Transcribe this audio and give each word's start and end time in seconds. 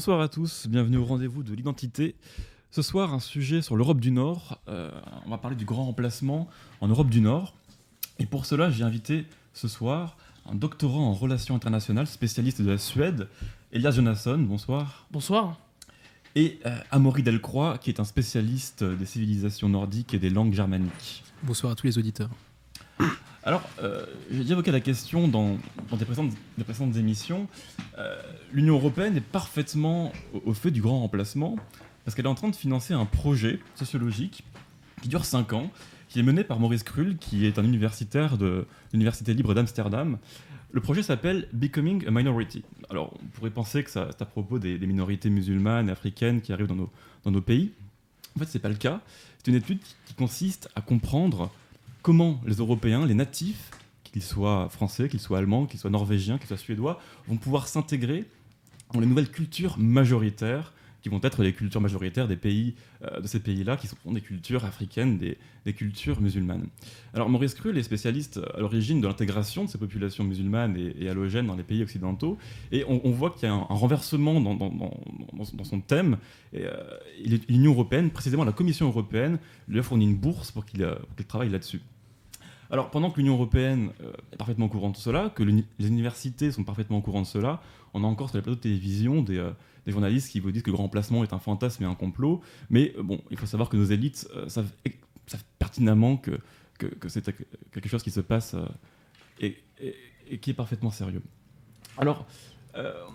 bonsoir 0.00 0.22
à 0.22 0.28
tous, 0.28 0.66
bienvenue 0.66 0.96
au 0.96 1.04
rendez-vous 1.04 1.42
de 1.42 1.52
l'identité. 1.52 2.14
Ce 2.70 2.80
soir, 2.80 3.12
un 3.12 3.20
sujet 3.20 3.60
sur 3.60 3.76
l'Europe 3.76 4.00
du 4.00 4.10
Nord. 4.10 4.58
Euh, 4.66 4.90
on 5.26 5.28
va 5.28 5.36
parler 5.36 5.56
du 5.56 5.66
grand 5.66 5.84
remplacement 5.84 6.48
en 6.80 6.88
Europe 6.88 7.10
du 7.10 7.20
Nord. 7.20 7.52
Et 8.18 8.24
pour 8.24 8.46
cela, 8.46 8.70
j'ai 8.70 8.82
invité 8.82 9.26
ce 9.52 9.68
soir 9.68 10.16
un 10.50 10.54
doctorant 10.54 11.10
en 11.10 11.12
relations 11.12 11.54
internationales, 11.54 12.06
spécialiste 12.06 12.62
de 12.62 12.70
la 12.70 12.78
Suède, 12.78 13.28
Elias 13.72 13.90
Jonasson. 13.90 14.38
Bonsoir. 14.38 15.06
Bonsoir. 15.10 15.58
Et 16.34 16.60
euh, 16.64 16.78
Amaury 16.90 17.22
Delcroix, 17.22 17.76
qui 17.76 17.90
est 17.90 18.00
un 18.00 18.04
spécialiste 18.04 18.82
des 18.82 19.04
civilisations 19.04 19.68
nordiques 19.68 20.14
et 20.14 20.18
des 20.18 20.30
langues 20.30 20.54
germaniques. 20.54 21.24
Bonsoir 21.42 21.72
à 21.72 21.74
tous 21.74 21.86
les 21.86 21.98
auditeurs. 21.98 22.30
Alors, 23.42 23.62
euh, 23.82 24.04
j'ai 24.30 24.40
déjà 24.40 24.52
évoqué 24.52 24.70
la 24.70 24.80
question 24.80 25.26
dans, 25.26 25.56
des, 25.92 26.04
précédentes, 26.04 26.96
émissions. 26.96 27.48
Euh, 27.98 28.20
L'Union 28.52 28.74
européenne 28.74 29.16
est 29.16 29.22
parfaitement 29.22 30.12
au, 30.44 30.52
fait 30.52 30.70
du 30.70 30.82
grand 30.82 31.00
remplacement 31.00 31.56
parce 32.04 32.14
qu'elle 32.14 32.26
est 32.26 32.30
en 32.30 32.34
train 32.34 32.50
de 32.50 32.56
financer 32.56 32.92
un 32.92 33.06
projet 33.06 33.60
sociologique 33.76 34.44
qui 35.00 35.08
dure 35.08 35.24
5 35.24 35.54
ans, 35.54 35.70
qui 36.08 36.20
est 36.20 36.22
mené 36.22 36.44
par 36.44 36.60
Maurice 36.60 36.82
Krull, 36.82 37.16
qui 37.16 37.46
est 37.46 37.58
un 37.58 37.64
universitaire 37.64 38.36
de 38.36 38.66
l'Université 38.92 39.32
libre 39.32 39.54
d'Amsterdam. 39.54 40.18
Le 40.72 40.80
projet 40.82 41.02
s'appelle 41.02 41.48
Becoming 41.54 42.06
a 42.06 42.10
Minority. 42.10 42.62
Alors, 42.90 43.14
on 43.22 43.26
pourrait 43.28 43.50
penser 43.50 43.82
que 43.82 43.90
c'est 43.90 44.00
à 44.00 44.24
propos 44.26 44.58
des, 44.58 44.78
minorités 44.80 45.30
musulmanes 45.30 45.88
et 45.88 45.92
africaines 45.92 46.42
qui 46.42 46.52
arrivent 46.52 46.66
dans 46.66 46.76
nos, 46.76 46.90
dans 47.24 47.30
nos 47.30 47.40
pays. 47.40 47.72
En 48.36 48.40
fait, 48.40 48.46
ce 48.46 48.58
n'est 48.58 48.62
pas 48.62 48.68
le 48.68 48.74
cas. 48.74 49.00
C'est 49.38 49.50
une 49.50 49.56
étude 49.56 49.80
qui 50.04 50.14
consiste 50.14 50.68
à 50.76 50.82
comprendre 50.82 51.50
comment 52.02 52.40
les 52.46 52.56
Européens, 52.56 53.06
les 53.06 53.14
natifs, 53.14 53.70
qu'ils 54.04 54.22
soient 54.22 54.68
français, 54.68 55.08
qu'ils 55.08 55.20
soient 55.20 55.38
allemands, 55.38 55.66
qu'ils 55.66 55.78
soient 55.78 55.90
norvégiens, 55.90 56.38
qu'ils 56.38 56.48
soient 56.48 56.56
suédois, 56.56 57.00
vont 57.28 57.36
pouvoir 57.36 57.68
s'intégrer 57.68 58.24
dans 58.92 59.00
les 59.00 59.06
nouvelles 59.06 59.30
cultures 59.30 59.78
majoritaires 59.78 60.72
qui 61.02 61.08
vont 61.08 61.20
être 61.22 61.42
les 61.42 61.52
cultures 61.52 61.80
majoritaires 61.80 62.28
des 62.28 62.36
pays, 62.36 62.74
euh, 63.02 63.20
de 63.20 63.26
ces 63.26 63.40
pays-là, 63.40 63.76
qui 63.76 63.86
sont 63.86 63.96
des 64.12 64.20
cultures 64.20 64.64
africaines, 64.64 65.18
des, 65.18 65.36
cultures 65.72 66.20
musulmanes. 66.20 66.66
Alors 67.14 67.28
Maurice 67.28 67.54
Krull 67.54 67.78
est 67.78 67.84
spécialiste 67.84 68.40
à 68.54 68.58
l'origine 68.58 69.00
de 69.00 69.06
l'intégration 69.06 69.64
de 69.64 69.70
ces 69.70 69.78
populations 69.78 70.24
musulmanes 70.24 70.76
et, 70.76 71.08
halogènes 71.08 71.46
dans 71.46 71.54
les 71.54 71.62
pays 71.62 71.82
occidentaux, 71.82 72.38
et 72.72 72.84
on, 72.88 73.10
voit 73.12 73.30
qu'il 73.30 73.48
y 73.48 73.52
a 73.52 73.54
un, 73.54 73.58
renversement 73.58 74.40
dans, 74.40 75.64
son 75.64 75.80
thème. 75.80 76.16
Euh, 76.54 76.72
L'Union 77.48 77.70
européenne, 77.70 78.10
précisément 78.10 78.44
la 78.44 78.52
Commission 78.52 78.88
européenne, 78.88 79.38
lui 79.68 79.78
a 79.78 79.82
fourni 79.84 80.06
une 80.06 80.16
bourse 80.16 80.50
pour 80.50 80.66
qu'il 80.66 80.84
travaille 81.28 81.50
là-dessus. 81.50 81.80
Alors, 82.72 82.90
pendant 82.90 83.10
que 83.10 83.18
l'Union 83.18 83.34
européenne 83.34 83.90
euh, 84.02 84.12
est 84.32 84.36
parfaitement 84.36 84.66
au 84.66 84.68
courant 84.68 84.90
de 84.90 84.96
cela, 84.96 85.30
que 85.30 85.42
les 85.42 85.64
universités 85.86 86.52
sont 86.52 86.62
parfaitement 86.62 86.98
au 86.98 87.00
courant 87.00 87.22
de 87.22 87.26
cela, 87.26 87.60
on 87.94 88.04
a 88.04 88.06
encore 88.06 88.28
sur 88.28 88.38
les 88.38 88.42
plateaux 88.42 88.56
de 88.56 88.60
télévision 88.62 89.22
des, 89.22 89.38
euh, 89.38 89.50
journalistes 89.86 90.30
qui 90.30 90.40
vous 90.40 90.52
disent 90.52 90.62
que 90.62 90.70
le 90.70 90.74
grand 90.74 90.84
remplacement 90.84 91.24
est 91.24 91.32
un 91.32 91.38
fantasme 91.38 91.82
et 91.82 91.86
un 91.86 91.94
complot. 91.94 92.40
Mais 92.68 92.94
euh, 92.96 93.02
bon, 93.02 93.20
il 93.30 93.38
faut 93.38 93.46
savoir 93.46 93.68
que 93.68 93.76
nos 93.76 93.84
élites 93.84 94.28
savent, 94.48 94.70
pertinemment 95.58 96.16
que, 96.16 96.38
que, 96.78 97.08
c'est 97.08 97.24
quelque 97.72 97.88
chose 97.88 98.02
qui 98.02 98.10
se 98.10 98.20
passe 98.20 98.56
et, 99.40 99.62
qui 100.40 100.50
est 100.50 100.54
parfaitement 100.54 100.90
sérieux. 100.90 101.22
Alors, 101.98 102.26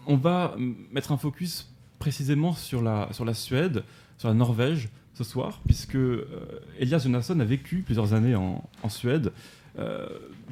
on 0.07 0.15
va 0.15 0.55
mettre 0.91 1.11
un 1.11 1.17
focus 1.17 1.73
précisément 1.99 2.53
sur 2.53 2.81
la, 2.81 3.09
sur 3.11 3.25
la 3.25 3.33
Suède, 3.33 3.83
sur 4.17 4.27
la 4.27 4.33
Norvège, 4.33 4.89
ce 5.15 5.23
soir, 5.23 5.61
puisque 5.65 5.95
euh, 5.95 6.25
Elias 6.77 6.99
Jonasson 6.99 7.39
a 7.39 7.45
vécu 7.45 7.81
plusieurs 7.81 8.13
années 8.13 8.35
en, 8.35 8.61
Suède. 8.89 9.31
Euh, 9.79 10.07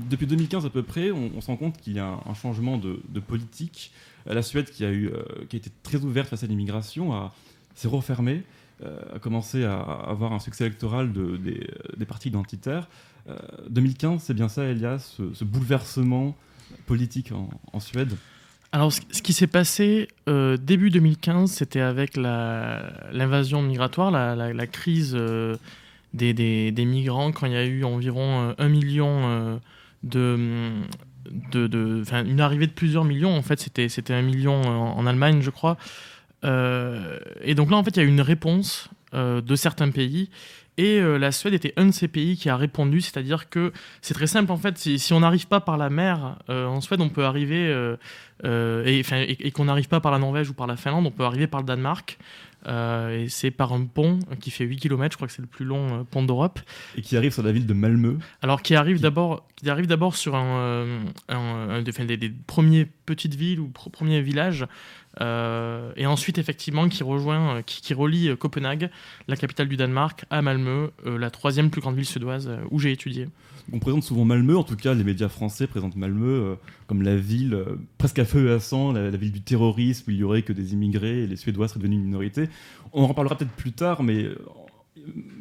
depuis 0.09 0.25
2015 0.25 0.65
à 0.65 0.69
peu 0.69 0.83
près, 0.83 1.11
on, 1.11 1.39
se 1.41 1.47
rend 1.47 1.57
compte 1.57 1.77
qu'il 1.77 1.93
y 1.93 1.99
a 1.99 2.19
un, 2.25 2.33
changement 2.33 2.77
de, 2.77 3.19
politique. 3.19 3.91
La 4.25 4.41
Suède, 4.41 4.69
qui 4.69 4.85
a, 4.85 4.91
eu, 4.91 5.07
euh, 5.07 5.23
qui 5.49 5.55
a 5.55 5.59
été 5.59 5.71
très 5.83 5.97
ouverte 5.97 6.29
face 6.29 6.43
à 6.43 6.47
l'immigration, 6.47 7.29
s'est 7.75 7.87
refermée, 7.87 8.43
a 8.83 9.19
commencé 9.19 9.63
à, 9.63 9.79
avoir 9.79 10.33
un 10.33 10.39
succès 10.39 10.65
électoral 10.65 11.13
de, 11.13 11.37
des, 11.97 12.05
partis 12.05 12.29
identitaires. 12.29 12.89
2015, 13.69 14.21
c'est 14.21 14.33
bien 14.33 14.49
ça, 14.49 14.65
Elias, 14.65 15.17
ce, 15.33 15.43
bouleversement 15.43 16.35
politique 16.85 17.31
en 17.71 17.79
Suède? 17.79 18.13
Alors, 18.73 18.91
ce, 18.91 19.21
qui 19.21 19.33
s'est 19.33 19.45
passé 19.45 20.07
euh, 20.27 20.57
début 20.57 20.89
2015, 20.89 21.51
c'était 21.51 21.79
avec 21.79 22.17
l'invasion 22.17 23.61
migratoire, 23.61 24.09
la, 24.09 24.67
crise 24.67 25.13
euh, 25.15 25.57
des, 26.15 26.73
migrants, 26.79 27.31
quand 27.31 27.45
il 27.45 27.53
y 27.53 27.55
a 27.55 27.65
eu 27.65 27.83
environ 27.83 28.49
euh, 28.49 28.53
un 28.57 28.69
million 28.69 29.59
de. 30.01 30.71
Une 31.53 32.39
arrivée 32.39 32.67
de 32.67 32.71
plusieurs 32.71 33.03
millions, 33.03 33.35
en 33.35 33.41
fait, 33.41 33.59
c'était 33.59 34.13
un 34.13 34.21
million 34.21 34.61
en, 34.61 35.05
Allemagne, 35.05 35.41
je 35.41 35.49
crois. 35.49 35.77
et 36.43 37.55
donc 37.55 37.71
là, 37.71 37.77
en 37.77 37.83
fait, 37.83 37.91
il 37.91 37.97
y 37.97 37.99
a 38.01 38.05
eu 38.05 38.09
une 38.09 38.21
réponse 38.21 38.89
de 39.13 39.55
certains 39.55 39.91
pays. 39.91 40.29
Et 40.77 40.99
la 40.99 41.31
Suède 41.31 41.53
était 41.53 41.73
un 41.77 41.85
de 41.85 41.91
ces 41.91 42.07
pays 42.07 42.35
qui 42.35 42.49
a 42.49 42.57
répondu, 42.57 43.01
c'est-à-dire 43.01 43.49
que 43.49 43.71
c'est 44.01 44.15
très 44.15 44.27
simple 44.27 44.51
en 44.51 44.57
fait, 44.57 44.77
si, 44.77 45.13
on 45.13 45.19
n'arrive 45.19 45.47
pas 45.47 45.59
par 45.59 45.77
la 45.77 45.89
mer 45.89 46.37
en 46.47 46.81
Suède, 46.81 47.01
on 47.01 47.09
peut 47.09 47.25
arriver 47.25 47.97
euh, 48.45 48.83
et, 48.85 49.51
qu'on 49.51 49.65
n'arrive 49.65 49.87
pas 49.87 50.01
par 50.01 50.11
la 50.11 50.19
Norvège 50.19 50.49
ou 50.49 50.53
par 50.53 50.67
la 50.67 50.75
Finlande, 50.75 51.05
on 51.05 51.11
peut 51.11 51.23
arriver 51.23 51.47
par 51.47 51.61
le 51.61 51.65
Danemark. 51.65 52.17
Euh, 52.67 53.23
et 53.23 53.29
c'est 53.29 53.51
par 53.51 53.73
un 53.73 53.85
pont 53.85 54.19
qui 54.39 54.51
fait 54.51 54.63
8 54.63 54.77
km, 54.77 55.11
je 55.11 55.17
crois 55.17 55.27
que 55.27 55.33
c'est 55.33 55.41
le 55.41 55.47
plus 55.47 55.65
long 55.65 55.99
euh, 55.99 56.03
pont 56.03 56.23
d'Europe. 56.23 56.59
Et 56.97 57.01
qui 57.01 57.17
arrive 57.17 57.33
sur 57.33 57.43
la 57.43 57.51
ville 57.51 57.65
de 57.65 57.73
Malmö. 57.73 58.17
Alors 58.41 58.61
qui 58.61 58.75
arrive 58.75 59.01
d'abord, 59.01 59.47
qui 59.55 59.69
arrive 59.69 59.87
d'abord 59.87 60.15
sur 60.15 60.35
un, 60.35 61.03
un, 61.29 61.81
des, 61.81 62.29
premiers 62.47 62.85
petites 63.05 63.35
villes 63.35 63.59
ou 63.59 63.69
premiers 63.69 64.21
villages, 64.21 64.65
et 65.19 66.05
ensuite 66.05 66.37
effectivement 66.37 66.89
qui 66.89 67.03
rejoint, 67.03 67.61
qui, 67.63 67.81
qui, 67.81 67.93
relie 67.93 68.35
Copenhague, 68.37 68.89
la 69.27 69.35
capitale 69.35 69.67
du 69.67 69.77
Danemark, 69.77 70.25
à 70.29 70.41
Malmö, 70.41 70.89
la 71.05 71.29
troisième 71.29 71.69
plus 71.69 71.81
grande 71.81 71.95
ville 71.95 72.05
suédoise 72.05 72.49
où 72.71 72.79
j'ai 72.79 72.91
étudié. 72.91 73.27
On 73.71 73.79
présente 73.79 74.03
souvent 74.03 74.25
Malmö, 74.25 74.57
en 74.57 74.63
tout 74.63 74.75
cas 74.75 74.93
les 74.93 75.03
médias 75.03 75.29
français 75.29 75.67
présentent 75.67 75.95
Malmö 75.95 76.27
euh, 76.27 76.55
comme 76.87 77.01
la 77.01 77.15
ville 77.15 77.53
euh, 77.53 77.77
presque 77.97 78.19
à 78.19 78.25
feu 78.25 78.49
et 78.49 78.51
à 78.51 78.59
sang, 78.59 78.91
la, 78.91 79.09
ville 79.11 79.31
du 79.31 79.41
terrorisme 79.41 80.09
où 80.09 80.11
il 80.11 80.17
y 80.17 80.23
aurait 80.23 80.41
que 80.41 80.51
des 80.51 80.73
immigrés 80.73 81.23
et 81.23 81.27
les 81.27 81.37
Suédois 81.37 81.67
seraient 81.67 81.79
devenus 81.79 81.99
une 81.99 82.05
minorité. 82.05 82.49
On 82.91 83.03
en 83.03 83.07
reparlera 83.07 83.37
peut-être 83.37 83.51
plus 83.51 83.71
tard, 83.71 84.03
mais 84.03 84.23
euh, 84.23 84.35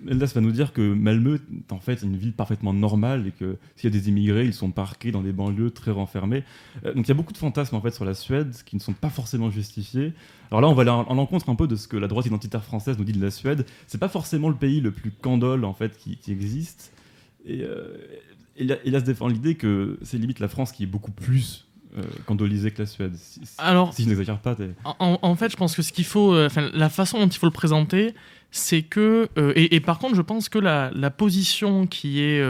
Eldas 0.09 0.33
va 0.35 0.41
nous 0.41 0.53
dire 0.53 0.73
que 0.73 0.95
Malmö 0.95 1.35
est 1.35 1.73
en 1.73 1.81
fait 1.81 2.03
une 2.03 2.17
ville 2.17 2.33
parfaitement 2.33 2.73
normale 2.73 3.27
et 3.27 3.33
que 3.33 3.57
s'il 3.77 3.93
y 3.93 3.97
a 3.97 3.99
des 3.99 4.09
immigrés, 4.09 4.45
ils 4.45 4.55
sont 4.55 4.71
parqués 4.71 5.11
dans 5.11 5.23
des 5.23 5.33
banlieues 5.33 5.71
très 5.71 5.91
renfermées. 5.91 6.45
donc 6.85 7.07
il 7.07 7.09
y 7.09 7.13
a 7.13 7.15
beaucoup 7.15 7.33
de 7.33 7.39
fantasmes 7.39 7.77
en 7.77 7.81
fait 7.81 7.91
sur 7.91 8.05
la 8.05 8.15
Suède 8.15 8.55
qui 8.65 8.77
ne 8.77 8.81
sont 8.81 8.93
pas 8.93 9.11
forcément 9.11 9.51
justifiés. 9.51 10.13
Alors 10.51 10.61
là, 10.63 10.69
on 10.69 10.75
va 10.75 10.83
aller 10.83 10.91
en 10.91 11.19
encontre 11.19 11.49
un 11.49 11.55
peu 11.55 11.67
de 11.69 11.77
ce 11.77 11.87
que 11.87 11.97
la 11.97 12.09
droite 12.09 12.27
identitaire 12.27 12.65
française 12.65 12.99
nous 12.99 13.05
dit 13.05 13.13
de 13.13 13.23
la 13.23 13.31
Suède. 13.31 13.67
C'est 13.87 13.99
pas 13.99 14.09
forcément 14.09 14.49
le 14.49 14.57
pays 14.57 14.81
le 14.81 14.91
plus 14.91 15.11
candole 15.11 15.65
en 15.65 15.75
fait 15.75 15.97
qui 15.97 16.19
existe. 16.29 16.93
Et, 17.45 17.63
euh, 17.63 17.97
il, 18.57 18.73
a, 18.73 19.01
se 19.01 19.05
défend 19.05 19.29
l'idée 19.29 19.55
que 19.55 19.99
c'est 20.03 20.19
limite 20.19 20.41
la 20.41 20.49
France 20.49 20.73
qui 20.73 20.83
est 20.83 20.87
beaucoup 20.87 21.11
plus 21.11 21.67
euh, 21.99 22.03
candolisée 22.25 22.71
que 22.71 22.79
la 22.81 22.87
Suède. 22.87 23.15
Si, 23.17 23.41
Alors, 23.59 23.93
si 23.93 24.05
je 24.05 24.09
n'exagère 24.09 24.39
pas. 24.39 24.57
En, 24.99 25.37
fait, 25.37 25.51
je 25.51 25.57
pense 25.59 25.77
que 25.77 25.83
ce 25.83 25.93
qu'il 25.93 26.07
faut, 26.07 26.33
euh, 26.33 26.49
la 26.73 26.89
façon 26.89 27.19
dont 27.19 27.29
il 27.29 27.37
faut 27.37 27.45
le 27.45 27.53
présenter, 27.53 28.15
c'est 28.51 28.81
que, 28.81 29.29
euh, 29.37 29.53
et, 29.57 29.79
par 29.81 29.99
contre, 29.99 30.15
je 30.15 30.23
pense 30.23 30.49
que 30.49 30.59
la, 30.59 31.11
position 31.11 31.87
qui 31.87 32.21
est 32.21 32.43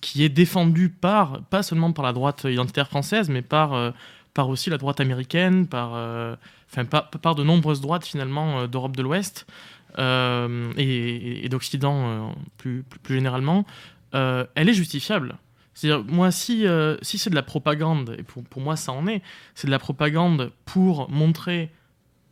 qui 0.00 0.22
est 0.24 0.28
défendue 0.28 0.90
par, 0.90 1.42
pas 1.42 1.64
seulement 1.64 1.92
par 1.92 2.04
la 2.04 2.12
droite 2.12 2.44
identitaire 2.44 2.86
française, 2.86 3.28
mais 3.28 3.42
par, 3.42 3.92
par 4.32 4.48
aussi 4.48 4.70
la 4.70 4.78
droite 4.78 5.00
américaine, 5.00 5.66
par, 5.66 5.94
enfin, 6.70 6.84
par, 6.84 7.10
par, 7.10 7.34
de 7.34 7.42
nombreuses 7.42 7.80
droites 7.80 8.06
finalement 8.06 8.68
d'Europe 8.68 8.96
de 8.96 9.02
l'Ouest 9.02 9.46
et, 9.98 11.48
d'Occident 11.50 12.32
plus, 12.58 12.84
plus, 13.02 13.16
généralement, 13.16 13.64
euh, 14.14 14.44
elle 14.54 14.68
est 14.68 14.74
justifiable. 14.74 15.38
C'est-à-dire, 15.74 16.04
moi, 16.04 16.30
si, 16.30 16.66
euh, 16.66 16.96
si 17.02 17.18
c'est 17.18 17.30
de 17.30 17.34
la 17.34 17.42
propagande, 17.42 18.16
et 18.18 18.22
pour, 18.22 18.44
pour 18.44 18.60
moi 18.60 18.76
ça 18.76 18.92
en 18.92 19.06
est, 19.06 19.22
c'est 19.54 19.66
de 19.66 19.70
la 19.70 19.78
propagande 19.78 20.52
pour 20.64 21.10
montrer 21.10 21.70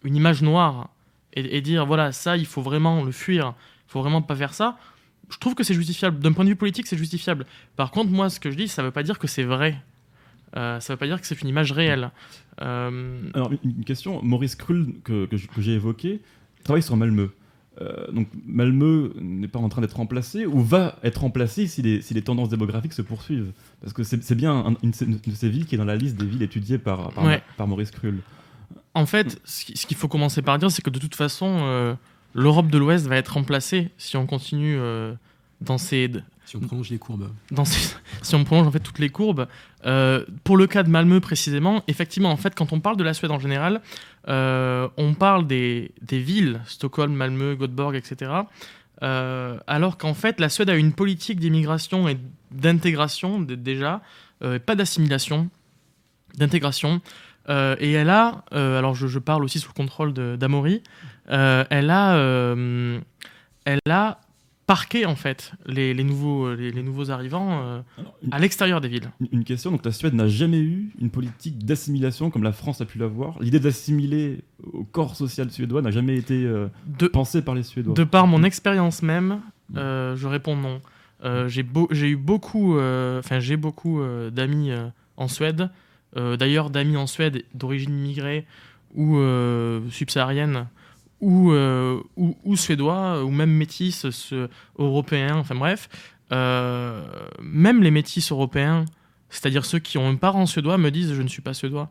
une 0.05 0.17
image 0.17 0.43
noire 0.43 0.91
et, 1.33 1.61
dire, 1.61 1.87
voilà, 1.87 2.11
ça, 2.11 2.37
il 2.37 2.47
faut 2.47 2.61
vraiment 2.61 3.05
le 3.05 3.13
fuir, 3.13 3.55
il 3.87 3.93
faut 3.93 4.01
vraiment 4.01 4.21
pas 4.21 4.35
faire 4.35 4.53
ça, 4.53 4.77
je 5.31 5.39
trouve 5.39 5.55
que 5.55 5.63
c'est 5.63 5.75
justifiable. 5.75 6.19
D'un 6.19 6.33
point 6.33 6.45
de 6.45 6.51
vue 6.51 6.57
politique, 6.57 6.89
c'est 6.89 6.97
justifiable. 6.99 7.47
Par 7.77 7.93
contre, 7.93 8.11
moi, 8.11 8.29
ce 8.31 8.41
que 8.41 8.51
je 8.51 8.57
dis, 8.57 8.67
ça 8.67 8.83
veut 8.83 8.91
pas 8.91 9.05
dire 9.05 9.19
que 9.19 9.29
c'est 9.29 9.45
vrai. 9.45 9.81
Euh, 10.57 10.81
ça 10.81 10.95
veut 10.95 10.97
pas 10.99 11.07
dire 11.07 11.21
que 11.21 11.27
c'est 11.27 11.41
une 11.41 11.49
image 11.49 11.71
réelle. 11.71 12.11
Alors, 12.59 13.53
une 13.65 13.85
question, 13.85 14.21
Maurice 14.23 14.57
Krull, 14.57 14.95
que, 15.05 15.27
que 15.27 15.63
j'ai 15.63 15.75
évoqué, 15.75 16.21
travaille 16.65 16.83
sur 16.83 16.97
Malmö. 16.97 17.31
Euh, 17.83 18.11
donc 18.13 18.29
Malmö 18.47 19.13
n'est 19.21 19.49
pas 19.49 19.59
en 19.59 19.69
train 19.69 19.81
d'être 19.81 19.97
remplacé 19.97 20.45
ou 20.45 20.61
va 20.61 20.99
être 21.03 21.23
remplacé 21.23 21.67
si 21.67 21.81
les, 21.81 22.03
si 22.03 22.13
les 22.13 22.23
tendances 22.23 22.51
démographiques 22.51 22.93
se 22.93 23.03
poursuivent. 23.03 23.53
Parce 23.81 23.93
que 23.93 24.03
c'est 24.03 24.35
bien 24.35 24.77
une, 24.83 24.91
de 24.91 25.35
ces 25.35 25.49
villes 25.49 25.67
qui 25.67 25.77
est 25.77 25.79
dans 25.79 25.85
la 25.85 25.97
liste 25.97 26.17
des 26.17 26.27
villes 26.27 26.43
étudiées 26.43 26.79
par, 26.79 27.11
par, 27.57 27.67
Maurice 27.67 27.91
Krull. 27.91 28.21
En 28.95 29.07
fait, 29.07 29.41
ce 29.45 29.87
qu'il 29.87 29.97
faut 29.97 30.09
commencer 30.09 30.43
par 30.43 30.59
dire, 30.59 30.71
c'est 30.71 30.83
que 30.83 30.91
de 30.91 30.99
toute 30.99 31.15
façon, 31.15 31.61
euh, 31.63 31.95
l'Europe 32.35 32.69
de 32.69 32.77
l'Ouest 32.77 33.07
va 33.07 33.17
être 33.17 33.35
remplacée 33.35 33.91
si 33.97 34.17
on 34.17 34.27
continue 34.27 34.77
euh, 34.79 35.15
dans 35.61 35.79
ces... 35.79 36.11
Si 36.45 36.57
on 36.57 36.61
prolonge 36.61 36.91
les 36.91 36.99
courbes. 36.99 37.31
Dans 37.53 37.65
si 38.23 38.35
on 38.35 38.43
prolonge 38.43 38.67
en 38.67 38.73
fait 38.73 38.81
toutes 38.81 38.99
les 38.99 39.09
courbes. 39.11 39.47
pour 40.43 40.57
le 40.57 40.67
cas 40.67 40.83
de 40.83 40.91
Malmö 40.91 41.21
précisément, 41.21 41.83
effectivement, 41.87 42.31
en 42.31 42.37
fait, 42.37 42.55
quand 42.55 42.73
on 42.73 42.81
parle 42.81 42.97
de 42.97 43.05
la 43.05 43.15
Suède 43.15 43.31
en 43.31 43.39
général, 43.39 43.81
euh, 44.29 44.89
on 44.97 45.15
parle 45.15 45.47
des, 45.47 45.93
villes, 46.11 46.61
Stockholm, 46.67 47.13
Malmö, 47.13 47.57
Göteborg, 47.57 47.95
etc. 47.95 48.33
euh, 49.03 49.59
alors 49.67 49.99
qu'en 49.99 50.15
fait, 50.15 50.41
la 50.41 50.49
Suède 50.49 50.71
a 50.71 50.77
une 50.77 50.93
politique 50.93 51.41
d'immigration 51.41 52.09
et 52.09 52.19
d'intégration 52.51 53.41
déjà, 53.41 54.03
euh, 54.43 54.59
pas 54.59 54.75
d'assimilation, 54.75 55.49
d'intégration. 56.37 57.01
Et 57.49 57.93
elle 57.93 58.11
a, 58.11 58.45
alors 58.53 58.95
je, 58.95 59.19
parle 59.19 59.43
aussi 59.43 59.59
sous 59.59 59.71
le 59.71 59.75
contrôle 59.75 60.13
d'Amaury, 60.13 60.85
elle 61.27 61.91
elle 63.65 63.81
a 63.91 64.21
parqué 64.75 65.05
en 65.05 65.17
fait 65.17 65.53
les, 65.67 65.93
les 65.95 66.05
nouveaux, 66.05 66.55
les, 66.55 66.71
les 66.71 66.83
nouveaux 66.85 67.11
arrivants 67.11 67.49
euh, 67.63 67.81
Alors, 67.99 68.15
une, 68.23 68.33
à 68.33 68.39
l'extérieur 68.39 68.81
des 68.81 68.87
villes. 68.89 69.11
une- 69.33 69.43
question, 69.43 69.73
donc 69.73 69.85
la 69.85 69.91
Suède 69.91 70.15
n'a 70.15 70.29
jamais 70.29 70.61
eu 70.61 70.91
une 71.01 71.11
politique 71.11 71.65
d'assimilation 71.65 72.31
comme 72.31 72.45
la 72.45 72.53
France 72.53 72.81
a 72.81 72.85
pu 72.85 72.99
l'avoir. 72.99 73.31
L'idée 73.41 73.59
d'assimiler 73.59 74.43
au 74.73 74.85
corps 74.85 75.17
social 75.17 75.51
suédois 75.51 75.83
n'a 75.83 75.91
jamais 75.91 76.15
été 76.17 76.45
euh, 76.45 76.69
De, 76.87 77.09
pensée 77.09 77.43
par 77.43 77.55
les 77.57 77.65
Suédois. 77.65 77.95
de 77.95 78.05
par 78.05 78.29
mon 78.29 78.45
expérience 78.45 79.03
même, 79.03 79.41
euh, 79.77 80.15
je 80.17 80.29
réponds 80.29 80.55
non. 80.57 80.81
Euh, 81.25 81.49
j'ai 81.49 81.65
beau- 81.65 81.89
eu 81.93 82.17
beaucoup, 82.17 82.77
euh, 82.79 83.19
enfin 83.19 83.41
j'ai 83.41 83.57
beaucoup 83.57 84.01
euh, 84.01 84.31
d'amis 84.31 84.71
euh, 84.71 84.87
en 85.17 85.27
Suède. 85.29 85.69
Euh, 86.17 86.37
D'ailleurs, 86.37 86.71
d'amis 86.71 86.97
en 86.97 87.07
Suède 87.09 87.43
d'origine 87.55 87.93
immigrée 87.99 88.47
ou 88.95 89.19
euh, 89.19 89.81
subsaharienne 89.91 90.67
ou, 91.21 91.53
euh, 91.53 92.01
ou, 92.17 92.37
ou 92.45 92.57
suédois 92.57 93.25
ou 93.25 93.31
même 93.31 93.51
métis 93.51 94.09
ce- 94.11 94.49
européens. 94.79 95.37
Enfin 95.37 95.55
bref, 95.55 95.89
Euh, 96.33 97.03
même 97.43 97.83
les 97.83 97.91
métis 97.91 98.31
européens, 98.31 98.85
c'est-à-dire 99.31 99.65
ceux 99.65 99.81
qui 99.81 99.99
ont 99.99 100.09
un 100.09 100.15
parent 100.15 100.47
suédois, 100.47 100.79
me 100.79 100.91
disent 100.91 101.13
je 101.13 101.23
ne 101.23 101.29
suis 101.29 101.43
pas 101.43 101.55
suédois. 101.55 101.91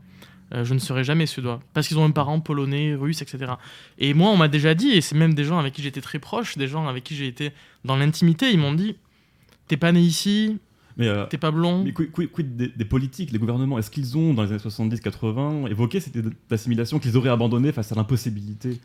Euh, 0.53 0.63
je 0.63 0.73
ne 0.73 0.79
serai 0.79 1.03
jamais 1.03 1.25
suédois 1.25 1.59
parce 1.73 1.87
qu'ils 1.89 1.99
ont 1.99 2.05
un 2.05 2.11
parent 2.11 2.39
polonais, 2.39 2.95
russe, 2.95 3.21
etc. 3.21 3.53
Et 3.97 4.13
moi, 4.13 4.29
on 4.31 4.37
m'a 4.37 4.47
déjà 4.47 4.73
dit, 4.75 4.91
et 4.91 5.01
c'est 5.01 5.15
même 5.15 5.33
des 5.33 5.43
gens 5.43 5.59
avec 5.59 5.73
qui 5.73 5.81
j'étais 5.83 6.01
très 6.01 6.19
proche, 6.19 6.57
des 6.57 6.67
gens 6.67 6.87
avec 6.87 7.03
qui 7.03 7.15
j'ai 7.15 7.27
été 7.27 7.51
dans 7.85 7.97
l'intimité, 7.97 8.49
ils 8.51 8.57
m'ont 8.59 8.73
dit 8.73 8.95
T'es 9.67 9.77
pas 9.77 9.91
né 9.91 9.99
ici, 9.99 10.57
euh, 11.01 11.25
t'es 11.27 11.37
pas 11.37 11.51
blond. 11.51 11.83
mais 11.83 11.91
quid, 11.91 12.09
quid- 12.11 12.31
quid 12.31 12.55
des, 12.55 12.69
des 12.69 12.85
politiques, 12.85 13.31
les 13.31 13.37
gouvernements 13.39 13.77
Est-ce 13.77 13.91
qu'ils 13.91 14.17
ont, 14.17 14.33
dans 14.33 14.43
les 14.43 14.51
années 14.53 14.59
70-80, 14.59 15.69
évoqué 15.69 15.99
cette 15.99 16.15
idée 16.15 16.29
d'assimilation 16.49 16.97
qu'ils 16.97 17.15
auraient 17.17 17.29
abandonnée 17.29 17.71
face 17.73 17.91
à 17.91 17.95
l'impossibilité? 17.95 18.79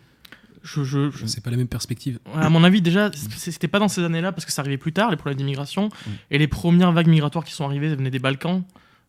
Je, 0.64 0.82
je- 0.82 1.10
je- 1.10 1.26
C'est 1.26 1.42
pas 1.42 1.50
la 1.50 1.56
même 1.58 1.68
perspective. 1.68 2.18
À 2.34 2.48
mon 2.50 2.64
avis, 2.64 2.80
déjà, 2.82 3.10
c'était 3.12 3.68
pas 3.68 3.78
dans 3.78 3.88
ces 3.88 4.02
années-là 4.02 4.32
parce 4.32 4.44
que 4.46 4.50
ça 4.52 4.62
arrivait 4.62 4.78
plus 4.78 4.92
tard, 4.92 5.10
les 5.10 5.16
problèmes 5.16 5.36
d'immigration. 5.38 5.88
Mm. 5.88 6.10
Et 6.32 6.38
les 6.38 6.48
premières 6.48 6.90
vagues 6.92 7.06
migratoires 7.08 7.44
qui 7.44 7.52
sont 7.52 7.64
arrivées, 7.64 7.88
elles 7.88 7.96
venaient 7.96 8.10
des 8.10 8.18
Balkans. 8.18 8.62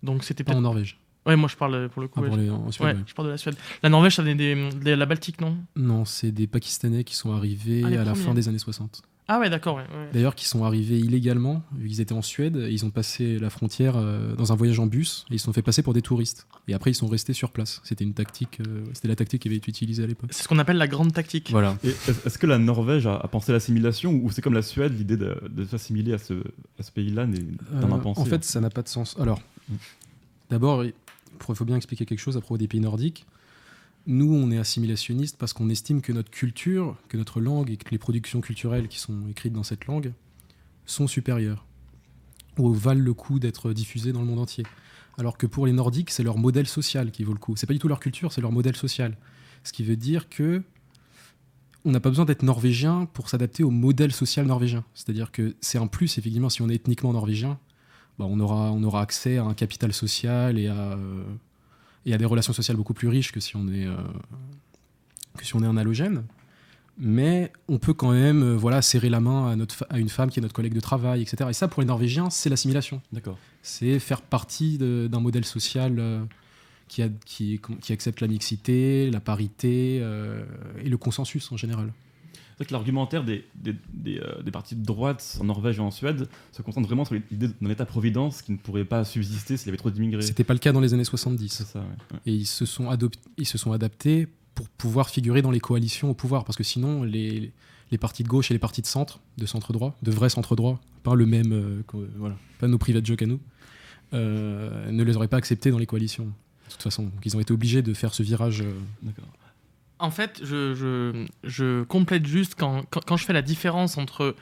Donc 0.04 0.24
c'était 0.24 0.44
Pas 0.44 0.52
en 0.52 0.56
peut-être. 0.56 0.64
Norvège. 0.64 1.00
Ouais, 1.26 1.36
moi 1.36 1.50
je 1.50 1.56
parle 1.56 1.90
pour 1.90 2.02
le 2.04 2.08
coup. 2.08 2.20
Ah, 2.24 2.28
pour 2.28 2.38
les- 2.38 2.50
en 2.52 2.72
Suède, 2.72 2.88
ouais, 2.88 2.94
ouais. 2.94 3.00
je 3.08 3.14
parle 3.16 3.30
de 3.30 3.32
la 3.32 3.38
Suède. 3.40 3.56
La 3.82 3.90
Norvège, 3.90 4.16
ça 4.16 4.22
venait 4.22 4.36
des, 4.36 4.70
de 4.70 4.92
la 4.92 5.06
Baltique, 5.08 5.42
non? 5.42 5.58
Non, 5.76 6.06
c'est 6.06 6.32
des 6.32 6.46
Pakistanais 6.46 7.04
qui 7.04 7.16
sont 7.16 7.32
arrivés 7.34 7.82
Ah, 7.84 8.02
à 8.02 8.04
la 8.04 8.14
fin 8.16 8.34
des 8.36 8.48
années 8.48 8.60
60. 8.60 9.02
Ah 9.28 9.40
ouais, 9.40 9.50
d'accord, 9.50 9.78
ouais. 9.78 9.82
ouais. 9.82 10.10
D'ailleurs, 10.14 10.36
qui 10.36 10.46
sont 10.48 10.64
arrivés 10.66 11.00
illégalement, 11.00 11.64
vu 11.76 11.88
qu'ils 11.90 12.00
étaient 12.02 12.14
en 12.14 12.22
Suède, 12.22 12.58
et 12.58 12.72
ils 12.72 12.86
ont 12.86 12.92
passé 12.92 13.40
la 13.40 13.50
frontière 13.50 13.96
euh, 13.98 14.36
dans 14.36 14.52
un 14.52 14.56
voyage 14.56 14.80
en 14.80 14.86
bus, 14.86 15.26
et 15.32 15.36
ils 15.36 15.40
se 15.40 15.46
sont 15.46 15.54
fait 15.54 15.64
passer 15.64 15.82
pour 15.82 15.94
des 15.96 16.04
touristes. 16.04 16.46
Et 16.68 16.76
après, 16.76 16.92
ils 16.92 16.96
sont 16.96 17.08
restés 17.08 17.34
sur 17.34 17.50
place. 17.52 17.82
C'était 17.84 18.04
une 18.04 18.14
tactique, 18.14 18.60
euh, 18.60 18.84
c'était 18.94 19.08
la 19.08 19.16
tactique 19.16 19.42
qui 19.42 19.48
avait 19.48 19.58
été 19.58 19.70
utilisée 19.70 20.04
à 20.04 20.08
l'époque. 20.08 20.30
C'est 20.32 20.44
ce 20.44 20.48
qu'on 20.48 20.60
appelle 20.60 20.78
la 20.78 20.88
grande 20.88 21.12
tactique. 21.12 21.50
Voilà. 21.50 21.76
Est-ce 21.84 22.38
que 22.38 22.46
la 22.46 22.60
Norvège 22.60 23.08
a, 23.08 23.16
a 23.16 23.28
pensé 23.28 23.52
l'assimilation 23.52 24.12
ou 24.14 24.30
c'est 24.30 24.44
comme 24.44 24.54
la 24.54 24.62
Suède, 24.62 24.96
l'idée 24.96 25.18
de, 25.18 25.36
de 25.50 25.66
s'assimiler 25.66 26.14
à 26.14 26.20
ce, 26.20 26.34
à 26.80 26.84
ce 26.84 26.92
pays-là 26.92 27.26
n'est 27.26 27.40
Euh, 27.74 27.82
impensé 27.82 28.22
en 28.22 28.26
fait, 28.26 28.44
ça 28.44 28.62
n'a 28.62 28.70
pas 28.70 28.84
de 28.84 28.90
sens. 28.90 29.16
Alors, 29.20 29.42
Mm. 29.68 29.74
d'abord, 30.52 30.86
il 30.86 30.94
faut 31.56 31.66
bien 31.66 31.76
expliquer 31.76 32.06
quelque 32.06 32.20
chose 32.20 32.38
à 32.38 32.40
propos 32.42 32.60
des 32.60 32.68
pays 32.68 32.80
nordiques. 32.80 33.26
Nous, 34.08 34.32
on 34.32 34.52
est 34.52 34.58
assimilationniste 34.58 35.38
parce 35.38 35.54
qu'on 35.54 35.70
estime 35.70 36.02
que 36.02 36.12
notre 36.12 36.30
culture, 36.30 36.96
que 37.10 37.18
notre 37.18 37.42
langue 37.42 37.72
et 37.72 37.78
que 37.78 37.90
les 37.90 37.98
productions 37.98 38.40
culturelles 38.40 38.88
qui 38.88 39.00
sont 39.00 39.28
écrites 39.30 39.54
dans 39.54 39.64
cette 39.64 39.86
langue 39.86 40.14
sont 40.86 41.08
supérieures 41.08 41.66
ou 42.58 42.72
valent 42.74 43.02
le 43.02 43.14
coup 43.14 43.40
d'être 43.40 43.74
diffusées 43.74 44.14
dans 44.14 44.22
le 44.22 44.28
monde 44.28 44.40
entier. 44.40 44.64
Alors 45.18 45.38
que 45.38 45.48
pour 45.48 45.66
les 45.66 45.74
Nordiques, 45.74 46.12
c'est 46.12 46.24
leur 46.24 46.38
modèle 46.38 46.68
social 46.68 47.12
qui 47.12 47.24
vaut 47.24 47.34
le 47.34 47.40
coup. 47.40 47.56
C'est 47.56 47.66
pas 47.66 47.74
du 47.74 47.80
tout 47.80 47.88
leur 47.88 48.00
culture, 48.00 48.32
c'est 48.32 48.42
leur 48.42 48.52
modèle 48.52 48.76
social. 48.76 49.18
Ce 49.64 49.74
qui 49.74 49.84
veut 49.84 49.96
dire 49.96 50.30
que 50.30 50.62
on 51.84 51.92
n'a 51.92 52.00
pas 52.00 52.10
besoin 52.10 52.26
d'être 52.26 52.44
norvégien 52.44 53.08
pour 53.14 53.30
s'adapter 53.30 53.64
au 53.64 53.70
modèle 53.70 54.12
social 54.12 54.46
norvégien. 54.48 54.84
C'est-à-dire 54.96 55.32
que 55.32 55.56
c'est 55.62 55.78
un 55.78 55.88
plus, 55.88 56.18
effectivement, 56.18 56.50
si 56.50 56.64
on 56.64 56.70
est 56.70 56.76
ethniquement 56.76 57.14
norvégien, 57.14 57.60
bah, 58.18 58.26
on, 58.28 58.40
aura, 58.40 59.02
accès 59.02 59.38
à 59.38 59.44
un 59.44 59.54
capital 59.54 59.94
social 59.94 60.58
et 60.58 60.68
à, 60.68 60.94
euh, 60.94 61.24
et 62.06 62.14
à 62.14 62.18
des 62.18 62.26
relations 62.26 62.54
sociales 62.54 62.78
beaucoup 62.78 62.94
plus 62.94 63.08
riches 63.08 63.32
que 63.32 63.40
si 63.40 63.56
on 63.56 63.68
est, 63.68 63.86
euh, 63.86 63.96
que 65.38 65.46
si 65.46 65.56
on 65.56 65.64
est 65.64 65.68
un 65.68 65.78
halogène. 65.78 66.24
Mais 66.98 67.52
on 67.68 67.78
peut 67.78 67.94
quand 67.94 68.12
même 68.14 68.42
euh, 68.42 68.56
voilà, 68.56 68.82
serrer 68.82 69.10
la 69.10 69.20
main 69.20 69.50
à, 69.52 69.56
notre, 69.58 69.86
à 69.90 70.00
une 70.00 70.08
femme 70.08 70.30
qui 70.30 70.40
est 70.40 70.42
notre 70.42 70.54
collègue 70.56 70.74
de 70.74 70.80
travail, 70.80 71.22
etc. 71.22 71.50
Et 71.50 71.54
ça, 71.54 71.68
pour 71.68 71.82
les 71.82 71.88
Norvégiens, 71.88 72.30
c'est 72.30 72.50
l'assimilation. 72.50 73.02
D'accord. 73.12 73.38
C'est 73.64 74.00
faire 74.00 74.22
partie 74.22 74.78
d'un 74.78 75.20
modèle 75.20 75.44
social 75.44 75.96
euh, 76.00 76.24
qui, 76.88 77.02
a- 77.02 77.10
qui, 77.26 77.60
qui 77.82 77.92
accepte 77.92 78.22
la 78.22 78.28
mixité, 78.28 79.10
la 79.12 79.20
parité 79.20 79.98
et 79.98 80.90
le 80.90 80.98
consensus 80.98 81.52
en 81.52 81.58
général. 81.58 81.92
C'est 82.58 82.64
vrai 82.64 82.66
que 82.70 82.74
l'argumentaire 82.74 83.26
des, 83.26 83.44
des, 83.56 83.76
des, 83.94 84.18
euh, 84.20 84.42
des 84.42 84.52
partis 84.52 84.76
de 84.78 84.84
droite 84.86 85.38
en 85.42 85.44
Norvège 85.44 85.78
et 85.78 85.82
en 85.82 85.92
Suède 85.92 86.30
se 86.54 86.62
concentre 86.62 86.88
vraiment 86.88 87.04
sur 87.04 87.16
l'idée 87.30 87.50
d'un 87.60 87.70
État-providence 87.70 88.42
qui 88.42 88.54
ne 88.54 88.58
pourrait 88.58 88.86
pas 88.86 89.04
subsister 89.04 89.58
s'il 89.58 89.68
y 89.68 89.70
avait 89.72 89.78
trop 89.78 89.90
d'immigrés. 89.92 90.22
C'était 90.22 90.46
pas 90.46 90.54
le 90.54 90.60
cas 90.60 90.72
dans 90.72 90.80
les 90.80 90.94
années 90.94 91.04
C'est 91.04 91.10
70. 91.10 91.64
ça, 91.66 91.80
ouais. 91.80 91.86
Ouais. 92.14 92.20
Et 92.28 92.32
ils 92.34 92.46
se, 92.46 92.66
sont 92.66 92.88
ils 93.38 93.46
se 93.46 93.58
sont 93.58 93.74
adaptés 93.74 94.28
pour 94.54 94.70
pouvoir 94.70 95.10
figurer 95.10 95.42
dans 95.42 95.52
les 95.52 95.60
coalitions 95.60 96.10
au 96.10 96.14
pouvoir. 96.14 96.46
Parce 96.46 96.56
que 96.56 96.64
sinon, 96.64 97.04
les, 97.04 97.52
les 97.92 97.98
partis 97.98 98.24
de 98.24 98.30
gauche 98.30 98.52
et 98.52 98.54
les 98.54 98.60
partis 98.60 98.82
de 98.82 98.88
centre, 98.88 99.20
de 99.38 99.46
centre-droit, 99.46 99.98
de 100.02 100.12
vrais 100.12 100.30
centre-droit, 100.30 100.80
pas 101.04 101.14
le 101.14 101.26
même, 101.26 101.52
euh, 101.52 101.82
voilà, 102.16 102.38
pas 102.60 102.68
nos 102.68 102.80
jokes 103.04 103.22
à 103.22 103.26
nous, 103.26 103.42
euh, 104.14 104.92
ne 104.92 105.04
les 105.04 105.18
auraient 105.18 105.28
pas 105.28 105.38
acceptés 105.38 105.72
dans 105.72 105.78
les 105.78 105.86
coalitions. 105.86 106.26
De 106.26 106.72
toute 106.72 106.82
façon, 106.82 107.04
donc 107.04 107.26
ils 107.26 107.36
ont 107.36 107.40
été 107.40 107.54
obligés 107.54 107.82
de 107.82 107.94
faire 107.94 108.14
ce 108.14 108.24
virage. 108.24 108.62
euh, 108.62 108.72
D'accord. 109.04 109.26
En 110.00 110.12
fait, 110.12 110.42
je, 110.44 110.74
je, 110.76 111.26
je 111.44 111.84
complète 111.84 112.26
juste 112.26 112.56
quand, 112.58 112.84
quand, 112.90 113.04
quand 113.06 113.18
je 113.18 113.26
fais 113.26 113.34
la 113.34 113.42
différence 113.42 113.98
entre 113.98 114.36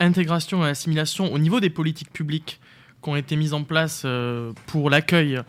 intégration 0.00 0.66
et 0.66 0.68
assimilation 0.70 1.32
au 1.32 1.38
niveau 1.38 1.60
des 1.60 1.70
politiques 1.70 2.12
publiques 2.12 2.60
qui 3.02 3.08
ont 3.08 3.16
été 3.16 3.36
mises 3.36 3.54
en 3.54 3.62
place 3.62 4.02
euh, 4.04 4.52
pour 4.66 4.90
l'accueil 4.90 5.40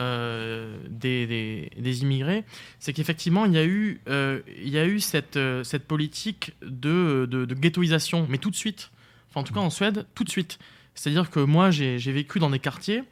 euh, 0.00 0.76
des, 0.90 1.26
des- 1.26 1.70
des 1.78 2.02
immigrés, 2.02 2.44
c'est 2.80 2.92
qu'effectivement, 2.92 3.44
il 3.46 3.52
y 3.52 3.58
a 3.58 3.64
eu, 3.64 4.00
euh, 4.08 4.40
il 4.60 4.68
y 4.68 4.78
a 4.78 4.84
eu 4.86 5.00
cette, 5.00 5.38
cette 5.62 5.86
politique 5.86 6.52
de, 6.62 7.26
de, 7.30 7.44
de 7.44 7.54
ghettoisation, 7.54 8.26
mais 8.28 8.38
tout 8.38 8.50
de 8.50 8.56
suite. 8.56 8.90
Enfin, 9.30 9.40
en 9.40 9.44
tout 9.44 9.54
cas, 9.54 9.60
en 9.60 9.70
Suède, 9.70 10.04
tout 10.14 10.24
de 10.24 10.30
suite. 10.30 10.58
C'est-à-dire 10.94 11.30
que 11.30 11.40
moi, 11.40 11.70
j'ai 11.70 11.98
vécu 11.98 12.38
dans 12.40 12.50
des 12.50 12.58
quartiers 12.58 13.02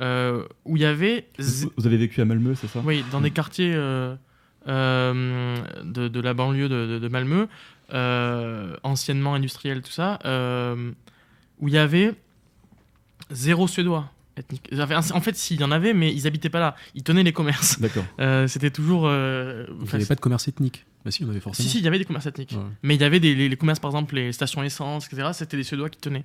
où 0.00 0.76
il 0.76 0.82
y 0.82 0.84
avait 0.84 1.26
Vous, 1.38 1.72
vous 1.76 1.86
avez 1.86 1.96
vécu 1.96 2.20
à 2.20 2.24
Malmö, 2.24 2.54
c'est 2.54 2.68
ça? 2.68 2.82
Oui, 2.84 3.04
dans 3.10 3.20
des 3.20 3.30
quartiers 3.32 3.74
de, 4.68 6.08
de 6.08 6.20
la 6.20 6.34
banlieue 6.34 6.68
de, 6.68 6.86
de, 6.86 6.98
de 6.98 7.08
Malmö, 7.08 7.46
euh, 7.92 8.76
anciennement 8.82 9.34
industriel, 9.34 9.82
tout 9.82 9.90
ça, 9.92 10.18
euh, 10.24 10.90
où 11.58 11.68
il 11.68 11.74
y 11.74 11.78
avait 11.78 12.14
zéro 13.30 13.66
suédois 13.66 14.10
ethnique. 14.36 14.70
En 15.12 15.20
fait, 15.20 15.36
s'il 15.36 15.60
y 15.60 15.64
en 15.64 15.70
avait, 15.72 15.94
mais 15.94 16.14
ils 16.14 16.26
habitaient 16.26 16.50
pas 16.50 16.60
là. 16.60 16.76
Ils 16.94 17.02
tenaient 17.02 17.24
les 17.24 17.32
commerces. 17.32 17.80
D'accord. 17.80 18.04
Euh, 18.20 18.46
C'était 18.46 18.70
toujours. 18.70 19.04
euh, 19.06 19.66
il 19.68 19.84
n'y 19.84 19.90
avait 19.94 20.06
pas 20.06 20.14
de 20.14 20.20
commerce 20.20 20.46
ethnique. 20.48 20.84
Bah 21.04 21.10
si, 21.10 21.22
il 21.22 21.24
y 21.24 21.26
en 21.26 21.30
avait 21.30 21.38
si, 21.40 21.44
forcément. 21.44 21.68
si, 21.68 21.78
il 21.78 21.84
y 21.84 21.88
avait 21.88 21.98
des 21.98 22.04
commerces 22.04 22.26
ethniques. 22.26 22.52
Ouais. 22.52 22.62
Mais 22.82 22.94
il 22.96 23.00
y 23.00 23.04
avait 23.04 23.20
des, 23.20 23.34
les, 23.34 23.48
les 23.48 23.56
commerces, 23.56 23.80
par 23.80 23.90
exemple, 23.90 24.14
les 24.16 24.32
stations 24.32 24.62
essence, 24.62 25.06
etc. 25.06 25.30
C'était 25.32 25.56
des 25.56 25.62
Suédois 25.64 25.88
qui 25.88 25.98
tenaient. 25.98 26.24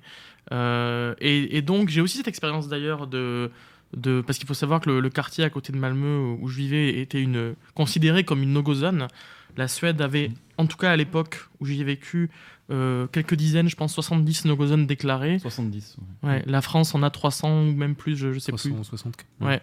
Euh, 0.52 1.14
et, 1.18 1.56
et 1.56 1.62
donc, 1.62 1.88
j'ai 1.88 2.00
aussi 2.00 2.16
cette 2.18 2.28
expérience 2.28 2.68
d'ailleurs 2.68 3.06
de. 3.06 3.50
De, 3.96 4.22
parce 4.26 4.38
qu'il 4.38 4.46
faut 4.48 4.54
savoir 4.54 4.80
que 4.80 4.90
le, 4.90 5.00
le 5.00 5.10
quartier 5.10 5.44
à 5.44 5.50
côté 5.50 5.72
de 5.72 5.78
Malmö 5.78 6.36
où 6.40 6.48
je 6.48 6.56
vivais 6.56 6.98
était 7.00 7.20
une, 7.22 7.54
considéré 7.74 8.24
comme 8.24 8.42
une 8.42 8.52
no-go 8.52 8.74
zone. 8.74 9.08
La 9.56 9.68
Suède 9.68 10.00
avait, 10.02 10.32
en 10.58 10.66
tout 10.66 10.76
cas 10.76 10.90
à 10.90 10.96
l'époque 10.96 11.48
où 11.60 11.66
j'y 11.66 11.80
ai 11.80 11.84
vécu, 11.84 12.28
euh, 12.70 13.06
quelques 13.06 13.34
dizaines, 13.34 13.68
je 13.68 13.76
pense 13.76 13.92
70 13.94 14.46
no-go 14.46 14.66
zones 14.66 14.86
déclarées. 14.86 15.38
70. 15.38 15.96
ouais. 16.24 16.28
Ouais, 16.28 16.42
la 16.46 16.60
France 16.60 16.94
en 16.94 17.02
a 17.04 17.10
300 17.10 17.68
ou 17.68 17.72
même 17.72 17.94
plus, 17.94 18.16
je, 18.16 18.32
je 18.32 18.38
sais 18.40 18.50
plus. 18.52 18.70
360. 18.70 19.14
Ouais. 19.42 19.60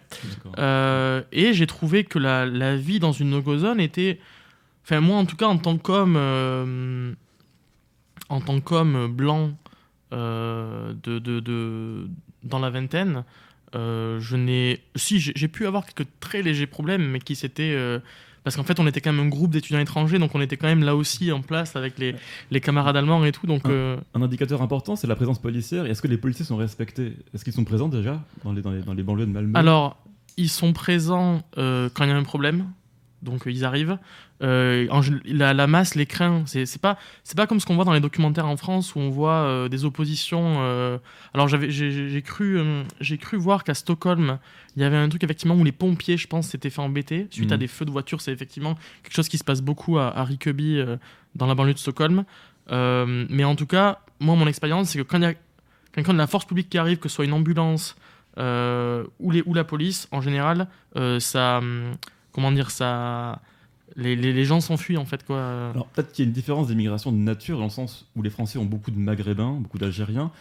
Euh, 0.59 1.23
et 1.33 1.53
j'ai 1.53 1.67
trouvé 1.67 2.03
que 2.05 2.19
la, 2.19 2.45
la 2.45 2.77
vie 2.77 2.99
dans 2.99 3.11
une 3.11 3.31
no-go 3.31 3.57
zone 3.57 3.81
était. 3.81 4.19
Enfin, 4.83 5.01
moi, 5.01 5.17
en 5.17 5.25
tout 5.25 5.35
cas, 5.35 5.47
en 5.47 5.57
tant 5.57 5.77
qu'homme. 5.77 6.15
euh, 6.17 7.13
en 8.29 8.39
tant 8.39 8.61
qu'homme 8.61 9.07
blanc 9.11 9.51
de, 10.11 10.93
de, 11.19 11.39
de- 11.39 12.07
dans 12.43 12.59
la 12.59 12.69
vingtaine, 12.69 13.23
euh, 13.75 14.19
je 14.19 14.35
n'ai. 14.35 14.79
Si, 14.95 15.19
j'ai 15.19 15.47
pu 15.47 15.65
avoir 15.67 15.85
quelques 15.85 16.07
très 16.19 16.41
légers 16.41 16.67
problèmes, 16.67 17.03
mais 17.09 17.19
qui 17.19 17.35
s'étaient. 17.35 17.73
euh, 17.75 17.99
parce 18.43 18.55
qu'en 18.55 18.63
fait, 18.63 18.79
on 18.79 18.87
était 18.87 19.01
quand 19.01 19.13
même 19.13 19.23
un 19.25 19.29
groupe 19.29 19.51
d'étudiants 19.51 19.79
étrangers, 19.79 20.17
donc 20.17 20.33
on 20.33 20.41
était 20.41 20.57
quand 20.57 20.67
même 20.67 20.83
là 20.83 20.95
aussi 20.95 21.31
en 21.31 21.41
place 21.41 21.75
avec 21.75 21.99
les, 21.99 22.15
les 22.49 22.59
camarades 22.59 22.97
allemands 22.97 23.23
et 23.23 23.31
tout. 23.31 23.45
Donc, 23.45 23.61
Ah. 23.65 23.69
euh, 23.69 23.97
Un 24.15 24.21
indicateur 24.23 24.63
important, 24.63 24.95
c'est 24.95 25.05
la 25.05 25.15
présence 25.15 25.39
policière. 25.39 25.85
Est-ce 25.85 26.01
que 26.01 26.07
les 26.07 26.17
policiers 26.17 26.43
sont 26.45 26.57
respectés? 26.57 27.13
Est-ce 27.35 27.43
qu'ils 27.43 27.53
sont 27.53 27.65
présents 27.65 27.87
déjà 27.87 28.23
dans 28.43 28.51
les, 28.53 28.61
dans 28.63 28.71
les, 28.71 28.81
dans 28.81 28.93
les 28.95 29.03
banlieues 29.03 29.27
de 29.27 29.31
Malmö? 29.31 29.55
Alors, 29.57 29.97
ils 30.37 30.49
sont 30.49 30.73
présents 30.73 31.43
quand 31.55 32.03
il 32.03 32.07
y 32.07 32.11
a 32.11 32.17
un 32.17 32.23
problème. 32.23 32.65
Donc 33.21 33.43
ils 33.45 33.63
arrivent. 33.65 33.97
Euh, 34.41 34.87
en 34.89 35.01
la, 35.25 35.53
la 35.53 35.67
masse 35.67 35.93
les 35.93 36.07
craint. 36.07 36.43
C'est 36.47 36.81
pas, 36.81 36.97
c'est 37.23 37.37
pas 37.37 37.45
comme 37.45 37.59
ce 37.59 37.65
qu'on 37.67 37.75
voit 37.75 37.85
dans 37.85 37.93
les 37.93 37.99
documentaires 37.99 38.47
en 38.47 38.57
France 38.57 38.95
où 38.95 38.99
on 38.99 39.09
voit 39.11 39.33
euh, 39.43 39.69
des 39.69 39.85
oppositions. 39.85 40.55
euh, 40.61 40.97
Alors 41.35 41.47
j'avais, 41.47 41.69
j'ai- 41.69 42.21
cru, 42.23 42.59
j'ai 42.99 43.17
cru 43.19 43.37
voir 43.37 43.63
qu'à 43.63 43.75
Stockholm, 43.75 44.39
il 44.75 44.81
y 44.81 44.85
avait 44.85 44.97
un 44.97 45.07
truc 45.09 45.23
effectivement 45.23 45.53
où 45.55 45.63
les 45.63 45.71
pompiers, 45.71 46.17
je 46.17 46.27
pense, 46.27 46.47
s'étaient 46.47 46.71
fait 46.71 46.81
embêter 46.81 47.27
suite 47.29 47.51
à 47.51 47.55
Mhm. 47.55 47.59
des 47.59 47.67
feux 47.67 47.85
de 47.85 47.91
voiture. 47.91 48.19
C'est 48.21 48.31
effectivement 48.31 48.75
quelque 49.03 49.13
chose 49.13 49.29
qui 49.29 49.37
se 49.37 49.43
passe 49.43 49.61
beaucoup 49.61 49.99
à, 49.99 50.07
à 50.19 50.25
dans 51.35 51.45
la 51.45 51.53
banlieue 51.55 51.73
de 51.73 51.79
Stockholm. 51.79 52.23
Mais 52.69 53.43
en 53.43 53.55
tout 53.55 53.67
cas, 53.67 53.99
moi, 54.19 54.35
mon 54.35 54.47
expérience, 54.47 54.89
c'est 54.89 54.97
que 54.97 55.03
quand 55.03 55.17
il 55.17 55.23
y 55.23 55.27
a 55.27 55.33
quelqu'un 55.93 56.13
de 56.13 56.17
la 56.17 56.27
force 56.27 56.45
publique 56.45 56.69
qui 56.69 56.77
arrive, 56.79 56.97
que 56.97 57.09
ce 57.09 57.15
soit 57.17 57.25
une 57.25 57.33
ambulance 57.33 57.95
ou, 58.37 59.31
les, 59.31 59.43
ou 59.45 59.53
la 59.53 59.63
police, 59.63 60.07
en 60.11 60.21
général, 60.21 60.67
ça. 61.19 61.61
Comment 62.31 62.51
dire 62.51 62.71
ça 62.71 63.41
les, 63.97 64.15
les, 64.15 64.31
les 64.31 64.45
gens 64.45 64.61
s'enfuient 64.61 64.95
en 64.97 65.05
fait 65.05 65.25
quoi. 65.25 65.71
Alors 65.71 65.87
peut-être 65.87 66.13
qu'il 66.13 66.23
y 66.23 66.25
a 66.25 66.29
une 66.29 66.33
différence 66.33 66.67
d'immigration 66.67 67.11
de 67.11 67.17
nature 67.17 67.57
dans 67.57 67.65
le 67.65 67.69
sens 67.69 68.07
où 68.15 68.21
les 68.21 68.29
Français 68.29 68.57
ont 68.57 68.63
beaucoup 68.65 68.89
de 68.91 68.97
Maghrébins, 68.97 69.51
beaucoup 69.59 69.77
d'Algériens. 69.77 70.31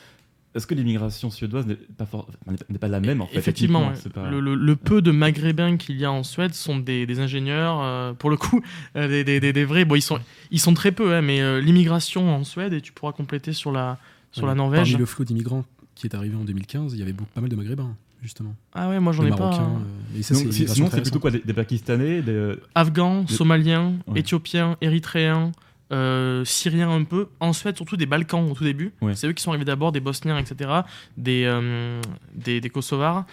Est-ce 0.55 0.67
que 0.67 0.75
l'immigration 0.75 1.31
suédoise 1.31 1.67
n'est 1.67 1.75
pas, 1.77 2.07
for- 2.07 2.29
n'est 2.69 2.79
pas- 2.79 2.89
la 2.89 2.99
même 3.01 3.21
en 3.21 3.27
fait 3.27 3.39
Effectivement, 3.39 3.93
pas- 4.15 4.31
le, 4.31 4.41
le- 4.41 4.55
le 4.57 4.77
peu 4.77 5.01
de 5.03 5.11
Maghrébins 5.13 5.77
qu'il 5.77 5.97
y 5.97 6.05
a 6.05 6.11
en 6.13 6.23
Suède 6.25 6.55
sont 6.55 6.79
des, 6.79 7.07
des 7.07 7.21
ingénieurs, 7.21 7.81
euh, 7.81 8.13
pour 8.15 8.31
le 8.31 8.37
coup, 8.37 8.61
euh, 8.97 9.07
des, 9.09 9.23
des, 9.25 9.39
des- 9.41 9.53
des 9.53 9.65
vrais. 9.65 9.85
Bon, 9.85 9.95
ils 9.97 10.03
sont, 10.03 10.19
ils 10.51 10.59
sont 10.61 10.75
très 10.75 10.91
peu, 10.93 11.15
hein, 11.15 11.23
mais 11.23 11.41
euh, 11.41 11.61
l'immigration 11.61 12.33
en 12.35 12.43
Suède, 12.45 12.73
et 12.73 12.81
tu 12.81 12.91
pourras 12.93 13.13
compléter 13.13 13.53
sur 13.53 13.71
la, 13.71 13.99
sur 14.33 14.45
la 14.47 14.53
Ouais, 14.53 14.59
Norvège. 14.59 14.79
Parmi 14.91 14.99
le 14.99 15.07
flot 15.07 15.25
d'immigrants 15.25 15.65
qui 15.95 16.07
est 16.09 16.15
arrivé 16.17 16.35
en 16.37 16.45
2015, 16.45 16.95
il 16.95 16.99
y 16.99 17.03
avait 17.03 17.13
beaucoup, 17.13 17.31
pas 17.33 17.41
mal 17.41 17.51
de 17.51 17.55
maghrébins, 17.57 17.95
justement. 18.23 18.55
Ah 18.75 18.89
ouais, 18.89 19.01
moi 19.01 19.13
j'en 19.13 19.25
ai 19.27 19.31
pas. 19.31 19.55
Hein. 19.55 19.81
euh, 20.15 20.19
et 20.19 20.23
ça, 20.23 20.35
Donc, 20.35 20.45
c'est 20.47 20.53
si- 20.53 20.63
une 20.63 20.69
sinon, 20.69 20.89
c'est 20.91 21.03
plutôt 21.03 21.21
quoi 21.21 21.31
des, 21.31 21.41
des 21.41 21.53
Pakistanais 21.55 22.23
des, 22.23 22.33
euh, 22.33 22.57
Afghans, 22.75 23.27
Somaliens, 23.29 23.95
Ouais. 24.07 24.21
Éthiopiens, 24.21 24.77
Érythréens, 24.81 25.53
euh, 25.93 26.45
Syriens 26.45 26.91
un 26.91 27.05
peu. 27.05 27.29
En 27.41 27.53
Suède, 27.53 27.77
surtout 27.77 27.97
des 27.97 28.07
Balkans 28.07 28.49
au 28.51 28.55
tout 28.55 28.65
début. 28.65 28.93
Ouais. 29.01 29.15
C'est 29.15 29.27
eux 29.27 29.33
qui 29.33 29.43
sont 29.43 29.51
arrivés 29.51 29.65
d'abord, 29.65 29.93
des 29.93 30.01
Bosniens, 30.01 30.39
etc. 30.39 30.71
Des, 31.17 31.45
euh, 31.47 32.01
des, 32.35 32.61
des 32.61 32.71
Kosovars. 32.71 33.25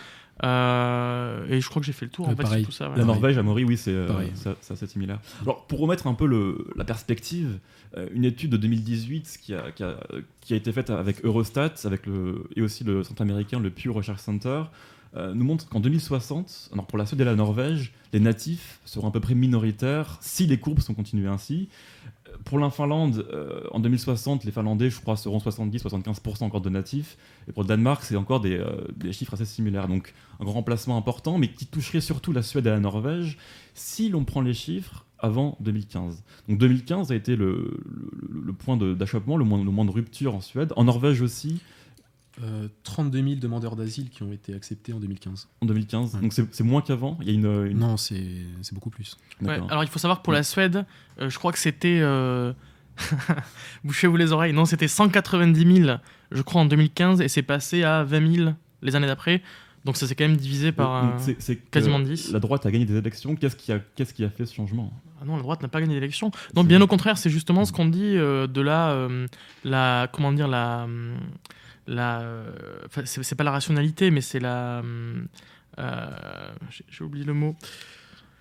Euh, 0.43 1.45
et 1.49 1.61
je 1.61 1.69
crois 1.69 1.79
que 1.81 1.85
j'ai 1.85 1.93
fait 1.93 2.05
le 2.05 2.11
tour 2.11 2.25
en 2.27 2.29
Ouais, 2.29 2.35
fait 2.35 2.43
pareil. 2.43 2.61
sur 2.63 2.69
tout 2.69 2.75
ça. 2.75 2.89
ouais. 2.89 2.97
La. 2.97 3.05
Norvège, 3.05 3.37
à 3.37 3.43
Maury, 3.43 3.63
oui, 3.63 3.77
c'est 3.77 3.91
euh, 3.91 4.07
Pareil. 4.07 4.31
ça- 4.35 4.55
c'est 4.61 4.73
assez 4.73 4.87
similaire. 4.87 5.19
Alors, 5.41 5.65
pour 5.65 5.79
remettre 5.79 6.07
un 6.07 6.13
peu 6.13 6.25
le- 6.27 6.67
la 6.75 6.83
perspective, 6.85 7.59
euh, 7.97 8.07
une 8.13 8.25
étude 8.25 8.51
de 8.51 8.57
2018 8.57 9.39
qui 9.41 9.53
a, 9.53 9.71
qui, 9.71 9.83
a, 9.83 9.95
qui 10.41 10.53
a 10.53 10.57
été 10.57 10.71
faite 10.71 10.89
avec 10.89 11.23
Eurostat 11.25 11.73
avec 11.85 12.05
le, 12.05 12.43
et 12.55 12.61
aussi 12.61 12.83
le 12.83 13.03
centre 13.03 13.21
américain, 13.21 13.59
le 13.59 13.69
Pew 13.71 13.89
Research 13.91 14.19
Center, 14.19 14.63
euh, 15.15 15.33
nous 15.33 15.45
montre 15.45 15.67
qu'en 15.69 15.79
2060, 15.79 16.69
alors 16.73 16.85
pour 16.85 16.97
la 16.97 17.05
Suède 17.05 17.21
et 17.21 17.25
la 17.25 17.35
Norvège, 17.35 17.93
les 18.13 18.19
natifs 18.19 18.79
seront 18.85 19.07
à 19.07 19.11
peu 19.11 19.19
près 19.21 19.35
minoritaires 19.35 20.17
si 20.21 20.45
les 20.45 20.59
courbes 20.59 20.81
sont 20.81 20.93
continuées 20.93 21.29
ainsi. 21.29 21.69
Pour 22.45 22.59
la 22.59 22.69
Finlande, 22.69 23.25
euh, 23.31 23.63
en 23.71 23.79
2060, 23.79 24.43
les 24.43 24.51
Finlandais, 24.51 24.89
je 24.89 24.99
crois, 24.99 25.17
seront 25.17 25.39
70-75% 25.39 26.43
encore 26.43 26.61
de 26.61 26.69
natifs. 26.69 27.17
Et 27.47 27.51
pour 27.51 27.63
le 27.63 27.67
Danemark, 27.67 28.03
c'est 28.03 28.15
encore 28.15 28.39
des, 28.39 28.57
euh, 28.57 28.85
des 28.95 29.11
chiffres 29.11 29.33
assez 29.33 29.45
similaires. 29.45 29.87
Donc, 29.87 30.13
un 30.39 30.45
grand 30.45 30.53
remplacement 30.53 30.97
important, 30.97 31.37
mais 31.37 31.49
qui 31.49 31.65
toucherait 31.65 32.01
surtout 32.01 32.31
la 32.31 32.43
Suède 32.43 32.67
et 32.67 32.69
la 32.69 32.79
Norvège 32.79 33.37
si 33.73 34.09
l'on 34.09 34.23
prend 34.23 34.41
les 34.41 34.53
chiffres 34.53 35.05
avant 35.19 35.57
2015. 35.61 36.23
Donc 36.47 36.57
2015 36.59 37.11
a 37.11 37.15
été 37.15 37.35
le, 37.35 37.79
point 38.57 38.77
d'achoppement, 38.77 39.37
le, 39.37 39.43
le 39.43 39.71
moins 39.71 39.85
de 39.85 39.91
rupture 39.91 40.35
en 40.35 40.41
Suède. 40.41 40.73
En 40.75 40.83
Norvège 40.83 41.21
aussi, 41.21 41.61
Euh, 42.43 42.67
32 42.83 43.23
000 43.23 43.35
demandeurs 43.39 43.75
d'asile 43.75 44.09
qui 44.11 44.21
ont 44.21 44.31
été 44.31 44.53
acceptés 44.53 44.93
en 44.93 44.99
2015. 44.99 45.47
en 45.61 45.65
2015. 45.65 46.15
Ouais. 46.15 46.21
Donc 46.21 46.33
c'est 46.33 46.45
c'est 46.53 46.63
moins 46.63 46.81
qu'avant. 46.81 47.17
Il 47.21 47.27
y 47.27 47.31
a 47.31 47.33
une... 47.33 47.71
une- 47.71 47.79
Non, 47.79 47.97
c'est 47.97 48.23
c'est 48.61 48.75
beaucoup 48.75 48.91
plus. 48.91 49.17
Ouais, 49.41 49.59
alors 49.69 49.83
il 49.83 49.89
faut 49.89 49.97
savoir 49.99 50.19
que 50.19 50.23
pour 50.23 50.33
la 50.33 50.43
Suède, 50.43 50.85
euh, 51.19 51.29
je 51.31 51.37
crois 51.39 51.51
que 51.51 51.57
c'était. 51.59 51.99
euh, 52.01 52.53
Bouchez-vous 53.83 54.17
les 54.17 54.31
oreilles. 54.31 54.53
Non, 54.53 54.65
c'était 54.65 54.87
190 54.87 55.83
000, 55.85 55.97
je 56.31 56.41
crois, 56.41 56.61
en 56.61 56.65
2015, 56.65 57.21
et 57.21 57.27
c'est 57.27 57.41
passé 57.43 57.83
à 57.83 58.03
20 58.03 58.35
000 58.35 58.49
les 58.81 58.95
années 58.95 59.07
d'après. 59.07 59.41
Donc 59.85 59.95
ça 59.97 60.05
s'est 60.07 60.15
quand 60.15 60.27
même 60.27 60.37
divisé 60.37 60.71
par. 60.71 61.05
Euh, 61.05 61.33
c'est- 61.39 61.55
quasiment 61.71 61.99
10. 61.99 62.31
La 62.31 62.39
droite 62.39 62.65
a 62.65 62.71
gagné 62.71 62.85
des 62.85 62.95
élections. 62.97 63.35
Qu'est-ce 63.35 63.55
qui 63.55 63.71
a, 63.71 63.79
qu'est-ce 63.95 64.13
qui 64.13 64.23
a 64.23 64.29
fait 64.29 64.45
ce 64.45 64.53
changement? 64.53 64.91
Ah 65.21 65.25
non, 65.25 65.35
la 65.37 65.41
droite 65.41 65.61
n'a 65.61 65.67
pas 65.69 65.79
gagné 65.81 65.95
l'élection. 65.95 66.29
Non, 66.55 66.63
bien 66.63 66.81
au 66.81 66.87
contraire, 66.87 67.17
c'est 67.17 67.29
justement 67.29 67.65
ce 67.65 67.71
qu'on 67.71 67.85
dit 67.87 68.15
euh, 68.17 68.45
de 68.47 68.61
la, 68.61 68.89
euh, 68.91 69.27
la, 69.63 70.07
comment 70.11 70.31
dire, 70.31 70.47
la, 70.47 70.81
euh, 70.83 71.15
la, 71.87 72.21
euh, 72.21 72.51
enfin, 72.85 73.01
c'est 73.05 73.35
pas 73.35 73.43
la 73.43 73.51
rationalité, 73.51 74.11
mais 74.11 74.21
c'est 74.21 74.39
la, 74.39 74.79
euh, 74.79 75.23
euh, 75.79 76.51
j'ai 76.89 77.03
oublié 77.03 77.25
le 77.25 77.33
mot. 77.33 77.55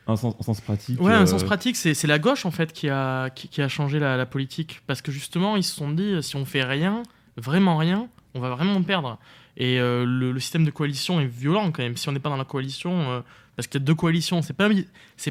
Un 0.08 0.16
sens, 0.16 0.34
en 0.38 0.42
sens 0.42 0.60
pratique. 0.60 1.00
Ouais, 1.00 1.12
euh, 1.12 1.20
un 1.20 1.26
sens 1.26 1.42
pratique, 1.42 1.76
c'est 1.76 1.94
c'est 1.94 2.06
la 2.06 2.18
gauche 2.18 2.46
en 2.46 2.50
fait 2.50 2.72
qui 2.72 2.88
a, 2.88 3.30
qui, 3.30 3.48
qui 3.48 3.60
a 3.62 3.68
changé 3.68 3.98
la, 3.98 4.16
la 4.16 4.26
politique, 4.26 4.82
parce 4.86 5.02
que 5.02 5.10
justement 5.10 5.56
ils 5.56 5.64
se 5.64 5.74
sont 5.74 5.90
dit 5.90 6.22
si 6.22 6.36
on 6.36 6.44
fait 6.44 6.62
rien, 6.62 7.02
vraiment 7.36 7.76
rien, 7.76 8.08
on 8.34 8.40
va 8.40 8.50
vraiment 8.50 8.82
perdre. 8.82 9.18
Et 9.56 9.80
euh, 9.80 10.04
le, 10.04 10.32
le 10.32 10.40
système 10.40 10.64
de 10.64 10.70
coalition 10.70 11.18
est 11.18 11.26
violent 11.26 11.72
quand 11.72 11.82
même. 11.82 11.96
Si 11.96 12.08
on 12.08 12.12
n'est 12.12 12.20
pas 12.20 12.28
dans 12.28 12.36
la 12.36 12.44
coalition, 12.44 13.10
euh, 13.10 13.20
parce 13.56 13.66
qu'il 13.66 13.80
y 13.80 13.82
a 13.82 13.86
deux 13.86 13.94
coalitions, 13.94 14.42
c'est 14.42 14.52
pas 14.52 14.68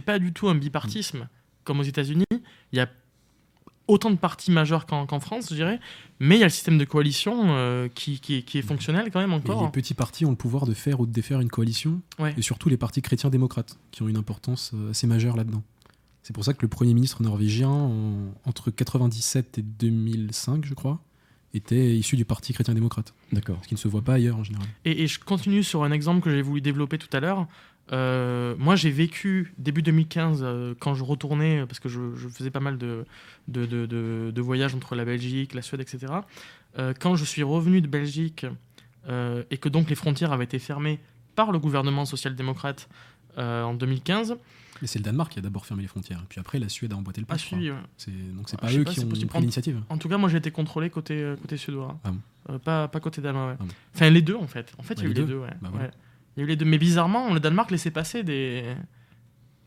pas 0.06 0.20
du 0.20 0.34
tout 0.34 0.50
un 0.50 0.56
bipartisme 0.56 1.28
comme 1.64 1.80
aux 1.80 1.84
États-Unis. 1.84 2.26
Il 2.32 2.78
y 2.78 2.80
a 2.80 2.88
autant 3.88 4.10
de 4.12 4.16
partis 4.16 4.52
majeurs 4.52 4.86
qu'en 4.86 5.20
France, 5.20 5.48
je 5.50 5.56
dirais, 5.56 5.80
mais 6.20 6.36
il 6.36 6.40
y 6.40 6.44
a 6.44 6.48
le 6.48 6.50
système 6.52 6.78
de 6.78 6.86
coalition 6.86 7.36
euh, 7.50 7.88
qui, 7.94 8.20
qui, 8.20 8.44
qui 8.44 8.58
est 8.58 8.62
fonctionnel 8.64 9.12
quand 9.12 9.20
même 9.20 9.32
Et 9.32 9.36
encore. 9.36 9.64
les 9.64 9.70
petits 9.72 9.94
partis 9.94 10.26
ont 10.26 10.32
le 10.32 10.36
pouvoir 10.36 10.66
de 10.66 10.74
faire 10.74 11.00
ou 11.00 11.06
de 11.06 11.12
défaire 11.12 11.40
une 11.42 11.50
coalition, 11.50 12.02
Ouais. 12.20 12.34
et 12.38 12.42
surtout 12.42 12.70
les 12.70 12.78
partis 12.78 13.02
chrétiens-démocrates, 13.02 13.78
qui 13.92 14.02
ont 14.02 14.08
une 14.08 14.18
importance 14.18 14.72
euh, 14.74 14.92
assez 14.92 15.06
majeure 15.08 15.36
là-dedans. 15.38 15.64
C'est 16.24 16.34
pour 16.34 16.44
ça 16.44 16.54
que 16.54 16.62
le 16.64 16.68
Premier 16.68 16.94
ministre 16.96 17.22
norvégien, 17.22 17.70
en- 17.70 18.34
entre 18.46 18.72
97 18.72 19.60
et 19.60 19.62
2005, 19.62 20.66
je 20.66 20.74
crois, 20.74 21.00
était 21.54 21.96
issu 21.96 22.16
du 22.18 22.26
parti 22.26 22.52
chrétien-démocrate, 22.54 23.14
D'accord. 23.32 23.60
ce 23.64 23.68
qui 23.68 23.76
ne 23.76 23.80
se 23.80 23.88
voit 23.88 24.02
pas 24.02 24.16
ailleurs 24.16 24.38
en 24.38 24.44
général. 24.44 24.68
Et, 24.84 25.04
et 25.04 25.08
je 25.08 25.20
continue 25.20 25.64
sur 25.64 25.84
un 25.84 25.92
exemple 25.92 26.22
que 26.22 26.30
j'ai 26.30 26.42
voulu 26.42 26.60
développer 26.62 26.98
tout 26.98 27.08
à 27.16 27.20
l'heure. 27.20 27.48
Euh, 27.92 28.56
moi, 28.58 28.76
j'ai 28.76 28.90
vécu 28.90 29.54
début 29.58 29.82
2015 29.84 30.40
euh, 30.42 30.74
quand 30.80 30.96
je 30.96 31.04
retournais, 31.04 31.66
parce 31.68 31.80
que 31.80 31.88
je, 31.90 32.16
je 32.16 32.28
faisais 32.28 32.50
pas 32.52 32.60
mal 32.60 32.78
de, 32.78 33.06
de, 33.48 33.66
de- 33.66 33.86
de- 33.86 34.32
de 34.34 34.42
voyages 34.42 34.74
entre 34.74 34.96
la 34.96 35.06
Belgique, 35.06 35.54
la 35.54 35.62
Suède, 35.62 35.82
etc. 35.82 36.12
Euh, 36.80 36.94
quand 37.00 37.16
je 37.16 37.26
suis 37.26 37.44
revenu 37.44 37.82
de 37.82 37.88
Belgique 37.88 38.46
et 39.52 39.58
que 39.60 39.70
donc 39.70 39.88
les 39.92 39.96
frontières 39.96 40.32
avaient 40.32 40.46
été 40.46 40.58
fermées 40.58 41.00
par 41.36 41.52
le 41.52 41.60
gouvernement 41.60 42.06
social-démocrate 42.06 42.90
en 43.38 43.76
2015, 43.76 44.36
Et 44.82 44.88
c'est 44.88 44.98
le 44.98 45.04
Danemark 45.04 45.32
qui 45.32 45.38
a 45.38 45.42
d'abord 45.44 45.66
fermé 45.68 45.84
les 45.84 45.88
frontières, 45.88 46.24
puis 46.28 46.40
après 46.40 46.58
la 46.58 46.70
Suède 46.70 46.92
a 46.92 46.96
emboîté 46.96 47.22
le 47.22 47.28
pas. 47.28 47.36
a 47.36 47.38
je 47.38 47.46
crois. 47.46 47.58
suivi. 47.60 47.70
ouais. 47.72 47.78
C'est- 47.98 48.12
Donc 48.36 48.50
c'est 48.50 48.56
Ah, 48.60 48.66
pas 48.66 48.74
eux 48.74 48.84
pas, 48.84 48.92
qui 48.92 49.00
ont 49.02 49.08
possible. 49.08 49.30
pris 49.30 49.40
l'initiative. 49.42 49.80
En 49.90 49.98
tout 50.00 50.10
cas, 50.10 50.18
moi, 50.18 50.28
j'ai 50.28 50.38
été 50.38 50.50
contrôlé 50.50 50.90
côté, 50.90 51.36
côté 51.40 51.56
suédois. 51.58 52.00
Ah 52.04 52.12
bon. 52.48 52.58
Pas, 52.60 52.88
pas 52.88 53.00
côté 53.00 53.22
danois, 53.22 53.50
ouais. 53.50 53.56
Ah 53.60 53.64
bon. 53.64 53.70
Enfin, 53.94 54.10
les 54.10 54.22
deux, 54.24 54.36
en 54.36 54.48
fait. 54.48 54.74
En 54.80 54.84
fait, 54.84 54.96
il 54.96 55.02
y 55.02 55.02
a 55.02 55.06
Ouais, 55.06 55.12
eu 55.12 55.14
les 55.14 55.22
les 55.22 55.28
deux. 55.28 55.34
deux, 55.34 55.40
ouais. 55.40 55.50
Bah 55.62 55.70
voilà. 55.72 55.92
Il 56.36 56.40
y 56.40 56.44
a 56.44 56.46
eu 56.46 56.48
les 56.50 56.56
deux. 56.56 56.66
Mais 56.66 56.78
bizarrement, 56.78 57.34
le 57.34 57.40
Danemark 57.40 57.72
laissait 57.72 57.92
passer 57.92 58.24
des... 58.24 58.64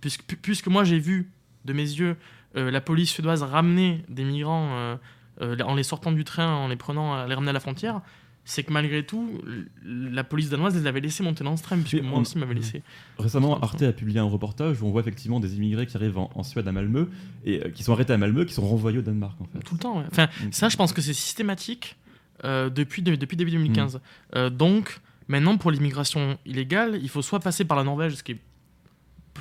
Puisque, 0.01 0.23
pu- 0.25 0.37
puisque 0.37 0.69
moi, 0.69 0.85
j'ai 0.85 0.99
vu 0.99 1.31
de 1.65 1.73
mes 1.73 1.83
yeux 1.83 2.17
euh, 2.57 2.71
la 2.71 2.81
police 2.81 3.11
suédoise 3.11 3.43
ramener 3.43 4.03
des 4.09 4.25
migrants 4.25 4.71
euh, 4.73 4.97
euh, 5.43 5.57
en 5.65 5.75
les 5.75 5.83
sortant 5.83 6.13
du 6.13 6.25
train, 6.25 6.55
en 6.55 6.69
les 6.69 6.77
prenant, 6.77 7.15
à 7.15 7.27
les 7.27 7.35
ramener 7.35 7.51
à 7.51 7.53
la 7.53 7.61
frontière, 7.61 8.01
c'est 8.45 8.63
que 8.63 8.73
malgré 8.73 9.05
tout, 9.05 9.43
la 9.85 10.25
police 10.25 10.49
danoise 10.49 10.75
les 10.75 10.87
avait 10.87 11.01
laissés 11.01 11.23
monter 11.23 11.45
dans 11.45 11.57
ce 11.59 11.63
train, 11.63 11.77
puisque 11.79 12.03
moi 12.03 12.19
on- 12.19 12.23
aussi 12.23 12.39
m'avait 12.39 12.55
laissé. 12.55 12.83
Récemment, 13.19 13.61
Arte 13.61 13.83
a 13.83 13.93
publié 13.93 14.21
un 14.21 14.25
reportage 14.25 14.81
où 14.81 14.87
on 14.87 14.91
voit 14.91 15.03
effectivement 15.03 15.39
des 15.41 15.57
immigrés 15.57 15.85
qui 15.87 15.97
arrivent 15.99 16.17
en, 16.17 16.31
en 16.35 16.43
Suède 16.43 16.67
à 16.67 16.73
Malmö 16.73 17.09
et 17.45 17.61
qui 17.75 17.83
sont 17.83 17.93
arrêtés 17.93 18.15
à 18.15 18.19
Malmö, 18.19 18.47
qui 18.47 18.55
sont 18.55 18.67
renvoyés 18.67 18.99
au 18.99 19.03
Danemark 19.03 19.39
en 19.41 19.45
fait. 19.45 19.59
Tout 19.65 19.75
le 19.75 19.81
temps, 19.81 19.99
ouais. 19.99 20.05
Enfin, 20.11 20.29
Mm. 20.43 20.53
Ça, 20.53 20.69
je 20.71 20.77
pense 20.79 20.93
que 20.95 21.03
c'est 21.03 21.13
systématique 21.13 21.97
depuis, 22.45 23.03
de- 23.03 23.17
depuis 23.17 23.37
début 23.37 23.51
2015. 23.51 24.01
Euh, 24.37 24.49
donc, 24.49 25.01
maintenant, 25.29 25.57
pour 25.57 25.71
l'immigration 25.71 26.39
illégale, 26.47 26.99
il 27.03 27.09
faut 27.09 27.23
soit 27.23 27.41
passer 27.41 27.65
par 27.65 27.77
la 27.77 27.85
Norvège, 27.85 28.15
ce 28.17 28.23
qui 28.23 28.33
est. 28.33 28.39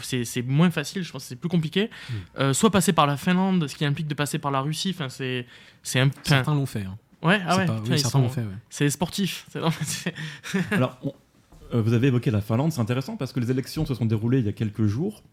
C'est, 0.03 0.25
c'est 0.25 0.43
moins 0.43 0.69
facile, 0.69 1.01
je 1.03 1.11
pense 1.11 1.23
que 1.23 1.29
c'est 1.29 1.35
plus 1.35 1.49
compliqué. 1.49 1.89
Mm. 1.89 2.13
Euh, 2.39 2.53
soit 2.53 2.69
passer 2.69 2.93
par 2.93 3.07
la 3.07 3.17
Finlande, 3.17 3.67
ce 3.67 3.75
qui 3.75 3.83
implique 3.83 4.07
de 4.07 4.13
passer 4.13 4.37
par 4.37 4.51
la 4.51 4.61
Russie. 4.61 4.91
Enfin, 4.93 5.09
c'est, 5.09 5.47
c'est 5.81 5.99
un. 5.99 6.11
Certains 6.23 6.53
l'ont 6.53 6.67
fait. 6.67 6.83
hein. 6.83 6.97
ouais, 7.23 7.41
ah 7.47 7.53
C'est 7.53 7.57
ouais, 7.61 7.65
pas- 7.65 7.79
oui, 7.81 7.87
certains 7.99 8.09
sont- 8.09 8.21
l'ont 8.21 8.29
fait. 8.29 8.41
ouais. 8.41 8.47
C'est 8.69 8.89
sportif. 8.91 9.47
C'est- 9.51 9.59
non, 9.59 9.71
c'est- 9.81 10.13
Alors, 10.71 10.99
on- 11.01 11.13
euh, 11.73 11.81
vous 11.81 11.93
avez 11.93 12.07
évoqué 12.07 12.29
la 12.29 12.41
Finlande, 12.41 12.71
c'est 12.71 12.79
intéressant 12.81 13.17
parce 13.17 13.33
que 13.33 13.39
les 13.39 13.49
élections 13.49 13.87
se 13.87 13.95
sont 13.95 14.05
déroulées 14.05 14.37
il 14.39 14.45
y 14.45 14.49
a 14.49 14.53
quelques 14.53 14.85
jours. 14.85 15.23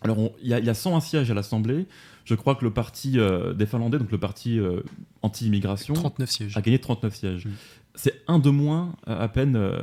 Alors, 0.00 0.18
on- 0.18 0.32
il 0.40 0.48
y, 0.48 0.54
a- 0.54 0.58
il 0.58 0.64
y 0.64 0.70
a 0.70 0.74
101 0.74 1.00
sièges 1.00 1.30
à 1.30 1.34
l'Assemblée. 1.34 1.86
Je 2.24 2.34
crois 2.34 2.54
que 2.54 2.64
le 2.64 2.70
parti 2.72 3.18
euh, 3.18 3.52
des 3.52 3.66
Finlandais, 3.66 3.98
donc 3.98 4.10
le 4.10 4.18
parti 4.18 4.58
euh, 4.58 4.80
anti-immigration, 5.22 5.92
39 5.94 6.30
sièges. 6.30 6.56
a 6.56 6.62
gagné 6.62 6.78
39 6.78 7.14
sièges. 7.14 7.44
Mm. 7.46 7.50
C'est 8.00 8.22
un 8.28 8.38
de 8.38 8.48
moins 8.50 8.94
euh, 9.08 9.20
à 9.20 9.26
peine 9.26 9.56
euh, 9.56 9.76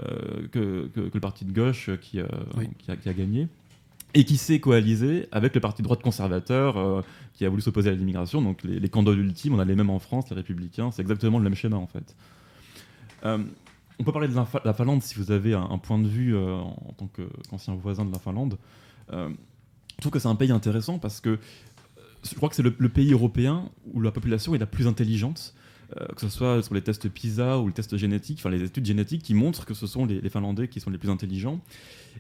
que, 0.54 0.88
que- 0.88 1.10
que 1.10 1.14
le 1.14 1.20
parti 1.20 1.44
de 1.44 1.52
gauche 1.52 1.90
euh, 1.90 1.98
qui, 1.98 2.22
Oui. 2.56 2.70
qui, 2.78 2.90
a, 2.90 2.96
qui 2.96 3.10
a 3.10 3.14
gagné. 3.14 3.50
Et 4.14 4.24
qui 4.24 4.38
s'est 4.38 4.62
coalisé 4.62 5.28
avec 5.34 5.54
le 5.54 5.60
parti 5.60 5.82
de 5.82 5.84
droite 5.84 6.02
conservateur 6.02 6.78
euh, 6.78 7.02
qui 7.34 7.44
a 7.46 7.50
voulu 7.50 7.62
s'opposer 7.62 7.90
à 7.90 7.94
l'immigration. 7.94 8.42
Donc 8.42 8.64
les, 8.64 8.80
les 8.80 8.88
candidats 8.88 9.18
ultimes, 9.18 9.56
on 9.56 9.60
a 9.60 9.66
les 9.66 9.76
mêmes 9.76 9.90
en 9.90 10.00
France, 10.00 10.30
les 10.30 10.36
républicains, 10.38 10.92
c'est 10.92 11.02
exactement 11.02 11.40
le 11.40 11.44
même 11.44 11.56
schéma 11.56 11.76
en 11.76 11.88
fait. 11.88 12.16
Euh, 13.26 13.40
on 14.00 14.04
peut 14.06 14.14
parler 14.14 14.30
de 14.30 14.36
la, 14.64 14.74
Finlande 14.74 15.02
si 15.04 15.16
vous 15.16 15.32
avez 15.32 15.54
un, 15.54 15.68
un 15.70 15.78
point 15.78 16.00
de 16.00 16.08
vue 16.08 16.38
euh, 16.38 16.56
en, 16.56 16.94
tant 16.98 17.08
qu'ancien 17.50 17.76
voisin 17.76 18.06
de 18.06 18.14
la 18.14 18.20
Finlande. 18.20 18.58
Je 19.12 20.02
trouve 20.02 20.12
que 20.14 20.20
c'est 20.20 20.30
un 20.30 20.36
pays 20.36 20.52
intéressant 20.52 21.00
parce 21.00 21.20
que 21.20 21.38
je 22.24 22.34
crois 22.36 22.48
que 22.50 22.56
c'est 22.56 22.64
le, 22.64 22.74
le 22.78 22.90
pays 22.90 23.12
européen 23.12 23.70
où 23.94 24.00
la 24.00 24.12
population 24.12 24.56
est 24.56 24.58
la 24.58 24.66
plus 24.66 24.88
intelligente. 24.88 25.54
Euh, 25.98 26.06
que 26.08 26.22
ce 26.22 26.30
soit 26.30 26.64
sur 26.64 26.74
les 26.74 26.82
tests 26.82 27.10
PISA 27.10 27.60
ou 27.60 27.68
les 27.68 27.74
tests 27.74 27.98
génétiques, 27.98 28.40
enfin 28.40 28.50
les 28.50 28.64
études 28.64 28.86
génétiques 28.86 29.24
qui 29.24 29.34
montrent 29.34 29.66
que 29.66 29.74
ce 29.74 29.88
sont 29.88 30.06
les, 30.06 30.30
Finlandais 30.30 30.68
qui 30.68 30.80
sont 30.80 30.90
les 30.90 30.98
plus 30.98 31.10
intelligents. 31.10 31.62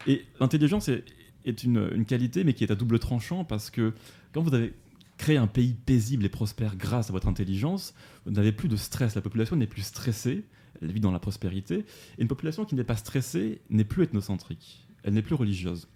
Et 0.07 0.25
l'intelligence 0.39 0.87
est, 0.89 1.03
est 1.45 1.63
une, 1.63 1.89
une 1.93 2.05
qualité, 2.05 2.43
mais 2.43 2.53
qui 2.53 2.63
est 2.63 2.71
à 2.71 2.75
double 2.75 2.99
tranchant 2.99 3.43
parce 3.43 3.69
que 3.69 3.93
quand 4.33 4.41
vous 4.41 4.53
avez 4.53 4.73
créé 5.17 5.37
un 5.37 5.47
pays 5.47 5.73
paisible 5.73 6.25
et 6.25 6.29
prospère 6.29 6.75
grâce 6.75 7.09
à 7.09 7.13
votre 7.13 7.27
intelligence, 7.27 7.93
vous 8.25 8.31
n'avez 8.31 8.51
plus 8.51 8.67
de 8.67 8.75
stress. 8.75 9.15
La 9.15 9.21
population 9.21 9.55
n'est 9.55 9.67
plus 9.67 9.81
stressée, 9.81 10.43
elle 10.81 10.91
vit 10.91 10.99
dans 10.99 11.11
la 11.11 11.19
prospérité. 11.19 11.85
Et 12.17 12.21
une 12.21 12.27
population 12.27 12.65
qui 12.65 12.75
n'est 12.75 12.83
pas 12.83 12.97
stressée 12.97 13.61
n'est 13.69 13.85
plus 13.85 14.03
ethnocentrique, 14.03 14.85
elle 15.03 15.13
n'est 15.13 15.21
plus 15.21 15.35
religieuse. 15.35 15.87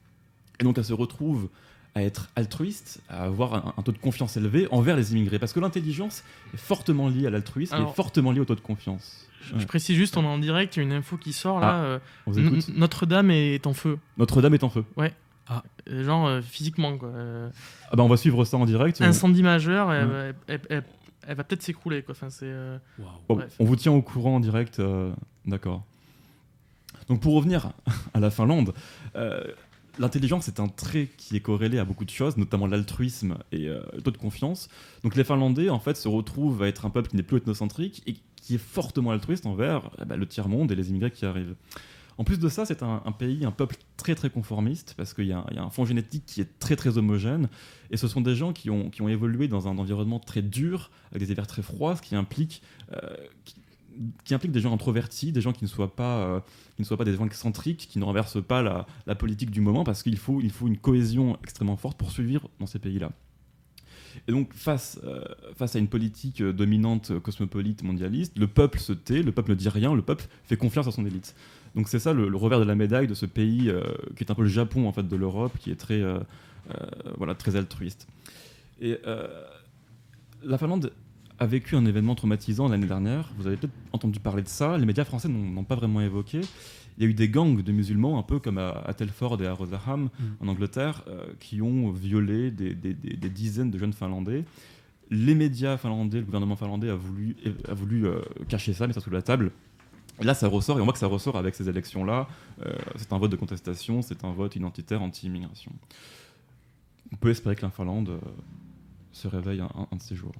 Et 0.60 0.64
donc 0.64 0.78
elle 0.78 0.86
se 0.86 0.94
retrouve 0.94 1.50
à 1.96 2.04
être 2.04 2.30
altruiste, 2.36 3.02
à 3.10 3.24
avoir 3.24 3.54
un, 3.56 3.74
un 3.78 3.82
taux 3.82 3.92
de 3.92 3.98
confiance 3.98 4.38
élevé 4.38 4.68
envers 4.72 4.96
les 4.96 5.12
immigrés. 5.12 5.40
Parce 5.40 5.54
que 5.54 5.60
l'intelligence 5.60 6.24
est 6.54 6.58
fortement 6.58 7.10
liée 7.10 7.28
à 7.28 7.30
l'altruisme 7.30 7.74
Alors- 7.76 7.92
et 7.92 7.94
fortement 7.96 8.32
liée 8.32 8.40
au 8.42 8.46
taux 8.46 8.56
de 8.56 8.60
confiance. 8.62 9.26
Je, 9.42 9.54
Ouais. 9.56 9.60
je 9.62 9.66
précise 9.68 9.96
juste, 9.96 10.18
on 10.18 10.24
est 10.24 10.28
en 10.28 10.38
direct, 10.38 10.76
il 10.76 10.80
y 10.80 10.82
a 10.82 10.84
une 10.86 10.92
info 10.94 11.18
qui 11.18 11.34
sort 11.34 11.60
là. 11.60 11.76
euh, 11.76 12.00
N- 12.28 12.48
écoute. 12.58 12.70
Notre-Dame 12.76 13.32
est 13.32 13.66
en 13.66 13.74
feu. 13.74 13.98
Notre-Dame 14.18 14.54
est 14.54 14.64
en 14.64 14.70
feu. 14.70 14.84
Euh, 15.00 16.04
Genre 16.04 16.28
euh, 16.28 16.42
physiquement, 16.42 16.96
quoi. 16.98 17.10
Euh, 17.10 17.50
Ah 17.92 17.96
bah 17.96 18.04
on 18.04 18.08
va 18.08 18.18
suivre 18.18 18.46
ça 18.46 18.58
en 18.58 18.66
direct. 18.66 19.02
incendie 19.02 19.42
majeur, 19.42 19.92
elle, 19.92 20.08
Ouais. 20.08 20.14
va- 20.32 20.34
elle- 20.48 20.62
elle- 20.70 20.84
elle 21.28 21.36
va 21.36 21.44
peut-être 21.44 21.64
s'écrouler, 21.64 22.04
quoi. 22.04 22.12
Enfin, 22.12 22.30
c'est. 22.30 22.46
euh, 22.46 22.78
on 23.30 23.66
vous 23.66 23.76
tient 23.76 23.92
au 23.92 24.02
courant 24.04 24.36
en 24.36 24.40
direct, 24.40 24.80
euh, 24.80 25.12
d'accord. 25.48 25.84
Donc 27.08 27.22
pour 27.22 27.34
revenir 27.34 27.72
à 28.14 28.20
la 28.20 28.30
Finlande, 28.30 28.74
euh, 29.16 29.44
l'intelligence 30.00 30.48
est 30.48 30.60
un 30.60 30.68
trait 30.68 31.10
qui 31.18 31.36
est 31.36 31.42
corrélé 31.42 31.78
à 31.78 31.86
beaucoup 31.86 32.06
de 32.06 32.10
choses, 32.10 32.38
notamment 32.38 32.66
l'altruisme 32.68 33.38
et 33.52 33.68
euh, 33.68 33.82
le 33.94 34.02
taux 34.02 34.12
de 34.12 34.18
confiance. 34.18 34.70
Donc 35.04 35.16
les 35.16 35.24
Finlandais 35.24 35.70
en 35.70 35.80
fait 35.80 35.98
se 35.98 36.08
retrouvent 36.08 36.64
à 36.64 36.68
être 36.68 36.86
un 36.86 36.90
peuple 36.90 37.10
qui 37.10 37.18
n'est 37.18 37.24
plus 37.24 37.38
ethnocentrique 37.38 38.02
et 38.08 38.16
qui 38.38 38.56
est 38.56 38.60
fortement 38.60 39.12
altruiste 39.12 39.46
envers 39.46 39.92
eh 40.02 40.06
ben, 40.06 40.16
le 40.16 40.26
tiers 40.26 40.48
monde 40.48 40.72
et 40.72 40.76
les 40.76 40.90
immigrés 40.90 41.12
qui 41.12 41.26
arrivent. 41.26 41.56
En 42.18 42.26
plus 42.26 42.38
de 42.38 42.50
ça, 42.50 42.66
c'est 42.66 42.84
un, 42.84 43.00
pays, 43.18 43.46
un 43.46 43.52
peuple 43.52 43.78
très 43.96 44.14
très 44.14 44.30
conformiste 44.30 44.94
parce 44.98 45.14
qu'il 45.14 45.28
y, 45.28 45.32
a 45.32 45.46
il 45.52 45.56
y 45.56 45.60
a 45.60 45.64
un 45.64 45.70
fond 45.70 45.86
génétique 45.86 46.26
qui 46.26 46.42
est 46.42 46.60
très 46.60 46.76
très 46.76 46.98
homogène 46.98 47.48
et 47.92 47.98
ce 47.98 48.10
sont 48.10 48.20
des 48.20 48.36
gens 48.36 48.52
qui 48.52 48.70
ont, 48.70 48.90
qui 48.90 49.02
ont 49.02 49.08
évolué 49.08 49.48
dans 49.48 49.70
un 49.70 49.78
environnement 49.78 50.20
très 50.20 50.42
dur 50.42 50.92
avec 51.12 51.26
des 51.26 51.32
hivers 51.32 51.48
très 51.48 51.62
froids, 51.62 51.96
ce 51.96 52.02
qui 52.02 52.18
implique 52.18 52.62
euh, 52.92 53.16
qui, 54.24 54.34
implique 54.34 54.52
des 54.52 54.60
gens 54.60 54.74
introvertis, 54.74 55.32
des 55.32 55.42
gens 55.42 55.54
qui 55.54 55.64
ne 55.64 55.70
soient 55.70 55.96
pas, 55.96 56.20
euh, 56.20 56.40
qui 56.76 56.82
ne 56.82 56.86
soient 56.86 56.98
pas 56.98 57.06
des 57.06 57.16
gens 57.16 57.26
excentriques, 57.26 57.88
qui 57.90 58.00
ne 58.00 58.04
renversent 58.04 58.44
pas 58.44 58.62
la, 59.06 59.16
politique 59.16 59.52
du 59.52 59.62
moment, 59.62 59.84
parce 59.84 60.04
qu'il 60.04 60.18
faut, 60.18 60.40
il 60.42 60.52
faut 60.52 60.68
une 60.68 60.78
cohésion 60.78 61.38
extrêmement 61.44 61.78
forte 61.78 61.98
pour 61.98 62.12
survivre 62.12 62.50
dans 62.60 62.66
ces 62.66 62.80
pays-là. 62.80 63.12
Et 64.28 64.32
donc, 64.32 64.54
face, 64.54 65.00
euh, 65.04 65.24
face 65.56 65.76
à 65.76 65.80
une 65.80 65.88
politique 65.88 66.42
euh, 66.42 66.52
dominante, 66.52 67.20
cosmopolite, 67.20 67.84
mondialiste, 67.84 68.38
le 68.38 68.48
peuple 68.48 68.80
se 68.80 68.94
tait, 68.94 69.22
le 69.22 69.32
peuple 69.32 69.52
ne 69.52 69.56
dit 69.56 69.70
rien, 69.70 69.94
le 69.94 70.02
peuple 70.02 70.26
fait 70.44 70.58
confiance 70.58 70.88
à 70.88 70.92
son 70.92 71.06
élite. 71.06 71.36
Donc 71.76 71.88
c'est 71.88 72.00
ça 72.00 72.14
le, 72.14 72.36
revers 72.36 72.60
de 72.60 72.66
la 72.66 72.76
médaille 72.76 73.08
de 73.08 73.14
ce 73.14 73.28
pays 73.28 73.72
qui 74.16 74.24
est 74.24 74.32
un 74.32 74.34
peu 74.36 74.42
le 74.42 74.48
Japon 74.48 74.88
en 74.88 74.92
fait 74.92 75.08
de 75.08 75.16
l'Europe, 75.16 75.56
qui 75.60 75.70
est 75.70 75.76
très, 75.76 76.02
voilà, 77.16 77.36
très 77.36 77.56
altruiste. 77.56 78.08
Et 78.82 78.98
la 80.44 80.58
Finlande 80.58 80.92
a 81.40 81.46
vécu 81.46 81.76
un 81.76 81.86
événement 81.86 82.16
traumatisant 82.16 82.68
l'année 82.68 82.88
dernière. 82.88 83.32
Vous 83.38 83.48
avez 83.48 83.58
peut-être 83.58 83.74
entendu 83.94 84.20
parler 84.20 84.44
de 84.44 84.48
ça. 84.50 84.78
Les 84.78 84.86
médias 84.86 85.06
français 85.06 85.28
n'ont 85.30 85.64
pas 85.64 85.76
vraiment 85.76 86.02
évoqué. 86.02 86.42
Il 86.98 87.04
y 87.04 87.08
a 87.08 87.10
eu 87.10 87.14
des 87.14 87.30
gangs 87.30 87.62
de 87.64 87.72
musulmans, 87.72 88.20
un 88.20 88.24
peu 88.24 88.40
comme 88.40 88.58
à, 88.58 88.70
à 88.86 88.94
Telford 88.94 89.42
et 89.42 89.48
à 89.48 89.54
Rotherham 89.54 90.10
en 90.42 90.48
Angleterre, 90.50 91.04
euh, 91.08 91.26
qui 91.40 91.62
ont 91.62 91.92
violé 91.92 92.52
des, 92.52 92.76
des- 92.76 92.94
des- 92.94 93.16
des 93.16 93.30
dizaines 93.30 93.72
de 93.72 93.78
jeunes 93.78 93.94
Finlandais. 93.94 94.44
Les 95.12 95.34
médias 95.34 95.78
finlandais, 95.78 96.20
le 96.20 96.26
gouvernement 96.26 96.56
finlandais 96.56 96.90
a 96.90 96.96
voulu, 96.96 97.36
a 97.68 97.74
voulu 97.74 98.06
euh, 98.06 98.20
cacher 98.48 98.74
ça, 98.74 98.86
mettre 98.86 99.00
ça 99.00 99.04
sous 99.04 99.10
la 99.10 99.22
table. 99.22 99.52
Et 100.22 100.26
là, 100.26 100.34
ça 100.34 100.48
ressort, 100.50 100.78
et 100.78 100.82
on 100.82 100.84
voit 100.84 100.94
que 100.94 101.00
ça 101.00 101.08
ressort 101.08 101.38
avec 101.38 101.56
ces 101.56 101.70
élections-là. 101.70 102.28
Euh, 102.66 102.74
c'est 102.98 103.12
un 103.14 103.18
vote 103.18 103.32
de 103.32 103.38
contestation, 103.38 104.02
c'est 104.02 104.24
un 104.26 104.34
vote 104.34 104.56
identitaire 104.58 105.02
anti-immigration. 105.02 105.72
On 107.14 107.16
peut 107.16 107.30
espérer 107.30 107.56
que 107.56 107.62
la 107.64 107.72
Finlande 107.72 108.20
se 109.14 109.28
réveille 109.30 109.62
un, 109.62 109.70
un 109.92 109.96
de 109.96 110.02
ces 110.02 110.16
jours. 110.16 110.34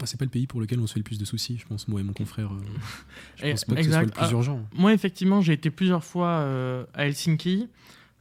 Ah, 0.00 0.06
C'est 0.06 0.18
pas 0.18 0.24
le 0.26 0.30
pays 0.30 0.46
pour 0.46 0.60
lequel 0.60 0.78
on 0.80 0.86
se 0.86 0.92
fait 0.94 1.00
le 1.00 1.04
plus 1.04 1.18
de 1.18 1.24
soucis, 1.24 1.56
je 1.58 1.66
pense, 1.66 1.88
moi 1.88 2.00
et 2.00 2.02
mon 2.02 2.12
confrère. 2.12 2.52
euh, 2.52 2.58
je 3.36 3.50
pense 3.50 3.64
pas 3.64 3.74
que 3.76 3.82
ce 3.84 3.90
soit 3.90 4.00
le 4.02 4.06
plus 4.08 4.26
Ah, 4.26 4.30
urgent. 4.32 4.60
Moi, 4.74 4.92
effectivement, 4.92 5.40
j'ai 5.40 5.54
été 5.54 5.70
plusieurs 5.70 6.04
fois 6.04 6.28
euh, 6.28 6.84
à 6.94 7.06
Helsinki. 7.06 7.68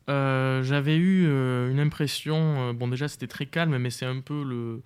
Euh, 0.09 0.61
J'avais 0.63 0.95
eu 0.97 1.25
euh, 1.27 1.71
une 1.71 1.79
impression. 1.79 2.73
bon, 2.73 2.87
déjà, 2.87 3.07
c'était 3.07 3.27
très 3.27 3.45
calme, 3.45 3.77
mais 3.77 3.89
c'est 3.89 4.05
un 4.05 4.19
peu 4.21 4.43
le, 4.43 4.81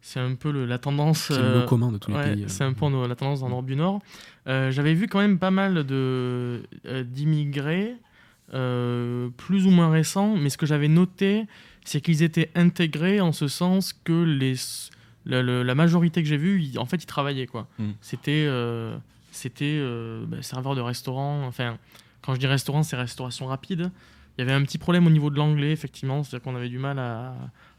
c'est 0.00 0.18
un 0.18 0.34
peu 0.34 0.50
le- 0.50 0.64
la 0.66 0.78
tendance. 0.78 1.24
C'est 1.28 1.38
le 1.42 1.64
commun 1.66 1.92
de 1.92 1.98
tous 1.98 2.10
les 2.10 2.16
ouais, 2.16 2.32
pays. 2.34 2.44
euh. 2.44 2.48
c'est 2.48 2.64
un 2.64 2.72
peu 2.72 2.86
en- 2.86 3.06
la 3.06 3.14
tendance 3.14 3.40
dans 3.40 3.46
le 3.46 3.52
nord 3.52 3.62
du 3.62 3.76
Nord. 3.76 4.00
J'avais 4.46 4.94
vu 4.94 5.06
quand 5.08 5.20
même 5.20 5.38
pas 5.38 5.50
mal 5.50 5.84
d'immigrés, 7.04 7.94
plus 8.50 9.66
ou 9.66 9.70
moins 9.70 9.90
récents, 9.90 10.36
mais 10.36 10.50
ce 10.50 10.58
que 10.58 10.66
j'avais 10.66 10.88
noté, 10.88 11.46
c'est 11.84 12.00
qu'ils 12.00 12.22
étaient 12.22 12.50
intégrés 12.54 13.20
en 13.20 13.32
ce 13.32 13.48
sens 13.48 13.92
que 13.92 14.22
les 14.24 14.54
la, 15.26 15.42
le- 15.42 15.62
la 15.62 15.74
majorité 15.74 16.22
que 16.22 16.28
j'ai 16.28 16.36
vue, 16.36 16.62
ils- 16.62 16.78
en 16.78 16.86
fait, 16.86 17.02
ils 17.02 17.06
travaillaient 17.06 17.46
quoi. 17.46 17.68
Mm. 17.78 17.90
C'était 18.00 18.44
euh, 18.48 18.96
c'était 19.30 19.78
euh, 19.80 20.24
bah, 20.26 20.42
serveur 20.42 20.74
de 20.74 20.80
restaurant. 20.80 21.44
Enfin, 21.46 21.78
quand 22.22 22.34
je 22.34 22.40
dis 22.40 22.46
restaurant, 22.46 22.82
c'est 22.82 22.96
restauration 22.96 23.46
rapide. 23.46 23.90
Il 24.36 24.40
y 24.40 24.42
avait 24.42 24.52
un 24.52 24.62
petit 24.62 24.78
problème 24.78 25.06
au 25.06 25.10
niveau 25.10 25.28
de 25.30 25.36
l'anglais, 25.36 25.72
effectivement, 25.72 26.22
c'est-à-dire 26.22 26.42
qu'on 26.44 26.56
avait 26.56 26.68
du 26.70 26.78
mal 26.78 26.98
à, 26.98 27.34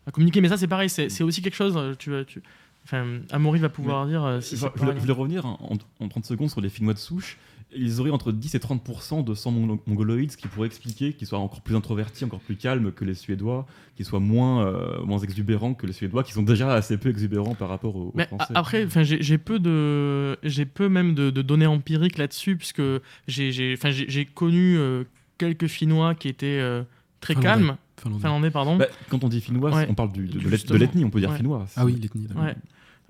à 0.07 0.11
communiquer. 0.11 0.39
Mais 0.41 0.49
ça, 0.49 0.57
c'est 0.57 0.67
pareil, 0.67 0.89
c'est 0.89 1.21
aussi 1.23 1.41
quelque 1.41 1.55
chose. 1.55 1.73
euh, 1.77 1.95
Tu, 1.97 2.11
tu, 2.27 2.41
enfin, 2.85 3.05
Amaury 3.31 3.59
va 3.59 3.69
pouvoir 3.69 4.05
dire 4.07 4.37
si 4.41 4.55
je, 4.55 4.61
je 4.61 4.65
voulais, 4.67 4.73
pareil. 4.79 4.93
je 4.95 5.01
voulais 5.01 5.13
revenir 5.13 5.45
en, 5.45 5.77
en 5.99 6.07
30 6.07 6.25
secondes 6.25 6.49
sur 6.49 6.61
les 6.61 6.69
Finnois 6.69 6.93
de 6.93 6.99
souche. 6.99 7.37
Ils 7.75 7.99
auraient 7.99 8.09
entre 8.11 8.31
10 8.31 8.55
et 8.55 8.59
30% 8.59 9.23
de 9.23 9.33
sang 9.33 9.51
mon- 9.51 9.79
mongoloïde, 9.87 10.31
ce 10.31 10.37
qui 10.37 10.47
pourrait 10.47 10.67
expliquer 10.67 11.13
qu'ils 11.13 11.27
soient 11.27 11.39
encore 11.39 11.61
plus 11.61 11.75
introvertis, 11.75 12.25
encore 12.25 12.39
plus 12.39 12.55
calmes 12.55 12.91
que 12.91 13.05
les 13.05 13.13
Suédois, 13.13 13.65
qu'ils 13.95 14.05
soient 14.05 14.19
moins, 14.19 14.65
euh, 14.65 15.03
moins 15.03 15.19
exubérants 15.19 15.73
que 15.73 15.85
les 15.87 15.93
Suédois, 15.93 16.23
qui 16.23 16.33
sont 16.33 16.43
déjà 16.43 16.73
assez 16.73 16.97
peu 16.97 17.09
exubérants 17.09 17.55
par 17.55 17.69
rapport 17.69 17.95
aux, 17.95 18.07
aux 18.07 18.11
Mais 18.15 18.25
Français. 18.27 18.53
a- 18.53 18.59
après, 18.59 18.85
enfin, 18.85 19.03
j'ai 19.03 19.37
peu 19.37 19.59
de, 19.59 20.37
j'ai 20.43 20.65
peu 20.65 20.89
même 20.89 21.13
de, 21.15 21.29
de 21.29 21.41
données 21.41 21.65
empiriques 21.67 22.17
là-dessus, 22.17 22.55
puisque 22.57 22.81
j'ai, 23.27 23.51
j'ai, 23.51 23.73
enfin, 23.77 23.91
j'ai 23.91 24.05
j'ai 24.09 24.25
connu 24.25 24.77
euh, 24.77 25.03
quelques 25.37 25.67
Finnois 25.67 26.15
qui 26.15 26.27
étaient 26.29 26.59
euh, 26.59 26.83
très 27.21 27.33
Finlandais. 27.33 27.47
calmes, 27.65 27.77
Finlandais. 28.01 28.21
finlandais, 28.21 28.51
pardon. 28.51 28.77
Bah, 28.77 28.85
quand 29.09 29.23
on 29.23 29.29
dit 29.29 29.41
finnois, 29.41 29.73
Ouais. 29.73 29.87
on 29.89 29.93
parle 29.95 30.11
du- 30.11 30.27
de, 30.27 30.75
l'ethnie, 30.77 31.05
on 31.05 31.09
peut 31.09 31.19
dire 31.19 31.29
Ouais. 31.31 31.37
finnois. 31.37 31.65
Ah 31.75 31.85
oui, 31.85 31.97
l'ethnie. 32.01 32.27
d'accord. 32.27 32.43
Ouais. 32.43 32.55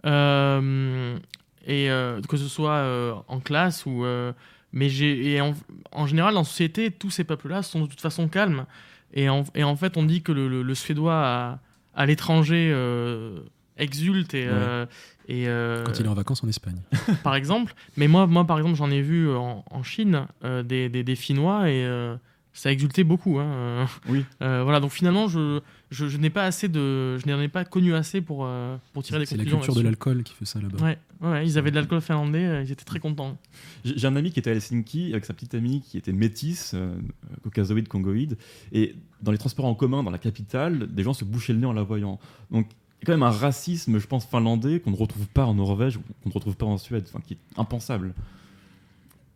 Euh, 0.05 1.17
et 1.65 1.89
euh, 1.89 2.21
que 2.21 2.37
ce 2.37 2.47
soit 2.47 2.71
euh, 2.75 3.13
en 3.27 3.39
classe 3.39 3.85
ou. 3.85 4.05
euh, 4.05 4.31
mais 4.75 4.89
j'ai 4.89 5.33
et 5.33 5.41
en, 5.41 5.53
en 5.91 6.07
général, 6.07 6.35
en 6.37 6.43
société, 6.43 6.89
tous 6.89 7.11
ces 7.11 7.23
peuples-là 7.23 7.61
sont 7.61 7.81
de 7.81 7.85
toute 7.85 8.01
façon 8.01 8.27
calmes. 8.27 8.65
Et 9.13 9.29
en, 9.29 9.43
et 9.53 9.63
en 9.63 9.75
fait, 9.75 9.97
on 9.97 10.03
dit 10.03 10.23
que 10.23 10.31
le, 10.31 10.47
le- 10.47 10.63
le 10.63 10.75
Suédois 10.75 11.13
à, 11.15 11.59
à 11.93 12.05
l'étranger 12.07 12.71
euh, 12.73 13.39
exulte 13.77 14.33
et. 14.33 14.45
Ouais. 14.45 14.51
euh, 14.51 14.85
et 15.27 15.47
euh, 15.47 15.83
Quand 15.85 15.99
il 15.99 16.05
est 16.05 16.09
en 16.09 16.15
vacances 16.15 16.43
en 16.43 16.47
Espagne. 16.49 16.81
par 17.23 17.35
exemple. 17.35 17.75
Mais 17.97 18.07
moi, 18.07 18.25
moi 18.27 18.45
par 18.45 18.57
exemple, 18.57 18.75
j'en 18.75 18.89
ai 18.91 19.01
vu 19.01 19.31
en, 19.33 19.63
en 19.69 19.83
Chine 19.83 20.25
euh, 20.43 20.63
des, 20.63 20.89
des, 20.89 21.03
des 21.03 21.15
Finnois 21.15 21.69
et 21.69 21.85
euh, 21.85 22.15
ça 22.51 22.71
exultait 22.71 23.03
beaucoup. 23.05 23.39
hein. 23.39 23.85
Oui. 24.09 24.25
Euh, 24.41 24.63
voilà, 24.63 24.79
donc 24.79 24.91
finalement, 24.91 25.27
je, 25.27 25.61
je, 25.93 26.07
je 26.07 26.17
n'ai 26.17 26.29
pas 26.29 26.43
assez 26.45 26.67
de, 26.67 27.17
je 27.17 27.27
n'en 27.29 27.39
ai 27.39 27.47
pas 27.47 27.63
connu 27.63 27.93
assez 27.93 28.19
pour, 28.19 28.45
euh, 28.45 28.75
pour 28.93 29.03
tirer 29.03 29.19
des 29.19 29.25
C'est 29.25 29.37
la 29.37 29.43
conclusions. 29.43 29.59
culture 29.59 29.75
de 29.75 29.81
l'alcool 29.81 30.23
qui 30.23 30.33
fait 30.33 30.45
ça 30.45 30.59
là-bas. 30.59 30.83
Ouais, 30.83 30.97
ouais, 31.21 31.45
ils 31.45 31.57
avaient 31.57 31.71
de 31.71 31.75
l'alcool 31.75 32.01
finlandais, 32.01 32.45
euh, 32.45 32.63
ils 32.63 32.71
étaient 32.71 32.83
très 32.83 32.99
contents. 32.99 33.37
J'ai 33.85 34.07
un 34.07 34.15
ami 34.15 34.31
qui 34.31 34.39
était 34.39 34.49
à 34.49 34.53
Helsinki 34.53 35.11
avec 35.11 35.25
sa 35.25 35.33
petite 35.33 35.53
amie 35.55 35.81
qui 35.81 35.97
était 35.97 36.11
métisse, 36.11 36.73
euh, 36.73 36.95
caucasoïde, 37.43 37.87
congoïde, 37.87 38.37
et 38.71 38.95
dans 39.21 39.31
les 39.31 39.37
transports 39.37 39.65
en 39.65 39.75
commun 39.75 40.03
dans 40.03 40.11
la 40.11 40.17
capitale, 40.17 40.87
des 40.93 41.03
gens 41.03 41.13
se 41.13 41.23
bouchaient 41.23 41.53
le 41.53 41.59
nez 41.59 41.67
en 41.67 41.73
la 41.73 41.83
voyant. 41.83 42.19
Donc 42.51 42.67
il 43.01 43.07
y 43.07 43.11
a 43.11 43.13
quand 43.13 43.19
même 43.19 43.23
un 43.23 43.31
racisme, 43.31 43.99
je 43.99 44.07
pense, 44.07 44.25
finlandais 44.25 44.79
qu'on 44.79 44.91
ne 44.91 44.95
retrouve 44.97 45.27
pas 45.27 45.45
en 45.45 45.53
Norvège, 45.53 45.97
ou 45.97 46.01
qu'on 46.23 46.29
ne 46.29 46.33
retrouve 46.33 46.55
pas 46.57 46.65
en 46.65 46.77
Suède, 46.77 47.03
enfin, 47.07 47.21
qui 47.25 47.33
est 47.33 47.39
impensable. 47.57 48.13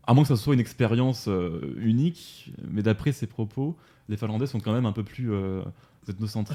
À 0.05 0.13
moins 0.13 0.23
que 0.23 0.29
ça 0.29 0.37
soit 0.37 0.53
une 0.53 0.61
expérience 0.61 1.27
euh, 1.27 1.75
unique, 1.77 2.51
mais 2.71 2.81
d'après 2.81 3.11
ses 3.11 3.27
propos, 3.27 3.75
les 4.07 4.15
Finlandais 4.15 4.47
sont 4.47 4.61
quand 4.61 4.71
même 4.71 4.85
un 4.85 4.93
peu 4.93 5.03
plus 5.03 5.29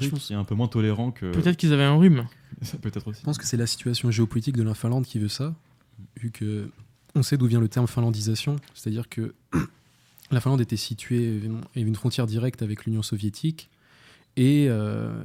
pense- 0.09 0.31
et 0.31 0.33
un 0.33 0.43
peu 0.43 0.55
moins 0.55 0.67
tolérants 0.67 1.11
que. 1.11 1.31
Peut-être 1.31 1.57
qu'ils 1.57 1.73
avaient 1.73 1.83
un 1.83 1.95
rhume. 1.95 2.27
Ça 2.61 2.77
peut 2.77 2.91
être 2.93 3.07
aussi. 3.07 3.19
Je 3.21 3.25
pense 3.25 3.37
que 3.37 3.45
c'est 3.45 3.57
la 3.57 3.67
situation 3.67 4.11
géopolitique 4.11 4.57
de 4.57 4.63
la 4.63 4.73
Finlande 4.73 5.05
qui 5.05 5.19
veut 5.19 5.27
ça, 5.27 5.55
vu 6.17 6.31
que 6.31 6.69
on 7.15 7.23
sait 7.23 7.37
d'où 7.37 7.45
vient 7.47 7.59
le 7.59 7.67
terme 7.67 7.87
finlandisation, 7.87 8.55
c'est-à-dire 8.73 9.09
que 9.09 9.33
la 10.31 10.39
Finlande 10.39 10.61
était 10.61 10.77
située, 10.77 11.41
il 11.43 11.51
y 11.75 11.81
avait 11.81 11.89
une 11.89 11.95
frontière 11.95 12.25
directe 12.25 12.61
avec 12.61 12.85
l'Union 12.85 13.03
soviétique, 13.03 13.69
et 14.35 14.67
euh, 14.69 15.23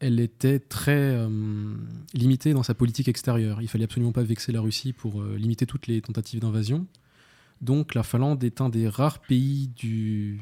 elle 0.00 0.20
était 0.20 0.58
très 0.58 1.16
euh, 1.16 1.74
limitée 2.14 2.52
dans 2.52 2.62
sa 2.62 2.74
politique 2.74 3.08
extérieure. 3.08 3.60
Il 3.60 3.68
fallait 3.68 3.84
absolument 3.84 4.12
pas 4.12 4.22
vexer 4.22 4.52
la 4.52 4.60
Russie 4.60 4.92
pour 4.92 5.20
euh, 5.20 5.36
limiter 5.36 5.66
toutes 5.66 5.86
les 5.86 6.00
tentatives 6.00 6.40
d'invasion. 6.40 6.86
Donc 7.60 7.94
la 7.94 8.02
Finlande 8.02 8.42
est 8.44 8.60
un 8.60 8.68
des 8.68 8.88
rares 8.88 9.18
pays 9.18 9.68
du 9.76 10.40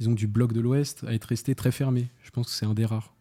disons, 0.00 0.12
du 0.12 0.26
bloc 0.26 0.52
de 0.52 0.60
l'Ouest 0.60 1.04
à 1.06 1.12
être 1.14 1.26
resté 1.26 1.54
très 1.54 1.70
fermé. 1.70 2.08
Je 2.22 2.30
pense 2.30 2.46
que 2.46 2.52
c'est 2.52 2.66
un 2.66 2.74
des 2.74 2.84
rares. 2.86 3.12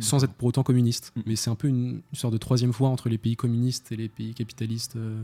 Sans 0.00 0.24
être 0.24 0.32
pour 0.34 0.48
autant 0.48 0.62
communiste. 0.62 1.12
Mm. 1.16 1.20
Mais 1.26 1.36
c'est 1.36 1.50
un 1.50 1.54
peu 1.54 1.68
une, 1.68 2.02
une 2.12 2.14
sorte 2.14 2.32
de 2.32 2.38
troisième 2.38 2.70
voie 2.70 2.88
entre 2.88 3.08
les 3.08 3.18
pays 3.18 3.36
communistes 3.36 3.92
et 3.92 3.96
les 3.96 4.08
pays 4.08 4.34
capitalistes. 4.34 4.96
euh, 4.96 5.22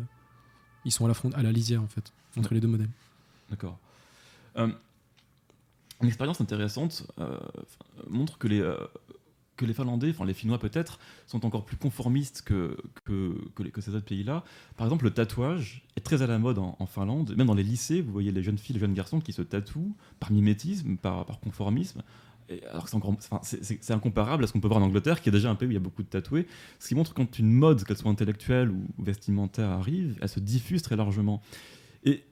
ils 0.84 0.92
sont 0.92 1.04
à 1.04 1.08
la, 1.08 1.14
front- 1.14 1.32
à 1.34 1.42
la 1.42 1.52
lisière, 1.52 1.82
en 1.82 1.88
fait, 1.88 2.12
entre 2.36 2.54
les 2.54 2.60
deux 2.60 2.68
modèles. 2.68 2.90
D'accord. 3.50 3.78
Euh, 4.56 4.68
une 6.00 6.08
expérience 6.08 6.40
intéressante 6.40 7.06
euh, 7.18 7.38
montre 8.08 8.38
que 8.38 8.46
les, 8.46 8.60
que 9.58 9.66
les 9.66 9.74
Finlandais, 9.74 10.10
enfin 10.10 10.24
les 10.24 10.32
Finnois 10.32 10.58
peut-être, 10.58 10.98
sont 11.26 11.44
encore 11.44 11.66
plus 11.66 11.76
conformistes 11.76 12.42
que, 12.42 12.78
que, 13.04 13.34
que, 13.54 13.80
ces 13.82 13.94
autres 13.94 14.06
pays-là. 14.06 14.44
Par 14.78 14.86
exemple, 14.86 15.04
le 15.04 15.10
tatouage 15.10 15.82
est 15.96 16.00
très 16.00 16.22
à 16.22 16.26
la 16.26 16.38
mode 16.38 16.58
en, 16.58 16.86
Finlande. 16.86 17.34
Même 17.36 17.48
dans 17.48 17.54
les 17.54 17.62
lycées, 17.62 18.00
vous 18.00 18.12
voyez 18.12 18.32
les 18.32 18.42
jeunes 18.42 18.56
filles, 18.56 18.74
les 18.74 18.80
jeunes 18.80 18.94
garçons 18.94 19.20
qui 19.20 19.32
se 19.32 19.42
tatouent 19.42 19.94
par 20.20 20.32
mimétisme, 20.32 20.96
par, 20.96 21.26
conformisme. 21.40 22.02
Alors 22.70 22.88
que 22.88 22.90
c'est 23.42 23.92
incomparable 23.92 24.44
à 24.44 24.46
ce 24.46 24.54
qu'on 24.54 24.60
peut 24.60 24.68
voir 24.68 24.80
en 24.80 24.84
Angleterre, 24.84 25.20
qui 25.20 25.28
est 25.28 25.32
déjà 25.32 25.50
un 25.50 25.54
pays 25.54 25.68
où 25.68 25.70
il 25.72 25.74
y 25.74 25.76
a 25.76 25.80
beaucoup 25.80 26.02
de 26.02 26.08
tatoués. 26.08 26.46
Ce 26.78 26.88
qui 26.88 26.94
montre 26.94 27.12
que 27.12 27.16
quand 27.16 27.38
une 27.38 27.52
mode, 27.52 27.84
qu'elle 27.84 27.98
soit 27.98 28.10
intellectuelle 28.10 28.70
ou 28.70 28.86
vestimentaire, 28.98 29.68
arrive, 29.68 30.16
elle 30.22 30.30
se 30.30 30.40
diffuse 30.40 30.80
très 30.80 30.96
largement. 30.96 31.42
Et 32.04 32.24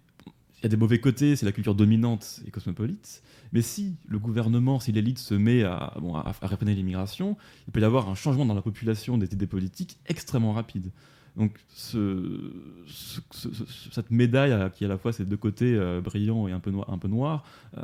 il 0.58 0.62
y 0.62 0.66
a 0.66 0.68
des 0.68 0.76
mauvais 0.76 1.00
côtés, 1.00 1.36
c'est 1.36 1.46
la 1.46 1.52
culture 1.52 1.74
dominante 1.74 2.40
et 2.46 2.50
cosmopolite. 2.50 3.22
Mais 3.52 3.62
si 3.62 3.94
le 4.08 4.18
gouvernement, 4.18 4.80
si 4.80 4.90
l'élite 4.92 5.18
se 5.18 5.34
met 5.34 5.62
à, 5.62 5.94
bon, 6.00 6.14
à, 6.16 6.34
à 6.40 6.46
réprimer 6.46 6.74
l'immigration, 6.74 7.36
il 7.68 7.72
peut 7.72 7.80
y 7.80 7.84
avoir 7.84 8.08
un 8.08 8.14
changement 8.14 8.44
dans 8.46 8.54
la 8.54 8.62
population 8.62 9.18
des 9.18 9.32
idées 9.32 9.46
politiques 9.46 9.98
extrêmement 10.06 10.52
rapide. 10.52 10.90
Donc 11.36 11.58
ce, 11.68 12.50
ce- 12.86 13.20
ce- 13.30 13.52
ce- 13.54 13.90
cette 13.92 14.10
médaille 14.10 14.70
qui 14.72 14.86
à 14.86 14.88
la 14.88 14.96
fois 14.96 15.12
ces 15.12 15.26
deux 15.26 15.36
côtés 15.36 15.74
euh, 15.74 16.00
brillants 16.00 16.48
et 16.48 16.52
un 16.52 16.60
peu, 16.60 16.70
noir, 16.70 16.88
un 16.90 16.96
peu 16.96 17.08
noirs 17.08 17.44
euh, 17.76 17.82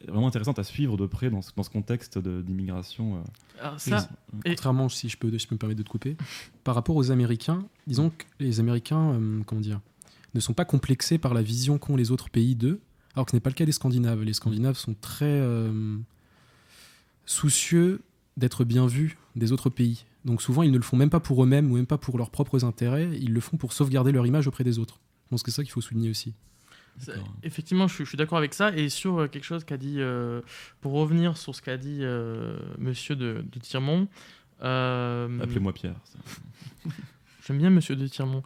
est 0.00 0.10
vraiment 0.10 0.26
intéressante 0.28 0.58
à 0.58 0.64
suivre 0.64 0.96
de 0.96 1.04
près 1.04 1.28
dans 1.28 1.42
ce, 1.42 1.50
dans 1.54 1.62
ce 1.62 1.68
contexte 1.68 2.16
de- 2.18 2.40
d'immigration. 2.40 3.16
euh. 3.16 3.18
Ça, 3.76 4.08
Et- 4.46 4.50
Contrairement, 4.50 4.88
si 4.88 5.10
je, 5.10 5.18
peux, 5.18 5.30
si 5.32 5.40
je 5.40 5.48
peux 5.48 5.54
me 5.56 5.58
permettre 5.58 5.78
de 5.78 5.82
te 5.84 5.90
couper, 5.90 6.16
par 6.64 6.74
rapport 6.74 6.96
aux 6.96 7.10
Américains, 7.10 7.62
disons 7.86 8.08
que 8.08 8.24
les 8.38 8.60
Américains, 8.60 9.12
euh, 9.12 9.42
comment 9.44 9.60
dire, 9.60 9.80
ne 10.34 10.40
sont 10.40 10.52
pas 10.54 10.64
complexés 10.64 11.18
par 11.18 11.34
la 11.34 11.42
vision 11.42 11.78
qu'ont 11.78 11.96
les 11.96 12.10
autres 12.10 12.30
pays 12.30 12.54
d'eux, 12.54 12.80
alors 13.14 13.26
que 13.26 13.30
ce 13.32 13.36
n'est 13.36 13.40
pas 13.40 13.50
le 13.50 13.54
cas 13.54 13.64
des 13.64 13.72
Scandinaves. 13.72 14.22
Les 14.22 14.32
Scandinaves 14.34 14.76
sont 14.76 14.94
très 15.00 15.24
euh, 15.26 15.96
soucieux 17.26 18.00
d'être 18.36 18.64
bien 18.64 18.86
vus 18.86 19.16
des 19.36 19.52
autres 19.52 19.70
pays. 19.70 20.04
Donc 20.24 20.42
souvent, 20.42 20.62
ils 20.62 20.70
ne 20.70 20.76
le 20.76 20.82
font 20.82 20.96
même 20.96 21.10
pas 21.10 21.20
pour 21.20 21.42
eux-mêmes 21.42 21.70
ou 21.70 21.76
même 21.76 21.86
pas 21.86 21.98
pour 21.98 22.18
leurs 22.18 22.30
propres 22.30 22.64
intérêts, 22.64 23.08
ils 23.20 23.32
le 23.32 23.40
font 23.40 23.56
pour 23.56 23.72
sauvegarder 23.72 24.12
leur 24.12 24.26
image 24.26 24.46
auprès 24.46 24.64
des 24.64 24.78
autres. 24.78 25.00
Je 25.26 25.30
pense 25.30 25.42
que 25.42 25.50
c'est 25.50 25.56
ça 25.56 25.62
qu'il 25.62 25.72
faut 25.72 25.80
souligner 25.80 26.10
aussi. 26.10 26.34
Effectivement, 27.42 27.88
je, 27.88 28.04
suis- 28.04 28.16
d'accord 28.16 28.36
avec 28.38 28.52
ça. 28.52 28.76
Et 28.76 28.88
sur 28.88 29.20
euh, 29.20 29.28
quelque 29.28 29.44
chose 29.44 29.64
qu'a 29.64 29.76
dit, 29.78 29.96
euh, 29.98 30.42
pour 30.80 30.92
revenir 30.92 31.36
sur 31.36 31.54
ce 31.54 31.62
qu'a 31.62 31.76
dit 31.78 32.00
euh, 32.02 32.58
Monsieur 32.78 33.16
de, 33.16 33.44
de 33.50 33.58
Tirmont. 33.58 34.08
euh, 34.62 35.40
Appelez-moi 35.40 35.72
Pierre. 35.72 35.94
J'aime 37.46 37.58
bien 37.58 37.70
Monsieur 37.70 37.96
de 37.96 38.06
Tirmont. 38.06 38.42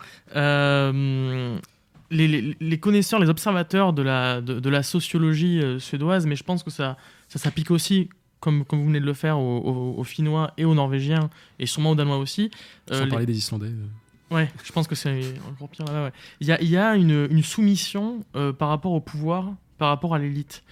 Les, 2.10 2.28
les- 2.28 2.56
les 2.60 2.78
connaisseurs, 2.78 3.18
les 3.18 3.28
observateurs 3.28 3.92
de 3.92 4.02
la, 4.02 4.40
de, 4.40 4.60
de 4.60 4.68
la 4.70 4.82
sociologie 4.82 5.60
euh, 5.60 5.78
suédoise, 5.78 6.26
mais 6.26 6.36
je 6.36 6.44
pense 6.44 6.62
que 6.62 6.70
ça, 6.70 6.96
ça 7.28 7.38
s'applique 7.38 7.70
aussi, 7.70 8.08
comme, 8.40 8.64
comme 8.64 8.80
vous 8.80 8.86
venez 8.86 9.00
de 9.00 9.06
le 9.06 9.14
faire, 9.14 9.38
aux, 9.38 9.58
aux- 9.58 9.94
aux 9.98 10.04
Finnois 10.04 10.52
et 10.58 10.64
aux 10.64 10.74
Norvégiens, 10.74 11.30
et 11.58 11.66
sûrement 11.66 11.92
aux 11.92 11.94
Danois 11.94 12.18
aussi. 12.18 12.50
Euh, 12.90 12.98
Sans 12.98 13.04
les- 13.04 13.10
parler 13.10 13.26
des 13.26 13.36
Islandais. 13.38 13.68
euh. 13.68 14.34
Ouais, 14.34 14.50
je 14.64 14.72
pense 14.72 14.86
que 14.88 14.94
c'est 14.94 15.20
encore 15.50 15.68
pire 15.68 15.84
là-bas. 15.84 16.04
ouais. 16.06 16.12
Il 16.40 16.46
y 16.46 16.52
a, 16.52 16.60
y 16.62 16.76
a 16.76 16.96
une, 16.96 17.28
une 17.30 17.42
soumission 17.42 18.24
euh, 18.36 18.52
par 18.52 18.68
rapport 18.68 18.92
au 18.92 19.00
pouvoir, 19.00 19.52
par 19.78 19.88
rapport 19.88 20.14
à 20.14 20.18
l'élite. 20.18 20.62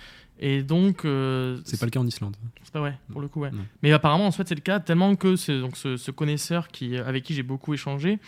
Et 0.45 0.63
donc. 0.63 1.05
euh, 1.05 1.61
C'est 1.65 1.79
pas 1.79 1.87
le 1.87 1.91
cas 1.91 2.01
en 2.01 2.07
Islande. 2.07 2.37
c'est 2.65 2.73
pas 2.73 2.81
vrai, 2.81 2.99
pour 3.13 3.21
le 3.21 3.29
coup, 3.29 3.41
ouais. 3.41 3.51
Non. 3.53 3.65
Mais 3.83 3.93
apparemment, 3.93 4.27
en 4.27 4.33
fait, 4.33 4.49
c'est 4.49 4.55
le 4.57 4.61
cas, 4.61 4.81
tellement 4.81 5.15
que 5.15 5.61
donc, 5.61 5.77
ce, 5.77 5.97
ce 5.97 6.11
connaisseur 6.11 6.69
qui, 6.69 6.97
avec 6.99 7.23
qui 7.23 7.33
j'ai 7.35 7.43
beaucoup 7.45 7.73
échangé 7.75 8.19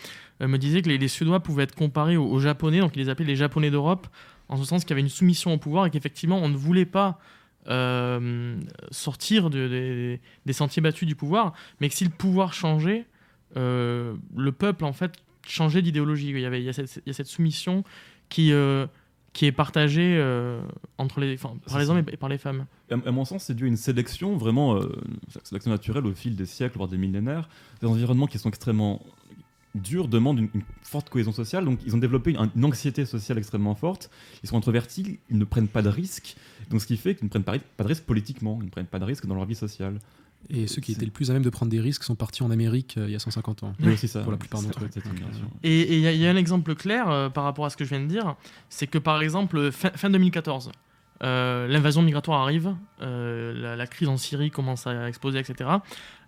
euh, 0.41 0.47
me 0.47 0.57
disait 0.57 0.81
que 0.81 0.87
les, 0.89 0.97
les 0.97 1.07
Suédois 1.09 1.41
pouvaient 1.41 1.63
être 1.63 1.75
comparés 1.75 2.15
aux, 2.15 2.25
aux 2.25 2.39
Japonais, 2.39 2.79
donc 2.79 2.95
il 2.95 2.99
les 2.99 3.09
appelait 3.09 3.25
les 3.25 3.35
Japonais 3.35 3.69
d'Europe, 3.69 4.07
en 4.47 4.55
ce 4.55 4.63
sens 4.63 4.83
qu'il 4.83 4.91
y 4.91 4.93
avait 4.93 5.01
une 5.01 5.09
soumission 5.09 5.53
au 5.53 5.57
pouvoir 5.57 5.85
et 5.87 5.89
qu'effectivement, 5.89 6.37
on 6.41 6.47
ne 6.47 6.55
voulait 6.55 6.85
pas 6.85 7.19
euh, 7.67 8.55
sortir 8.91 9.49
de- 9.49 9.67
des- 9.67 10.21
des 10.45 10.53
sentiers 10.53 10.81
battus 10.81 11.07
du 11.07 11.15
pouvoir, 11.15 11.53
mais 11.81 11.89
que 11.89 11.95
si 11.95 12.03
le 12.05 12.11
pouvoir 12.11 12.53
changeait, 12.53 13.05
le 13.55 14.51
peuple, 14.57 14.85
en 14.85 14.93
fait, 14.93 15.13
changeait 15.47 15.81
d'idéologie. 15.81 16.29
Il 16.29 16.37
il, 16.37 16.63
y 16.63 16.69
a 16.69 16.73
cette, 16.73 17.27
soumission 17.27 17.83
qui, 18.29 18.51
qui 19.35 19.45
est 19.45 19.51
partagée 19.51 20.15
euh, 20.17 20.61
entre 20.97 21.19
les, 21.19 21.35
par 21.35 21.77
les 21.77 21.89
hommes 21.89 22.03
et, 22.07 22.13
et 22.13 22.17
par 22.17 22.29
les 22.29 22.37
femmes. 22.37 22.65
À, 22.89 22.95
à 23.09 23.11
mon 23.11 23.25
sens, 23.25 23.43
c'est 23.43 23.53
dû 23.53 23.65
à 23.65 23.67
une 23.67 23.75
sélection, 23.75 24.37
vraiment, 24.37 24.77
euh, 24.77 24.89
sélection 25.43 25.71
naturelle 25.71 26.05
au 26.05 26.13
fil 26.13 26.37
des 26.37 26.45
siècles, 26.45 26.77
voire 26.77 26.87
des 26.87 26.97
millénaires. 26.97 27.49
Des 27.81 27.87
environnements 27.87 28.27
qui 28.27 28.39
sont 28.39 28.47
extrêmement 28.47 29.01
durs 29.75 30.07
demandent 30.07 30.39
une, 30.39 30.49
une 30.55 30.63
forte 30.81 31.09
cohésion 31.09 31.33
sociale, 31.33 31.65
donc 31.65 31.79
ils 31.85 31.93
ont 31.93 31.97
développé 31.97 32.31
une, 32.31 32.49
une 32.55 32.63
anxiété 32.63 33.03
sociale 33.03 33.37
extrêmement 33.37 33.75
forte. 33.75 34.09
Ils 34.41 34.47
sont 34.47 34.57
introvertis, 34.57 35.19
ils 35.29 35.37
ne 35.37 35.43
prennent 35.43 35.67
pas 35.67 35.81
de 35.81 35.89
risques, 35.89 36.37
donc 36.69 36.81
ce 36.81 36.87
qui 36.87 36.95
fait 36.95 37.13
qu'ils 37.13 37.25
ne 37.25 37.29
prennent 37.29 37.43
pas, 37.43 37.59
pas 37.75 37.83
de 37.83 37.89
risques 37.89 38.05
politiquement, 38.05 38.57
ils 38.61 38.67
ne 38.67 38.71
prennent 38.71 38.85
pas 38.85 38.99
de 38.99 39.05
risques 39.05 39.25
dans 39.25 39.35
leur 39.35 39.45
vie 39.45 39.55
sociale. 39.55 39.99
Et 40.49 40.67
ceux 40.67 40.79
qui 40.81 40.91
C'est- 40.91 40.97
étaient 40.99 41.05
le 41.05 41.11
plus 41.11 41.29
à 41.31 41.33
même 41.33 41.43
de 41.43 41.49
prendre 41.49 41.71
des 41.71 41.79
risques 41.79 42.03
sont 42.03 42.15
partis 42.15 42.43
en 42.43 42.51
Amérique 42.51 42.95
euh, 42.97 43.05
il 43.07 43.11
y 43.11 43.15
a 43.15 43.19
150 43.19 43.63
ans. 43.63 43.73
Il 43.79 43.89
a 43.89 43.93
aussi 43.93 44.07
ça. 44.07 44.21
Pour 44.21 44.31
la 44.31 44.37
plupart 44.37 44.59
c'est 44.61 44.67
d'entre 44.67 44.83
eux. 44.83 44.89
Et 45.63 45.95
il 45.95 45.99
y, 46.01 46.07
a- 46.07 46.11
il 46.11 46.19
y 46.21 46.27
a 46.27 46.29
un 46.31 46.35
exemple 46.35 46.75
clair 46.75 47.09
euh, 47.09 47.29
par 47.29 47.43
rapport 47.45 47.65
à 47.65 47.69
ce 47.69 47.77
que 47.77 47.83
je 47.83 47.89
viens 47.89 48.01
de 48.01 48.05
dire, 48.07 48.35
c'est 48.69 48.87
que 48.87 48.97
par 48.99 49.21
exemple, 49.21 49.71
fin, 49.71 49.89
fin 49.95 50.09
2014, 50.09 50.71
euh, 51.23 51.67
l'invasion 51.67 52.01
migratoire 52.01 52.41
arrive, 52.41 52.75
euh, 53.01 53.53
la, 53.59 53.75
la 53.75 53.87
crise 53.87 54.07
en 54.09 54.17
Syrie 54.17 54.51
commence 54.51 54.85
à 54.85 55.07
exploser, 55.07 55.39
etc. 55.39 55.69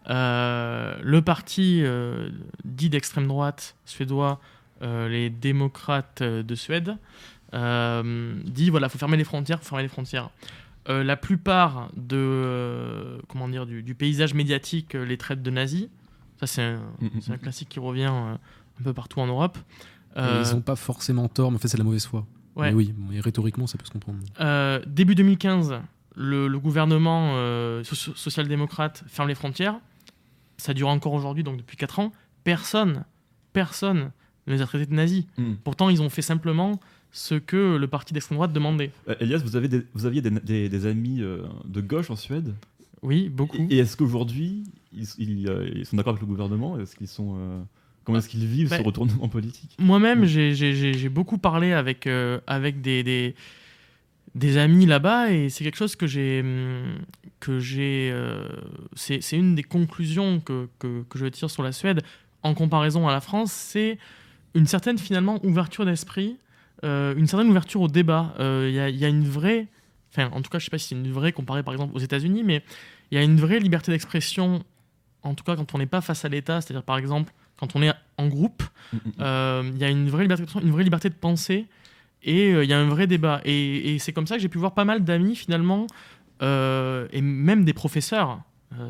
Euh, 0.10 0.96
le 1.04 1.22
parti 1.22 1.82
euh, 1.84 2.30
dit 2.64 2.90
d'extrême 2.90 3.28
droite 3.28 3.76
suédois, 3.86 4.40
euh, 4.82 5.10
les 5.10 5.30
démocrates 5.30 6.24
de 6.24 6.56
Suède, 6.56 6.96
euh, 7.54 8.34
dit 8.46 8.70
voilà, 8.70 8.90
faut 8.90 8.98
fermer 8.98 9.18
les 9.18 9.24
frontières, 9.24 9.60
faut 9.60 9.70
fermer 9.70 9.84
les 9.84 9.90
frontières. 9.90 10.30
Euh, 10.90 11.04
la 11.04 11.18
plupart 11.18 11.90
de, 11.98 12.16
euh, 12.18 13.18
comment 13.28 13.50
dire, 13.50 13.66
du, 13.66 13.84
du 13.84 13.94
paysage 13.96 14.34
médiatique 14.34 14.96
euh, 14.96 15.06
les 15.06 15.18
traite 15.18 15.42
de 15.42 15.52
nazis. 15.52 15.88
Ça, 16.40 16.48
c'est 16.48 16.62
un, 16.62 16.78
Mm, 17.02 17.06
mm, 17.06 17.10
c'est 17.22 17.32
un 17.32 17.36
mm. 17.36 17.40
classique 17.40 17.70
qui 17.70 17.80
revient 17.80 18.06
un 18.06 18.40
peu 18.84 18.94
partout 18.94 19.20
en 19.20 19.28
Europe. 19.28 19.58
Ils 20.16 20.52
n'ont 20.54 20.62
pas 20.62 20.76
forcément 20.76 21.28
tort, 21.28 21.52
mais 21.52 21.58
en 21.58 21.60
fait, 21.60 21.68
c'est 21.68 21.78
de 21.78 21.82
la 21.82 21.86
mauvaise 21.86 22.06
foi. 22.06 22.26
ouais. 22.56 22.72
Mais 22.72 22.76
oui, 22.76 22.94
et 23.14 23.20
rhétoriquement, 23.20 23.68
ça 23.68 23.78
peut 23.78 23.86
se 23.86 23.92
comprendre. 23.92 24.20
Début 24.88 25.14
2015, 25.14 25.76
le, 26.16 26.48
le 26.48 26.60
gouvernement 26.60 27.34
so- 27.84 28.16
social-démocrate 28.16 29.04
ferme 29.08 29.28
les 29.28 29.36
frontières. 29.36 29.76
Ça 30.58 30.74
dure 30.74 30.88
encore 30.88 31.14
aujourd'hui, 31.14 31.44
donc 31.44 31.58
depuis 31.58 31.78
4 31.78 32.00
ans. 32.00 32.12
Personne, 32.44 33.04
personne 33.54 34.12
ne 34.48 34.54
les 34.54 34.62
a 34.62 34.66
traités 34.66 34.88
de 34.88 34.94
nazis. 34.96 35.26
Mm. 35.38 35.54
Pourtant, 35.64 35.90
ils 35.90 36.02
ont 36.02 36.10
fait 36.10 36.24
simplement 36.24 36.80
ce 37.18 37.36
que 37.36 37.76
le 37.78 37.88
parti 37.88 38.14
d'extrême 38.14 38.38
droite 38.38 38.54
demandait. 38.54 38.92
Euh, 39.10 39.16
Elias, 39.20 39.40
vous, 39.44 39.56
avez 39.56 39.68
des- 39.68 39.84
vous 39.94 40.06
aviez 40.06 40.22
des, 40.22 40.30
des- 40.30 40.70
des 40.70 40.86
amis 40.86 41.22
euh, 41.22 41.42
de 41.66 41.82
gauche 41.82 42.10
en 42.12 42.16
Suède? 42.16 42.54
Oui, 43.02 43.30
beaucoup. 43.30 43.58
Et, 43.70 43.76
et 43.76 43.78
est-ce 43.80 43.98
qu'aujourd'hui, 43.98 44.64
ils, 44.94 45.08
ils, 45.18 45.50
euh, 45.50 45.70
ils 45.76 45.86
sont 45.86 45.98
d'accord 45.98 46.12
avec 46.14 46.22
le 46.22 46.28
gouvernement? 46.28 46.80
Est-ce 46.80 46.96
qu'ils 46.96 47.08
sont. 47.08 47.38
comment 48.04 48.20
est-ce 48.20 48.30
qu'ils 48.30 48.46
vivent 48.46 48.70
Bah, 48.70 48.78
ce 48.78 48.84
retournement 48.84 49.28
politique? 49.30 49.76
Moi-même, 49.80 50.26
j'ai- 50.26 51.10
beaucoup 51.10 51.38
parlé 51.38 51.74
avec, 51.74 52.08
avec 52.48 52.82
des, 52.82 53.04
des, 54.36 54.58
amis 54.58 54.86
là-bas 54.86 55.32
et 55.32 55.50
c'est 55.50 55.64
quelque 55.64 55.78
chose 55.78 55.96
que 55.96 56.08
j'ai. 56.08 56.42
hum, 56.42 56.98
que 57.40 57.60
j'ai. 57.60 58.14
c'est 58.96 59.38
une 59.38 59.56
des 59.56 59.64
conclusions 59.64 60.40
que, 60.40 60.68
que, 60.80 61.04
que 61.10 61.18
je 61.20 61.26
tire 61.28 61.50
sur 61.52 61.64
la 61.64 61.72
Suède 61.72 62.02
en 62.44 62.54
comparaison 62.54 63.08
à 63.08 63.12
la 63.12 63.22
France, 63.22 63.52
c'est 63.52 63.98
une 64.56 64.68
certaine 64.68 64.98
finalement 64.98 65.44
ouverture 65.46 65.86
d'esprit, 65.86 66.38
euh, 66.84 67.16
une 67.16 67.28
certaine 67.28 67.50
ouverture 67.50 67.82
au 67.82 67.88
débat. 67.88 68.34
Euh, 68.40 68.68
Il 68.70 68.76
y, 68.76 68.80
a, 68.80 68.90
il 68.90 68.98
y 68.98 69.06
a 69.06 69.08
une 69.08 69.28
vraie. 69.28 69.68
Enfin, 70.12 70.30
en 70.32 70.42
tout 70.42 70.50
cas, 70.50 70.60
je 70.60 70.66
sais 70.66 70.72
pas 70.72 70.78
si 70.78 70.90
c'est 70.90 70.96
une 70.96 71.12
vraie 71.12 71.32
comparée 71.32 71.64
par 71.64 71.74
exemple 71.74 71.96
aux 71.96 72.00
États-Unis, 72.00 72.44
mais 72.44 72.64
il 73.12 73.18
y 73.18 73.22
a 73.22 73.24
une 73.24 73.38
vraie 73.38 73.60
liberté 73.60 73.92
d'expression, 73.92 74.64
en 75.24 75.34
tout 75.34 75.44
cas 75.44 75.56
quand 75.56 75.76
on 75.76 75.78
n'est 75.78 75.86
pas 75.86 76.02
face 76.02 76.26
à 76.26 76.30
l'État, 76.30 76.62
c'est-à-dire 76.62 76.84
par 76.84 76.98
exemple 76.98 77.34
quand 77.58 77.76
on 77.76 77.82
est 77.82 77.92
en 78.18 78.28
groupe. 78.28 78.64
Mm, 78.94 78.98
mm, 78.98 79.00
mm. 79.00 79.12
Euh, 79.22 79.72
Il 79.74 79.80
y 79.80 79.84
a 79.84 79.90
une 79.90 80.10
vraie 80.10 80.24
liberté, 80.24 80.44
d'expression, 80.44 80.66
une 80.68 80.74
vraie 80.74 80.84
liberté 80.84 81.10
de 81.10 81.16
penser 81.16 81.66
et 82.24 82.54
euh, 82.54 82.64
il 82.64 82.70
y 82.70 82.74
a 82.74 82.80
un 82.80 82.88
vrai 82.88 83.08
débat. 83.08 83.42
Et, 83.46 83.96
et 83.96 84.00
c'est 84.00 84.14
comme 84.14 84.28
ça 84.28 84.36
que 84.36 84.42
j'ai 84.42 84.50
pu 84.50 84.58
voir 84.58 84.74
pas 84.74 84.86
mal 84.86 85.04
d'amis 85.04 85.36
finalement, 85.36 85.88
euh, 86.42 87.08
et 87.12 87.22
même 87.22 87.64
des 87.66 87.74
professeurs, 87.74 88.32
euh, 88.32 88.38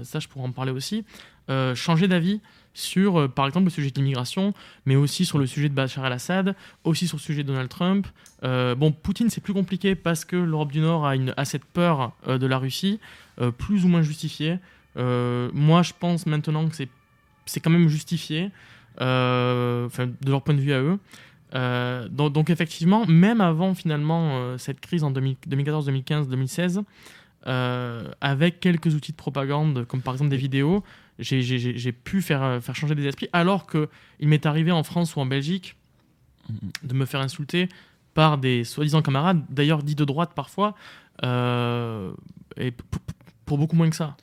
ça 0.04 0.20
je 0.20 0.28
pourrais 0.28 0.46
en 0.46 0.52
parler 0.52 0.72
aussi, 0.72 1.06
euh, 1.50 1.76
changer 1.76 2.08
d'avis 2.08 2.42
sur 2.74 3.20
euh, 3.20 3.28
par 3.28 3.48
exemple 3.48 3.66
le 3.66 3.72
sujet 3.72 3.90
de 3.90 3.96
l'immigration, 3.96 4.54
mais 4.86 4.96
aussi 4.96 5.26
sur 5.26 5.40
le 5.40 5.48
sujet 5.48 5.68
de 5.68 5.74
Bachar 5.74 6.06
el-Assad, 6.06 6.56
aussi 6.84 7.08
sur 7.08 7.18
le 7.18 7.22
sujet 7.22 7.42
de 7.44 7.48
Donald 7.48 7.70
Trump. 7.70 8.06
Euh, 8.44 8.76
bon, 8.76 8.92
Poutine 8.92 9.30
c'est 9.30 9.42
plus 9.42 9.54
compliqué 9.54 9.96
parce 9.96 10.26
que 10.26 10.36
l'Europe 10.36 10.72
du 10.72 10.80
Nord 10.80 11.06
a, 11.08 11.16
une, 11.16 11.34
cette 11.44 11.66
peur 11.66 12.12
euh, 12.28 12.38
de 12.38 12.46
la 12.46 12.60
Russie, 12.60 13.00
euh, 13.42 13.52
plus 13.52 13.84
ou 13.86 13.88
moins 13.88 14.04
justifiée. 14.04 14.60
Euh, 14.98 15.50
moi 15.54 15.82
je 15.82 15.94
pense 16.00 16.28
maintenant 16.28 16.68
que 16.68 16.76
c'est 17.46 17.60
quand 17.60 17.72
même 17.72 17.88
justifié, 17.88 18.52
euh, 19.02 19.90
de 19.98 20.30
leur 20.30 20.44
point 20.44 20.54
de 20.54 20.62
vue 20.62 20.74
à 20.74 20.82
eux. 20.82 21.00
Euh, 21.56 22.08
donc, 22.10 22.34
donc 22.34 22.50
effectivement, 22.50 23.06
même 23.08 23.42
avant 23.42 23.74
finalement 23.74 24.32
euh, 24.34 24.58
cette 24.58 24.82
crise 24.82 25.04
en 25.04 25.12
2000 25.12 25.38
2014, 25.48 25.86
2015, 25.86 26.28
2016, 26.28 26.82
euh, 27.48 28.12
avec 28.22 28.60
quelques 28.60 28.94
outils 28.94 29.12
de 29.12 29.18
propagande, 29.18 29.86
comme 29.86 30.02
par 30.02 30.14
exemple 30.14 30.30
des 30.30 30.38
vidéos, 30.38 30.84
j'ai- 31.20 31.92
pu 31.92 32.22
faire, 32.22 32.44
euh, 32.44 32.60
faire 32.60 32.76
changer 32.76 32.96
des 32.96 33.06
esprits, 33.06 33.30
alors 33.34 33.66
que 33.66 33.90
il 34.20 34.28
m'est 34.28 34.46
arrivé 34.46 34.72
en 34.72 34.84
France 34.84 35.16
ou 35.16 35.20
en 35.20 35.26
Belgique 35.26 35.76
de 36.84 36.94
me 36.94 37.06
faire 37.06 37.22
insulter 37.22 37.70
par 38.14 38.38
des 38.38 38.64
soi-disant 38.64 39.02
camarades, 39.02 39.42
d'ailleurs 39.50 39.84
dits 39.84 39.96
de 39.96 40.06
droite 40.06 40.32
parfois, 40.36 40.76
euh, 41.24 42.12
pour 43.46 43.58
beaucoup 43.58 43.76
moins 43.76 43.90
que 43.90 43.96
ça. 43.96 44.18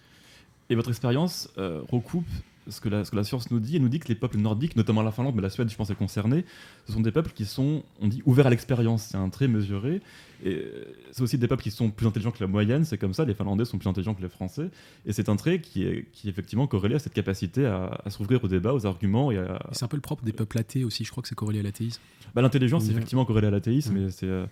Et 0.70 0.74
votre 0.74 0.90
expérience 0.90 1.48
recoupe 1.90 2.26
ce 2.68 2.80
que, 2.80 2.88
la, 2.88 3.04
ce 3.04 3.10
que 3.10 3.16
la 3.16 3.24
science 3.24 3.50
nous 3.50 3.60
dit. 3.60 3.76
Elle 3.76 3.82
nous 3.82 3.88
dit 3.88 3.98
que 4.00 4.08
les 4.08 4.14
peuples 4.14 4.38
nordiques, 4.38 4.76
notamment 4.76 5.02
la 5.02 5.12
Finlande, 5.12 5.34
mais 5.34 5.42
la 5.42 5.50
Suède, 5.50 5.68
je 5.68 5.76
pense, 5.76 5.90
est 5.90 5.94
concernée, 5.94 6.44
ce 6.87 6.92
sont 6.92 7.00
des 7.00 7.12
peuples 7.12 7.32
qui 7.32 7.44
sont, 7.44 7.82
on 8.00 8.08
dit, 8.08 8.22
ouverts 8.26 8.46
à 8.46 8.50
l'expérience. 8.50 9.08
C'est 9.10 9.16
un 9.16 9.28
trait 9.28 9.48
mesuré. 9.48 10.00
Et 10.44 10.54
euh, 10.57 10.85
c'est 11.11 11.22
aussi 11.22 11.38
des 11.38 11.48
peuples 11.48 11.62
qui 11.62 11.70
sont 11.70 11.90
plus 11.90 12.07
intelligents 12.07 12.30
que 12.30 12.40
la 12.40 12.46
moyenne. 12.46 12.85
C'est 12.85 12.98
comme 12.98 13.14
ça. 13.14 13.24
Les 13.24 13.33
Finlandais 13.35 13.64
sont 13.64 13.78
plus 13.78 13.88
intelligents 13.88 14.14
que 14.14 14.22
les 14.22 14.28
Français. 14.28 14.68
Et 15.07 15.12
c'est 15.12 15.28
un 15.30 15.37
trait 15.37 15.61
qui 15.61 15.85
est, 15.85 16.07
qui 16.12 16.28
est 16.28 16.30
effectivement 16.30 16.66
corrélé 16.66 16.96
à 16.96 16.98
cette 16.98 17.14
capacité 17.14 17.64
à, 17.64 17.98
à 18.04 18.11
s'ouvrir 18.11 18.44
au 18.44 18.48
débat, 18.48 18.74
aux 18.74 18.85
arguments 18.87 19.33
et 19.33 19.38
à. 19.38 19.59
Et 19.70 19.74
c'est 19.74 19.85
un 19.85 19.88
peu 19.88 19.96
le 19.96 20.02
propre 20.02 20.22
des 20.24 20.33
peuples 20.33 20.59
athées 20.59 20.85
aussi, 20.85 21.02
je 21.04 21.11
crois 21.11 21.22
que 21.22 21.28
c'est 21.28 21.35
corrélé 21.35 21.61
à 21.61 21.62
l'athéisme. 21.62 22.00
Bah, 22.35 22.42
L'intelligence, 22.42 22.83
c'est 22.83 22.90
Ouais. 22.90 22.96
effectivement 22.96 23.24
corrélé 23.24 23.46
à 23.46 23.50
l'athéisme, 23.50 23.94
mais 23.94 24.11
c'est. 24.11 24.26
euh, 24.26 24.44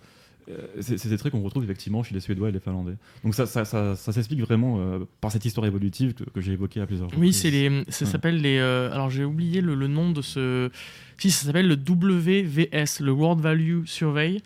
euh, 0.49 0.57
c'est 0.81 0.97
c'est 0.97 1.07
des 1.07 1.17
traits 1.17 1.31
qu'on 1.31 1.41
retrouve 1.41 1.63
effectivement 1.63 2.03
chez 2.03 2.13
les 2.13 2.19
Suédois 2.19 2.49
et 2.49 2.51
les 2.51 2.59
Finlandais. 2.59 2.95
Donc 3.23 3.33
ça, 3.33 3.45
ça, 3.45 3.63
ça, 3.63 3.95
ça 3.95 4.11
s'explique 4.11 4.41
vraiment 4.41 4.75
euh, 4.79 4.99
par 5.21 5.31
cette 5.31 5.45
histoire 5.45 5.65
évolutive 5.67 6.13
que, 6.15 6.25
que 6.25 6.41
j'ai 6.41 6.51
évoquée 6.51 6.81
à 6.81 6.85
plusieurs 6.85 7.07
Oui, 7.11 7.13
reprises. 7.15 7.37
c'est 7.41 7.49
les, 7.51 7.69
ça 7.87 8.03
Ouais. 8.03 8.11
s'appelle 8.11 8.41
les. 8.41 8.57
euh, 8.57 8.91
alors 8.91 9.09
j'ai 9.09 9.23
oublié 9.23 9.61
le, 9.61 9.73
le 9.75 9.87
nom 9.87 10.11
de 10.11 10.21
ce. 10.21 10.69
Si, 11.17 11.31
ça 11.31 11.45
s'appelle 11.45 11.67
le 11.69 11.75
WVS, 11.75 12.99
le 12.99 13.11
World 13.11 13.41
Value 13.41 13.85
Survey, 13.85 14.37
euh, 14.37 14.39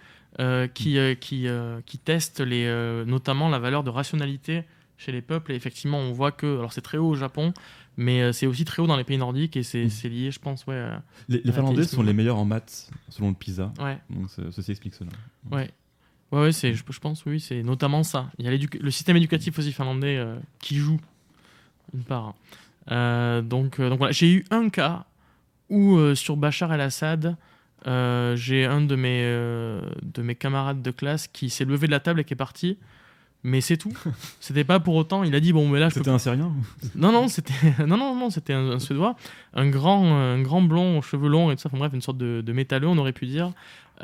qui, 0.74 0.98
euh, 0.98 1.16
qui, 1.16 1.48
euh, 1.48 1.80
qui 1.86 1.98
teste 1.98 2.40
les, 2.42 2.66
euh, 2.66 3.06
notamment 3.06 3.50
la 3.50 3.60
valeur 3.60 3.84
de 3.84 3.90
rationalité 3.90 4.64
chez 4.98 5.12
les 5.12 5.22
peuples. 5.22 5.52
Et 5.52 5.56
effectivement, 5.56 5.98
on 6.00 6.12
voit 6.12 6.32
que. 6.32 6.58
Alors 6.58 6.74
c'est 6.74 6.82
très 6.82 6.98
haut 6.98 7.10
au 7.10 7.16
Japon, 7.16 7.54
mais 7.98 8.22
euh, 8.22 8.32
c'est 8.32 8.46
aussi 8.48 8.66
très 8.66 8.82
haut 8.82 8.88
dans 8.88 8.98
les 8.98 9.04
pays 9.04 9.18
nordiques 9.18 9.56
et 9.58 9.64
c'est 9.64 9.86
Mm. 9.86 10.08
lié, 10.10 10.32
je 10.32 10.40
pense, 10.40 10.66
ouais. 10.68 10.76
à- 10.78 11.02
Les, 11.30 11.42
les 11.44 11.50
à 11.50 11.54
Finlandais 11.54 11.84
sont 11.84 12.04
les 12.04 12.14
meilleurs 12.14 12.38
en 12.38 12.46
maths 12.46 12.90
selon 13.10 13.30
le 13.30 13.36
PISA. 13.36 13.72
Ouais, 13.80 13.98
Donc 14.10 14.30
ce- 14.30 14.52
ceci 14.52 14.72
explique 14.72 14.94
cela. 14.96 15.10
ouais. 15.52 15.70
Ouais, 16.32 16.40
ouais, 16.42 16.52
c'est, 16.52 16.74
je, 16.74 16.84
je 16.90 17.00
pense, 17.00 17.26
oui, 17.26 17.40
c'est 17.40 17.64
notamment 17.64 18.04
ça. 18.04 18.30
Il 18.38 18.46
y 18.46 18.50
a 18.50 18.52
le 18.82 18.92
système 18.92 19.16
éducatif 19.18 19.58
aussi 19.58 19.72
finlandais 19.72 20.18
euh, 20.18 20.36
qui 20.60 20.76
joue 20.76 21.00
une 21.94 22.04
part. 22.04 22.36
Euh, 22.92 23.42
donc, 23.42 23.80
euh, 23.80 23.90
donc 23.90 23.98
voilà, 24.00 24.12
j'ai 24.12 24.32
eu 24.34 24.46
un 24.52 24.68
cas 24.70 25.06
où 25.70 25.96
euh, 25.98 26.16
sur 26.16 26.36
Bachar 26.38 26.74
el-Assad, 26.74 27.36
euh, 27.86 28.36
j'ai 28.36 28.66
un 28.66 28.82
de 28.82 28.96
mes, 28.96 29.22
euh, 29.24 29.82
de 30.02 30.22
mes 30.22 30.36
camarades 30.36 30.82
de 30.82 30.92
classe 30.92 31.28
qui 31.28 31.50
s'est 31.50 31.66
levé 31.66 31.88
de 31.88 31.92
la 31.92 32.00
table 32.00 32.20
et 32.20 32.24
qui 32.24 32.34
est 32.34 32.38
parti. 32.38 32.78
Mais 33.44 33.62
c'est 33.62 33.78
tout. 33.78 33.94
C'était 34.40 34.64
pas 34.64 34.80
pour 34.80 34.96
autant. 34.96 35.24
Il 35.24 35.36
a 35.36 35.40
dit 35.40 35.54
bon, 35.54 35.70
mais 35.70 35.80
là, 35.80 35.88
peux 35.88 35.94
C'était 35.94 36.10
un 36.10 36.18
Syrien 36.18 36.52
non, 36.96 37.12
non, 37.12 37.28
c'était 37.28 37.54
non, 37.86 37.98
non, 37.98 38.16
non, 38.16 38.30
c'était 38.30 38.54
un, 38.54 38.72
un 38.72 38.80
Suédois, 38.80 39.16
un 39.54 39.70
grand, 39.70 40.18
un 40.18 40.42
grand 40.42 40.62
blond 40.62 40.98
aux 40.98 41.02
cheveux 41.02 41.30
longs 41.30 41.52
et 41.52 41.56
tout 41.56 41.62
ça. 41.62 41.70
Enfin 41.70 41.78
bref, 41.78 41.94
une 41.94 42.02
sorte 42.02 42.18
de, 42.18 42.42
de 42.42 42.54
métalleux, 42.54 42.88
on 42.88 42.98
aurait 42.98 43.14
pu 43.14 43.28
dire. 43.28 43.52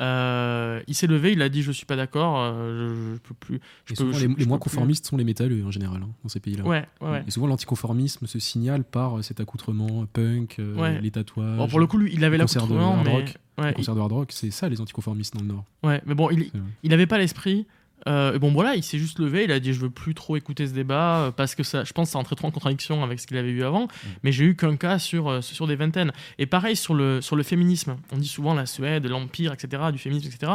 Euh, 0.00 0.80
il 0.86 0.94
s'est 0.94 1.06
levé, 1.06 1.32
il 1.32 1.42
a 1.42 1.48
dit 1.48 1.62
je 1.62 1.72
suis 1.72 1.86
pas 1.86 1.96
d'accord, 1.96 2.38
euh, 2.38 2.94
je, 2.94 3.14
je 3.14 3.18
peux 3.20 3.34
plus. 3.34 3.60
Je 3.86 3.94
peux- 3.94 4.10
les, 4.18 4.28
moins 4.46 4.58
plus. 4.58 4.70
conformistes 4.70 5.06
sont 5.06 5.16
les 5.16 5.24
métalleux 5.24 5.64
en 5.64 5.70
général, 5.70 6.02
hein, 6.02 6.08
dans 6.22 6.28
ces 6.28 6.40
pays-là. 6.40 6.64
Ouais, 6.64 6.84
ouais, 7.00 7.10
ouais. 7.10 7.24
Et 7.26 7.30
souvent, 7.30 7.46
l'anticonformisme 7.46 8.26
se 8.26 8.38
signale 8.38 8.84
par 8.84 9.18
euh, 9.18 9.22
cet 9.22 9.40
accoutrement 9.40 10.06
punk, 10.12 10.56
euh, 10.58 10.98
les 11.00 11.10
tatouages, 11.10 11.58
Bon, 11.58 11.68
pour 11.68 11.80
le 11.80 11.86
coup, 11.86 11.98
lui, 11.98 12.10
il 12.12 12.24
avait 12.24 12.36
de 12.36 12.42
l'accoutrement, 12.42 12.94
hard 12.96 13.04
mais 13.06 13.12
rock. 13.12 13.34
il- 13.58 13.72
concerts 13.74 13.94
de 13.94 14.00
hard 14.00 14.12
rock. 14.12 14.28
C'est 14.32 14.50
ça, 14.50 14.68
les 14.68 14.80
anticonformistes 14.80 15.34
dans 15.34 15.40
le 15.42 15.46
Nord. 15.48 15.64
ouais, 15.84 16.02
mais 16.06 16.14
bon, 16.14 16.28
il, 16.30 16.50
il 16.82 16.92
avait 16.92 17.06
pas 17.06 17.18
l'esprit. 17.18 17.66
Euh, 18.06 18.34
et 18.34 18.38
bon 18.38 18.52
voilà, 18.52 18.76
il 18.76 18.82
s'est 18.82 18.98
juste 18.98 19.18
levé, 19.18 19.44
il 19.44 19.52
a 19.52 19.60
dit 19.60 19.72
je 19.72 19.80
veux 19.80 19.90
plus 19.90 20.14
trop 20.14 20.36
écouter 20.36 20.66
ce 20.66 20.72
débat 20.74 21.16
euh, 21.16 21.30
parce 21.30 21.54
que 21.54 21.62
ça, 21.62 21.84
je 21.84 21.92
pense 21.94 22.08
que 22.08 22.12
ça 22.12 22.18
rentrait 22.18 22.36
trop 22.36 22.48
en 22.48 22.50
contradiction 22.50 23.02
avec 23.02 23.18
ce 23.18 23.26
qu'il 23.26 23.38
avait 23.38 23.50
eu 23.50 23.64
avant. 23.64 23.88
Mais 24.22 24.32
j'ai 24.32 24.44
eu 24.44 24.56
qu'un 24.56 24.76
cas 24.76 24.98
sur, 24.98 25.28
euh, 25.28 25.40
sur 25.40 25.66
des 25.66 25.76
vingtaines. 25.76 26.12
Et 26.38 26.46
pareil 26.46 26.76
sur 26.76 26.94
le, 26.94 27.20
sur 27.20 27.36
le 27.36 27.42
féminisme. 27.42 27.96
On 28.12 28.18
dit 28.18 28.28
souvent 28.28 28.54
la 28.54 28.66
Suède, 28.66 29.06
l'empire, 29.06 29.52
etc., 29.52 29.84
du 29.92 29.98
féminisme, 29.98 30.28
etc. 30.28 30.52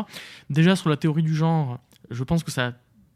Déjà 0.49 0.75
sur 0.75 0.89
la 0.89 0.97
théorie 0.97 1.23
du 1.23 1.35
genre, 1.35 1.79
je 2.11 2.23
pense 2.23 2.43
que 2.43 2.51
ça 2.51 2.67
a 2.67 2.73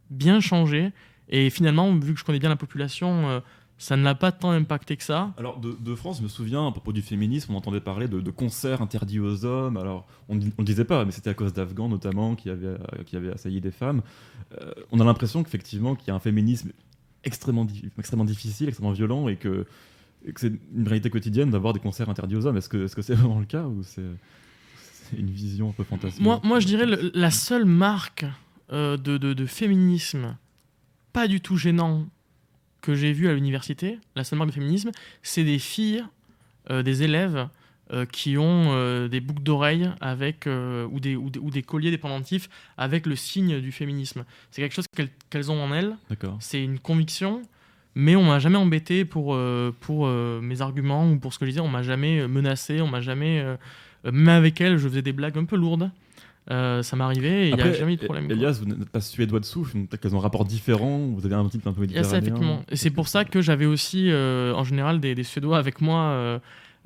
bien 0.09 0.39
changé. 0.39 0.91
Et 1.29 1.49
finalement, 1.49 1.93
vu 1.95 2.13
que 2.13 2.19
je 2.19 2.25
connais 2.25 2.39
bien 2.39 2.49
la 2.49 2.55
population, 2.55 3.29
euh, 3.29 3.39
ça 3.77 3.97
ne 3.97 4.03
l'a 4.03 4.15
pas 4.15 4.31
tant 4.31 4.51
impacté 4.51 4.95
que 4.95 5.03
ça. 5.03 5.33
Alors 5.37 5.59
de, 5.59 5.75
de 5.79 5.95
France, 5.95 6.19
je 6.19 6.23
me 6.23 6.27
souviens, 6.29 6.67
à 6.67 6.71
propos 6.71 6.93
du 6.93 7.01
féminisme, 7.01 7.53
on 7.53 7.57
entendait 7.57 7.81
parler 7.81 8.07
de, 8.07 8.21
de 8.21 8.31
concerts 8.31 8.81
interdits 8.81 9.19
aux 9.19 9.43
hommes. 9.45 9.77
Alors 9.77 10.07
on 10.29 10.35
ne 10.35 10.45
le 10.45 10.63
disait 10.63 10.85
pas, 10.85 11.03
mais 11.05 11.11
c'était 11.11 11.31
à 11.31 11.33
cause 11.33 11.53
d'Afghans 11.53 11.89
notamment 11.89 12.35
qui 12.35 12.49
avaient, 12.49 12.67
euh, 12.67 12.77
qui 13.05 13.15
avaient 13.17 13.31
assailli 13.33 13.59
des 13.61 13.71
femmes. 13.71 14.01
Euh, 14.61 14.71
on 14.91 14.99
a 14.99 15.03
l'impression 15.03 15.43
qu'effectivement 15.43 15.95
qu'il 15.95 16.09
y 16.09 16.11
a 16.11 16.15
un 16.15 16.19
féminisme 16.19 16.71
extrêmement, 17.25 17.67
extrêmement 17.97 18.25
difficile, 18.25 18.67
extrêmement 18.69 18.93
violent 18.93 19.27
et 19.27 19.35
que, 19.37 19.65
que 20.25 20.39
c'est 20.39 20.53
une 20.75 20.87
réalité 20.87 21.09
quotidienne 21.09 21.49
d'avoir 21.49 21.73
des 21.73 21.79
concerts 21.79 22.09
interdits 22.09 22.35
aux 22.37 22.45
hommes. 22.45 22.57
Est-ce 22.57 22.69
que 22.69 22.85
est-ce 22.85 22.95
que 22.95 23.01
c'est 23.01 23.15
vraiment 23.21 23.39
le 23.39 23.45
cas 23.45 23.63
ou 23.65 23.83
c'est 23.83 24.01
c'est 25.09 25.17
une 25.17 25.29
vision 25.29 25.69
un 25.69 25.73
peu 25.73 25.83
fantasmée 25.83 26.23
Moi, 26.23 26.39
moi, 26.43 26.59
je 26.61 26.67
dirais 26.67 26.85
le- 26.85 27.11
la 27.13 27.31
seule 27.31 27.65
marque 27.65 28.25
euh, 28.71 28.95
de, 28.95 29.17
de- 29.17 29.33
de 29.33 29.45
féminisme 29.45 30.37
pas 31.11 31.27
du 31.27 31.41
tout 31.41 31.57
gênant 31.57 32.05
que 32.83 32.93
j'ai 32.93 33.13
vu 33.13 33.29
à 33.29 33.33
l'université, 33.33 33.97
la 34.15 34.23
seule 34.23 34.37
marque 34.37 34.49
de 34.49 34.55
féminisme, 34.55 34.91
c'est 35.23 35.45
des 35.45 35.57
filles, 35.57 36.03
euh, 36.69 36.83
des 36.83 37.01
élèves 37.01 37.47
euh, 37.91 38.05
qui 38.05 38.37
ont 38.37 38.73
euh, 38.73 39.07
des 39.07 39.21
boucles 39.21 39.41
d'oreilles 39.41 39.89
avec 40.01 40.47
ou, 40.47 40.99
des, 40.99 41.15
ou, 41.15 41.29
des, 41.29 41.39
ou 41.39 41.49
des 41.49 41.63
colliers, 41.63 41.91
des 41.91 41.97
pendentifs 41.97 42.49
avec 42.77 43.07
le 43.07 43.15
signe 43.15 43.61
du 43.61 43.71
féminisme. 43.71 44.25
C'est 44.51 44.61
quelque 44.61 44.75
chose 44.75 44.85
qu'elles 44.93 45.09
qu'elles 45.29 45.49
ont 45.49 45.63
en 45.63 45.73
elles. 45.73 45.95
C'est 46.41 46.61
une 46.61 46.77
conviction, 46.77 47.41
mais 47.95 48.17
on 48.17 48.23
m'a 48.23 48.39
jamais 48.39 48.57
embêté 48.57 49.05
pour, 49.05 49.39
pour 49.79 50.07
mes 50.07 50.61
arguments 50.61 51.09
ou 51.09 51.17
pour 51.17 51.33
ce 51.33 51.39
que 51.39 51.45
je 51.45 51.51
disais. 51.51 51.61
On 51.61 51.69
m'a 51.69 51.83
jamais 51.83 52.27
menacé, 52.27 52.81
on 52.81 52.87
m'a 52.87 53.01
jamais. 53.01 53.43
même 54.03 54.29
avec 54.29 54.59
elle, 54.59 54.77
je 54.77 54.89
faisais 54.89 55.01
des 55.01 55.13
blagues 55.13 55.37
un 55.37 55.45
peu 55.45 55.55
lourdes. 55.55 55.89
Euh, 56.51 56.83
ça 56.83 56.97
m'arrivait 56.97 57.47
et 57.47 57.49
il 57.51 57.55
n'y 57.55 57.61
a 57.61 57.71
jamais 57.71 57.93
eu 57.93 57.95
de 57.95 58.03
problème. 58.03 58.25
quoi. 58.27 58.35
Elias, 58.35 58.59
vous 58.59 58.65
n'êtes 58.65 58.89
pas 58.89 58.99
suédois 58.99 59.39
de 59.39 59.45
souche, 59.45 59.71
peut-être 59.71 59.97
qu'elles 60.01 60.13
ont 60.13 60.19
un 60.19 60.23
rapport 60.23 60.43
différent, 60.43 60.97
vous 60.99 61.25
avez 61.25 61.35
un 61.35 61.47
type 61.47 61.65
un 61.67 61.71
peu 61.71 61.85
Il 61.85 61.91
y 61.93 61.97
a 61.97 62.03
ça, 62.03 62.15
méditerranéen. 62.15 62.43
effectivement. 62.57 62.65
Et 62.69 62.75
c'est 62.75 62.89
pour 62.89 63.07
ça 63.07 63.23
que 63.23 63.41
j'avais 63.41 63.65
aussi, 63.65 64.11
euh, 64.11 64.53
en 64.53 64.65
général, 64.65 64.99
des, 64.99 65.15
des 65.15 65.23
Suédois 65.23 65.57
avec 65.57 65.79
moi 65.79 66.39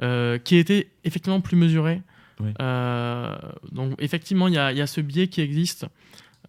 euh, 0.04 0.38
qui 0.38 0.58
étaient 0.58 0.90
effectivement 1.06 1.42
plus 1.42 1.58
mesurés. 1.58 2.04
Oui. 2.40 2.52
Donc, 3.72 3.96
effectivement, 3.98 4.48
il 4.48 4.54
y 4.54 4.60
a, 4.60 4.72
il 4.72 4.78
y 4.78 4.82
a 4.82 4.86
ce 4.88 5.02
biais 5.02 5.28
qui 5.28 5.42
existe. 5.42 5.88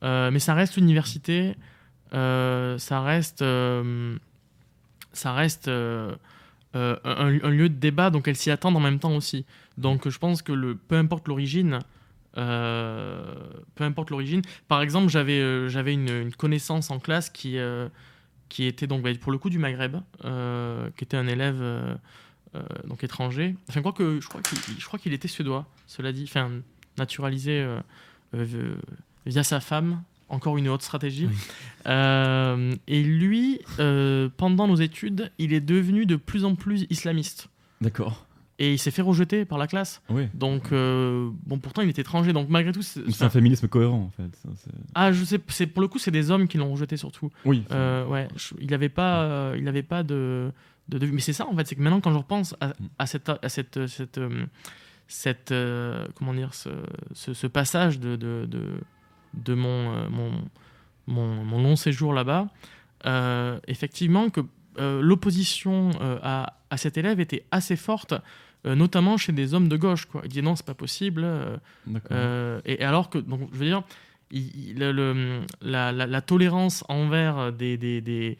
Mais 0.03 0.39
ça 0.39 0.53
reste 0.53 0.77
l'université. 0.77 1.55
ça 2.13 3.01
reste. 3.01 3.43
ça 5.15 5.33
reste. 5.33 5.69
un, 5.69 6.19
un 6.75 7.51
lieu 7.51 7.71
de 7.71 7.75
débat, 7.75 8.11
donc 8.11 8.29
elles 8.29 8.37
s'y 8.37 8.51
attendent 8.51 8.77
en 8.77 8.81
même 8.81 8.99
temps 8.99 9.17
aussi. 9.17 9.47
Donc 9.79 10.09
je 10.11 10.19
pense 10.19 10.43
que 10.43 10.53
le, 10.53 10.75
peu 10.75 10.97
importe 10.97 11.27
l'origine, 11.27 11.79
peu 13.75 13.85
importe 13.85 14.11
l'origine. 14.11 14.43
Par 14.69 14.83
exemple, 14.83 15.09
j'avais 15.09 15.41
euh, 15.41 15.69
j'avais 15.69 15.93
une, 15.93 16.09
une 16.09 16.35
connaissance 16.35 16.91
en 16.91 16.99
classe 16.99 17.31
qui, 17.31 17.59
euh, 17.59 17.89
qui 18.49 18.65
était 18.65 18.87
donc 18.87 19.03
bah, 19.03 19.11
pour 19.21 19.33
le 19.33 19.39
coup 19.39 19.51
du 19.51 19.59
Maghreb, 19.59 19.97
euh, 20.25 20.89
qui 20.97 21.05
était 21.05 21.17
un 21.17 21.27
élève 21.27 21.59
euh, 21.61 21.95
euh, 22.55 22.63
donc 22.87 23.05
étranger. 23.05 23.57
Enfin, 23.69 23.83
quoi 23.83 23.93
que 23.93 24.21
je 24.21 24.29
crois 24.29 24.41
qu'il 24.43 24.79
je 24.79 24.87
crois 24.87 24.99
qu'il 24.99 25.13
était 25.13 25.29
suédois, 25.29 25.67
cela 25.87 26.13
dit, 26.13 26.25
enfin 26.25 26.51
naturalisé 26.97 27.61
euh, 27.61 27.81
euh, 28.35 28.77
via 29.27 29.43
sa 29.43 29.61
femme. 29.61 30.03
Encore 30.31 30.59
une 30.59 30.69
autre 30.69 30.85
stratégie. 30.85 31.25
Oui. 31.25 31.35
Euh, 31.87 32.75
et 32.87 33.03
lui, 33.03 33.63
euh, 33.79 34.29
pendant 34.37 34.69
nos 34.69 34.77
études, 34.77 35.33
il 35.39 35.55
est 35.55 35.63
devenu 35.63 36.05
de 36.05 36.17
plus 36.17 36.45
en 36.45 36.55
plus 36.55 36.85
islamiste. 36.91 37.49
D'accord. 37.81 38.27
Et 38.61 38.73
il 38.73 38.79
s'est 38.79 38.91
fait 38.91 39.03
rejeter 39.03 39.45
par 39.45 39.57
la 39.57 39.69
classe. 39.69 40.03
Oui. 40.11 40.27
Donc, 40.35 40.73
euh, 40.73 41.31
bon, 41.47 41.59
pourtant, 41.61 41.83
il 41.83 41.89
est 41.89 41.99
étranger. 42.01 42.33
Donc, 42.33 42.49
malgré 42.49 42.73
tout, 42.73 42.83
c'est- 42.83 43.23
un 43.23 43.31
féminisme 43.31 43.69
cohérent 43.69 44.03
en 44.03 44.11
fait. 44.11 44.35
ça, 44.43 44.49
ah, 44.97 45.13
je 45.13 45.23
sais, 45.25 45.39
c'est 45.47 45.69
pour 45.69 45.81
le 45.81 45.87
coup, 45.87 45.99
c'est 46.01 46.11
des 46.11 46.31
hommes 46.33 46.49
qui 46.49 46.59
l'ont 46.59 46.71
rejeté 46.73 46.97
surtout. 46.97 47.31
Oui. 47.45 47.63
Euh, 47.71 48.05
ouais, 48.07 48.27
je- 48.37 48.55
il 48.61 48.69
n'avait 48.71 48.89
pas, 48.89 49.23
euh, 49.23 49.57
il 49.57 49.69
avait 49.69 49.85
pas 49.85 50.03
de, 50.03 50.51
de, 50.89 50.99
de- 50.99 51.07
mais 51.07 51.21
c'est 51.21 51.33
ça 51.33 51.47
en 51.47 51.55
fait, 51.55 51.69
c'est 51.69 51.77
que 51.77 51.83
maintenant 51.83 52.01
quand 52.01 52.11
je 52.13 52.17
repense 52.19 52.57
à, 52.61 52.73
à 52.99 53.07
cette, 53.07 53.29
à 53.29 53.49
cette, 53.49 53.87
cette, 53.87 54.19
cette, 55.07 55.55
comment 56.17 56.35
dire, 56.35 56.53
ce, 56.53 56.71
ce, 57.13 57.35
ce 57.35 57.47
passage 57.47 58.01
de, 58.01 58.17
de, 58.17 58.45
de, 58.51 58.81
de 59.35 59.55
mon, 59.55 60.09
mon, 60.11 60.33
mon, 61.07 61.45
mon 61.45 61.63
long 61.63 61.77
séjour 61.77 62.13
là-bas, 62.13 62.49
effectivement 63.69 64.31
que 64.31 64.41
l'opposition 65.01 65.91
à, 66.23 66.55
à 66.71 66.77
cet 66.77 66.99
élève 66.99 67.21
était 67.21 67.45
assez 67.51 67.77
forte. 67.77 68.15
Euh, 68.67 68.75
notamment 68.75 69.17
chez 69.17 69.33
des 69.33 69.55
hommes 69.55 69.69
de 69.69 69.77
gauche, 69.77 70.07
quoi. 70.07 70.21
Ils 70.25 70.29
disaient 70.29 70.43
non, 70.43 70.57
c'est 70.57 70.67
pas 70.67 70.75
possible. 70.75 71.23
euh, 71.25 71.57
euh, 72.11 72.61
et, 72.65 72.81
et 72.83 72.85
alors 72.85 73.09
que, 73.11 73.19
donc, 73.19 73.49
je 73.53 73.59
veux 73.59 73.67
dire, 73.67 73.83
il- 74.31 74.71
il- 74.71 74.79
le- 74.79 75.41
la, 75.63 75.93
la- 75.93 76.07
la 76.07 76.21
tolérance 76.21 76.85
envers 76.89 77.53
des, 77.53 77.77
des, 77.77 78.01
des, 78.01 78.37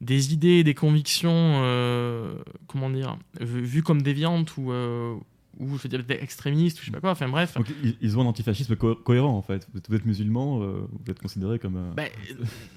des 0.00 0.32
idées, 0.32 0.64
des 0.64 0.74
convictions, 0.74 1.30
euh, 1.62 2.34
comment 2.66 2.90
dire, 2.90 3.16
vu- 3.40 3.62
vues 3.64 3.82
comme 3.82 4.02
déviantes 4.02 4.56
ou, 4.56 4.72
ou 4.72 5.76
je 5.78 5.82
veux 5.84 5.88
dire 5.88 6.02
extrémistes, 6.20 6.78
ou 6.78 6.80
je 6.80 6.86
sais 6.86 6.92
pas 6.92 7.00
quoi. 7.00 7.10
Enfin 7.12 7.28
bref. 7.28 7.54
Donc, 7.56 7.70
ils, 8.00 8.18
ont 8.18 8.22
un 8.22 8.26
antifascisme 8.26 8.74
co- 8.76 8.96
cohérent 8.96 9.36
en 9.36 9.42
fait. 9.42 9.68
Vous 9.72 9.94
êtes, 9.94 10.04
musulman, 10.04 10.62
euh, 10.62 10.88
vous 10.90 11.10
êtes 11.10 11.20
considéré 11.20 11.58
comme. 11.60 11.76
euh, 11.76 11.90
Ben, 11.94 12.08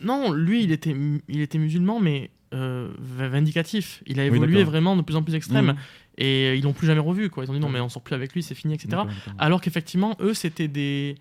non, 0.04 0.32
lui, 0.32 0.64
il 0.64 0.72
était, 0.72 0.96
il 1.28 1.42
était 1.42 1.58
musulman, 1.58 2.00
mais 2.00 2.30
euh, 2.54 2.92
vindicatif. 3.00 4.04
Il 4.06 4.20
a 4.20 4.26
évolué 4.26 4.60
vraiment 4.64 4.96
de 4.96 5.02
plus 5.02 5.16
en 5.16 5.24
plus 5.24 5.34
extrême. 5.36 5.66
Mhm. 5.68 5.76
Et 6.18 6.56
ils 6.56 6.64
l'ont 6.64 6.74
plus 6.74 6.88
jamais 6.88 7.00
revu. 7.00 7.30
Quoi. 7.30 7.44
Ils 7.46 7.50
ont 7.52 7.54
dit 7.54 7.60
non, 7.60 7.70
mais 7.70 7.80
on 7.80 7.90
sort 7.90 8.02
plus 8.02 8.16
avec 8.16 8.34
lui, 8.34 8.42
c'est 8.44 8.56
fini, 8.56 8.74
etc. 8.74 8.90
Alors 9.38 9.62
qu'effectivement, 9.62 10.16
eux, 10.20 10.34
c'était 10.34 10.68
des. 10.68 11.16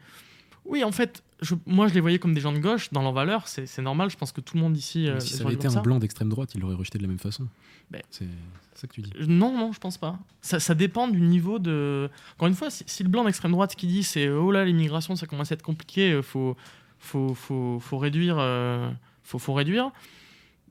Oui, 0.64 0.82
en 0.82 0.90
fait, 0.90 1.22
je- 1.42 1.54
moi, 1.66 1.87
je 1.87 1.94
les 1.94 2.00
voyais 2.00 2.18
comme 2.18 2.35
des 2.35 2.40
gens 2.40 2.52
de 2.52 2.59
gauche 2.59 2.90
dans 2.92 3.02
leurs 3.02 3.12
valeurs. 3.12 3.46
C'est 3.46 3.78
normal. 3.82 4.11
Je 4.11 4.16
pense 4.16 4.32
que 4.32 4.40
tout 4.40 4.56
le 4.56 4.62
monde 4.62 4.76
ici. 4.76 5.09
euh, 5.09 5.20
si 5.20 5.35
ça 5.35 5.44
avait 5.44 5.54
été 5.54 5.68
un 5.68 5.82
blanc 5.82 5.98
d'extrême 5.98 6.28
droite, 6.28 6.54
il 6.54 6.61
l'aurait 6.61 6.74
rejeté 6.74 6.98
de 6.98 7.02
la 7.02 7.09
même 7.09 7.18
façon. 7.18 7.46
Ben. 7.90 8.02
C'est 8.11 8.26
ça 8.74 8.87
que 8.88 8.92
tu 8.94 9.00
dis. 9.02 9.12
Euh, 9.20 9.26
Non, 9.28 9.56
non, 9.56 9.72
je 9.72 9.78
pense 9.78 9.96
pas. 9.98 10.18
Ça, 10.40 10.59
ça 10.59 10.74
dépend 10.74 11.06
du 11.09 11.20
niveau 11.20 11.59
de. 11.61 12.11
Encore 12.35 12.48
une 12.48 12.54
fois, 12.54 12.70
si, 12.70 12.82
si 12.87 13.02
le 13.04 13.09
blanc 13.11 13.24
d'extrême 13.24 13.52
droite 13.52 13.76
qui 13.76 13.87
dit 13.87 14.02
c'est 14.02 14.28
oh 14.28 14.50
là 14.50 14.64
l'immigration 14.64 15.14
ça 15.14 15.26
commence 15.26 15.52
à 15.52 15.54
être 15.54 15.62
compliqué, 15.62 16.11
euh, 16.12 16.22
faut 16.22 16.56
faut 16.98 17.35
faut, 17.35 17.78
faut 17.80 17.98
réduire, 17.98 18.37
euh, 18.40 18.90
faut 19.22 19.38
faut 19.38 19.52
réduire. 19.54 19.90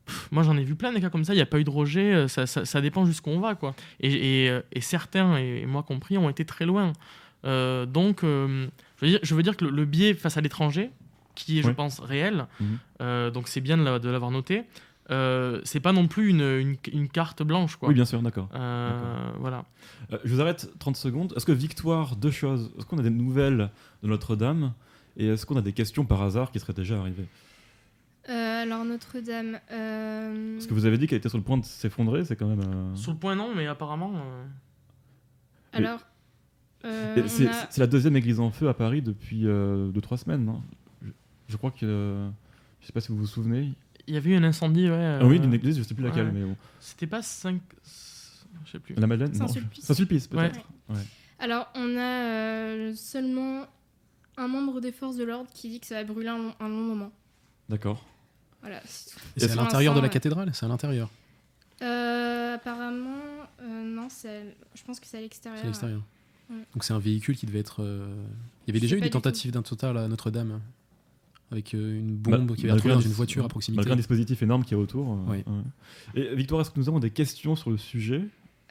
Pff, 0.06 0.30
moi 0.32 0.44
j'en 0.44 0.56
ai 0.58 0.64
vu 0.64 0.76
plein 0.76 0.92
des 0.94 1.02
cas 1.02 1.10
comme 1.10 1.24
ça. 1.24 1.34
Il 1.34 1.38
n'y 1.38 1.42
a 1.42 1.46
pas 1.48 1.60
eu 1.60 1.64
de 1.64 1.70
rejet. 1.70 2.14
euh, 2.14 2.28
Ça, 2.28 2.46
ça, 2.48 2.66
ça 2.66 2.82
dépend 2.82 3.06
jusqu'où 3.06 3.30
on 3.32 3.40
va 3.40 3.56
quoi. 3.56 3.74
Et, 4.00 4.44
et, 4.46 4.50
euh, 4.50 4.62
et 4.72 4.82
certains 4.82 5.38
et 5.38 5.66
moi 5.66 5.84
compris 5.84 6.18
ont 6.18 6.30
été 6.30 6.46
très 6.46 6.66
loin. 6.66 6.94
Euh, 7.46 7.86
donc 7.86 8.24
euh, 8.24 8.68
je 9.02 9.06
veux 9.06 9.12
dire, 9.12 9.20
je 9.24 9.36
veux 9.36 9.44
dire 9.44 9.56
que 9.58 9.66
le, 9.66 9.72
le 9.72 9.86
biais 9.86 10.14
face 10.14 10.38
à 10.38 10.42
l'étranger, 10.42 10.90
qui 11.36 11.60
est 11.60 11.64
je 11.64 11.70
pense 11.70 12.00
réel, 12.00 12.46
Mhm. 12.60 12.78
euh, 13.02 13.32
donc 13.32 13.48
c'est 13.48 13.62
bien 13.62 13.78
de 13.78 13.84
la- 13.84 14.00
de 14.00 14.10
l'avoir 14.10 14.32
noté. 14.32 14.64
Euh, 15.12 15.62
c'est 15.64 15.80
pas 15.82 15.92
non 15.92 16.08
plus 16.08 16.30
une, 16.30 16.42
une, 16.42 16.76
une 16.92 17.08
carte 17.08 17.44
blanche 17.44 17.76
quoi. 17.76 17.90
Oui, 17.90 17.94
bien 17.94 18.06
sûr, 18.06 18.22
d'accord. 18.24 18.50
Euh, 18.56 19.30
voilà. 19.40 19.66
Euh, 20.12 20.18
je 20.24 20.34
vous 20.34 20.42
arrête 20.42 20.68
30 20.80 20.96
secondes. 20.96 21.34
Est-ce 21.36 21.46
que 21.46 21.52
Victoire, 21.52 22.16
deux 22.16 22.32
choses? 22.32 22.72
Est-ce 22.78 22.88
qu'on 22.88 22.98
a 22.98 23.04
des 23.04 23.12
nouvelles 23.12 23.70
de 24.02 24.08
Notre-Dame? 24.08 24.74
Et 25.18 25.28
est-ce 25.28 25.46
qu'on 25.46 25.58
a 25.58 25.62
des 25.62 25.74
questions 25.74 26.06
par 26.06 26.24
hasard 26.24 26.52
qui 26.52 26.60
seraient 26.60 26.74
déjà 26.74 26.98
arrivées? 27.00 27.28
Euh, 28.30 28.64
alors 28.64 28.84
Notre-Dame. 28.86 29.60
euh, 29.72 30.56
Parce 30.56 30.68
que 30.68 30.74
vous 30.74 30.86
avez 30.86 30.98
dit 30.98 31.08
qu'elle 31.08 31.20
était 31.20 31.30
sur 31.30 31.38
le 31.38 31.44
point 31.44 31.58
de 31.58 31.66
s'effondrer, 31.66 32.26
c'est 32.26 32.36
quand 32.36 32.48
même. 32.48 32.62
euh, 32.62 32.96
Sur 32.96 33.12
le 33.12 33.18
point, 33.18 33.36
non, 33.36 33.54
mais 33.56 33.68
apparemment. 33.68 34.12
euh, 34.16 34.46
Alors. 35.74 36.00
euh, 36.86 37.24
C'est 37.28 37.48
a- 37.48 37.70
la 37.78 37.88
deuxième 37.88 38.16
église 38.16 38.40
en 38.40 38.50
feu 38.52 38.68
à 38.70 38.74
Paris 38.74 39.02
depuis 39.02 39.44
2-3 39.44 40.18
semaines, 40.18 40.52
je, 41.04 41.10
je 41.50 41.58
crois 41.58 41.72
que. 41.72 41.86
euh, 41.86 42.30
je 42.82 42.88
sais 42.88 42.94
pas 42.94 43.02
si 43.02 43.10
vous 43.10 43.18
vous 43.18 43.28
souvenez. 43.28 43.74
Il 44.08 44.14
y 44.14 44.18
avait 44.18 44.32
eu 44.32 44.36
un 44.36 44.44
incendie, 44.44 44.90
ouais. 44.90 45.18
Ah 45.22 45.26
oui, 45.26 45.40
d'une 45.40 45.54
église, 45.54 45.78
je 45.80 45.84
sais 45.84 45.96
plus 45.96 46.04
laquelle, 46.04 46.28
ouais. 46.28 46.32
mais 46.34 46.44
bon. 46.44 46.56
C'était 46.80 47.08
pas 47.08 47.22
5. 47.24 47.60
Je 48.66 48.72
sais 48.72 48.80
plus. 48.80 48.94
La 48.96 49.08
Madeleine 49.08 49.32
non, 49.34 49.48
Saint-Sulpice. 49.48 49.84
Saint-Sulpice, 49.86 50.28
peut-être. 50.28 50.60
Alors, 51.40 51.68
on 51.76 51.98
a 51.98 52.24
euh, 52.24 52.94
seulement 52.96 53.66
un 54.38 54.48
membre 54.48 54.80
des 54.82 54.92
forces 54.92 55.16
de 55.18 55.24
l'ordre 55.24 55.50
qui 55.54 55.70
dit 55.70 55.80
que 55.80 55.88
ça 55.88 55.96
va 55.96 56.04
brûler 56.04 56.30
un, 56.30 56.38
long- 56.38 56.56
un 56.60 56.70
long 56.70 56.82
moment. 56.84 57.12
D'accord. 57.68 58.06
Voilà. 58.66 58.82
c'est 59.38 59.52
à 59.52 59.56
l'intérieur 59.56 59.94
de 59.94 60.00
la 60.02 60.10
cathédrale 60.10 60.50
C'est 60.54 60.66
à 60.66 60.70
l'intérieur. 60.70 61.10
Euh, 61.82 62.56
apparemment, 62.56 63.10
euh, 63.62 63.84
non, 63.84 64.08
à- 64.08 64.30
je 64.76 64.84
pense 64.84 65.00
que 65.00 65.06
c'est 65.08 65.18
à 65.18 65.22
l'extérieur. 65.22 65.60
C'est 65.60 65.66
à 65.66 65.70
l'extérieur. 65.70 66.02
Ouais. 66.50 66.58
Donc 66.74 66.84
c'est 66.84 66.94
un 66.94 67.00
véhicule 67.00 67.36
qui 67.36 67.46
devait 67.46 67.60
être. 67.60 67.82
euh, 67.84 68.08
Il 68.66 68.70
y 68.70 68.72
avait 68.72 68.80
Je 68.80 68.82
déjà 68.94 68.98
eu 68.98 69.02
des 69.02 69.10
tentatives 69.10 69.52
d'un 69.52 69.62
total 69.62 69.98
à 69.98 70.08
Notre-Dame 70.08 70.62
avec 71.52 71.74
euh, 71.74 72.00
une 72.00 72.20
Mal- 72.28 72.40
bombe 72.42 72.56
qui 72.56 72.68
avait 72.70 72.80
dans 72.90 72.98
un 72.98 73.02
une 73.02 73.12
voiture 73.12 73.46
à 73.46 73.48
proximité. 73.48 73.78
Malgré 73.78 73.94
un 73.94 73.98
dispositif 73.98 74.42
énorme 74.42 74.64
qui 74.64 74.74
est 74.74 74.78
autour. 74.78 75.14
euh, 75.14 75.18
Oui. 75.32 75.44
ouais. 76.16 76.22
Et 76.32 76.36
Victoire, 76.36 76.62
est-ce 76.62 76.72
que 76.72 76.80
nous 76.80 76.88
avons 76.90 77.00
des 77.00 77.12
questions 77.12 77.56
sur 77.56 77.70
le 77.72 77.78
sujet? 77.78 78.22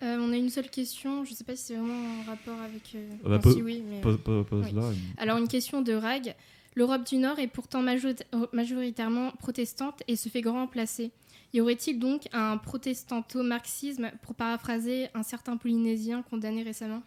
Euh, 0.03 0.18
on 0.20 0.32
a 0.32 0.36
une 0.36 0.51
seule 0.51 0.70
question, 0.70 1.24
je 1.24 1.30
ne 1.30 1.36
sais 1.36 1.45
pas 1.45 1.55
si 1.57 1.64
c'est 1.66 1.76
vraiment 1.76 2.20
en 2.20 2.22
rapport 2.24 2.61
avec. 2.61 2.82
euh, 2.97 3.09
Ah 3.24 3.38
bah, 3.38 3.53
si 3.53 3.62
oui, 3.62 3.82
mais. 3.88 4.01
Pose, 4.01 4.18
pose- 4.24 4.45
pose 4.47 4.64
Oui. 4.66 4.72
là. 4.72 4.90
Alors, 5.18 5.38
une 5.38 5.49
question 5.49 5.82
de 5.82 5.92
Rag. 5.92 6.34
L'Europe 6.76 7.06
du 7.06 7.16
Nord 7.18 7.38
est 7.38 7.46
pourtant 7.46 7.82
majo- 7.82 8.14
majoritairement 8.52 9.30
protestante 9.32 10.02
et 10.08 10.16
se 10.16 10.28
fait 10.28 10.40
grand 10.40 10.60
remplacer. 10.60 11.12
Y 11.52 11.60
aurait-il 11.60 12.00
donc 12.00 12.22
un 12.32 12.56
protestanto-marxisme, 12.58 14.10
pour 14.22 14.34
paraphraser 14.34 15.06
un 15.14 15.22
certain 15.22 15.56
Polynésien 15.56 16.22
condamné 16.22 16.64
récemment? 16.64 17.02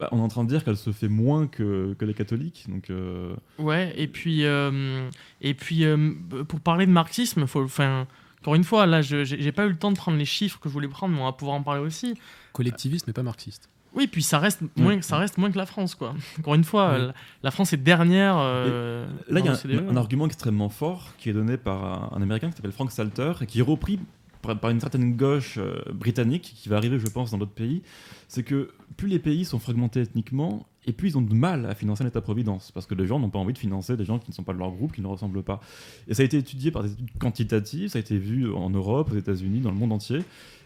Bah, 0.00 0.08
on 0.10 0.18
est 0.18 0.22
en 0.22 0.28
train 0.28 0.42
de 0.42 0.48
dire 0.48 0.64
qu'elle 0.64 0.76
se 0.76 0.90
fait 0.90 1.06
moins 1.06 1.46
que, 1.46 1.94
que 1.96 2.04
les 2.04 2.14
catholiques. 2.14 2.64
Donc, 2.68 2.90
euh, 2.90 3.36
Ouais, 3.58 3.92
et 3.96 4.08
puis, 4.08 4.44
euh, 4.46 5.08
et 5.40 5.54
puis 5.54 5.84
euh, 5.84 6.14
pour 6.48 6.58
parler 6.60 6.86
de 6.86 6.90
marxisme, 6.90 7.46
faut, 7.46 7.62
enfin, 7.62 8.08
encore 8.40 8.56
une 8.56 8.64
fois, 8.64 8.86
là, 8.86 9.00
je 9.02 9.22
j'ai 9.22 9.40
j'ai 9.40 9.52
pas 9.52 9.64
eu 9.66 9.68
le 9.68 9.78
temps 9.78 9.92
de 9.92 9.96
prendre 9.96 10.18
les 10.18 10.24
chiffres 10.24 10.58
que 10.58 10.68
je 10.68 10.72
voulais 10.72 10.88
prendre, 10.88 11.14
mais 11.14 11.20
on 11.20 11.24
va 11.26 11.32
pouvoir 11.32 11.56
en 11.56 11.62
parler 11.62 11.82
aussi. 11.82 12.14
Collectiviste, 12.52 13.06
mais 13.06 13.12
pas 13.12 13.22
marxiste. 13.22 13.68
Oui, 13.94 14.06
puis 14.06 14.22
ça 14.22 14.38
reste 14.38 14.60
moins, 14.76 15.02
ça 15.02 15.18
reste 15.18 15.36
moins 15.38 15.50
que 15.50 15.58
la 15.58 15.66
France, 15.66 15.94
quoi. 15.94 16.14
Encore 16.38 16.54
une 16.54 16.64
fois, 16.64 16.92
Ouais. 16.98 17.08
la, 17.42 17.50
France 17.50 17.72
est 17.72 17.76
dernière. 17.76 18.36
euh, 18.38 19.06
Là, 19.28 19.40
il 19.40 19.44
y 19.44 19.48
a 19.48 19.52
l'OCDE. 19.52 19.86
un, 19.88 19.92
un 19.92 19.96
argument 19.96 20.26
extrêmement 20.26 20.68
fort 20.70 21.12
qui 21.18 21.28
est 21.28 21.34
donné 21.34 21.56
par 21.58 21.84
un, 22.12 22.16
un 22.16 22.22
Américain 22.22 22.48
qui 22.50 22.56
s'appelle 22.56 22.72
Frank 22.72 22.90
Salter 22.90 23.32
et 23.42 23.46
qui 23.46 23.58
est 23.58 23.62
repris 23.62 23.98
par, 24.40 24.58
par 24.58 24.70
une 24.70 24.80
certaine 24.80 25.14
gauche 25.16 25.56
euh, 25.58 25.82
britannique 25.92 26.54
qui 26.56 26.68
va 26.68 26.76
arriver, 26.76 26.98
je 26.98 27.06
pense, 27.06 27.30
dans 27.32 27.38
d'autres 27.38 27.52
pays. 27.52 27.82
C'est 28.28 28.42
que 28.42 28.70
plus 28.96 29.08
les 29.08 29.18
pays 29.18 29.44
sont 29.44 29.58
fragmentés 29.58 30.00
ethniquement, 30.00 30.66
et 30.86 30.92
plus 30.92 31.10
ils 31.10 31.18
ont 31.18 31.22
de 31.22 31.34
mal 31.34 31.66
à 31.66 31.74
financer 31.74 32.02
l'État-providence, 32.02 32.72
parce 32.72 32.86
que 32.86 32.94
les 32.94 33.06
gens 33.06 33.18
n'ont 33.20 33.30
pas 33.30 33.38
envie 33.38 33.52
de 33.52 33.58
financer 33.58 33.96
des 33.96 34.04
gens 34.06 34.18
qui 34.18 34.30
ne 34.30 34.34
sont 34.34 34.42
pas 34.42 34.52
de 34.54 34.58
leur 34.58 34.70
groupe, 34.72 34.92
qui 34.92 35.00
ne 35.02 35.06
ressemblent 35.06 35.42
pas. 35.42 35.60
Et 36.08 36.14
ça 36.14 36.22
a 36.22 36.24
été 36.24 36.38
étudié 36.38 36.70
par 36.70 36.82
des 36.82 36.92
études 36.92 37.10
quantitatives, 37.18 37.90
ça 37.90 37.98
a 37.98 38.00
été 38.00 38.16
vu 38.18 38.50
en 38.52 38.70
Europe, 38.70 39.10
aux 39.12 39.16
États-Unis, 39.16 39.60
dans 39.60 39.70
le 39.70 39.76
monde 39.76 39.92
entier. 39.92 40.20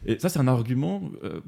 Et 0.07 0.19
ça, 0.19 0.29
c'est 0.29 0.39
un 0.39 0.49
argument 0.49 1.03
euh, 1.25 1.41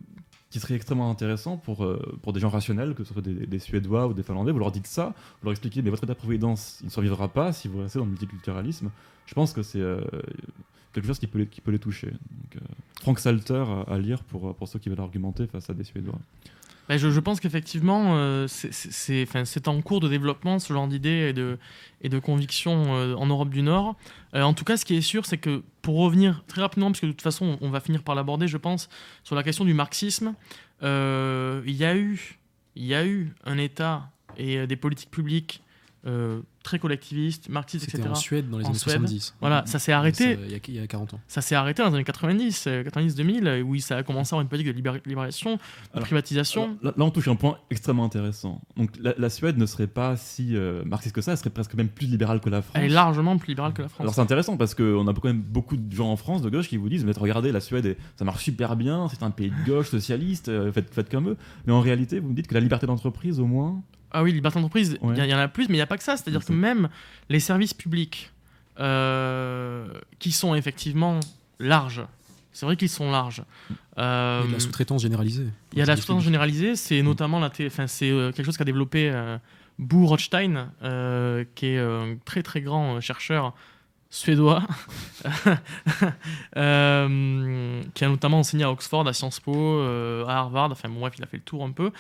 qui 0.51 0.61
serait 0.61 0.75
extrêmement 0.75 1.11
intéressant 1.11 1.57
pour, 1.57 1.85
euh, 1.85 2.19
pour 2.23 2.33
des 2.33 2.41
gens 2.41 2.49
rationnels, 2.49 2.95
que 2.95 3.05
ce 3.05 3.13
soit 3.13 3.23
des, 3.23 3.59
Suédois 3.59 4.07
ou 4.07 4.15
des 4.15 4.23
Finlandais. 4.23 4.53
Vous 4.53 4.59
leur 4.59 4.73
dites 4.73 4.87
ça, 4.87 5.15
vous 5.41 5.47
leur 5.47 5.53
expliquez, 5.53 5.83
mais 5.83 5.91
votre 5.91 6.05
État-providence, 6.05 6.79
il 6.81 6.87
ne 6.87 6.91
survivra 6.91 7.29
pas 7.29 7.53
si 7.53 7.69
vous 7.69 7.81
restez 7.81 7.99
dans 7.99 8.07
le 8.07 8.13
multiculturalisme. 8.13 8.91
Je 9.27 9.35
pense 9.35 9.53
que 9.53 9.63
c'est 9.63 9.81
euh, 9.81 10.01
quelque 10.93 11.07
chose 11.07 11.19
qui 11.19 11.27
peut 11.27 11.41
les, 11.41 11.47
qui 11.47 11.61
peut 11.61 11.71
les 11.71 11.79
toucher. 11.79 12.09
Donc, 12.09 12.57
euh, 12.57 12.61
Frank 13.01 13.19
Salter 13.19 13.65
à, 13.87 13.93
à 13.93 13.99
lire 13.99 14.23
pour, 14.25 14.55
pour 14.55 14.69
ceux 14.69 14.79
qui 14.79 14.89
veulent 14.89 15.01
argumenter 15.01 15.47
face 15.47 15.69
à 15.69 15.75
des 15.75 15.85
Suédois. 15.85 16.19
Ben, 16.89 16.97
je, 16.97 17.21
pense 17.21 17.39
qu'effectivement, 17.39 18.17
euh, 18.17 18.47
c'est- 18.49 18.71
en 19.69 19.81
cours 19.83 20.01
de 20.01 20.09
développement 20.09 20.59
ce 20.59 20.73
genre 20.73 20.89
d'idées 20.89 21.29
et 21.29 21.33
de, 21.35 21.59
et 22.01 22.09
convictions 22.19 22.97
euh, 22.97 23.15
en 23.15 23.27
Europe 23.27 23.51
du 23.51 23.61
Nord. 23.63 23.97
Euh, 24.35 24.43
en 24.43 24.55
tout 24.55 24.65
cas, 24.65 24.77
ce 24.79 24.85
qui 24.87 24.97
est 24.97 25.03
sûr, 25.03 25.27
c'est 25.27 25.37
que 25.39 25.63
pour 25.83 25.99
revenir 25.99 26.45
très 26.47 26.63
rapidement, 26.63 26.91
parce 26.91 27.01
que 27.01 27.07
de 27.07 27.13
toute 27.13 27.23
façon, 27.23 27.59
on 27.61 27.69
va 27.71 27.81
finir 27.81 28.03
par 28.03 28.15
l'aborder, 28.15 28.49
je 28.49 28.57
pense, 28.57 28.89
sur 29.23 29.37
la 29.37 29.43
question 29.43 29.65
du 29.67 29.75
marxisme, 29.75 30.35
il 30.83 30.87
y, 31.77 31.85
a 31.85 31.95
eu- 31.97 33.35
un 33.45 33.59
État 33.59 34.11
et 34.37 34.67
des 34.67 34.77
politiques 34.77 35.11
publiques 35.11 35.63
euh, 36.07 36.41
très 36.63 36.79
collectivistes, 36.79 37.49
marxistes, 37.49 37.87
C'était 37.87 37.99
etc. 37.99 38.13
en 38.13 38.15
Suède 38.15 38.51
dans 38.51 38.59
les 38.59 38.65
En 38.65 38.69
années 38.69 38.79
Suède. 38.79 38.97
70. 38.97 39.35
Voilà, 39.41 39.65
ça 39.67 39.79
s'est 39.79 39.93
arrêté. 39.93 40.39
Il 40.45 40.51
y, 40.51 40.55
a, 40.55 40.59
il 40.69 40.75
y 40.75 40.79
a 40.79 40.87
40 40.87 41.15
ans. 41.15 41.21
Ça 41.27 41.41
s'est 41.41 41.55
arrêté 41.55 41.83
dans 41.83 41.89
les 41.89 41.95
années 41.97 42.05
90, 42.05 42.65
euh, 42.67 42.85
90-2000, 42.85 43.47
euh, 43.47 43.63
où 43.63 43.77
ça 43.79 43.97
a 43.97 44.03
commencé 44.03 44.29
à 44.29 44.37
avoir 44.37 44.43
une 44.43 44.49
politique 44.49 44.73
de 44.73 44.77
libér- 44.81 45.01
libération, 45.07 45.57
de 45.57 45.61
Alors, 45.95 46.05
privatisation. 46.05 46.63
Alors, 46.65 46.77
là, 46.83 46.93
là, 46.97 47.05
on 47.05 47.11
touche 47.11 47.29
un 47.29 47.37
point 47.37 47.59
extrêmement 47.71 48.05
intéressant. 48.05 48.61
Donc, 48.77 48.91
la, 49.01 49.15
la 49.19 49.31
Suède 49.31 49.59
ne 49.59 49.67
serait 49.67 49.87
pas 49.87 50.17
si 50.17 50.57
euh, 50.57 50.85
marxiste 50.85 51.15
que 51.15 51.21
ça, 51.21 51.33
elle 51.33 51.39
serait 51.39 51.51
presque 51.51 51.75
même 51.75 51.89
plus 51.89 52.07
libérale 52.07 52.41
que 52.41 52.51
la 52.51 52.63
France. 52.63 52.77
Elle 52.77 52.85
est 52.85 52.95
largement 52.95 53.37
plus 53.39 53.49
libérale 53.49 53.73
que 53.73 53.83
la 53.83 53.89
France. 53.89 54.01
Alors 54.03 54.15
c'est 54.15 54.21
intéressant 54.21 54.57
parce 54.57 54.75
qu'on 54.75 55.07
a 55.09 55.13
quand 55.15 55.25
même 55.25 55.41
beaucoup 55.43 55.77
de 55.77 55.93
gens 55.95 56.11
en 56.11 56.17
France 56.17 56.43
de 56.43 56.51
gauche 56.51 56.69
qui 56.69 56.77
vous 56.77 56.89
disent 56.89 57.05
mais 57.05 57.13
regardez 57.17 57.51
la 57.53 57.61
Suède 57.61 57.97
ça 58.17 58.25
marche 58.25 58.45
super 58.45 58.77
bien 58.77 59.09
c'est 59.09 59.23
un 59.23 59.31
pays 59.31 59.51
de 59.51 59.71
gauche 59.71 59.89
socialiste 59.89 60.49
euh, 60.49 60.71
faites, 60.73 60.93
faites 60.95 61.11
comme 61.11 61.31
eux 61.31 61.37
mais 61.67 61.73
en 61.73 61.81
réalité 61.81 62.21
vous 62.21 62.29
me 62.31 62.35
dites 62.35 62.47
que 62.47 62.55
la 62.55 62.61
liberté 62.61 62.87
d'entreprise 62.87 63.41
au 63.41 63.47
moins 63.47 63.83
Ah 64.13 64.23
oui, 64.23 64.33
liberté 64.33 64.59
d'entreprise, 64.59 64.99
il 65.03 65.07
Ouais. 65.09 65.27
y, 65.27 65.31
y 65.31 65.35
en 65.35 65.39
a 65.39 65.49
plus, 65.49 65.65
mais 65.69 65.75
il 65.75 65.79
n'y 65.79 65.83
a 65.83 65.87
pas 65.87 65.99
que 65.99 66.03
ça. 66.05 66.17
C'est-à-dire 66.17 66.43
C'est 66.43 66.53
que 66.53 66.59
même 66.59 66.89
les 67.29 67.41
services 67.41 67.75
publics, 67.75 68.31
euh, 68.81 69.87
qui 70.19 70.33
sont 70.33 70.55
effectivement 70.55 71.21
larges, 71.59 72.03
c'est 72.53 72.65
vrai 72.67 72.77
qu'ils 72.77 72.89
sont 72.89 73.11
larges. 73.11 73.43
Euh, 73.99 74.43
Il 74.45 74.51
y 74.51 74.53
a 74.53 74.55
la 74.55 74.61
sous-traitance 74.61 75.03
généralisée. 75.03 75.47
il 75.73 75.79
y 75.79 75.83
a 75.83 75.85
la 75.85 75.97
sous-traitance 75.97 76.25
généralisée, 76.25 76.77
c'est 76.77 77.03
notamment 77.03 77.39
la 77.41 77.51
enfin, 77.67 77.87
c'est 77.87 78.11
euh, 78.11 78.33
quelque 78.33 78.47
chose 78.47 78.57
qu'a 78.57 78.65
développé 78.65 79.11
euh, 79.13 79.37
Bo 79.79 80.07
Rothstein, 80.07 80.71
euh, 80.83 81.45
qui 81.55 81.67
est 81.67 81.79
euh, 81.79 82.13
un 82.15 82.17
très 82.25 82.43
très 82.43 82.61
grand 82.61 82.97
euh, 82.97 83.01
chercheur 83.01 83.55
suédois, 84.11 84.63
euh, 86.57 87.83
qui 87.95 88.05
a 88.05 88.09
notamment 88.09 88.39
enseigné 88.41 88.65
à 88.65 88.71
Oxford, 88.71 89.07
à 89.07 89.13
Sciences 89.13 89.41
Po, 89.41 89.55
euh, 89.55 90.25
à 90.27 90.37
Harvard, 90.39 90.71
enfin 90.73 90.89
bon, 90.89 91.01
bref, 91.01 91.15
il 91.19 91.25
a 91.25 91.27
fait 91.27 91.37
le 91.39 91.43
tour 91.43 91.65
un 91.65 91.73
peu, 91.73 91.91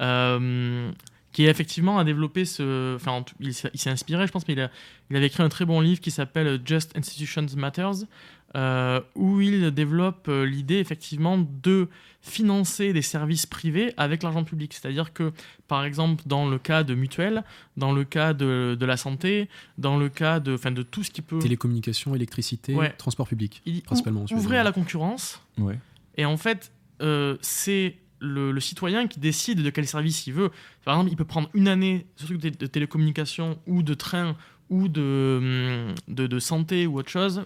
euh, 0.00 0.90
qui 1.36 1.44
effectivement 1.44 1.98
a 1.98 2.04
développé 2.04 2.46
ce... 2.46 2.94
Enfin, 2.96 3.22
il 3.40 3.52
s'est 3.52 3.90
inspiré, 3.90 4.26
je 4.26 4.32
pense, 4.32 4.48
mais 4.48 4.54
il, 4.54 4.60
a- 4.60 4.70
il 5.10 5.16
avait 5.16 5.26
écrit 5.26 5.42
un 5.42 5.50
très 5.50 5.66
bon 5.66 5.82
livre 5.82 6.00
qui 6.00 6.10
s'appelle 6.10 6.62
Just 6.64 6.96
Institutions 6.96 7.46
Matters, 7.58 8.06
euh, 8.54 9.02
où 9.16 9.42
il 9.42 9.70
développe 9.70 10.28
euh, 10.28 10.46
l'idée 10.46 10.76
effectivement 10.78 11.36
de 11.36 11.88
financer 12.22 12.94
des 12.94 13.02
services 13.02 13.44
privés 13.44 13.92
avec 13.98 14.22
l'argent 14.22 14.44
public. 14.44 14.72
C'est-à-dire 14.72 15.12
que, 15.12 15.32
par 15.68 15.84
exemple, 15.84 16.22
dans 16.26 16.48
le 16.48 16.58
cas 16.58 16.82
de 16.84 16.94
mutuelles, 16.94 17.44
dans 17.76 17.92
le 17.92 18.04
cas 18.04 18.32
de, 18.32 18.74
de 18.80 18.86
la 18.86 18.96
santé, 18.96 19.50
dans 19.76 19.98
le 19.98 20.08
cas 20.08 20.40
de, 20.40 20.54
enfin, 20.54 20.70
de 20.70 20.82
tout 20.82 21.02
ce 21.04 21.10
qui 21.10 21.20
peut... 21.20 21.38
Télécommunications, 21.38 22.14
électricité, 22.14 22.74
Ouais. 22.74 22.94
transport 22.96 23.28
public. 23.28 23.60
il- 23.66 23.82
principalement 23.82 24.22
en 24.22 24.34
ou- 24.34 24.38
ouvrir 24.38 24.60
à 24.60 24.64
la 24.64 24.72
concurrence. 24.72 25.42
ouais 25.58 25.78
Et 26.16 26.24
en 26.24 26.38
fait, 26.38 26.72
euh, 27.02 27.36
c'est 27.42 27.96
le, 28.20 28.50
le 28.52 28.60
citoyen 28.60 29.06
qui 29.06 29.20
décide 29.20 29.62
de 29.62 29.70
quel 29.70 29.86
service 29.86 30.26
il 30.26 30.32
veut. 30.34 30.50
Par 30.84 30.94
exemple, 30.94 31.10
il 31.12 31.16
peut 31.16 31.24
prendre 31.24 31.50
une 31.54 31.68
année, 31.68 32.06
surtout 32.16 32.36
de, 32.38 32.48
de 32.48 32.66
télécommunications 32.66 33.58
ou 33.66 33.82
de 33.82 33.94
train 33.94 34.36
ou 34.70 34.88
de, 34.88 35.88
hum, 35.88 35.94
de, 36.14 36.26
de 36.26 36.38
santé 36.38 36.86
ou 36.86 36.98
autre 36.98 37.10
chose. 37.10 37.44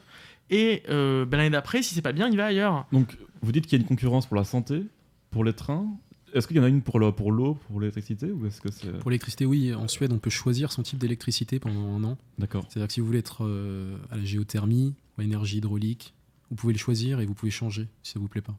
Et 0.50 0.82
euh, 0.88 1.24
ben, 1.24 1.36
l'année 1.38 1.50
d'après, 1.50 1.82
si 1.82 1.94
c'est 1.94 2.02
pas 2.02 2.12
bien, 2.12 2.28
il 2.28 2.36
va 2.36 2.46
ailleurs. 2.46 2.86
Donc, 2.92 3.16
vous 3.42 3.52
dites 3.52 3.66
qu'il 3.66 3.78
y 3.78 3.80
a 3.80 3.82
une 3.82 3.88
concurrence 3.88 4.26
pour 4.26 4.36
la 4.36 4.44
santé, 4.44 4.82
pour 5.30 5.44
les 5.44 5.52
trains. 5.52 5.86
Est-ce 6.32 6.46
qu'il 6.46 6.56
y 6.56 6.60
en 6.60 6.64
a 6.64 6.68
une 6.68 6.82
pour 6.82 7.00
le- 7.00 7.10
pour 7.10 7.32
l'eau, 7.32 7.54
pour 7.68 7.80
l'électricité 7.80 8.30
ou 8.30 8.46
est-ce 8.46 8.60
que 8.60 8.70
c'est 8.70 8.92
Pour 8.98 9.10
l'électricité, 9.10 9.44
oui, 9.46 9.74
en 9.74 9.88
Suède, 9.88 10.12
on 10.12 10.18
peut 10.18 10.30
choisir 10.30 10.70
son 10.70 10.82
type 10.84 10.98
d'électricité 10.98 11.58
pendant 11.58 11.94
un 11.96 12.04
an. 12.04 12.18
d'accord 12.38 12.64
C'est-à-dire 12.68 12.86
que 12.86 12.92
si 12.92 13.00
vous 13.00 13.06
voulez 13.06 13.18
être 13.18 13.44
euh, 13.44 13.96
à 14.10 14.16
la 14.16 14.24
géothermie 14.24 14.94
ou 15.16 15.20
à 15.20 15.24
l'énergie 15.24 15.58
hydraulique, 15.58 16.14
vous 16.50 16.56
pouvez 16.56 16.72
le 16.72 16.78
choisir 16.78 17.20
et 17.20 17.26
vous 17.26 17.34
pouvez 17.34 17.50
changer 17.50 17.88
si 18.04 18.12
ça 18.12 18.20
vous 18.20 18.28
plaît 18.28 18.42
pas. 18.42 18.56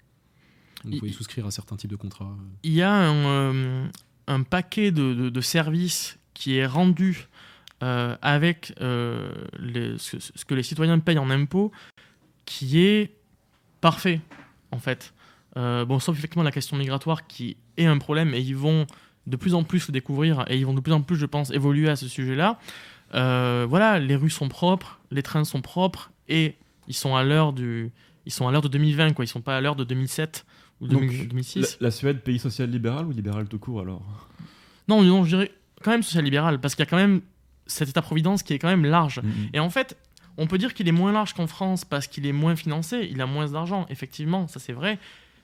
Vous 0.83 0.97
pouvez 0.99 1.11
souscrire 1.11 1.45
à 1.45 1.51
certains 1.51 1.75
types 1.75 1.91
de 1.91 1.95
contrats. 1.95 2.35
il 2.63 2.73
y 2.73 2.81
a 2.81 2.91
un, 2.93 3.15
euh, 3.25 3.87
un 4.27 4.43
paquet 4.43 4.91
de, 4.91 5.13
de- 5.13 5.29
de 5.29 5.41
services 5.41 6.17
qui 6.33 6.55
est 6.57 6.65
rendu 6.65 7.27
euh, 7.83 8.15
avec 8.21 8.73
euh, 8.81 9.31
les- 9.59 9.97
ce, 9.97 10.19
ce 10.19 10.45
que 10.45 10.53
les 10.55 10.63
citoyens 10.63 10.99
payent 10.99 11.17
en 11.19 11.29
impôts 11.29 11.71
qui 12.45 12.79
est 12.79 13.15
parfait, 13.81 14.21
en 14.71 14.79
fait. 14.79 15.13
Euh, 15.57 15.83
bon, 15.85 15.99
sauf 15.99 16.17
effectivement 16.17 16.43
la 16.43 16.51
question 16.51 16.77
migratoire 16.77 17.27
qui 17.27 17.57
est 17.77 17.85
un 17.85 17.97
problème 17.97 18.33
et 18.33 18.39
ils 18.39 18.55
vont 18.55 18.85
de 19.27 19.35
plus 19.35 19.53
en 19.53 19.63
plus 19.63 19.87
le 19.87 19.91
découvrir 19.91 20.45
et 20.47 20.57
ils 20.57 20.65
vont 20.65 20.73
de 20.73 20.79
plus 20.79 20.93
en 20.93 21.01
plus, 21.01 21.15
je 21.17 21.25
pense, 21.25 21.51
évoluer 21.51 21.89
à 21.89 21.95
ce 21.95 22.07
sujet-là. 22.07 22.59
Euh, 23.13 23.65
voilà, 23.69 23.99
les 23.99 24.15
rues 24.15 24.29
sont 24.29 24.47
propres, 24.47 24.99
les 25.11 25.21
trains 25.23 25.43
sont 25.43 25.61
propres 25.61 26.11
et 26.29 26.55
ils 26.87 26.93
sont 26.95 27.15
à 27.15 27.23
l'heure 27.23 27.51
du, 27.53 27.91
ils 28.25 28.31
sont 28.31 28.47
à 28.47 28.51
l'heure 28.51 28.61
de 28.61 28.67
2020, 28.69 29.13
quoi. 29.13 29.25
Ils 29.25 29.27
sont 29.27 29.41
pas 29.41 29.57
à 29.57 29.61
l'heure 29.61 29.75
de 29.75 29.83
2007 29.83 30.45
ou 30.81 30.87
Donc, 30.87 31.01
2000 31.01 31.27
2006. 31.29 31.77
la, 31.79 31.87
la 31.87 31.91
Suède, 31.91 32.21
pays 32.21 32.39
social 32.39 32.69
libéral 32.69 33.05
ou 33.05 33.11
libéral 33.11 33.47
tout 33.47 33.59
court 33.59 33.81
alors 33.81 34.27
Non, 34.87 35.01
non, 35.03 35.23
je 35.23 35.37
dirais 35.37 35.51
quand 35.83 35.91
même 35.91 36.03
social-libéral, 36.03 36.59
parce 36.59 36.75
qu'il 36.75 36.83
y 36.83 36.87
a 36.87 36.89
quand 36.89 36.97
même 36.97 37.21
cet 37.65 37.89
État-providence 37.89 38.43
qui 38.43 38.53
est 38.53 38.59
quand 38.59 38.67
même 38.67 38.85
large. 38.85 39.19
Mhm. 39.23 39.49
Et 39.53 39.59
en 39.59 39.69
fait, 39.69 39.97
on 40.37 40.47
peut 40.47 40.57
dire 40.57 40.73
qu'il 40.73 40.87
est 40.87 40.93
moins 40.93 41.11
large 41.11 41.33
qu'en 41.33 41.47
France 41.47 41.85
parce 41.85 42.07
qu'il 42.07 42.25
est 42.25 42.31
moins 42.31 42.55
financé, 42.55 43.07
il 43.11 43.21
a 43.21 43.25
moins 43.25 43.47
d'argent, 43.49 43.85
effectivement, 43.89 44.47
ça 44.47 44.59
c'est 44.59 44.73
vrai, 44.73 44.99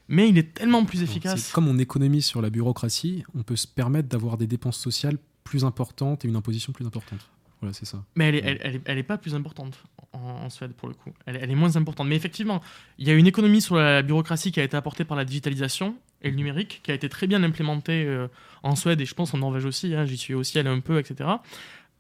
mais 0.08 0.30
il 0.30 0.38
est 0.38 0.54
tellement 0.54 0.86
plus 0.86 1.04
efficace. 1.04 1.52
Comme 1.52 1.68
on 1.68 1.78
économise 1.78 2.26
sur 2.26 2.42
la 2.42 2.50
bureaucratie, 2.50 3.24
on 3.36 3.44
peut 3.44 3.56
se 3.56 3.68
permettre 3.68 4.08
d'avoir 4.08 4.38
des 4.38 4.48
dépenses 4.48 4.78
sociales 4.78 5.18
plus 5.44 5.66
importantes 5.66 6.26
et 6.26 6.28
une 6.28 6.36
imposition 6.36 6.74
plus 6.74 6.86
importante. 6.86 7.30
Voilà, 7.62 7.74
c'est 7.74 7.86
ça. 7.86 8.04
Mais 8.16 8.30
elle 8.30 8.36
est, 8.36 8.44
elle, 8.44 8.60
elle 8.62 8.76
est, 8.76 8.82
elle 8.86 8.98
est 8.98 9.04
pas 9.04 9.18
plus 9.18 9.34
importante 9.36 9.84
en, 10.18 10.46
en 10.46 10.50
Suède 10.50 10.74
pour 10.74 10.88
le 10.88 10.94
coup. 10.96 11.12
Elle, 11.26 11.36
est- 11.36 11.40
elle 11.44 11.52
est 11.52 11.56
moins 11.56 11.76
importante. 11.76 12.08
Mais 12.08 12.16
effectivement, 12.16 12.62
il 12.98 13.08
y 13.08 13.12
a 13.12 13.14
une 13.14 13.28
économie 13.28 13.62
sur 13.62 13.76
la 13.76 14.02
bureaucratie 14.02 14.52
qui 14.52 14.60
a 14.60 14.64
été 14.64 14.76
apportée 14.78 15.06
par 15.06 15.16
la 15.18 15.26
digitalisation 15.26 15.96
et 16.22 16.30
le 16.32 16.36
numérique, 16.36 16.82
qui 16.84 16.92
a 16.92 16.94
été 16.96 17.10
très 17.10 17.28
bien 17.28 17.44
implémentée 17.44 18.06
euh, 18.06 18.28
en 18.64 18.76
Suède 18.76 19.00
et 19.02 19.06
je 19.06 19.14
pense 19.14 19.34
en 19.34 19.38
Norvège 19.38 19.66
aussi. 19.66 19.94
hein, 19.94 20.06
J'y 20.06 20.18
suis 20.18 20.34
aussi 20.34 20.58
allé 20.60 20.70
un 20.70 20.80
peu, 20.80 20.98
etc. 21.00 21.30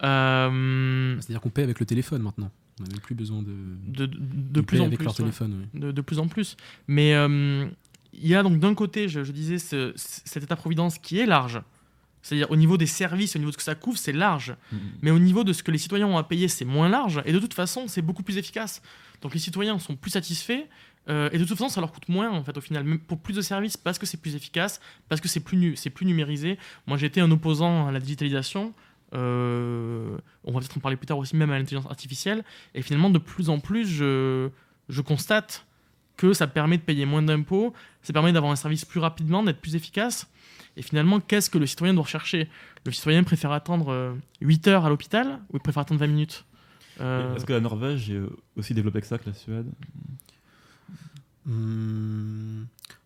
Euh, 0.03 1.15
C'est-à-dire 1.20 1.41
qu'on 1.41 1.49
paie 1.49 1.63
avec 1.63 1.80
le 1.80 1.86
téléphone 1.86 2.22
maintenant. 2.22 2.51
On 2.80 2.84
n'a 2.84 2.89
même 2.89 2.99
plus 2.99 3.15
besoin 3.15 3.41
de, 3.41 3.53
de, 3.88 4.05
de, 4.05 4.18
de 4.20 4.59
Ils 4.59 4.63
plus 4.65 4.82
en 4.82 4.86
avec 4.86 4.97
plus. 4.99 5.05
leur 5.05 5.13
ouais. 5.13 5.18
téléphone. 5.18 5.68
oui. 5.74 5.80
de, 5.80 5.91
de 5.91 6.01
plus 6.01 6.20
en 6.20 6.28
plus. 6.28 6.57
Mais 6.88 7.13
euh, 7.15 7.65
il 8.13 8.28
y 8.28 8.36
a 8.36 8.43
donc 8.43 8.59
d'un 8.59 8.76
côté, 8.76 9.09
je, 9.09 9.24
je 9.24 9.32
disais, 9.32 9.57
ce- 9.57 9.93
cet 9.95 10.43
État-providence 10.43 10.99
qui 10.99 11.20
est 11.20 11.26
large. 11.26 11.61
C'est-à-dire 12.28 12.51
au 12.51 12.55
niveau 12.57 12.78
des 12.78 12.86
services, 12.88 13.36
au 13.36 13.39
niveau 13.39 13.49
de 13.51 13.53
ce 13.53 13.57
que 13.57 13.63
ça 13.63 13.75
couvre, 13.75 13.97
c'est 13.97 14.11
large. 14.11 14.55
Mhm. 14.71 14.80
Mais 15.01 15.11
au 15.11 15.19
niveau 15.19 15.43
de 15.43 15.53
ce 15.53 15.63
que 15.63 15.71
les 15.71 15.78
citoyens 15.78 16.07
ont 16.07 16.17
à 16.17 16.23
payer, 16.23 16.47
c'est 16.49 16.65
moins 16.65 16.89
large. 16.89 17.21
Et 17.25 17.32
de 17.32 17.39
toute 17.39 17.53
façon, 17.53 17.86
c'est 17.88 18.01
beaucoup 18.01 18.23
plus 18.23 18.38
efficace. 18.38 18.82
Donc 19.21 19.34
les 19.34 19.39
citoyens 19.39 19.80
sont 19.80 19.95
plus 19.95 20.11
satisfaits. 20.11 20.65
euh, 21.09 21.30
et 21.32 21.38
de 21.38 21.45
toute 21.45 21.57
façon, 21.57 21.69
ça 21.69 21.80
leur 21.80 21.91
coûte 21.93 22.09
moins, 22.09 22.30
en 22.30 22.43
fait, 22.43 22.57
au 22.57 22.61
final, 22.61 22.84
même 22.84 22.99
pour 22.99 23.17
plus 23.19 23.34
de 23.34 23.41
services, 23.41 23.78
parce 23.78 23.97
que 23.97 24.05
c'est 24.05 24.17
plus 24.17 24.36
efficace, 24.36 24.82
parce 25.07 25.21
que 25.21 25.30
c'est 25.30 25.39
plus, 25.39 25.55
nu- 25.57 25.75
plus 25.95 26.05
numérisé. 26.05 26.57
Moi, 26.86 26.97
j'étais 26.97 27.21
un 27.21 27.32
opposant 27.32 27.88
à 27.88 27.91
la 27.93 27.99
digitalisation. 28.01 28.73
euh, 29.13 30.17
on 30.43 30.51
va 30.51 30.59
peut-être 30.59 30.78
en 30.78 30.82
parler 30.82 30.97
plus 30.97 31.05
tard 31.07 31.17
aussi, 31.17 31.36
même 31.36 31.49
à 31.51 31.57
l'intelligence 31.57 31.89
artificielle. 31.89 32.43
Et 32.75 32.82
finalement, 32.82 33.09
de 33.09 33.19
plus 33.19 33.49
en 33.49 33.59
plus, 33.59 33.88
je, 33.88 34.49
je 34.89 35.01
constate 35.01 35.65
que 36.17 36.34
ça 36.34 36.47
permet 36.47 36.78
de 36.78 36.82
payer 36.82 37.05
moins 37.05 37.21
d'impôts, 37.21 37.73
ça 38.01 38.11
permet 38.11 38.34
d'avoir 38.34 38.51
un 38.51 38.55
service 38.55 38.86
plus 38.86 38.99
rapidement, 38.99 39.43
d'être 39.43 39.61
plus 39.61 39.75
efficace. 39.75 40.28
Et 40.78 40.82
finalement, 40.84 41.19
qu'est-ce 41.19 41.49
que 41.49 41.57
le 41.57 41.65
citoyen 41.65 41.93
doit 41.93 42.03
rechercher? 42.03 42.47
Le 42.86 42.91
citoyen 42.91 43.23
préfère 43.23 43.51
attendre 43.51 43.89
euh, 43.91 44.13
8 44.41 44.67
heures 44.67 44.86
à 44.86 44.89
l'hôpital 44.89 45.39
ou 45.51 45.57
il 45.57 45.59
préfère 45.59 45.82
attendre 45.82 45.99
20 45.99 46.07
minutes? 46.07 46.45
Euh, 47.01 47.36
Est-ce 47.36 47.45
que 47.45 47.53
la 47.53 47.59
Norvège 47.59 48.09
est 48.09 48.15
euh, 48.15 48.30
aussi 48.55 48.73
développée 48.73 49.01
que 49.01 49.07
ça 49.07 49.17
que 49.17 49.28
la 49.28 49.34
Suède? 49.36 49.67
Hmm, 51.45 52.63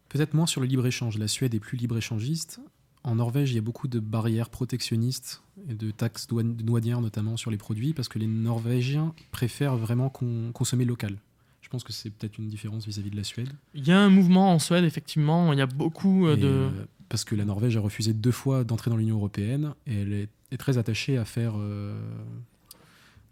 Peut-être 0.09 0.33
moins 0.33 0.45
sur 0.45 0.59
le 0.61 0.67
libre-échange. 0.67 1.17
La 1.17 1.27
Suède 1.29 1.53
est 1.53 1.59
plus 1.59 1.77
libre-échangiste. 1.77 2.59
En 3.03 3.15
Norvège, 3.15 3.51
il 3.51 3.55
y 3.55 3.57
a 3.57 3.61
beaucoup 3.61 3.87
de 3.87 3.99
barrières 3.99 4.49
protectionnistes 4.49 5.41
et 5.69 5.73
de 5.73 5.89
taxes 5.91 6.27
douanières, 6.27 7.01
notamment 7.01 7.37
sur 7.37 7.49
les 7.49 7.57
produits, 7.57 7.93
parce 7.93 8.09
que 8.09 8.19
les 8.19 8.27
Norvégiens 8.27 9.13
préfèrent 9.31 9.77
vraiment 9.77 10.09
con- 10.09 10.51
consommer 10.53 10.85
local. 10.85 11.15
Je 11.61 11.69
pense 11.69 11.83
que 11.83 11.93
c'est 11.93 12.09
peut-être 12.09 12.37
une 12.37 12.47
différence 12.47 12.85
vis-à-vis 12.85 13.09
de 13.09 13.15
la 13.15 13.23
Suède. 13.23 13.49
Il 13.73 13.87
y 13.87 13.91
a 13.91 13.99
un 13.99 14.09
mouvement 14.09 14.53
en 14.53 14.59
Suède, 14.59 14.83
effectivement, 14.83 15.53
il 15.53 15.59
y 15.59 15.61
a 15.61 15.65
beaucoup 15.67 16.27
euh, 16.27 16.35
de... 16.35 16.47
euh, 16.47 16.69
parce 17.11 17.23
que 17.25 17.35
la 17.35 17.45
Norvège 17.45 17.75
a 17.77 17.81
refusé 17.81 18.13
deux 18.13 18.31
fois 18.31 18.63
d'entrer 18.63 18.89
dans 18.89 18.95
l'Union 18.97 19.17
européenne 19.17 19.73
et 19.85 20.01
elle 20.01 20.13
est, 20.13 20.29
est 20.51 20.57
très 20.57 20.77
attachée 20.77 21.17
à 21.17 21.25
faire, 21.25 21.53
euh, 21.57 21.99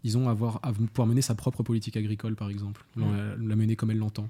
disons, 0.04 0.28
avoir, 0.28 0.60
à 0.62 0.72
pouvoir 0.72 1.08
mener 1.08 1.22
sa 1.22 1.34
propre 1.34 1.62
politique 1.62 1.96
agricole, 1.96 2.36
par 2.36 2.50
exemple, 2.50 2.84
la, 2.96 3.06
la 3.42 3.56
mener 3.56 3.76
comme 3.76 3.90
elle 3.90 3.98
l'entend. 3.98 4.28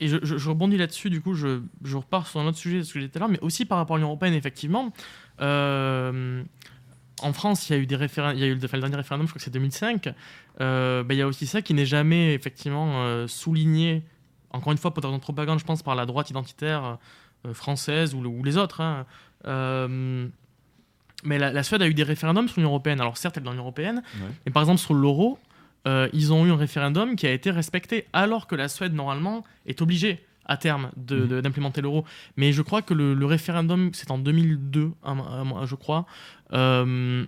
Et 0.00 0.08
je, 0.08 0.16
je- 0.22 0.36
je 0.38 0.48
rebondis 0.48 0.76
là-dessus, 0.78 1.10
du 1.10 1.20
coup, 1.20 1.34
je, 1.34 1.60
je 1.84 1.96
repars 1.96 2.26
sur 2.26 2.40
un 2.40 2.46
autre 2.46 2.58
sujet, 2.58 2.82
ce 2.84 2.92
que 2.94 3.00
j'étais 3.00 3.18
là, 3.18 3.28
mais 3.28 3.38
aussi 3.40 3.64
par 3.66 3.78
rapport 3.78 3.96
à 3.96 3.98
l'Union 3.98 4.08
Européenne, 4.08 4.34
effectivement. 4.34 4.92
Euh, 5.40 6.42
en 7.22 7.32
France, 7.32 7.68
il 7.68 7.72
y 7.72 7.76
a 7.76 7.78
eu 7.78 7.86
des 7.86 7.96
référendums, 7.96 8.36
il 8.36 8.40
y 8.40 8.44
a 8.44 8.48
eu 8.48 8.54
le, 8.54 8.64
enfin, 8.64 8.76
le 8.76 8.82
dernier 8.82 8.96
référendum, 8.96 9.26
je 9.26 9.32
crois 9.32 9.38
que 9.38 9.44
c'est 9.44 9.50
2005. 9.50 10.08
Euh, 10.60 11.02
ben, 11.02 11.14
il 11.14 11.18
y 11.18 11.22
a 11.22 11.26
aussi 11.26 11.46
ça 11.46 11.62
qui 11.62 11.72
n'est 11.74 11.86
jamais, 11.86 12.34
effectivement, 12.34 13.26
souligné, 13.26 14.02
encore 14.50 14.72
une 14.72 14.78
fois, 14.78 14.92
pour 14.92 15.02
de 15.10 15.18
propagande, 15.18 15.58
je 15.58 15.64
pense, 15.64 15.82
par 15.82 15.94
la 15.94 16.04
droite 16.06 16.28
identitaire 16.30 16.98
euh, 17.46 17.54
française 17.54 18.14
ou, 18.14 18.20
le- 18.22 18.28
ou 18.28 18.42
les 18.44 18.56
autres. 18.56 18.80
hein. 18.80 19.06
Euh, 19.46 20.26
mais 21.24 21.38
la, 21.38 21.52
la 21.52 21.62
Suède 21.62 21.82
a 21.82 21.88
eu 21.88 21.94
des 21.94 22.02
référendums 22.02 22.48
sur 22.48 22.58
l'Union 22.58 22.70
Européenne. 22.70 23.00
Alors, 23.00 23.16
certes, 23.16 23.36
elle 23.36 23.42
est 23.42 23.44
dans 23.46 23.52
l'Union 23.52 23.62
Européenne, 23.64 24.02
Ouais. 24.20 24.28
mais 24.44 24.52
par 24.52 24.62
exemple, 24.62 24.78
sur 24.80 24.94
l'euro, 24.94 25.38
euh, 25.86 26.08
ils 26.12 26.32
ont 26.32 26.44
eu 26.46 26.50
un 26.50 26.56
référendum 26.56 27.16
qui 27.16 27.26
a 27.26 27.32
été 27.32 27.50
respecté, 27.50 28.06
alors 28.12 28.46
que 28.46 28.54
la 28.54 28.68
Suède, 28.68 28.92
normalement, 28.94 29.44
est 29.66 29.80
obligée 29.82 30.24
à 30.48 30.56
terme 30.56 30.90
de- 30.96 31.16
Mhm. 31.22 31.28
de- 31.28 31.40
d'implémenter 31.40 31.80
l'euro. 31.80 32.04
Mais 32.36 32.52
je 32.52 32.62
crois 32.62 32.82
que 32.82 32.94
le, 32.94 33.14
le 33.14 33.26
référendum, 33.26 33.90
c'est 33.94 34.10
en 34.10 34.18
2002, 34.18 34.92
un- 35.04 35.18
un- 35.18 35.66
je 35.66 35.74
crois, 35.74 36.06
euh, 36.52 37.24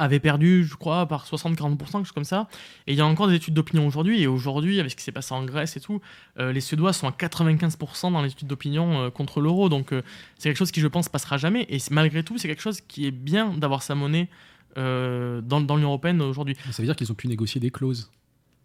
avait 0.00 0.20
perdu, 0.20 0.64
je 0.64 0.74
crois, 0.74 1.06
par 1.06 1.26
60-40%, 1.26 1.76
quelque 1.78 1.92
chose 1.98 2.12
comme 2.12 2.24
ça. 2.24 2.48
Et 2.86 2.92
il 2.92 2.98
y 2.98 3.00
a 3.00 3.06
encore 3.06 3.28
des 3.28 3.34
études 3.34 3.54
d'opinion 3.54 3.86
aujourd'hui. 3.86 4.20
Et 4.22 4.26
aujourd'hui, 4.26 4.80
avec 4.80 4.90
ce 4.92 4.96
qui 4.96 5.02
s'est 5.04 5.12
passé 5.12 5.32
en 5.34 5.44
Grèce 5.44 5.76
et 5.76 5.80
tout, 5.80 6.00
euh, 6.38 6.52
les 6.52 6.60
Suédois 6.60 6.92
sont 6.92 7.06
à 7.06 7.10
95% 7.12 8.12
dans 8.12 8.22
les 8.22 8.30
études 8.32 8.48
d'opinion 8.48 9.00
euh, 9.02 9.10
contre 9.10 9.40
l'euro. 9.40 9.68
Donc 9.68 9.92
euh, 9.92 10.02
c'est 10.38 10.48
quelque 10.48 10.58
chose 10.58 10.70
qui, 10.72 10.80
je 10.80 10.86
pense, 10.88 11.08
passera 11.08 11.36
jamais. 11.36 11.66
Et 11.68 11.78
malgré 11.90 12.22
tout, 12.24 12.38
c'est 12.38 12.48
quelque 12.48 12.62
chose 12.62 12.80
qui 12.80 13.06
est 13.06 13.10
bien 13.10 13.56
d'avoir 13.56 13.82
sa 13.82 13.94
monnaie 13.94 14.28
dans, 14.76 15.60
dans 15.60 15.76
l'Union 15.76 15.88
Européenne 15.88 16.20
aujourd'hui. 16.22 16.56
Ça 16.70 16.82
veut 16.82 16.86
dire 16.86 16.96
qu'ils 16.96 17.10
ont 17.10 17.14
pu 17.16 17.28
négocier 17.28 17.60
des 17.60 17.70
clauses. 17.70 18.10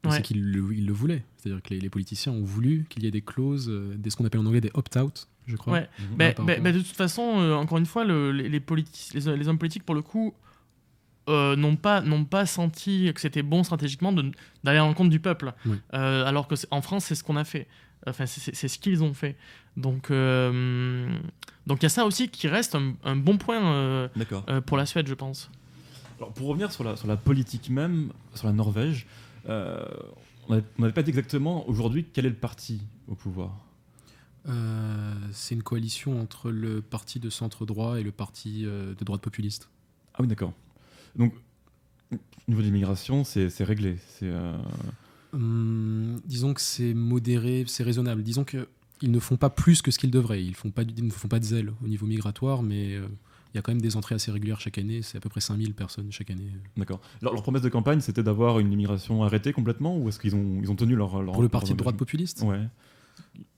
Ouais. 0.06 0.12
C'est 0.12 0.22
qu'ils 0.22 0.52
le, 0.52 0.94
voulaient. 0.94 1.24
C'est-à-dire 1.38 1.62
que 1.64 1.74
les, 1.74 1.80
les 1.80 1.90
politiciens 1.90 2.32
ont 2.32 2.44
voulu 2.44 2.86
qu'il 2.90 3.04
y 3.04 3.08
ait 3.08 3.12
des 3.12 3.22
clauses, 3.22 3.72
des, 3.98 4.10
ce 4.12 4.16
qu'on 4.16 4.26
appelle 4.26 4.42
en 4.42 4.46
anglais 4.46 4.62
des 4.62 4.70
opt-out, 4.76 5.28
je 5.48 5.56
crois. 5.56 5.74
Ouais. 5.74 5.90
Mhm. 6.00 6.06
Par 6.10 6.18
ben- 6.18 6.28
rapport- 6.28 6.46
ben, 6.46 6.76
de 6.76 6.80
toute 6.80 6.96
façon, 6.96 7.24
encore 7.24 7.80
une 7.80 7.88
fois, 7.88 8.04
le- 8.06 8.32
les, 8.32 8.48
les, 8.48 8.60
politi- 8.60 9.14
les, 9.16 9.36
les 9.36 9.48
hommes 9.48 9.58
politiques, 9.58 9.84
pour 9.84 9.96
le 9.96 10.04
coup, 10.04 10.36
euh, 11.30 11.56
n'ont 11.56 11.76
pas, 11.76 12.02
n'ont 12.02 12.26
pas 12.26 12.46
senti 12.46 13.12
que 13.14 13.22
c'était 13.22 13.42
bon 13.44 13.64
stratégiquement 13.64 14.12
de- 14.12 14.32
d'aller 14.64 14.78
à 14.80 14.86
l'encontre 14.86 15.10
du 15.10 15.20
peuple. 15.20 15.54
Oui. 15.66 15.78
Euh, 15.94 16.26
alors 16.26 16.48
qu'en 16.48 16.82
France, 16.82 17.06
c'est 17.06 17.16
ce 17.16 17.24
qu'on 17.24 17.36
a 17.38 17.44
fait. 17.44 17.68
Enfin, 18.08 18.26
c'est- 18.28 18.68
ce 18.68 18.78
qu'ils 18.80 19.04
ont 19.04 19.14
fait. 19.14 19.36
Donc, 19.78 20.12
euh, 20.12 21.10
donc 21.66 21.80
il 21.82 21.84
y 21.84 21.86
a 21.88 21.90
ça 21.90 22.06
aussi 22.06 22.30
qui 22.30 22.48
reste 22.48 22.76
un, 22.76 22.94
un 23.04 23.16
bon 23.16 23.38
point 23.38 23.60
euh, 23.66 24.08
D'accord. 24.16 24.44
euh, 24.50 24.62
pour 24.62 24.78
la 24.78 24.86
Suède, 24.86 25.08
je 25.08 25.14
pense. 25.16 25.50
Alors, 26.20 26.32
pour 26.34 26.48
revenir 26.48 26.72
sur 26.72 26.84
la, 26.84 26.96
sur 26.96 27.08
la 27.08 27.18
politique 27.18 27.70
même, 27.70 28.12
sur 28.36 28.48
la 28.48 28.54
Norvège, 28.54 29.08
euh, 29.50 29.84
on 30.48 30.54
n'avait 30.54 30.66
on 30.78 30.82
n'avait 30.84 30.94
pas 30.94 31.04
dit 31.04 31.10
exactement 31.10 31.68
aujourd'hui 31.68 32.06
quel 32.14 32.26
est 32.28 32.30
le 32.30 32.36
parti 32.36 32.82
au 33.08 33.16
pouvoir. 33.16 33.52
Euh, 34.48 35.14
c'est 35.32 35.56
une 35.56 35.64
coalition 35.64 36.22
entre 36.22 36.52
le 36.52 36.82
parti 36.82 37.20
de 37.20 37.30
centre 37.32 37.66
droit 37.66 38.00
et 38.00 38.04
le 38.04 38.12
parti 38.12 38.64
euh, 38.66 38.94
de 38.94 39.04
droite 39.04 39.22
populiste. 39.22 39.70
Ah 40.14 40.18
oui, 40.22 40.28
d'accord. 40.28 40.54
Donc, 41.16 41.34
au 42.12 42.18
niveau 42.48 42.62
de 42.62 42.68
l'immigration, 42.68 43.24
c'est 43.24 43.64
réglé. 43.64 43.98
C'est 44.08 44.30
euh, 44.30 44.58
Hum, 45.36 46.22
disons 46.26 46.54
que 46.54 46.62
c'est 46.62 46.94
modéré, 46.94 47.66
c'est 47.68 47.84
raisonnable. 47.84 48.24
Disons 48.24 48.46
que 48.46 48.68
ils 49.02 49.12
ne 49.12 49.20
font 49.20 49.36
pas 49.36 49.50
plus 49.50 49.82
que 49.82 49.92
ce 49.92 50.00
qu'ils 50.00 50.12
devraient. 50.12 50.42
Ils, 50.42 50.56
font 50.56 50.72
pas, 50.72 50.84
ils 50.84 51.06
ne 51.06 51.12
font 51.12 51.28
pas 51.28 51.40
de 51.40 51.44
zèle 51.44 51.74
au 51.84 51.88
niveau 51.88 52.06
migratoire, 52.06 52.64
mais 52.64 52.96
euh, 52.96 53.06
il 53.54 53.58
y 53.58 53.60
a 53.60 53.62
quand 53.62 53.74
même 53.74 53.82
des 53.82 53.98
entrées 53.98 54.16
assez 54.16 54.32
régulières 54.32 54.62
chaque 54.62 54.78
année. 54.78 55.02
C'est 55.02 55.18
à 55.18 55.22
peu 55.22 55.28
près 55.28 55.42
5000 55.42 55.74
personnes 55.74 56.10
chaque 56.12 56.32
année. 56.32 56.50
d'accord. 56.78 57.02
Leur, 57.22 57.34
leur 57.34 57.44
promesse 57.44 57.62
de 57.62 57.70
campagne, 57.70 58.00
c'était 58.00 58.24
d'avoir 58.24 58.60
une 58.60 58.72
immigration 58.72 59.24
arrêtée 59.24 59.52
complètement, 59.52 59.98
ou 59.98 60.08
est-ce 60.08 60.20
qu'ils 60.20 60.36
ont 60.36 60.60
ils 60.62 60.72
ont 60.72 60.78
tenu 60.78 60.96
leur, 60.96 61.22
leur 61.22 61.34
Pour 61.34 61.44
le 61.44 61.50
parti 61.50 61.74
de 61.74 61.78
droite 61.78 61.98
populiste? 61.98 62.42
Ouais. 62.44 62.62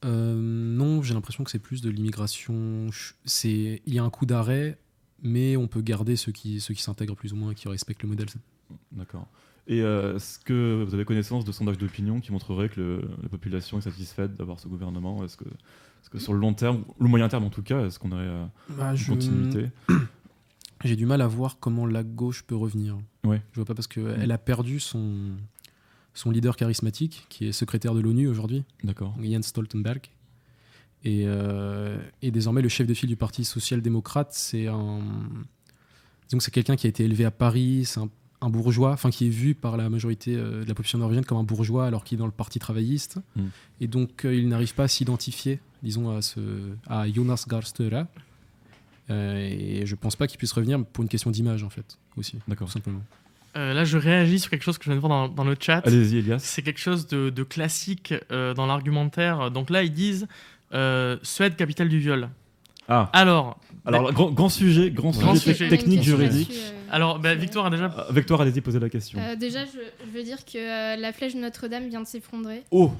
Euh, 0.04 0.34
non, 0.34 1.02
j'ai 1.02 1.14
l'impression 1.14 1.44
que 1.44 1.50
c'est 1.52 1.60
plus 1.60 1.80
de 1.80 1.90
l'immigration. 1.90 2.90
il 3.44 3.80
y 3.86 3.98
a 4.00 4.02
un 4.02 4.10
coup 4.10 4.26
d'arrêt, 4.26 4.76
mais 5.22 5.56
on 5.56 5.66
peut 5.66 5.80
garder 5.80 6.16
ceux 6.16 6.32
qui, 6.32 6.60
ceux 6.60 6.74
qui 6.74 6.82
s'intègrent 6.82 7.16
plus 7.16 7.32
ou 7.32 7.36
moins, 7.36 7.54
qui 7.54 7.68
respectent 7.68 8.02
le 8.02 8.08
modèle. 8.10 8.26
D'accord. 8.92 9.26
Et 9.66 9.82
euh, 9.82 10.16
est-ce 10.16 10.38
que 10.38 10.82
vous 10.86 10.94
avez 10.94 11.04
connaissance 11.04 11.44
de 11.44 11.52
sondages 11.52 11.76
d'opinion 11.78 12.20
qui 12.20 12.32
montreraient 12.32 12.68
que 12.70 12.80
le- 12.80 13.10
la 13.22 13.28
population 13.28 13.76
est 13.78 13.82
satisfaite 13.82 14.34
d'avoir 14.34 14.58
ce 14.60 14.68
gouvernement? 14.68 15.22
Est-ce 15.24 15.36
que, 15.36 16.18
sur 16.18 16.32
le 16.32 16.38
long 16.38 16.54
terme, 16.54 16.84
ou 16.98 17.04
le 17.04 17.08
moyen 17.10 17.28
terme 17.28 17.44
en 17.44 17.50
tout 17.50 17.62
cas, 17.62 17.84
est-ce 17.84 17.98
qu'on 17.98 18.12
aurait 18.12 18.22
euh, 18.22 18.46
Bah, 18.70 18.90
une 18.92 18.96
je- 18.96 19.10
continuité? 19.12 19.66
J'ai 20.84 20.96
du 20.96 21.06
mal 21.06 21.20
à 21.20 21.26
voir 21.26 21.58
comment 21.58 21.86
la 21.86 22.02
gauche 22.04 22.44
peut 22.44 22.54
revenir. 22.54 22.96
Ouais. 23.24 23.42
Je 23.52 23.56
vois 23.56 23.64
pas 23.64 23.74
parce 23.74 23.88
qu'elle 23.88 24.30
a 24.30 24.38
perdu 24.38 24.78
son, 24.80 25.32
son 26.14 26.30
leader 26.30 26.56
charismatique, 26.56 27.26
qui 27.28 27.46
est 27.48 27.52
secrétaire 27.52 27.94
de 27.94 28.00
l'ONU 28.00 28.28
aujourd'hui, 28.28 28.64
D'accord. 28.84 29.14
Jens 29.20 29.46
Stoltenberg. 29.48 30.02
Et, 31.04 31.24
euh, 31.26 31.98
et 32.22 32.30
désormais, 32.30 32.62
le 32.62 32.68
chef 32.68 32.86
de 32.86 32.94
file 32.94 33.08
du 33.08 33.16
Parti 33.16 33.44
social-démocrate, 33.44 34.32
c'est 34.32 34.66
un. 34.66 35.00
Disons 36.28 36.38
que 36.38 36.44
c'est 36.44 36.50
quelqu'un 36.50 36.76
qui 36.76 36.86
a 36.86 36.90
été 36.90 37.04
élevé 37.04 37.24
à 37.24 37.30
Paris, 37.30 37.84
c'est 37.84 38.00
un, 38.00 38.10
un 38.40 38.50
bourgeois, 38.50 38.92
enfin 38.92 39.10
qui 39.10 39.26
est 39.26 39.30
vu 39.30 39.54
par 39.54 39.76
la 39.76 39.88
majorité 39.88 40.34
euh, 40.34 40.62
de 40.62 40.68
la 40.68 40.74
population 40.74 40.98
norvégienne 40.98 41.24
comme 41.24 41.38
un 41.38 41.42
bourgeois 41.44 41.86
alors 41.86 42.04
qu'il 42.04 42.16
est 42.16 42.20
dans 42.20 42.26
le 42.26 42.32
Parti 42.32 42.58
travailliste. 42.58 43.18
Mm. 43.36 43.42
Et 43.80 43.86
donc, 43.86 44.24
euh, 44.24 44.34
il 44.34 44.48
n'arrive 44.48 44.74
pas 44.74 44.84
à 44.84 44.88
s'identifier, 44.88 45.60
disons, 45.82 46.14
à, 46.14 46.22
ce, 46.22 46.40
à 46.86 47.10
Jonas 47.10 47.44
Gahr 47.48 47.66
Støre. 47.66 48.06
Euh, 49.10 49.38
et 49.38 49.86
je 49.86 49.94
pense 49.94 50.16
pas 50.16 50.26
qu'il 50.26 50.38
puisse 50.38 50.52
revenir 50.52 50.84
pour 50.84 51.02
une 51.02 51.08
question 51.08 51.30
d'image, 51.30 51.64
en 51.64 51.70
fait, 51.70 51.98
aussi, 52.16 52.38
D'accord. 52.46 52.70
simplement. 52.70 53.02
Euh, 53.56 53.72
là, 53.72 53.84
je 53.84 53.96
réagis 53.96 54.38
sur 54.38 54.50
quelque 54.50 54.62
chose 54.62 54.76
que 54.76 54.84
je 54.84 54.90
viens 54.90 54.96
de 54.96 55.00
voir 55.00 55.28
dans, 55.28 55.34
dans 55.34 55.44
le 55.44 55.56
chat. 55.58 55.80
Allez-y, 55.86 56.18
Elias. 56.18 56.38
C'est 56.40 56.62
quelque 56.62 56.80
chose 56.80 57.06
de, 57.06 57.30
de 57.30 57.42
classique 57.42 58.14
euh, 58.30 58.52
dans 58.52 58.66
l'argumentaire. 58.66 59.50
Donc 59.50 59.70
là, 59.70 59.82
ils 59.82 59.92
disent 59.92 60.28
Suède, 61.22 61.56
capitale 61.56 61.88
du 61.88 61.98
viol. 61.98 62.28
Ah, 62.90 63.10
Alors, 63.12 63.58
alors 63.84 64.12
grand, 64.14 64.30
grand 64.30 64.48
sujet, 64.48 64.90
grand, 64.90 65.10
Grand 65.10 65.34
sujet, 65.34 65.52
sujet. 65.52 65.68
technique 65.68 66.02
juridique. 66.02 66.52
euh, 66.54 66.70
alors 66.90 67.18
bah, 67.18 67.34
Victoire 67.34 67.66
a 67.66 67.70
déjà. 67.70 67.84
Euh, 67.86 68.12
Victoire, 68.12 68.40
allez-y, 68.40 68.62
posez 68.62 68.78
la 68.80 68.88
question. 68.88 69.18
Euh, 69.20 69.36
déjà, 69.36 69.64
je, 69.66 69.72
je 70.06 70.10
veux 70.16 70.22
dire 70.24 70.38
que 70.46 70.56
euh, 70.56 70.96
la 70.96 71.12
flèche 71.12 71.34
de 71.34 71.40
Notre-Dame 71.40 71.88
vient 71.88 72.00
de 72.00 72.06
s'effondrer. 72.06 72.62
Oh 72.70 72.90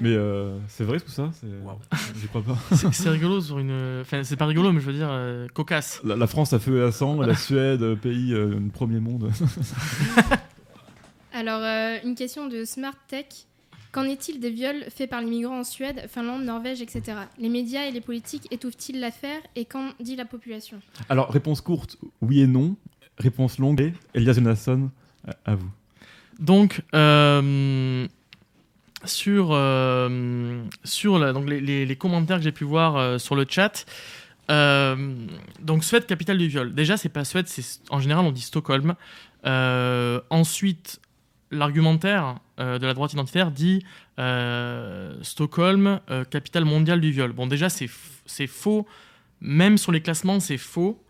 Mais 0.00 0.14
euh, 0.14 0.56
c'est 0.68 0.84
vrai 0.84 1.00
tout 1.00 1.10
ça 1.10 1.30
C'est- 1.38 1.46
J'y 2.20 2.28
crois 2.28 2.42
pas. 2.42 2.56
C'est 2.92 3.10
rigolo 3.10 3.42
sur 3.42 3.58
une. 3.58 3.98
Enfin, 4.00 4.24
c'est 4.24 4.36
pas 4.36 4.46
rigolo, 4.46 4.72
mais 4.72 4.80
je 4.80 4.86
veux 4.86 4.94
dire 4.94 5.08
euh, 5.10 5.46
cocasse. 5.52 6.00
La, 6.02 6.16
la 6.16 6.26
France 6.26 6.54
a 6.54 6.58
feu 6.58 6.80
et 6.80 6.84
à 6.84 6.90
sang, 6.92 7.20
la 7.20 7.34
Suède, 7.36 7.82
euh, 7.82 7.94
pays 7.94 8.32
euh, 8.32 8.58
premier 8.72 9.00
monde. 9.00 9.30
Alors, 11.34 11.60
euh, 11.62 11.96
une 12.04 12.14
question 12.14 12.46
de 12.46 12.64
Smart 12.64 12.94
Tech. 13.08 13.26
Qu'en 13.96 14.04
est-il 14.04 14.40
des 14.40 14.50
viols 14.50 14.84
faits 14.94 15.08
par 15.08 15.22
les 15.22 15.26
migrants 15.26 15.60
en 15.60 15.64
Suède, 15.64 16.04
Finlande, 16.12 16.44
Norvège, 16.44 16.82
etc. 16.82 17.16
Les 17.38 17.48
médias 17.48 17.86
et 17.86 17.90
les 17.92 18.02
politiques 18.02 18.46
étouffent-ils 18.50 19.00
l'affaire? 19.00 19.40
Et 19.54 19.64
qu'en 19.64 19.88
dit 20.00 20.16
la 20.16 20.26
population? 20.26 20.82
Alors, 21.08 21.30
réponse 21.30 21.62
courte, 21.62 21.96
oui 22.20 22.42
et 22.42 22.46
non. 22.46 22.76
Réponse 23.16 23.58
longue, 23.58 23.80
et 23.80 23.94
Elias 24.12 24.34
Jonasson, 24.34 24.90
à- 25.46 25.54
vous. 25.54 25.70
Donc, 26.38 26.82
euh, 26.94 28.06
sur, 29.06 29.48
euh, 29.52 30.62
sur 30.84 31.18
la- 31.18 31.32
donc 31.32 31.48
les, 31.48 31.62
les- 31.62 31.86
les 31.86 31.96
commentaires 31.96 32.36
que 32.36 32.44
j'ai 32.44 32.52
pu 32.52 32.64
voir 32.64 32.96
euh, 32.98 33.16
sur 33.16 33.34
le 33.34 33.46
chat, 33.48 33.86
euh, 34.50 35.14
donc 35.62 35.84
Suède, 35.84 36.04
capitale 36.04 36.36
du 36.36 36.48
viol. 36.48 36.74
Déjà, 36.74 36.98
c'est 36.98 37.08
pas 37.08 37.24
Suède, 37.24 37.48
c'est 37.48 37.80
en 37.88 38.00
général 38.00 38.26
on 38.26 38.30
dit 38.32 38.42
Stockholm. 38.42 38.94
Euh, 39.46 40.20
ensuite, 40.28 41.00
l'argumentaire 41.50 42.36
euh, 42.58 42.78
de 42.78 42.86
la 42.86 42.94
droite 42.94 43.12
identitaire 43.12 43.50
dit 43.50 43.84
euh, 44.18 45.16
Stockholm, 45.22 46.00
euh, 46.10 46.24
capitale 46.24 46.64
mondiale 46.64 47.00
du 47.00 47.10
viol. 47.10 47.32
Bon, 47.32 47.46
déjà, 47.46 47.68
c'est 47.68 48.46
faux. 48.46 48.86
Même 49.40 49.78
sur 49.78 49.92
les 49.92 50.00
classements, 50.00 50.40
c'est 50.40 50.58
faux. 50.58 51.02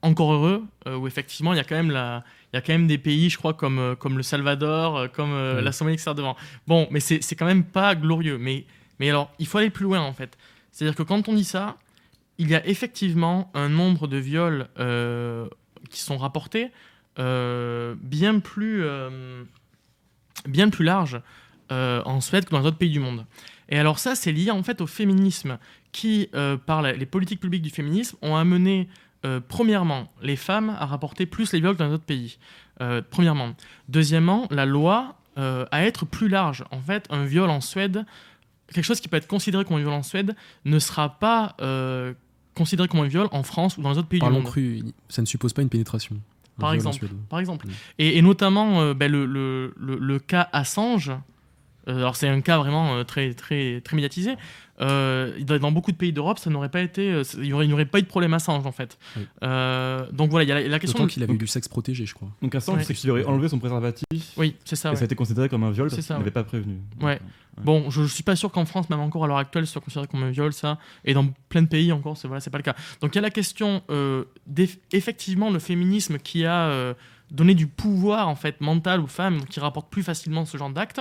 Encore 0.00 0.32
heureux, 0.32 0.64
où 0.86 1.08
effectivement, 1.08 1.52
il 1.52 1.56
y 1.56 1.60
a 1.60 1.64
quand 1.64 1.74
même 1.74 1.90
la, 1.90 2.22
il 2.52 2.56
y 2.56 2.58
a 2.58 2.62
quand 2.62 2.72
même 2.72 2.86
des 2.86 2.98
pays, 2.98 3.28
je 3.28 3.36
crois, 3.36 3.52
comme, 3.52 3.96
comme 3.98 4.16
le 4.16 4.22
Salvador, 4.22 5.10
comme 5.10 5.32
Oui. 5.32 5.62
la 5.62 5.72
Somalie 5.72 5.96
qui 5.96 6.02
sert 6.04 6.14
devant. 6.14 6.36
Bon, 6.68 6.86
mais 6.92 7.00
c'est 7.00 7.20
c'est 7.20 7.34
quand 7.34 7.44
même 7.44 7.64
pas 7.64 7.96
glorieux. 7.96 8.38
Mais, 8.38 8.64
mais 9.00 9.10
alors, 9.10 9.32
il 9.40 9.46
faut 9.48 9.58
aller 9.58 9.70
plus 9.70 9.82
loin, 9.82 10.00
en 10.00 10.12
fait. 10.12 10.38
C'est-à-dire 10.70 10.94
que 10.94 11.02
quand 11.02 11.28
on 11.28 11.34
dit 11.34 11.44
ça, 11.44 11.76
il 12.38 12.48
y 12.48 12.54
a 12.54 12.64
effectivement 12.66 13.50
un 13.54 13.68
nombre 13.68 14.06
de 14.06 14.16
viols 14.18 14.68
qui 15.90 16.00
sont 16.00 16.16
rapportés 16.16 16.70
bien, 17.18 18.40
plus, 18.40 18.84
euh, 18.84 19.44
bien 20.46 20.70
plus 20.70 20.84
large 20.84 21.20
euh, 21.72 22.02
en 22.04 22.20
Suède 22.20 22.44
que 22.44 22.50
dans 22.50 22.60
les 22.60 22.66
autres 22.66 22.78
pays 22.78 22.90
du 22.90 23.00
monde. 23.00 23.26
Et 23.68 23.78
alors 23.78 23.98
ça, 23.98 24.14
c'est 24.14 24.32
lié 24.32 24.50
en 24.50 24.62
fait 24.62 24.80
au 24.80 24.86
féminisme 24.86 25.58
qui, 25.92 26.28
euh, 26.34 26.56
par 26.56 26.82
les 26.82 27.06
politiques 27.06 27.40
publiques 27.40 27.62
du 27.62 27.70
féminisme, 27.70 28.16
ont 28.22 28.36
amené 28.36 28.88
euh, 29.26 29.40
premièrement, 29.46 30.10
les 30.22 30.36
femmes 30.36 30.74
à 30.78 30.86
rapporter 30.86 31.26
plus 31.26 31.52
les 31.52 31.60
viols 31.60 31.74
que 31.74 31.80
dans 31.80 31.88
les 31.88 31.94
autres 31.94 32.04
pays. 32.04 32.38
Euh, 32.80 33.02
premièrement. 33.08 33.54
Deuxièmement, 33.88 34.46
la 34.50 34.64
loi 34.64 35.16
euh, 35.38 35.66
à 35.70 35.84
être 35.84 36.06
plus 36.06 36.28
large. 36.28 36.64
En 36.70 36.80
fait, 36.80 37.06
un 37.10 37.24
viol 37.24 37.50
en 37.50 37.60
Suède, 37.60 38.04
quelque 38.72 38.84
chose 38.84 39.00
qui 39.00 39.08
peut 39.08 39.16
être 39.16 39.26
considéré 39.26 39.64
comme 39.64 39.76
un 39.76 39.80
viol 39.80 39.92
en 39.92 40.02
Suède, 40.02 40.34
ne 40.64 40.78
sera 40.78 41.18
pas 41.18 41.56
euh, 41.60 42.14
considéré 42.54 42.88
comme 42.88 43.00
un 43.00 43.08
viol 43.08 43.28
en 43.32 43.42
France 43.42 43.76
ou 43.76 43.82
dans 43.82 43.90
les 43.90 43.98
autres 43.98 44.08
pays 44.08 44.20
du 44.20 44.28
monde. 44.28 44.44
cru, 44.44 44.82
ça 45.08 45.20
ne 45.20 45.26
suppose 45.26 45.52
pas 45.52 45.62
une 45.62 45.68
pénétration. 45.68 46.16
Par 46.58 46.72
exemple. 46.72 46.96
Suède. 46.96 47.10
Par 47.28 47.38
exemple. 47.40 47.66
Mm. 47.66 47.70
Et, 47.98 48.18
et 48.18 48.22
notamment 48.22 48.80
euh, 48.80 48.94
ben, 48.94 49.10
le, 49.10 49.26
le- 49.26 49.74
le- 49.78 49.98
le 49.98 50.18
cas 50.18 50.48
Assange. 50.52 51.12
Euh, 51.88 51.96
alors 51.96 52.16
c'est 52.16 52.28
un 52.28 52.40
cas 52.40 52.58
vraiment 52.58 52.94
euh, 52.94 53.04
très, 53.04 53.34
très, 53.34 53.80
très 53.80 53.96
médiatisé. 53.96 54.36
Euh, 54.80 55.40
dans 55.40 55.72
beaucoup 55.72 55.90
de 55.90 55.96
pays 55.96 56.12
d'Europe, 56.12 56.38
ça 56.38 56.50
n'aurait 56.50 56.68
pas 56.68 56.82
été, 56.82 57.22
il 57.38 57.42
n'y 57.42 57.72
aurait, 57.72 57.84
pas 57.84 57.98
eu 57.98 58.02
de 58.02 58.06
problème 58.06 58.32
Assange 58.32 58.64
en 58.64 58.70
fait. 58.70 58.96
Oui. 59.16 59.26
Euh, 59.42 60.06
donc 60.12 60.30
voilà, 60.30 60.44
il 60.44 60.48
y 60.48 60.52
a 60.52 60.60
la, 60.60 60.68
la 60.68 60.78
question. 60.78 61.00
D'autant 61.00 61.08
qu'il 61.12 61.22
avait 61.24 61.32
eu 61.32 61.38
du 61.38 61.48
sexe 61.48 61.66
protégé, 61.66 62.06
je 62.06 62.14
crois. 62.14 62.28
Donc, 62.42 62.54
Assange, 62.54 62.78
Ouais. 62.78 62.84
c'est 62.84 62.94
qu'il 62.94 63.10
aurait 63.10 63.24
enlevé 63.24 63.48
son 63.48 63.58
préservatif 63.58 64.06
Oui, 64.36 64.54
c'est 64.64 64.76
ça. 64.76 64.90
et 64.90 64.92
ouais. 64.92 64.96
ça 64.96 65.02
a 65.02 65.06
été 65.06 65.16
considéré 65.16 65.48
comme 65.48 65.64
un 65.64 65.72
viol 65.72 65.88
parce 65.90 66.06
qu'il 66.06 66.16
n'avait 66.16 66.30
pas 66.30 66.44
prévenu. 66.44 66.78
Ouais. 67.00 67.18
Bon, 67.64 67.90
je, 67.90 68.02
ne 68.02 68.06
suis 68.06 68.22
pas 68.22 68.36
sûr 68.36 68.52
qu'en 68.52 68.64
France, 68.64 68.88
même 68.88 69.00
encore 69.00 69.24
à 69.24 69.26
l'heure 69.26 69.38
actuelle, 69.38 69.66
ce 69.66 69.72
soit 69.72 69.82
considéré 69.82 70.06
comme 70.06 70.22
un 70.22 70.30
viol, 70.30 70.52
ça. 70.52 70.78
Et 71.04 71.12
dans 71.14 71.26
plein 71.48 71.62
de 71.62 71.68
pays 71.68 71.90
encore, 71.92 72.16
c'est 72.16 72.28
voilà, 72.28 72.40
c'est 72.40 72.50
pas 72.50 72.58
le 72.58 72.62
cas. 72.62 72.76
Donc 73.00 73.14
il 73.14 73.16
y 73.16 73.18
a 73.18 73.22
la 73.22 73.30
question, 73.30 73.82
euh, 73.90 74.24
effectivement, 74.92 75.50
le 75.50 75.58
féminisme 75.58 76.18
qui 76.18 76.44
a 76.44 76.68
euh, 76.68 76.94
donné 77.30 77.54
du 77.54 77.66
pouvoir 77.66 78.28
en 78.28 78.36
fait 78.36 78.60
mental 78.60 79.00
aux 79.00 79.06
femmes, 79.08 79.44
qui 79.46 79.58
rapporte 79.58 79.90
plus 79.90 80.02
facilement 80.02 80.44
ce 80.44 80.56
genre 80.56 80.70
d'actes. 80.70 81.00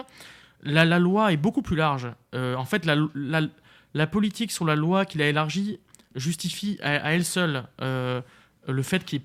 La, 0.63 0.85
la 0.85 0.99
loi 0.99 1.31
est 1.31 1.37
beaucoup 1.37 1.61
plus 1.61 1.75
large. 1.75 2.07
Euh, 2.33 2.55
en 2.55 2.65
fait, 2.65 2.85
la, 2.85 2.95
la, 3.13 3.41
la 3.93 4.07
politique 4.07 4.51
sur 4.51 4.65
la 4.65 4.75
loi 4.75 5.05
qu'il 5.05 5.21
a 5.21 5.27
élargie 5.27 5.79
justifie 6.15 6.77
à, 6.81 6.95
à 7.05 7.11
elle 7.11 7.25
seule 7.25 7.63
euh, 7.81 8.21
le 8.67 8.81
fait 8.81 9.05
qu'il 9.05 9.21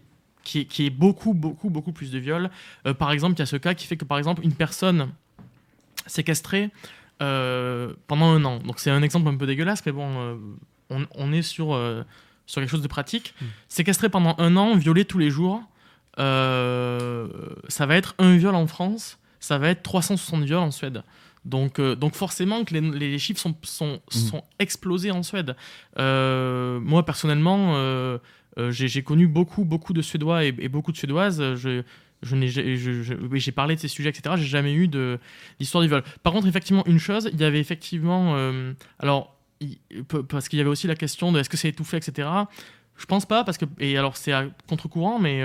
y 0.54 0.86
ait 0.86 0.90
beaucoup, 0.90 1.34
beaucoup, 1.34 1.70
beaucoup 1.70 1.92
plus 1.92 2.10
de 2.10 2.18
viols. 2.18 2.50
Euh, 2.86 2.94
par 2.94 3.12
exemple, 3.12 3.34
il 3.36 3.38
y 3.38 3.42
a 3.42 3.46
ce 3.46 3.56
cas 3.56 3.74
qui 3.74 3.86
fait 3.86 3.96
que, 3.96 4.04
par 4.04 4.18
exemple, 4.18 4.42
une 4.44 4.54
personne 4.54 5.10
séquestrée 6.06 6.70
pendant 7.18 8.32
un 8.32 8.44
an. 8.44 8.58
Donc 8.58 8.80
c'est 8.80 8.90
un 8.90 9.00
exemple 9.00 9.28
un 9.28 9.36
peu 9.36 9.46
dégueulasse, 9.46 9.86
mais 9.86 9.92
bon, 9.92 10.40
on, 10.90 11.06
on 11.14 11.32
est 11.32 11.42
sur, 11.42 11.68
sur 12.46 12.60
quelque 12.60 12.68
chose 12.68 12.82
de 12.82 12.88
pratique. 12.88 13.32
Mm. 13.40 13.44
Séquestré 13.68 14.08
pendant 14.08 14.34
un 14.38 14.56
an, 14.56 14.74
violé 14.74 15.04
tous 15.04 15.18
les 15.18 15.30
jours, 15.30 15.62
ça 16.16 17.86
va 17.86 17.96
être 17.96 18.16
un 18.18 18.36
viol 18.36 18.56
en 18.56 18.66
France, 18.66 19.20
ça 19.38 19.58
va 19.58 19.68
être 19.68 19.84
360 19.84 20.42
viols 20.42 20.58
en 20.58 20.70
Suède. 20.72 21.04
Donc, 21.44 21.78
euh, 21.78 21.96
donc 21.96 22.14
forcément 22.14 22.64
que 22.64 22.72
les, 22.74 22.80
les 22.80 23.18
chiffres 23.18 23.40
sont, 23.40 23.54
sont, 23.62 24.00
Mm. 24.14 24.18
sont 24.18 24.44
explosés 24.58 25.10
en 25.10 25.22
Suède. 25.22 25.56
Euh, 25.98 26.78
moi 26.80 27.04
personnellement, 27.04 27.72
euh, 27.76 28.18
j'ai 28.70 29.02
connu 29.02 29.26
beaucoup, 29.26 29.64
beaucoup 29.64 29.92
de 29.92 30.02
Suédois 30.02 30.44
et, 30.44 30.54
et 30.58 30.68
beaucoup 30.68 30.92
de 30.92 30.96
Suédoises. 30.96 31.54
Je, 31.56 31.82
je 32.22 32.36
n'ai 32.36 32.48
j'ai 32.48 33.52
parlé 33.52 33.74
de 33.74 33.80
ces 33.80 33.88
sujets, 33.88 34.10
etc. 34.10 34.36
J'ai 34.38 34.44
jamais 34.46 34.72
eu 34.74 34.86
de 34.86 35.18
d'histoire 35.58 35.82
du 35.82 35.88
viol. 35.88 36.04
Par 36.22 36.32
contre, 36.32 36.46
effectivement, 36.46 36.84
une 36.86 36.98
chose, 37.00 37.28
il 37.32 37.40
y 37.40 37.44
avait 37.44 37.58
effectivement, 37.58 38.36
alors 39.00 39.36
il- 39.60 39.78
parce 40.28 40.48
qu'il 40.48 40.58
y 40.58 40.62
avait 40.62 40.70
aussi 40.70 40.86
la 40.86 40.94
question 40.94 41.32
de 41.32 41.40
est-ce 41.40 41.48
que 41.50 41.56
c'est 41.56 41.70
étouffé, 41.70 41.96
etc. 41.96 42.28
Je 42.96 43.06
pense 43.06 43.26
pas 43.26 43.42
parce 43.42 43.58
que 43.58 43.64
et 43.80 43.96
alors 43.98 44.16
c'est 44.16 44.32
à 44.32 44.44
contre-courant, 44.68 45.18
mais 45.18 45.42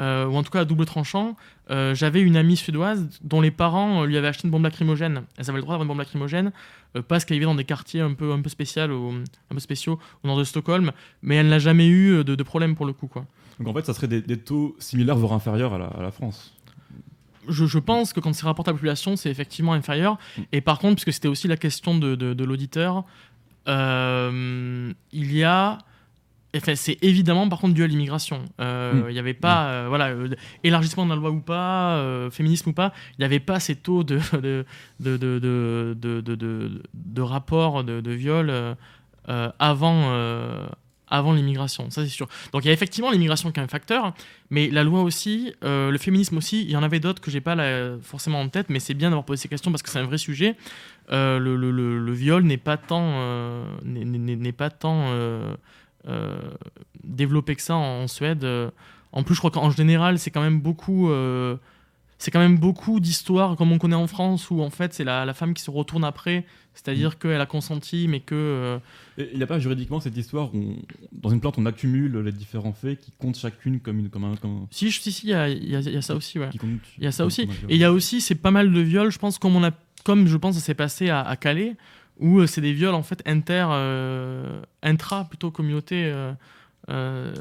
euh, 0.00 0.26
ou 0.26 0.36
en 0.36 0.42
tout 0.42 0.50
cas 0.50 0.60
à 0.60 0.64
double 0.64 0.84
tranchant. 0.86 1.36
Euh, 1.70 1.94
J'avais 1.94 2.20
une 2.20 2.36
amie 2.36 2.56
suédoise 2.56 3.08
dont 3.22 3.40
les 3.40 3.50
parents 3.50 4.02
euh, 4.02 4.06
lui 4.06 4.16
avaient 4.16 4.28
acheté 4.28 4.44
une 4.44 4.50
bombe 4.50 4.64
lacrymogène. 4.64 5.22
Elles 5.36 5.48
avaient 5.48 5.56
le 5.58 5.62
droit 5.62 5.72
d'avoir 5.74 5.82
une 5.84 5.88
bombe 5.88 5.98
lacrymogène 5.98 6.52
parce 7.08 7.24
qu'elle 7.24 7.36
vivait 7.36 7.46
dans 7.46 7.54
des 7.54 7.64
quartiers 7.64 8.00
un 8.00 8.14
peu 8.14 8.32
un 8.32 8.40
peu 8.40 8.48
spéciaux, 8.48 8.82
au, 8.90 9.12
un 9.12 9.54
peu 9.54 9.60
spéciaux 9.60 9.98
au 10.22 10.26
nord 10.28 10.38
de 10.38 10.44
Stockholm, 10.44 10.92
mais 11.22 11.36
elle 11.36 11.48
n'a 11.48 11.58
jamais 11.58 11.88
eu 11.88 12.24
de, 12.24 12.34
de 12.34 12.42
problème 12.42 12.74
pour 12.74 12.86
le 12.86 12.92
coup, 12.92 13.06
quoi. 13.06 13.26
Donc 13.58 13.68
en 13.68 13.74
fait, 13.74 13.84
ça 13.86 13.94
serait 13.94 14.08
des, 14.08 14.20
des 14.22 14.38
taux 14.38 14.76
similaires, 14.78 15.16
voire 15.16 15.32
inférieurs 15.32 15.72
à 15.74 15.78
la, 15.78 15.86
à 15.86 16.02
la 16.02 16.10
France. 16.10 16.54
je, 17.48 17.64
je 17.66 17.78
pense 17.78 18.12
que 18.12 18.20
quand 18.20 18.32
c'est 18.34 18.44
rapporté 18.46 18.68
à 18.70 18.72
la 18.72 18.76
population, 18.76 19.16
c'est 19.16 19.30
effectivement 19.30 19.72
inférieur. 19.72 20.18
Mm. 20.36 20.42
Et 20.52 20.60
par 20.60 20.78
contre, 20.78 20.96
puisque 20.96 21.12
c'était 21.14 21.28
aussi 21.28 21.48
la 21.48 21.56
question 21.56 21.96
de, 21.98 22.14
de- 22.14 22.34
de 22.34 22.44
l'auditeur, 22.44 23.04
il 23.66 25.32
y 25.32 25.44
a 25.44 25.78
c'est 26.74 26.98
évidemment 27.02 27.48
par 27.48 27.58
contre 27.60 27.74
dû 27.74 27.82
à 27.82 27.86
l'immigration. 27.86 28.44
Euh, 28.60 29.02
Il 29.06 29.08
Mm. 29.08 29.12
n'y 29.12 29.18
avait 29.18 29.34
pas, 29.34 29.68
euh, 29.68 29.86
voilà, 29.88 30.08
euh, 30.08 30.28
élargissement 30.64 31.04
de 31.04 31.10
la 31.10 31.16
loi 31.16 31.30
ou 31.30 31.40
pas, 31.40 32.02
féminisme 32.30 32.70
ou 32.70 32.72
pas, 32.72 32.92
il 33.12 33.20
n'y 33.20 33.24
avait 33.24 33.40
pas 33.40 33.60
ces 33.60 33.76
taux 33.76 34.02
de, 34.04 34.18
de, 34.32 34.64
de, 35.00 35.38
de, 35.38 35.94
de, 36.20 36.82
de, 36.94 37.22
rapports 37.22 37.84
de, 37.84 38.00
de 38.00 38.10
viol 38.12 38.52
avant, 39.58 40.12
avant 41.08 41.32
l'immigration, 41.32 41.90
ça 41.90 42.02
c'est 42.02 42.08
sûr. 42.10 42.28
Donc 42.52 42.64
il 42.64 42.68
y 42.68 42.70
a 42.70 42.74
effectivement 42.74 43.10
l'immigration 43.10 43.52
qui 43.52 43.60
est 43.60 43.62
un 43.62 43.68
facteur, 43.68 44.12
mais 44.50 44.68
la 44.70 44.82
loi 44.84 45.02
aussi, 45.02 45.52
le 45.62 45.96
féminisme 45.98 46.36
aussi, 46.38 46.62
il 46.62 46.70
y 46.70 46.76
en 46.76 46.82
avait 46.82 47.00
d'autres 47.00 47.20
que 47.22 47.30
j'ai 47.30 47.40
pas 47.40 47.54
là, 47.54 47.96
forcément 48.02 48.40
en 48.40 48.48
tête, 48.48 48.70
mais 48.70 48.80
c'est 48.80 48.94
bien 48.94 49.10
d'avoir 49.10 49.24
posé 49.24 49.42
ces 49.42 49.48
questions 49.48 49.70
parce 49.70 49.82
que 49.82 49.90
c'est 49.90 49.98
un 50.00 50.04
vrai 50.04 50.18
sujet. 50.18 50.56
Le, 51.10 51.38
le, 51.38 51.70
le, 51.70 51.98
le 51.98 52.12
viol 52.12 52.42
n'est 52.44 52.56
pas 52.56 52.76
tant, 52.76 53.12
n'est- 53.84 54.52
pas 54.52 54.70
tant 54.70 55.06
développé 57.04 57.56
que 57.56 57.62
ça 57.62 57.76
en, 57.76 58.06
Suède. 58.08 58.44
Euh, 58.44 58.70
En 59.12 59.22
plus, 59.22 59.34
je 59.34 59.40
crois 59.40 59.50
qu'en 59.50 59.70
général, 59.70 60.18
c'est 60.18 60.30
quand 60.30 60.42
même 60.42 60.60
beaucoup. 60.60 61.10
euh, 61.10 61.56
c'est 62.18 62.30
quand 62.30 62.38
même 62.40 62.56
beaucoup 62.58 62.98
d'histoires 62.98 63.56
comme 63.56 63.72
on 63.72 63.78
connaît 63.78 63.94
en 63.94 64.06
France 64.06 64.50
où 64.50 64.62
en 64.62 64.70
fait 64.70 64.94
c'est 64.94 65.04
la, 65.04 65.26
la 65.26 65.34
femme 65.34 65.52
qui 65.52 65.62
se 65.62 65.70
retourne 65.70 66.02
après, 66.02 66.46
c'est-à-dire 66.72 67.18
qu'elle 67.18 67.42
a 67.42 67.44
consenti 67.44 68.08
mais 68.08 68.20
que 68.20 68.34
euh, 68.34 68.78
Et 69.18 69.28
il 69.32 69.36
n'y 69.36 69.42
a 69.42 69.46
pas 69.46 69.58
juridiquement 69.58 70.00
cette 70.00 70.16
histoire 70.16 70.54
où, 70.54 70.58
on- 70.58 70.76
dans 71.12 71.28
une 71.28 71.40
plante, 71.40 71.58
on 71.58 71.66
accumule 71.66 72.18
les 72.20 72.32
différents 72.32 72.72
faits 72.72 73.00
qui 73.00 73.12
comptent 73.18 73.36
chacune 73.38 73.80
comme, 73.80 73.98
une, 73.98 74.08
comme 74.08 74.24
un. 74.24 74.34
Comme, 74.36 74.66
si 74.70 74.90
si 74.90 75.12
si 75.12 75.26
il 75.26 75.30
y 75.30 75.34
a, 75.34 75.48
y 75.50 75.96
y 75.98 76.02
ça 76.02 76.14
aussi 76.14 76.38
ouais. 76.38 76.48
Il 76.96 77.04
y 77.04 77.06
a 77.06 77.12
ça 77.12 77.26
aussi. 77.26 77.42
Et 77.68 77.74
il 77.74 77.80
y 77.80 77.84
a 77.84 77.92
aussi, 77.92 78.22
c'est 78.22 78.34
pas 78.34 78.50
mal 78.50 78.72
de 78.72 78.80
viols, 78.80 79.12
je 79.12 79.18
pense, 79.18 79.38
comme, 79.38 79.54
on 79.54 79.62
a, 79.64 79.72
comme 80.02 80.26
je 80.26 80.38
pense 80.38 80.54
ça 80.54 80.60
s'est 80.62 80.74
passé 80.74 81.10
à, 81.10 81.20
à 81.20 81.36
Calais, 81.36 81.76
où 82.18 82.40
euh, 82.40 82.46
c'est 82.46 82.60
des 82.60 82.72
viols 82.72 82.94
en 82.94 83.02
fait 83.02 83.22
inter, 83.26 83.66
euh, 83.70 84.60
intra 84.82 85.24
plutôt 85.24 85.50
communauté. 85.50 86.04
euh, 86.06 86.32
euh, 86.88 87.34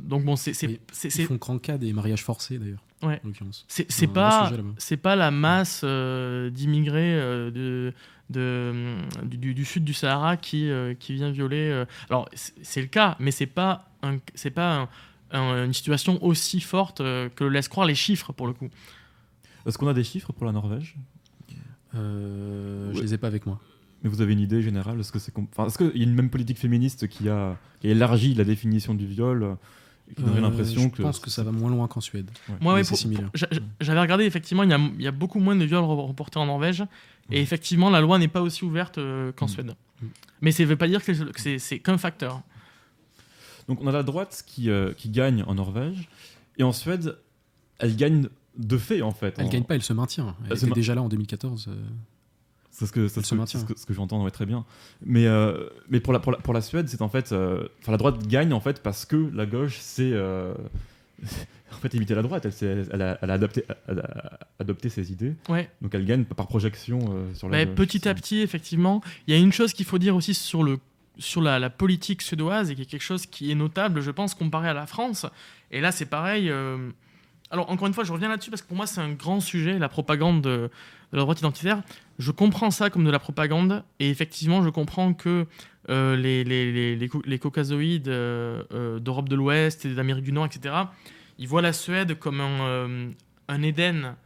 donc 0.00 0.24
bon, 0.24 0.36
c'est 0.36 0.52
Ils 0.62 1.10
font 1.26 1.34
grand 1.36 1.58
cas 1.58 1.76
des 1.78 1.92
mariages 1.92 2.22
forcés 2.22 2.58
d'ailleurs. 2.58 2.82
Ouais. 3.02 3.20
En 3.24 3.28
l'occurrence. 3.28 3.64
c'est- 3.68 4.06
pas 4.06 4.50
c'est 4.78 4.96
pas 4.96 5.16
la 5.16 5.30
masse 5.30 5.82
euh, 5.84 6.48
d'immigrés 6.50 7.14
euh, 7.14 7.50
de, 7.50 7.92
de, 8.30 8.94
du, 9.24 9.64
sud 9.66 9.84
du 9.84 9.92
Sahara 9.92 10.36
qui, 10.38 10.70
euh, 10.70 10.94
qui 10.94 11.12
vient 11.14 11.30
violer. 11.30 11.68
euh, 11.70 11.84
Alors 12.08 12.28
c'est 12.36 12.80
le 12.80 12.86
cas, 12.86 13.16
mais 13.18 13.32
c'est 13.32 13.46
pas 13.46 13.90
un, 14.02 14.16
c'est 14.34 14.50
pas 14.50 14.76
un- 14.82 14.88
un- 15.32 15.64
une 15.66 15.74
situation 15.74 16.22
aussi 16.24 16.60
forte 16.60 17.00
euh, 17.02 17.28
que 17.28 17.44
le 17.44 17.50
laissent 17.50 17.68
croire 17.68 17.86
les 17.86 17.94
chiffres 17.94 18.32
pour 18.32 18.46
le 18.46 18.54
coup. 18.54 18.70
Est-ce 19.66 19.76
qu'on 19.76 19.88
a 19.88 19.94
des 19.94 20.04
chiffres 20.04 20.32
pour 20.32 20.46
la 20.46 20.52
Norvège? 20.52 20.96
Euh, 21.94 22.90
Je 22.92 22.96
Ouais. 22.98 23.02
les 23.02 23.14
ai 23.14 23.18
pas 23.18 23.26
avec 23.26 23.46
moi. 23.46 23.60
Mais 24.02 24.10
vous 24.10 24.20
avez 24.20 24.32
une 24.34 24.40
idée 24.40 24.62
générale 24.62 25.00
Est-ce 25.00 25.10
que 25.12 25.18
c'est 25.18 25.32
enfin, 25.38 25.66
est-ce 25.66 25.78
qu'il 25.78 25.96
y 25.96 26.04
a 26.04 26.08
une 26.08 26.14
même 26.14 26.30
politique 26.30 26.58
féministe 26.58 27.08
qui 27.08 27.28
a, 27.28 27.56
qui 27.80 27.88
a 27.88 27.90
élargi 27.90 28.34
la 28.34 28.44
définition 28.44 28.94
du 28.94 29.06
viol 29.06 29.42
euh, 29.42 29.54
et 30.10 30.14
qui 30.14 30.22
donnerait 30.22 30.38
Euh, 30.38 30.42
l'impression 30.42 30.82
je 30.82 30.88
que 30.88 31.02
pense 31.02 31.18
que 31.18 31.30
ça 31.30 31.42
va 31.42 31.50
moins 31.52 31.70
loin 31.70 31.88
qu'en 31.88 32.00
Suède. 32.00 32.30
Moi, 32.60 32.74
ouais, 32.74 32.82
j'a- 32.84 33.46
j'a- 33.50 33.60
j'avais 33.80 34.00
regardé, 34.00 34.24
effectivement, 34.24 34.62
il 34.62 34.70
y 34.70 34.74
a, 34.74 34.78
il 34.78 35.02
y 35.02 35.06
a 35.08 35.12
beaucoup 35.12 35.40
moins 35.40 35.56
de 35.56 35.64
viols 35.64 35.82
re- 35.82 36.06
reportés 36.06 36.38
en 36.38 36.46
Norvège. 36.46 36.84
Et 37.32 37.40
effectivement, 37.40 37.90
la 37.90 38.00
loi 38.00 38.18
n'est 38.18 38.28
pas 38.28 38.42
aussi 38.42 38.64
ouverte 38.64 38.98
euh, 38.98 39.32
qu'en 39.32 39.46
Mhm. 39.46 39.50
Suède. 39.52 39.74
Mhm. 40.02 40.08
Mais 40.42 40.52
ça 40.52 40.62
ne 40.62 40.68
veut 40.68 40.76
pas 40.76 40.86
dire 40.86 41.02
que 41.04 41.12
c'est- 41.58 41.78
qu'un 41.80 41.98
facteur. 41.98 42.42
Donc 43.68 43.80
on 43.82 43.86
a 43.88 43.92
la 43.92 44.02
droite 44.04 44.44
qui, 44.46 44.70
euh, 44.70 44.92
qui 44.92 45.08
gagne 45.10 45.42
en 45.44 45.54
Norvège 45.56 46.08
et 46.58 46.62
en 46.62 46.72
Suède, 46.72 47.16
elle 47.80 47.96
gagne 47.96 48.28
de 48.58 48.78
fait 48.78 49.02
en 49.02 49.10
fait. 49.10 49.34
Elle 49.38 49.46
En- 49.46 49.48
gagne 49.48 49.64
pas, 49.64 49.74
elle 49.74 49.82
se 49.82 49.92
maintient. 49.92 50.36
Elle 50.44 50.52
Elle 50.52 50.56
était 50.58 50.66
ma- 50.68 50.74
déjà 50.74 50.94
là 50.94 51.02
en 51.02 51.08
2014. 51.08 51.66
euh, 51.68 51.74
C'est 52.78 52.84
ce 52.86 52.92
que, 52.92 53.08
ce 53.08 53.20
que, 53.20 53.24
ce 53.46 53.64
que, 53.64 53.78
ce 53.78 53.86
que 53.86 53.94
j'entends 53.94 54.22
ouais, 54.22 54.30
très 54.30 54.44
bien. 54.44 54.66
Mais, 55.04 55.26
euh, 55.26 55.68
mais 55.88 55.98
pour, 56.00 56.12
la, 56.12 56.18
pour, 56.18 56.30
la, 56.32 56.38
pour 56.38 56.52
la 56.52 56.60
Suède, 56.60 56.88
c'est 56.90 57.00
en 57.00 57.08
fait. 57.08 57.32
euh, 57.32 57.68
la 57.88 57.96
droite 57.96 58.26
gagne 58.26 58.52
en 58.52 58.60
fait 58.60 58.82
parce 58.82 59.06
que 59.06 59.30
la 59.32 59.46
gauche 59.46 59.78
c'est. 59.80 60.10
euh, 60.12 60.52
en 61.72 61.76
fait, 61.76 61.94
imiter 61.94 62.14
la 62.14 62.20
droite. 62.20 62.46
Elle, 62.60 62.86
elle, 62.92 63.00
a, 63.02 63.18
elle 63.22 63.30
a 63.30 63.34
adapté, 63.34 63.64
elle 63.88 64.00
a 64.00 64.38
adopté 64.58 64.90
ses 64.90 65.10
idées. 65.10 65.34
Ouais. 65.48 65.70
Donc 65.80 65.94
elle 65.94 66.04
gagne 66.04 66.24
par 66.24 66.46
projection 66.48 66.98
euh, 67.10 67.32
sur 67.34 67.48
la 67.48 67.58
Bah, 67.58 67.64
gauche. 67.64 67.74
petit 67.76 68.06
à 68.08 68.14
petit, 68.14 68.40
effectivement, 68.40 69.02
il 69.26 69.34
y 69.34 69.38
a 69.38 69.40
une 69.40 69.52
chose 69.52 69.72
qu'il 69.72 69.86
faut 69.86 69.98
dire 69.98 70.14
aussi 70.14 70.34
sur, 70.34 70.62
le, 70.62 70.78
sur 71.18 71.40
la, 71.40 71.58
la 71.58 71.70
politique 71.70 72.20
suédoise 72.20 72.70
et 72.70 72.74
qui 72.74 72.82
est 72.82 72.86
quelque 72.86 73.00
chose 73.02 73.24
qui 73.24 73.50
est 73.50 73.54
notable, 73.54 74.02
je 74.02 74.10
pense, 74.10 74.34
comparé 74.34 74.68
à 74.68 74.74
la 74.74 74.86
France. 74.86 75.24
Et 75.70 75.80
là, 75.80 75.92
c'est 75.92 76.04
pareil. 76.06 76.52
Alors, 77.50 77.70
encore 77.70 77.86
une 77.86 77.94
fois, 77.94 78.04
je 78.04 78.12
reviens 78.12 78.28
là-dessus 78.28 78.50
parce 78.50 78.60
que 78.62 78.68
pour 78.68 78.76
moi, 78.76 78.86
c'est 78.86 79.00
un 79.00 79.12
grand 79.12 79.40
sujet, 79.40 79.78
la 79.78 79.88
propagande 79.88 80.42
de, 80.42 80.68
de 81.12 81.16
la 81.16 81.20
droite 81.22 81.38
identitaire. 81.38 81.82
Je 82.18 82.30
comprends 82.30 82.70
ça 82.70 82.88
comme 82.90 83.04
de 83.04 83.10
la 83.10 83.18
propagande 83.18 83.84
et 84.00 84.08
effectivement, 84.10 84.62
je 84.62 84.70
comprends 84.70 85.12
que 85.14 85.46
euh, 85.90 86.16
les, 86.16 86.44
les, 86.44 86.72
les, 86.72 86.96
les, 86.96 87.10
les 87.24 87.38
caucasoïdes 87.38 88.08
euh, 88.08 88.62
euh, 88.72 88.98
d'Europe 88.98 89.28
de 89.28 89.36
l'Ouest 89.36 89.84
et 89.84 89.94
d'Amérique 89.94 90.24
du 90.24 90.32
Nord, 90.32 90.46
etc., 90.46 90.74
ils 91.38 91.46
voient 91.46 91.62
la 91.62 91.72
Suède 91.74 92.18
comme 92.18 92.40
un, 92.40 92.60
euh, 92.62 93.10
un 93.48 93.62
Éden. 93.62 94.16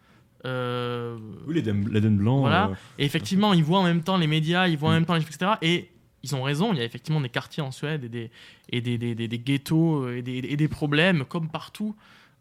euh, 0.45 1.17
Oui, 1.47 1.55
l'Éden 1.55 2.17
blanc. 2.17 2.41
Voilà. 2.41 2.71
et 2.99 3.05
effectivement, 3.05 3.53
ils 3.53 3.65
voient 3.65 3.81
en 3.81 3.85
même 3.85 4.03
temps 4.03 4.17
les 4.17 4.27
médias, 4.27 4.69
ils 4.69 4.79
voient 4.79 4.91
en 4.91 4.93
Mm. 4.93 4.95
même 4.95 5.07
temps 5.07 5.15
les 5.15 5.23
etc. 5.23 5.53
Et 5.63 5.89
ils 6.23 6.35
ont 6.35 6.43
raison, 6.43 6.73
il 6.73 6.79
y 6.79 6.83
a 6.83 6.85
effectivement 6.85 7.21
des 7.21 7.29
quartiers 7.29 7.63
en 7.63 7.71
Suède 7.73 8.05
et 8.05 8.09
des, 8.09 8.31
et 8.71 8.81
des, 8.81 8.99
des, 8.99 9.15
des- 9.15 9.29
des 9.29 9.39
ghettos 9.39 10.09
et 10.11 10.23
des, 10.23 10.39
et 10.39 10.57
des 10.57 10.69
problèmes, 10.69 11.25
comme 11.25 11.49
partout 11.49 11.95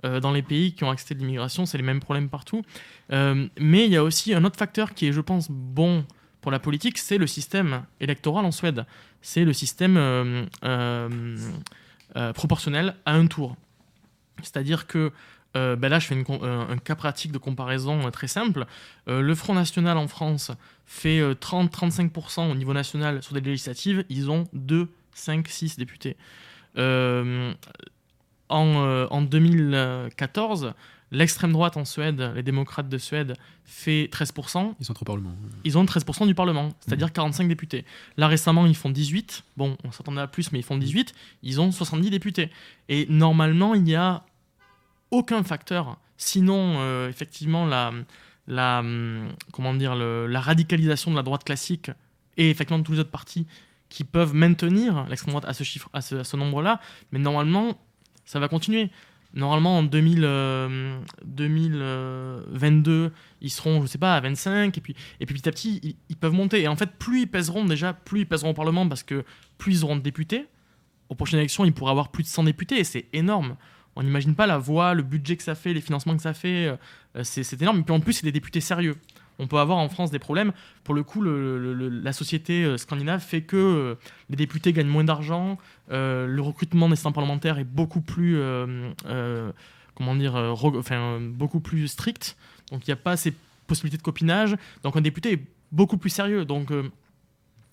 euh, 0.05 0.19
dans 0.19 0.31
les 0.31 0.41
pays 0.41 0.73
qui 0.73 0.83
ont 0.83 0.91
accès 0.91 1.13
de 1.13 1.19
l'immigration, 1.19 1.65
c'est 1.65 1.77
les 1.77 1.83
mêmes 1.83 1.99
problèmes 1.99 2.29
partout. 2.29 2.63
Euh, 3.11 3.47
mais 3.59 3.85
il 3.85 3.91
y 3.91 3.97
a 3.97 4.03
aussi 4.03 4.33
un 4.33 4.43
autre 4.43 4.57
facteur 4.57 4.93
qui 4.93 5.07
est, 5.07 5.11
je 5.11 5.21
pense, 5.21 5.49
bon 5.49 6.05
pour 6.41 6.51
la 6.51 6.59
politique, 6.59 6.97
c'est 6.97 7.17
le 7.17 7.27
système 7.27 7.83
électoral 7.99 8.45
en 8.45 8.51
Suède. 8.51 8.85
C'est 9.21 9.43
le 9.43 9.51
système 9.51 9.97
euh, 9.97 11.35
proportionnel 12.33 12.95
à 13.05 13.13
un 13.13 13.27
tour. 13.27 13.57
C'est-à-dire 14.41 14.87
que 14.87 15.11
ben 15.53 15.89
là, 15.89 15.99
je 15.99 16.05
fais 16.05 16.15
un 16.15 16.77
cas 16.77 16.95
pratique 16.95 17.33
de 17.33 17.37
comparaison 17.37 18.09
très 18.11 18.27
simple. 18.27 18.65
Le 19.07 19.35
Front 19.35 19.53
National 19.53 19.97
en 19.97 20.07
France 20.07 20.51
fait 20.89 21.19
euh, 21.19 21.35
30-35% 21.35 22.51
au 22.51 22.55
niveau 22.55 22.73
national 22.73 23.21
sur 23.21 23.35
des 23.35 23.41
législatives. 23.41 24.03
Ils 24.09 24.31
ont 24.31 24.47
2, 24.53 24.89
5, 25.13 25.47
6 25.47 25.77
députés. 25.77 26.17
En, 28.49 28.65
euh, 28.83 29.07
en 29.11 29.21
2014, 29.21 30.73
l'extrême 31.11 31.51
droite 31.51 31.77
en 31.77 31.85
Suède, 31.85 32.31
les 32.35 32.43
démocrates 32.43 32.89
de 32.89 32.97
Suède, 32.97 33.35
fait 33.65 34.09
13%. 34.11 34.75
Ils 34.79 34.85
sont 34.85 34.93
trop 34.93 35.05
parlement. 35.05 35.31
Ils 35.63 35.77
ont 35.77 35.85
13% 35.85 36.25
du 36.27 36.35
Parlement, 36.35 36.69
c'est-à-dire 36.81 37.11
45 37.13 37.47
députés. 37.47 37.85
Là, 38.17 38.27
récemment, 38.27 38.65
ils 38.65 38.75
font 38.75 38.89
18. 38.89 39.43
Bon, 39.57 39.77
on 39.83 39.91
s'attendait 39.91 40.21
à 40.21 40.27
plus, 40.27 40.51
mais 40.51 40.59
ils 40.59 40.63
font 40.63 40.77
18. 40.77 41.13
Ils 41.43 41.61
ont 41.61 41.71
70 41.71 42.09
députés. 42.09 42.49
Et 42.89 43.05
normalement, 43.09 43.73
il 43.75 43.83
n'y 43.83 43.95
a 43.95 44.23
aucun 45.11 45.43
facteur, 45.43 45.97
sinon, 46.17 46.75
euh, 46.77 47.09
effectivement, 47.09 47.65
la, 47.65 47.91
la, 48.47 48.79
hum, 48.79 49.29
comment 49.51 49.73
dire, 49.73 49.95
le- 49.95 50.27
la 50.27 50.39
radicalisation 50.41 51.09
de 51.11 51.15
la 51.15 51.23
droite 51.23 51.43
classique 51.43 51.89
et 52.37 52.49
effectivement 52.51 52.79
de 52.79 52.83
tous 52.83 52.93
les 52.93 52.99
autres 52.99 53.09
partis 53.11 53.47
qui 53.89 54.03
peuvent 54.03 54.35
maintenir 54.35 55.05
l'extrême 55.09 55.31
droite 55.31 55.45
à 55.47 55.53
ce 55.53 55.63
chiffre, 55.63 55.89
à 55.93 56.01
ce, 56.01 56.15
à 56.17 56.23
ce 56.23 56.37
nombre-là. 56.37 56.79
Mais 57.11 57.17
normalement, 57.17 57.75
ça 58.29 58.39
va 58.39 58.47
continuer. 58.47 58.91
Normalement, 59.33 59.79
en 59.79 59.83
2000, 59.83 60.21
euh, 60.23 60.99
2022, 61.25 63.11
ils 63.41 63.49
seront, 63.49 63.81
je 63.81 63.87
sais 63.87 63.97
pas, 63.97 64.15
à 64.15 64.21
25, 64.21 64.77
et 64.77 64.81
puis, 64.81 64.95
et 65.19 65.25
puis 65.25 65.33
petit 65.33 65.49
à 65.49 65.51
petit, 65.51 65.79
ils, 65.81 65.95
ils 66.09 66.15
peuvent 66.15 66.33
monter. 66.33 66.61
Et 66.61 66.67
en 66.67 66.75
fait, 66.75 66.91
plus 66.99 67.21
ils 67.21 67.27
pèseront 67.27 67.65
déjà, 67.65 67.93
plus 67.93 68.21
ils 68.21 68.25
pèseront 68.27 68.51
au 68.51 68.53
Parlement, 68.53 68.87
parce 68.87 69.01
que 69.01 69.23
plus 69.57 69.79
ils 69.79 69.83
auront 69.83 69.95
de 69.95 70.01
députés. 70.01 70.45
Aux 71.09 71.15
prochaines 71.15 71.39
élections, 71.39 71.65
ils 71.65 71.73
pourraient 71.73 71.89
avoir 71.91 72.09
plus 72.11 72.21
de 72.21 72.27
100 72.27 72.43
députés, 72.43 72.79
et 72.79 72.83
c'est 72.83 73.07
énorme. 73.13 73.55
On 73.95 74.03
n'imagine 74.03 74.35
pas 74.35 74.45
la 74.45 74.59
voix, 74.59 74.93
le 74.93 75.01
budget 75.01 75.35
que 75.37 75.43
ça 75.43 75.55
fait, 75.55 75.73
les 75.73 75.81
financements 75.81 76.15
que 76.15 76.21
ça 76.21 76.35
fait. 76.35 76.67
euh, 77.15 77.23
c'est 77.23 77.59
énorme. 77.59 77.79
Et 77.79 77.83
puis 77.83 77.93
en 77.93 77.99
plus, 77.99 78.13
c'est 78.13 78.25
des 78.25 78.31
députés 78.31 78.61
sérieux. 78.61 78.95
On 79.39 79.47
peut 79.47 79.57
avoir 79.57 79.77
en 79.77 79.87
France 79.87 80.11
des 80.11 80.19
problèmes. 80.19 80.51
Pour 80.83 80.93
le 80.93 81.03
coup, 81.03 81.21
la 81.23 82.13
société 82.13 82.65
euh, 82.65 82.77
scandinave 82.77 83.21
fait 83.21 83.41
que 83.41 83.55
euh, 83.55 83.95
les 84.29 84.35
députés 84.35 84.73
gagnent 84.73 84.87
moins 84.87 85.05
d'argent, 85.05 85.57
euh, 85.91 86.27
le 86.27 86.41
recrutement 86.41 86.87
des 86.87 86.93
assistants 86.93 87.13
parlementaires 87.13 87.57
est 87.57 87.63
beaucoup 87.63 88.01
plus, 88.01 88.39
comment 89.95 90.15
dire, 90.15 90.35
enfin, 90.35 91.19
beaucoup 91.21 91.61
plus 91.61 91.87
strict. 91.87 92.35
Donc 92.71 92.85
il 92.85 92.89
n'y 92.89 92.93
a 92.93 92.97
pas 92.97 93.15
ces 93.15 93.33
possibilités 93.65 93.97
de 93.97 94.03
copinage. 94.03 94.55
Donc 94.83 94.97
un 94.97 95.01
député 95.01 95.33
est 95.33 95.41
beaucoup 95.71 95.97
plus 95.97 96.09
sérieux. 96.09 96.43
Donc 96.43 96.71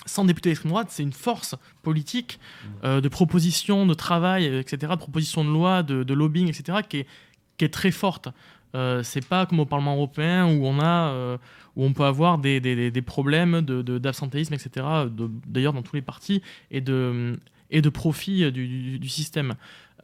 sans 0.06 0.24
député 0.24 0.50
d'extrême 0.50 0.70
droite, 0.70 0.88
c'est 0.90 1.02
une 1.02 1.12
force 1.12 1.56
politique 1.82 2.38
de 2.84 3.08
proposition, 3.08 3.86
de 3.86 3.94
travail, 3.94 4.46
etc., 4.46 4.92
de 4.92 4.98
proposition 4.98 5.44
de 5.44 5.50
loi, 5.50 5.82
de, 5.82 6.14
lobbying, 6.14 6.48
etc., 6.48 6.78
qui 6.88 7.64
est 7.64 7.72
très 7.72 7.90
forte. 7.90 8.28
Euh, 8.76 9.02
c'est 9.02 9.26
pas 9.26 9.46
comme 9.46 9.58
au 9.60 9.66
Parlement 9.66 9.94
européen 9.96 10.46
où 10.46 10.66
on 10.66 10.78
a 10.80 11.08
euh, 11.10 11.38
où 11.76 11.84
on 11.84 11.92
peut 11.92 12.04
avoir 12.04 12.38
des, 12.38 12.60
des- 12.60 13.02
problèmes 13.02 13.60
de, 13.62 13.82
de- 13.82 13.98
d'absentéisme, 13.98 14.54
etc. 14.54 14.86
de- 15.10 15.30
D'ailleurs 15.46 15.72
dans 15.72 15.82
tous 15.82 15.96
les 15.96 16.02
partis 16.02 16.42
et 16.70 16.80
de 16.80 17.38
et 17.70 17.80
de 17.82 17.88
profit 17.88 18.50
du, 18.52 18.68
du- 18.68 18.98
du 18.98 19.08
système. 19.08 19.54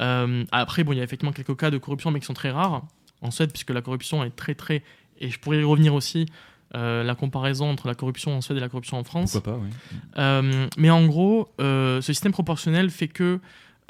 Euh, 0.01 0.45
après, 0.53 0.83
bon, 0.85 0.93
il 0.93 0.99
y 0.99 1.01
a 1.01 1.05
effectivement 1.05 1.33
quelques 1.33 1.57
cas 1.57 1.70
de 1.70 1.79
corruption, 1.79 2.11
mais 2.11 2.18
qui 2.20 2.27
sont 2.27 2.35
très 2.35 2.51
rares 2.51 2.83
en 3.20 3.31
Suède, 3.31 3.51
puisque 3.53 3.70
la 3.70 3.83
corruption 3.83 4.25
est 4.25 4.35
très 4.35 4.55
très 4.55 4.83
et 5.20 5.29
je 5.31 5.39
pourrais 5.39 5.61
y 5.61 5.64
revenir 5.64 5.95
aussi. 5.95 6.27
la 6.75 7.14
comparaison 7.14 7.68
entre 7.70 7.87
la 7.87 7.95
corruption 7.95 8.35
en 8.37 8.41
Suède 8.41 8.57
et 8.57 8.61
la 8.61 8.70
corruption 8.70 8.97
en 8.99 9.05
France. 9.05 9.33
Pourquoi 9.33 9.53
pas, 9.55 9.61
oui. 9.62 10.68
Mais 10.79 10.89
en 10.91 11.05
gros, 11.07 11.53
ce 11.59 12.01
système 12.01 12.33
proportionnel 12.33 12.89
fait 12.91 13.09
que 13.09 13.39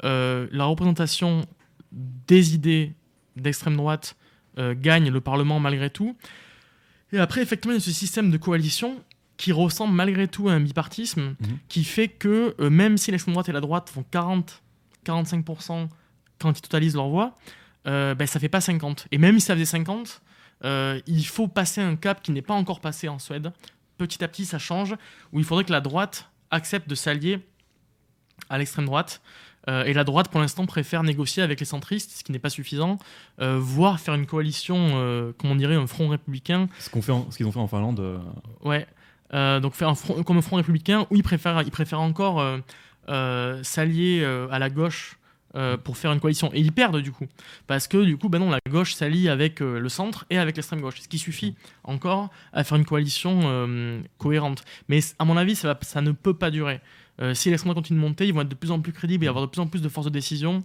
la 0.03 0.65
représentation 0.65 1.45
des 2.27 2.55
idées 2.55 2.93
d'extrême 3.37 3.77
droite 3.77 4.15
euh, 4.57 4.75
gagne 4.77 5.09
le 5.09 5.21
Parlement 5.21 5.59
malgré 5.59 5.89
tout. 5.89 6.15
Et 7.11 7.19
après, 7.19 7.41
effectivement, 7.41 7.73
il 7.73 7.77
y 7.79 7.81
a 7.81 7.83
ce 7.83 7.91
système 7.91 8.31
de 8.31 8.37
coalition 8.37 9.01
qui 9.37 9.51
ressemble 9.51 9.93
malgré 9.93 10.27
tout 10.27 10.49
à 10.49 10.53
un 10.53 10.59
bipartisme, 10.59 11.35
Mhm. 11.39 11.57
qui 11.67 11.83
fait 11.83 12.07
que 12.07 12.55
euh, 12.59 12.69
même 12.69 12.97
si 12.97 13.11
l'extrême 13.11 13.33
droite 13.33 13.49
et 13.49 13.51
la 13.51 13.61
droite 13.61 13.89
font 13.89 14.03
40-45% 14.11 15.89
quand 16.39 16.57
ils 16.57 16.61
totalisent 16.61 16.95
leurs 16.95 17.09
voix, 17.09 17.37
euh, 17.87 18.15
ben, 18.15 18.27
ça 18.27 18.39
fait 18.39 18.49
pas 18.49 18.61
50. 18.61 19.07
Et 19.11 19.17
même 19.17 19.39
si 19.39 19.45
ça 19.47 19.53
faisait 19.55 19.65
50, 19.65 20.21
euh, 20.63 20.99
il 21.07 21.25
faut 21.25 21.47
passer 21.47 21.81
un 21.81 21.95
cap 21.95 22.21
qui 22.21 22.31
n'est 22.31 22.41
pas 22.41 22.53
encore 22.53 22.79
passé 22.79 23.07
en 23.09 23.19
Suède. 23.19 23.51
Petit 23.97 24.23
à 24.23 24.27
petit, 24.27 24.45
ça 24.45 24.59
change, 24.59 24.95
où 25.31 25.39
il 25.39 25.45
faudrait 25.45 25.63
que 25.63 25.71
la 25.71 25.81
droite 25.81 26.29
accepte 26.51 26.87
de 26.89 26.95
s'allier 26.95 27.39
à 28.49 28.57
l'extrême 28.57 28.85
droite. 28.85 29.21
Euh, 29.69 29.85
et 29.85 29.93
la 29.93 30.03
droite, 30.03 30.27
pour 30.29 30.41
l'instant, 30.41 30.65
préfère 30.65 31.03
négocier 31.03 31.41
avec 31.43 31.59
les 31.59 31.65
centristes, 31.65 32.11
ce 32.11 32.23
qui 32.23 32.31
n'est 32.33 32.39
pas 32.39 32.49
suffisant, 32.49 32.99
euh, 33.41 33.57
voire 33.59 33.99
faire 33.99 34.13
une 34.13 34.25
coalition, 34.25 34.77
euh, 34.95 35.31
comme 35.37 35.51
on 35.51 35.55
dirait, 35.55 35.75
un 35.75 35.87
front 35.87 36.09
républicain. 36.09 36.67
Ce 36.79 36.89
qu'on 36.89 37.01
fait, 37.01 37.11
en- 37.13 37.31
ce 37.31 37.37
qu'ils 37.37 37.45
ont 37.47 37.51
fait 37.51 37.59
en 37.59 37.67
Finlande. 37.67 37.99
euh, 37.99 38.17
Ouais. 38.63 38.85
Donc 39.61 39.73
faire 39.73 39.89
un 39.89 39.95
front, 39.95 40.21
comme 40.23 40.37
un 40.37 40.41
front 40.43 40.57
républicain, 40.57 41.07
où 41.09 41.15
ils 41.15 41.23
préfèrent, 41.23 41.63
ils 41.63 41.71
préfèrent 41.71 42.01
encore 42.01 42.43
s'allier 43.63 44.23
à 44.51 44.59
la 44.59 44.69
gauche 44.69 45.17
pour 45.83 45.97
faire 45.97 46.11
une 46.11 46.19
coalition. 46.19 46.49
Et 46.53 46.59
ils 46.59 46.71
perdent 46.71 46.99
du 46.99 47.11
coup. 47.11 47.25
Parce 47.67 47.87
que 47.87 48.03
du 48.03 48.17
coup, 48.17 48.29
ben 48.29 48.39
non, 48.39 48.49
la 48.49 48.59
gauche 48.69 48.93
s'allie 48.95 49.29
avec 49.29 49.59
le 49.59 49.89
centre 49.89 50.25
et 50.29 50.37
avec 50.37 50.55
l'extrême 50.55 50.81
gauche. 50.81 51.01
Ce 51.01 51.07
qui 51.07 51.17
suffit 51.19 51.55
encore 51.83 52.29
à 52.53 52.63
faire 52.63 52.77
une 52.77 52.85
coalition 52.85 54.03
cohérente. 54.17 54.63
Mais 54.87 54.99
à 55.19 55.25
mon 55.25 55.37
avis, 55.37 55.55
ça, 55.55 55.69
va- 55.73 55.79
ça 55.81 56.01
ne 56.01 56.11
peut 56.11 56.33
pas 56.33 56.51
durer. 56.51 56.79
Euh, 57.21 57.33
si 57.33 57.49
l'extrême 57.49 57.71
droite 57.71 57.83
continue 57.83 57.99
de 57.99 58.05
monter, 58.05 58.25
ils 58.25 58.33
vont 58.33 58.41
être 58.41 58.49
de 58.49 58.55
plus 58.55 58.71
en 58.71 58.79
plus 58.79 58.91
crédibles 58.91 59.25
et 59.25 59.27
avoir 59.27 59.45
de 59.45 59.49
plus 59.49 59.61
en 59.61 59.67
plus 59.67 59.81
de 59.81 59.89
force 59.89 60.05
de 60.05 60.11
décision. 60.11 60.63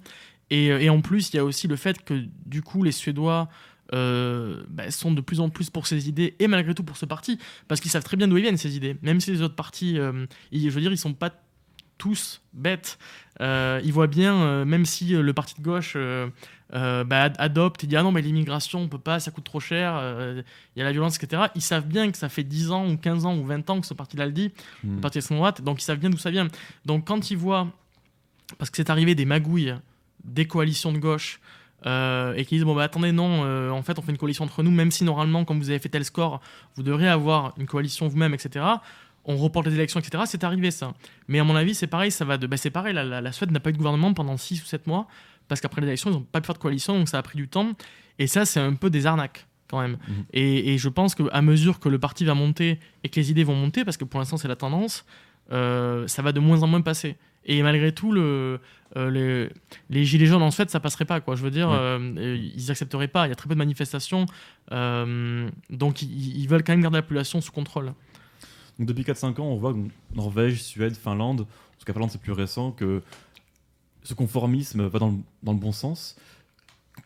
Et, 0.51 0.71
euh, 0.71 0.81
et 0.81 0.89
en 0.89 1.01
plus, 1.01 1.31
il 1.33 1.37
y 1.37 1.39
a 1.39 1.45
aussi 1.45 1.69
le 1.69 1.77
fait 1.77 2.05
que 2.05 2.25
du 2.47 2.63
coup, 2.63 2.83
les 2.83 2.93
Suédois 2.93 3.49
euh, 3.95 4.63
ben, 4.69 4.91
sont 4.91 5.13
de 5.13 5.21
plus 5.21 5.41
en 5.41 5.49
plus 5.49 5.71
pour 5.71 5.87
ces 5.87 6.09
idées 6.09 6.35
et 6.39 6.47
malgré 6.47 6.75
tout 6.75 6.83
pour 6.83 6.99
ce 6.99 7.07
parti 7.07 7.39
parce 7.69 7.81
qu'ils 7.81 7.91
savent 7.91 8.05
très 8.05 8.19
bien 8.19 8.29
d'où 8.29 8.37
viennent 8.37 8.57
ces 8.57 8.77
idées. 8.77 8.97
Même 9.03 9.21
si 9.21 9.31
les 9.31 9.43
autres 9.43 9.55
partis, 9.55 9.99
euh, 9.99 10.27
je 10.53 10.69
veux 10.69 10.81
dire, 10.81 10.93
ils 10.93 10.99
sont 10.99 11.15
pas 11.15 11.33
tous 11.97 12.43
bêtes. 12.53 12.99
Ils 13.41 13.93
voient 13.93 14.07
bien, 14.07 14.65
même 14.65 14.85
si 14.85 15.09
le 15.09 15.33
parti 15.33 15.55
de 15.57 15.63
gauche 15.63 15.97
euh, 16.75 17.03
bah, 17.05 17.27
et 17.27 17.87
dit 17.87 17.97
ah 17.97 18.03
non 18.03 18.13
mais 18.13 18.21
l'immigration 18.21 18.81
on 18.81 18.89
peut 18.89 18.99
pas, 18.99 19.21
ça 19.21 19.31
coûte 19.31 19.45
trop 19.45 19.61
cher, 19.61 19.97
euh, 19.97 20.43
il 20.77 20.79
y 20.79 20.83
a 20.83 20.85
la 20.85 20.93
violence 20.93 21.17
etc. 21.17 21.45
Ils 21.55 21.63
savent 21.63 21.87
bien 21.87 22.11
que 22.11 22.19
ça 22.19 22.29
fait 22.29 22.45
10 22.45 22.71
ans 22.73 22.87
ou 22.89 22.97
15 22.97 23.25
ans 23.25 23.37
ou 23.37 23.45
20 23.45 23.71
ans 23.71 23.81
que 23.81 23.87
ce 23.87 23.95
parti-là 23.95 24.27
le 24.27 24.33
dit, 24.33 24.53
hmm. 24.85 24.97
le 24.97 25.01
parti 25.01 25.19
d'extrême 25.19 25.39
droite, 25.39 25.63
donc 25.63 25.81
ils 25.81 25.85
savent 25.85 25.99
bien 25.99 26.11
d'où 26.11 26.19
ça 26.19 26.31
vient. 26.31 26.49
Donc 26.85 27.07
quand 27.07 27.31
ils 27.31 27.37
voient, 27.39 27.69
parce 28.59 28.71
que 28.71 28.77
c'est 28.77 28.91
arrivé 28.91 29.15
des 29.15 29.25
magouilles, 29.25 29.75
des 30.25 30.47
coalitions 30.47 30.93
de 30.93 30.99
gauche, 30.99 31.41
euh, 31.87 32.35
et 32.35 32.45
qu'ils 32.45 32.59
disent 32.59 32.65
bon 32.65 32.75
bah 32.75 32.83
attendez 32.83 33.13
non, 33.13 33.45
euh, 33.45 33.71
en 33.71 33.83
fait 33.83 33.99
on 33.99 34.03
fait 34.03 34.11
une 34.11 34.19
coalition 34.19 34.45
entre 34.45 34.63
nous, 34.63 34.71
même 34.71 34.91
si 34.91 35.05
normalement 35.05 35.45
comme 35.45 35.59
vous 35.59 35.71
avez 35.71 35.79
fait 35.79 35.89
tel 35.89 36.05
score, 36.05 36.41
vous 36.75 36.83
devriez 36.83 37.09
avoir 37.09 37.55
une 37.57 37.67
coalition 37.67 38.09
vous-même, 38.09 38.35
etc. 38.35 38.65
On 39.25 39.37
reporte 39.37 39.67
les 39.67 39.75
élections, 39.75 40.01
etc. 40.01 40.25
C'est 40.27 40.43
arrivé 40.43 40.71
ça. 40.71 40.95
Mais 41.29 41.39
à 41.39 41.45
mon 41.45 41.55
avis 41.55 41.75
c'est 41.75 41.87
pareil, 41.87 42.11
ça 42.11 42.25
va 42.25 42.37
de, 42.37 42.47
bah, 42.47 42.57
c'est 42.57 42.71
pareil, 42.71 42.95
la, 42.95 43.05
la- 43.05 43.21
la 43.21 43.33
Suède 43.33 43.53
n'a 43.53 43.61
pas 43.61 43.71
eu 43.71 43.75
de 43.75 43.79
gouvernement 43.79 44.13
pendant 44.13 44.37
6 44.37 44.63
ou 44.63 44.67
7 44.67 44.87
mois, 44.87 45.07
parce 45.49 45.61
qu'après 45.61 45.81
les 45.81 45.87
élections 45.89 46.11
ils 46.11 46.15
n'ont 46.15 46.21
pas 46.23 46.41
pu 46.41 46.47
faire 46.47 46.55
de 46.55 46.61
coalition, 46.61 46.97
donc 46.99 47.09
ça 47.09 47.19
a 47.19 47.23
pris 47.23 47.37
du 47.37 47.49
temps. 47.49 47.73
Et 48.19 48.27
ça 48.27 48.45
c'est 48.45 48.61
un 48.61 48.75
peu 48.75 48.91
des 48.91 49.07
arnaques 49.07 49.47
quand 49.71 49.81
même. 49.81 49.99
Mhm. 50.09 50.25
Et, 50.33 50.75
et 50.75 50.79
je 50.79 50.89
pense 50.89 51.15
qu'à 51.15 51.43
mesure 51.43 51.79
que 51.81 51.89
le 51.89 51.99
parti 51.99 52.25
va 52.25 52.35
monter 52.35 52.79
et 53.05 53.09
que 53.09 53.19
les 53.21 53.31
idées 53.31 53.45
vont 53.45 53.55
monter, 53.57 53.85
parce 53.85 53.97
que 53.97 54.05
pour 54.05 54.19
l'instant 54.21 54.37
c'est 54.37 54.49
la 54.49 54.57
tendance, 54.57 55.05
euh, 55.53 56.07
ça 56.07 56.23
va 56.23 56.33
de 56.33 56.41
moins 56.41 56.63
en 56.63 56.67
moins 56.67 56.81
passer. 56.81 57.17
Et 57.51 57.63
malgré 57.63 57.93
tout, 57.93 58.13
le, 58.13 58.61
euh, 58.97 59.11
les, 59.11 59.49
les 59.89 60.05
gilets 60.05 60.27
jaunes 60.27 60.43
en 60.43 60.51
Suède, 60.51 60.69
ça 60.69 60.81
passerait 60.81 61.07
pas. 61.07 61.21
Quoi. 61.21 61.35
Je 61.35 61.43
veux 61.43 61.51
dire, 61.51 61.71
Ouais. 61.71 61.77
euh, 61.79 62.37
ils 62.55 62.71
accepteraient 62.71 63.09
pas. 63.09 63.27
Il 63.27 63.31
y 63.31 63.33
a 63.33 63.37
très 63.37 63.49
peu 63.49 63.55
de 63.55 63.59
manifestations. 63.59 64.27
donc 65.71 66.03
ils, 66.03 66.39
ils 66.41 66.49
veulent 66.49 66.63
quand 66.65 66.73
même 66.73 66.83
garder 66.83 66.99
la 66.99 67.03
population 67.03 67.41
sous 67.41 67.53
contrôle. 67.53 67.93
Donc 68.79 68.87
depuis 68.89 69.03
4-5 69.03 69.41
ans, 69.41 69.47
on 69.47 69.57
voit 69.57 69.73
que 69.73 69.79
Norvège, 70.15 70.63
Suède, 70.63 70.95
Finlande, 70.97 71.47
parce 71.73 71.85
qu'à 71.85 71.93
Finlande 71.93 72.11
c'est 72.11 72.21
plus 72.21 72.33
récent, 72.33 72.71
que 72.73 73.03
ce 74.09 74.15
conformisme 74.15 74.87
va 74.87 74.99
dans 74.99 75.11
le, 75.11 75.19
dans 75.43 75.53
le 75.53 75.59
bon 75.59 75.71
sens. 75.73 76.17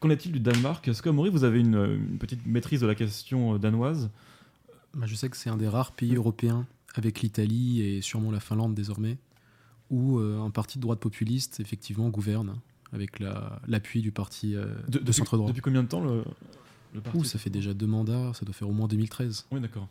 Qu'en 0.00 0.08
est-il 0.10 0.30
du 0.30 0.38
Danemark? 0.40 0.86
Est-ce 0.86 1.02
que, 1.02 1.08
Amaury, 1.08 1.30
vous 1.30 1.42
avez 1.44 1.58
une, 1.60 1.74
une 1.74 2.18
petite 2.18 2.46
maîtrise 2.46 2.80
de 2.80 2.86
la 2.86 2.94
question 2.94 3.54
euh, 3.54 3.58
danoise? 3.58 4.08
Bah, 4.94 5.06
je 5.06 5.14
sais 5.16 5.28
que 5.28 5.36
c'est 5.36 5.50
un 5.50 5.56
des 5.56 5.68
rares 5.68 5.92
pays 5.92 6.14
européens, 6.14 6.64
avec 6.94 7.20
l'Italie 7.20 7.80
et 7.82 8.02
sûrement 8.02 8.30
la 8.30 8.38
Finlande 8.40 8.74
désormais, 8.74 9.18
où 9.90 10.18
euh, 10.18 10.40
un 10.40 10.50
parti 10.50 10.78
de 10.78 10.82
droite 10.82 11.00
populiste, 11.00 11.58
effectivement, 11.60 12.08
gouverne, 12.08 12.54
avec 12.92 13.18
la- 13.18 13.60
l'appui 13.66 14.00
du 14.00 14.12
parti 14.12 14.54
euh, 14.54 14.66
de, 14.88 14.98
depuis, 15.00 15.12
centre-droit. 15.14 15.48
depuis 15.48 15.60
combien 15.62 15.82
de 15.82 15.88
temps 15.88 16.04
le, 16.04 16.22
le 16.94 17.00
parti 17.00 17.18
Ouh, 17.18 17.24
ça 17.24 17.38
fait 17.38 17.50
déjà 17.50 17.74
deux 17.74 17.86
mandats, 17.88 18.32
ça 18.34 18.44
doit 18.44 18.54
faire 18.54 18.68
au 18.68 18.72
moins 18.72 18.86
2013. 18.86 19.46
Oui, 19.50 19.60
d'accord. 19.60 19.88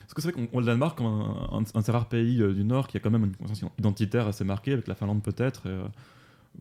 Parce 0.00 0.14
que 0.14 0.22
c'est 0.22 0.32
vrai 0.32 0.46
qu'on 0.48 0.58
le 0.58 0.66
Danemark 0.66 0.96
comme 0.96 1.06
un, 1.06 1.48
un- 1.52 1.64
un 1.74 1.80
de 1.80 1.84
ces 1.84 1.92
rares 1.92 2.08
pays 2.08 2.40
euh, 2.40 2.52
du 2.54 2.64
Nord 2.64 2.88
qui 2.88 2.96
a 2.96 3.00
quand 3.00 3.10
même 3.10 3.24
une 3.26 3.36
conscience 3.36 3.70
identitaire 3.78 4.26
assez 4.26 4.44
marquée, 4.44 4.72
avec 4.72 4.88
la 4.88 4.94
Finlande 4.96 5.22
peut-être, 5.22 5.66
et, 5.68 5.78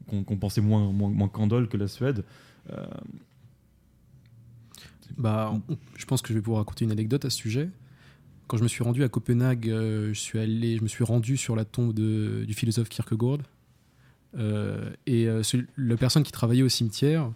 qu'on 0.08 0.38
pensait 0.38 0.62
moins, 0.62 0.92
moins, 0.92 1.28
que 1.30 1.78
la 1.78 1.88
Suède. 1.88 2.24
Euh, 2.72 2.86
Bah, 5.18 5.54
je 5.98 6.06
pense 6.06 6.22
que 6.22 6.30
je 6.30 6.34
vais 6.34 6.42
pouvoir 6.42 6.62
raconter 6.62 6.86
une 6.86 6.92
anecdote 6.92 7.26
à 7.26 7.30
ce 7.30 7.38
sujet. 7.38 7.70
Quand 8.48 8.58
je 8.58 8.64
me 8.64 8.68
suis 8.68 8.84
rendu 8.84 9.04
à 9.04 9.10
Copenhague, 9.10 9.70
euh, 9.70 10.10
je, 10.14 10.20
suis 10.20 10.40
allé, 10.40 10.78
je 10.78 10.84
me 10.84 10.88
suis 10.88 11.04
rendu 11.04 11.36
sur 11.36 11.56
la 11.56 11.66
tombe 11.66 11.94
de- 11.94 12.46
du 12.48 12.54
philosophe 12.54 12.90
Kierkegaard. 12.90 13.40
Euh, 14.38 14.92
et 15.08 15.28
la 15.78 15.98
personne 15.98 16.24
qui 16.24 16.32
travaillait 16.32 16.64
au 16.64 16.70
cimetière 16.70 17.32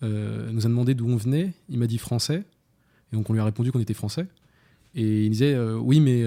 nous 0.00 0.66
a 0.66 0.68
demandé 0.68 0.94
d'où 0.94 1.06
on 1.06 1.16
venait. 1.16 1.52
Il 1.68 1.78
m'a 1.78 1.86
dit 1.86 1.98
français. 1.98 2.42
Et 3.12 3.16
donc 3.16 3.28
on 3.30 3.34
lui 3.34 3.40
a 3.40 3.44
répondu 3.44 3.70
qu'on 3.70 3.80
était 3.80 3.94
français. 3.94 4.26
Et 4.94 5.24
il 5.26 5.30
disait 5.30 5.56
oui, 5.76 6.00
mais 6.00 6.24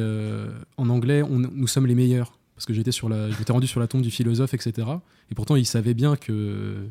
en 0.77 0.89
anglais, 0.89 1.23
nous 1.27 1.67
sommes 1.67 1.87
les 1.87 1.95
meilleurs. 1.95 2.37
Parce 2.55 2.65
que 2.65 2.73
j'étais 2.73 2.91
sur 2.91 3.09
la, 3.09 3.29
je 3.29 3.37
m'étais 3.37 3.51
rendu 3.51 3.67
sur 3.67 3.79
la 3.79 3.87
tombe 3.87 4.01
du 4.01 4.11
philosophe, 4.11 4.53
etc. 4.53 4.87
Et 5.29 5.35
pourtant, 5.35 5.55
il 5.55 5.65
savait 5.65 5.93
bien 5.93 6.15
que, 6.15 6.87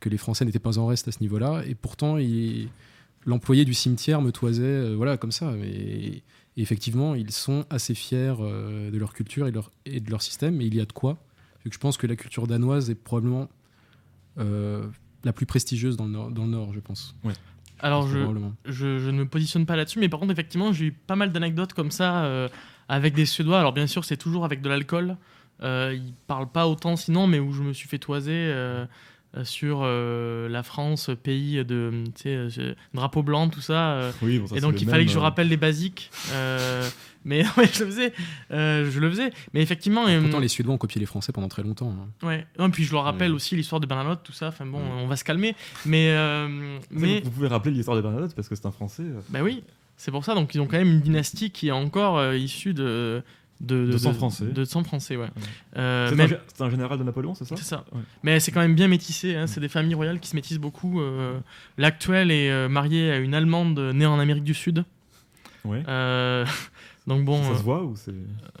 que 0.00 0.08
les 0.08 0.18
Français 0.18 0.44
n'étaient 0.44 0.58
pas 0.58 0.78
en 0.78 0.86
reste 0.86 1.08
à 1.08 1.12
ce 1.12 1.20
niveau-là. 1.20 1.62
Et 1.66 1.74
pourtant, 1.74 2.18
il, 2.18 2.68
l'employé 3.24 3.64
du 3.64 3.74
cimetière 3.74 4.20
me 4.20 4.30
toisait, 4.30 4.62
euh, 4.62 4.94
voilà, 4.94 5.16
comme 5.16 5.32
ça. 5.32 5.54
Et, 5.56 6.22
et 6.56 6.62
effectivement, 6.62 7.14
ils 7.14 7.32
sont 7.32 7.66
assez 7.70 7.94
fiers 7.94 8.34
euh, 8.40 8.90
de 8.90 8.98
leur 8.98 9.12
culture 9.12 9.46
et 9.46 9.50
de 9.50 9.56
leur, 9.56 9.70
et 9.84 10.00
de 10.00 10.10
leur 10.10 10.22
système, 10.22 10.56
mais 10.56 10.66
il 10.66 10.74
y 10.74 10.80
a 10.80 10.86
de 10.86 10.92
quoi. 10.92 11.18
Vu 11.64 11.70
que 11.70 11.74
je 11.74 11.80
pense 11.80 11.96
que 11.96 12.06
la 12.06 12.16
culture 12.16 12.46
danoise 12.46 12.90
est 12.90 12.94
probablement 12.94 13.48
euh, 14.38 14.86
la 15.24 15.32
plus 15.32 15.46
prestigieuse 15.46 15.96
dans 15.96 16.04
le 16.04 16.12
Nord, 16.12 16.30
dans 16.30 16.44
le 16.44 16.50
nord 16.50 16.72
je 16.72 16.80
pense. 16.80 17.14
Alors 17.80 18.08
je, 18.08 18.18
je, 18.64 18.98
je 18.98 19.10
ne 19.10 19.18
me 19.18 19.28
positionne 19.28 19.66
pas 19.66 19.76
là-dessus, 19.76 19.98
mais 19.98 20.08
par 20.08 20.18
contre, 20.18 20.32
effectivement, 20.32 20.72
j'ai 20.72 20.86
eu 20.86 20.92
pas 20.92 21.16
mal 21.16 21.30
d'anecdotes 21.30 21.74
comme 21.74 21.90
ça 21.90 22.24
euh, 22.24 22.48
avec 22.88 23.14
des 23.14 23.26
Suédois. 23.26 23.58
Alors, 23.58 23.72
bien 23.72 23.86
sûr, 23.86 24.04
c'est 24.04 24.16
toujours 24.16 24.44
avec 24.44 24.60
de 24.62 24.68
l'alcool. 24.68 25.16
Euh, 25.62 25.94
ils 25.96 26.12
parlent 26.26 26.50
pas 26.50 26.68
autant 26.68 26.96
sinon, 26.96 27.26
mais 27.26 27.38
où 27.38 27.52
je 27.52 27.62
me 27.62 27.72
suis 27.72 27.88
fait 27.88 27.98
toiser 27.98 28.32
euh, 28.34 28.84
sur 29.44 29.80
euh, 29.82 30.48
la 30.48 30.62
France, 30.62 31.10
pays 31.22 31.64
de 31.64 32.04
euh, 32.26 32.74
drapeau 32.94 33.22
blanc, 33.22 33.48
tout 33.48 33.60
ça. 33.60 33.92
euh, 33.92 34.12
oui, 34.22 34.38
bon, 34.38 34.46
ça, 34.46 34.56
et 34.56 34.60
donc, 34.60 34.80
il 34.80 34.86
même, 34.86 34.92
fallait 34.94 35.06
que 35.06 35.12
je 35.12 35.18
rappelle 35.18 35.48
les 35.48 35.56
basiques. 35.56 36.10
euh, 36.32 36.86
mais 37.24 37.42
ouais, 37.56 37.66
je 37.72 37.80
le 37.84 37.86
faisais. 37.90 38.12
euh, 38.52 38.90
je 38.90 39.00
le 39.00 39.10
faisais. 39.10 39.30
Mais 39.52 39.60
effectivement. 39.62 40.06
euh, 40.06 40.20
Pourtant, 40.20 40.38
les 40.40 40.48
Suédois 40.48 40.74
ont 40.74 40.78
copié 40.78 41.00
les 41.00 41.06
Français 41.06 41.32
pendant 41.32 41.48
très 41.48 41.62
longtemps. 41.62 41.90
hein. 42.22 42.26
Ouais. 42.26 42.46
Non, 42.58 42.70
puis 42.70 42.84
je 42.84 42.92
leur 42.92 43.04
rappelle 43.04 43.30
Ouais. 43.30 43.36
aussi 43.36 43.56
l'histoire 43.56 43.80
de 43.80 43.86
Bernadotte, 43.86 44.22
tout 44.22 44.32
ça. 44.32 44.48
Enfin 44.48 44.64
bon, 44.66 44.78
Ouais. 44.78 44.84
on 45.02 45.06
va 45.06 45.16
se 45.16 45.24
calmer. 45.24 45.54
Mais, 45.86 46.10
euh, 46.10 46.78
Vous- 46.90 47.00
mais 47.04 47.20
Vous 47.22 47.30
pouvez 47.30 47.48
rappeler 47.48 47.72
l'histoire 47.72 47.96
de 47.96 48.02
Bernadotte 48.02 48.34
parce 48.34 48.48
que 48.48 48.54
c'est 48.54 48.66
un 48.66 48.70
Français. 48.70 49.04
bah 49.30 49.40
oui, 49.42 49.64
c'est 49.96 50.10
pour 50.10 50.24
ça. 50.24 50.34
Donc 50.34 50.54
ils 50.54 50.60
ont 50.60 50.66
quand 50.66 50.78
même 50.78 50.90
une 50.90 51.00
dynastie 51.00 51.50
qui 51.50 51.68
est 51.68 51.72
encore 51.72 52.18
euh, 52.18 52.36
issue 52.36 52.74
de 52.74 53.22
de, 53.60 53.86
De 53.86 53.96
sang 53.96 54.12
français. 54.12 54.44
De 54.44 54.64
sang 54.64 54.84
français, 54.84 55.16
ouais. 55.16 55.28
Euh, 55.78 56.10
C'est 56.54 56.62
un, 56.62 56.68
général 56.70 56.98
de 56.98 57.04
Napoléon, 57.04 57.34
c'est 57.34 57.46
ça 57.46 57.56
c'est 57.56 57.64
ça. 57.64 57.84
Ouais. 57.92 58.02
Mais 58.22 58.38
c'est 58.38 58.52
quand 58.52 58.60
même 58.60 58.74
bien 58.74 58.86
métissé. 58.88 59.34
hein, 59.34 59.46
C'est 59.46 59.60
des 59.60 59.68
familles 59.68 59.94
royales 59.94 60.20
qui 60.20 60.28
se 60.28 60.36
métissent 60.36 60.58
beaucoup. 60.58 61.00
euh, 61.00 61.38
L'actuelle 61.78 62.30
est 62.30 62.50
euh, 62.50 62.68
mariée 62.68 63.10
à 63.10 63.16
une 63.16 63.34
Allemande 63.34 63.78
née 63.94 64.04
en 64.04 64.18
Amérique 64.18 64.44
du 64.44 64.52
Sud. 64.52 64.84
Ouais. 65.64 65.82
Euh, 67.08 67.14
donc 67.14 67.24
bon. 67.24 67.42
ça 67.42 67.50
euh, 67.50 67.56
se 67.56 67.62
voit 67.62 67.84
ou 67.84 67.94
c'est. 67.96 68.12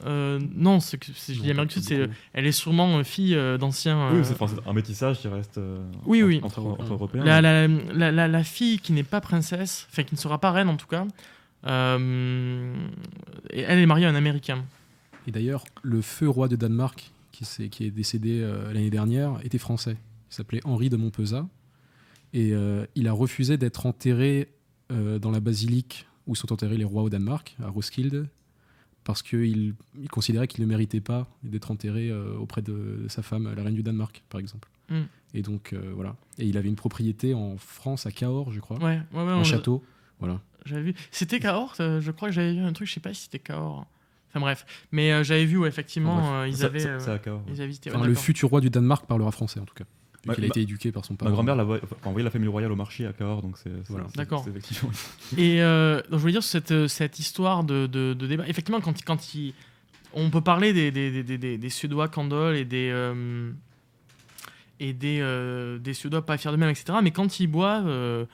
euh, 0.06 0.38
non, 0.54 0.78
c'est 0.80 0.98
que 0.98 1.06
c'est- 1.14 1.34
je 1.34 1.40
dis 1.40 1.46
Non, 1.48 1.52
Amérique 1.54 1.68
du 1.70 1.74
Sud, 1.80 1.82
c'est 1.84 1.98
beaucoup. 1.98 2.12
elle 2.32 2.46
est 2.46 2.52
sûrement 2.52 2.98
euh, 2.98 3.02
fille 3.02 3.34
euh, 3.34 3.58
d'anciens. 3.58 4.10
Oui, 4.12 4.18
euh, 4.18 4.24
c'est 4.24 4.40
enfin, 4.40 4.46
c'est 4.54 4.68
un 4.68 4.72
métissage 4.72 5.18
qui 5.18 5.28
reste. 5.28 5.58
euh, 5.58 5.84
Oui, 6.06 6.22
entre- 6.22 6.26
oui. 6.28 6.40
Entre, 6.42 6.60
entre 6.82 6.92
Européens. 6.92 7.24
La, 7.24 7.40
la, 7.40 7.66
la, 7.66 8.12
la- 8.12 8.28
la 8.28 8.44
fille 8.44 8.78
qui 8.78 8.92
n'est 8.92 9.02
pas 9.02 9.20
princesse, 9.20 9.86
enfin 9.90 10.04
qui 10.04 10.14
ne 10.14 10.20
sera 10.20 10.38
pas 10.40 10.52
reine 10.52 10.68
en 10.68 10.76
tout 10.76 10.86
cas, 10.86 11.06
euh, 11.66 12.74
et 13.50 13.60
elle 13.60 13.78
est 13.78 13.86
mariée 13.86 14.06
à 14.06 14.10
un 14.10 14.14
Américain. 14.14 14.64
Et 15.26 15.32
d'ailleurs, 15.32 15.64
le 15.82 16.00
feu 16.02 16.28
roi 16.28 16.48
de 16.48 16.56
Danemark, 16.56 17.10
qui, 17.32 17.44
s'est- 17.44 17.68
qui 17.68 17.84
est 17.84 17.90
décédé 17.90 18.40
euh, 18.42 18.72
l'année 18.72 18.90
dernière, 18.90 19.38
était 19.44 19.58
français. 19.58 19.96
Il 20.30 20.34
s'appelait 20.34 20.60
Henri 20.64 20.88
de 20.88 20.96
Montpezat. 20.96 21.46
Et 22.32 22.52
euh, 22.52 22.84
il 22.94 23.08
a 23.08 23.12
refusé 23.12 23.56
d'être 23.56 23.86
enterré 23.86 24.48
euh, 24.92 25.18
dans 25.18 25.30
la 25.30 25.40
basilique 25.40 26.06
où 26.26 26.34
sont 26.34 26.52
enterrés 26.52 26.76
les 26.76 26.84
rois 26.84 27.02
au 27.02 27.10
Danemark, 27.10 27.56
à 27.62 27.68
Roskilde, 27.68 28.28
parce 29.04 29.22
qu'il 29.22 29.74
il 30.00 30.08
considérait 30.10 30.48
qu'il 30.48 30.62
ne 30.64 30.68
méritait 30.68 31.00
pas 31.00 31.28
d'être 31.44 31.70
enterré 31.70 32.10
euh, 32.10 32.36
auprès 32.38 32.62
de, 32.62 33.00
de 33.04 33.08
sa 33.08 33.22
femme, 33.22 33.52
la 33.54 33.62
reine 33.62 33.74
du 33.74 33.82
Danemark, 33.82 34.22
par 34.28 34.40
exemple. 34.40 34.68
Mm. 34.88 35.00
Et 35.34 35.42
donc, 35.42 35.72
euh, 35.72 35.92
voilà. 35.94 36.16
Et 36.38 36.46
il 36.46 36.56
avait 36.56 36.68
une 36.68 36.76
propriété 36.76 37.34
en 37.34 37.56
France, 37.56 38.06
à 38.06 38.10
Cahors, 38.10 38.52
je 38.52 38.60
crois, 38.60 38.78
Ouais, 38.78 39.00
ouais, 39.12 39.22
ouais. 39.24 39.30
un 39.32 39.44
château. 39.44 39.84
Voilà. 40.18 40.40
J'avais 40.64 40.82
vu. 40.82 40.94
C'était 41.12 41.38
Cahors, 41.38 41.74
euh, 41.80 42.00
je 42.00 42.10
crois 42.10 42.28
que 42.28 42.34
j'avais 42.34 42.52
vu 42.54 42.60
un 42.60 42.72
truc, 42.72 42.88
je 42.88 42.94
sais 42.94 43.00
pas 43.00 43.14
si 43.14 43.22
c'était 43.22 43.38
Cahors. 43.38 43.86
Enfin 44.30 44.40
bref. 44.40 44.66
Mais 44.90 45.12
euh, 45.12 45.22
j'avais 45.22 45.44
vu, 45.44 45.56
ouais, 45.58 45.68
effectivement, 45.68 46.40
euh, 46.40 46.48
ils, 46.48 46.56
ça- 46.56 46.66
avaient, 46.66 46.80
ça- 46.80 46.98
ça 46.98 47.12
à 47.14 47.18
Cahors. 47.20 47.42
ils 47.48 47.54
avaient 47.54 47.68
visité. 47.68 47.90
ouais, 47.90 47.96
Enfin, 47.96 48.06
le 48.06 48.14
futur 48.14 48.48
roi 48.50 48.60
du 48.60 48.70
Danemark 48.70 49.06
parlera 49.06 49.30
français, 49.30 49.60
en 49.60 49.64
tout 49.64 49.74
cas. 49.74 49.84
Qu'il 50.34 50.44
a 50.44 50.46
ma- 50.48 50.52
été 50.52 50.60
éduqué 50.62 50.92
par 50.92 51.04
son 51.04 51.14
père. 51.16 51.28
Ma 51.28 51.32
grand-mère 51.32 51.56
l'a 51.56 51.64
enfin, 51.64 51.78
envoyé 52.04 52.24
la 52.24 52.30
famille 52.30 52.48
royale 52.48 52.72
au 52.72 52.76
marché 52.76 53.06
à 53.06 53.12
Cahors, 53.12 53.42
donc 53.42 53.56
c'est 53.58 53.70
Voilà. 53.88 54.06
D'accord. 54.16 54.44
Et 55.38 55.62
euh, 55.62 55.96
donc 56.02 56.12
je 56.12 56.16
voulais 56.16 56.32
dire 56.32 56.42
cette, 56.42 56.72
euh, 56.72 56.88
cette 56.88 57.18
histoire 57.18 57.64
de, 57.64 57.86
de, 57.86 58.14
de 58.14 58.26
débat. 58.26 58.46
Effectivement, 58.48 58.80
quand, 58.80 58.94
quand 59.04 59.34
il, 59.34 59.54
on 60.14 60.30
peut 60.30 60.40
parler 60.40 60.72
des, 60.72 60.90
des, 60.90 61.22
des, 61.22 61.58
des- 61.58 61.70
Suédois 61.70 62.08
Candle 62.08 62.56
et 62.56 62.64
des 62.64 62.90
euh, 62.92 63.50
et 64.80 64.92
des, 64.92 65.20
euh, 65.20 65.78
des 65.78 65.94
Suédois 65.94 66.24
pas 66.24 66.36
fiers 66.36 66.50
d'eux-mêmes, 66.50 66.70
etc. 66.70 66.98
Mais 67.02 67.10
quand 67.10 67.40
ils 67.40 67.46
boivent, 67.46 68.26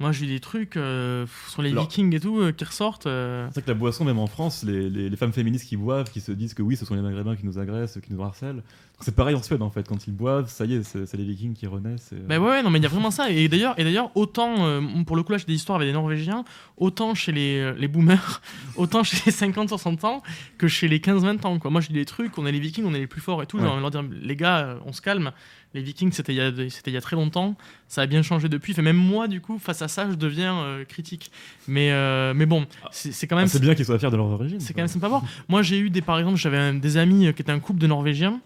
moi 0.00 0.12
j'ai 0.12 0.26
eu 0.26 0.28
des 0.28 0.38
trucs 0.40 0.76
euh, 0.76 1.26
sur 1.48 1.60
les 1.62 1.70
Alors- 1.72 1.84
Vikings 1.84 2.14
et 2.14 2.20
tout 2.20 2.38
euh, 2.40 2.52
qui 2.52 2.64
ressortent. 2.64 3.06
euh, 3.06 3.46
C'est 3.48 3.54
vrai 3.54 3.62
que 3.62 3.68
la 3.70 3.74
boisson, 3.74 4.04
même 4.04 4.18
en 4.20 4.28
France, 4.28 4.62
les, 4.62 4.88
les- 4.88 5.08
les 5.10 5.16
femmes 5.16 5.32
féministes 5.32 5.68
qui 5.68 5.76
boivent, 5.76 6.10
qui 6.10 6.20
se 6.20 6.30
disent 6.32 6.54
que 6.54 6.62
oui, 6.62 6.76
ce 6.76 6.84
sont 6.86 6.94
les 6.94 7.02
Maghrébins 7.02 7.34
qui 7.36 7.44
nous 7.46 7.58
agressent, 7.58 7.98
qui 8.00 8.12
nous 8.12 8.22
harcèlent. 8.22 8.62
C'est 9.00 9.14
pareil 9.14 9.36
en 9.36 9.42
Suède 9.42 9.62
en 9.62 9.70
fait, 9.70 9.86
quand 9.88 10.06
ils 10.08 10.12
boivent, 10.12 10.48
ça 10.48 10.64
y 10.64 10.74
est, 10.74 10.82
c'est 10.82 11.16
les 11.16 11.24
Vikings 11.24 11.54
qui 11.54 11.66
renaissent. 11.68 12.12
et, 12.12 12.16
Ben 12.16 12.40
ouais, 12.40 12.48
ouais, 12.50 12.62
non, 12.64 12.70
mais 12.70 12.78
il 12.78 12.82
y 12.82 12.86
a 12.86 12.88
vraiment 12.88 13.12
ça. 13.12 13.30
Et 13.30 13.46
d'ailleurs, 13.48 13.78
et 13.78 13.84
d'ailleurs, 13.84 14.10
autant 14.16 14.66
euh, 14.66 14.80
pour 15.06 15.14
le 15.14 15.22
coup 15.22 15.30
là, 15.32 15.38
j'ai 15.38 15.44
des 15.44 15.54
histoires 15.54 15.76
avec 15.76 15.88
des 15.88 15.92
Norvégiens, 15.92 16.44
autant 16.76 17.14
chez 17.14 17.30
les, 17.30 17.58
euh, 17.60 17.74
les 17.78 17.86
boomers, 17.86 18.40
autant 18.76 19.04
chez 19.04 19.16
les 19.26 19.32
50-60 19.32 20.04
ans 20.04 20.22
que 20.58 20.66
chez 20.66 20.88
les 20.88 20.98
15-20 20.98 21.46
ans. 21.46 21.58
Quoi. 21.60 21.70
Moi, 21.70 21.80
je 21.80 21.88
dis 21.88 21.94
des 21.94 22.04
trucs, 22.04 22.36
on 22.38 22.46
est 22.46 22.52
les 22.52 22.58
Vikings, 22.60 22.84
on 22.86 22.94
est 22.94 22.98
les 22.98 23.06
plus 23.06 23.20
forts 23.20 23.40
et 23.42 23.46
tout. 23.46 23.58
J'ai 23.58 23.64
Ouais. 23.64 23.70
envie 23.70 23.78
de 23.78 23.82
leur 23.82 23.90
dire, 23.90 24.04
les 24.20 24.36
gars, 24.36 24.58
euh, 24.58 24.78
on 24.84 24.92
se 24.92 25.00
calme. 25.00 25.30
Les 25.74 25.82
Vikings, 25.82 26.10
c'était 26.12 26.32
il 26.32 26.36
y 26.36 26.40
a, 26.40 26.50
c'était 26.70 26.90
il 26.90 26.94
y 26.94 26.96
a 26.96 27.00
très 27.02 27.14
longtemps. 27.14 27.54
Ça 27.88 28.00
a 28.00 28.06
bien 28.06 28.22
changé 28.22 28.48
depuis. 28.48 28.72
Fait 28.72 28.80
même 28.82 28.96
moi, 28.96 29.28
du 29.28 29.40
coup, 29.42 29.58
face 29.58 29.82
à 29.82 29.86
ça, 29.88 30.08
je 30.10 30.14
deviens 30.16 30.56
euh, 30.60 30.84
critique. 30.84 31.30
Mais, 31.68 31.92
euh, 31.92 32.32
mais 32.34 32.46
bon, 32.46 32.66
c'est 32.90 33.12
c'est 33.12 33.26
quand 33.26 33.36
ah, 33.36 33.40
même. 33.40 33.48
c'est 33.48 33.60
bien 33.60 33.74
qu'ils 33.74 33.84
soient 33.84 33.98
fiers 33.98 34.10
de 34.10 34.16
leurs 34.16 34.26
origines. 34.30 34.60
C'est 34.60 34.72
quand 34.72 34.80
même 34.80 34.88
sympa 34.88 35.06
à 35.06 35.10
voir. 35.10 35.22
Moi, 35.46 35.60
j'ai 35.62 35.78
eu 35.78 35.90
des, 35.90 36.00
par 36.00 36.18
exemple, 36.18 36.38
j'avais 36.38 36.72
des 36.72 36.96
amis 36.96 37.32
qui 37.34 37.42
étaient 37.42 37.52
un 37.52 37.58
couple 37.60 37.80
de 37.80 37.86
Norvégiens, 37.86 38.40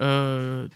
euh, 0.00 0.66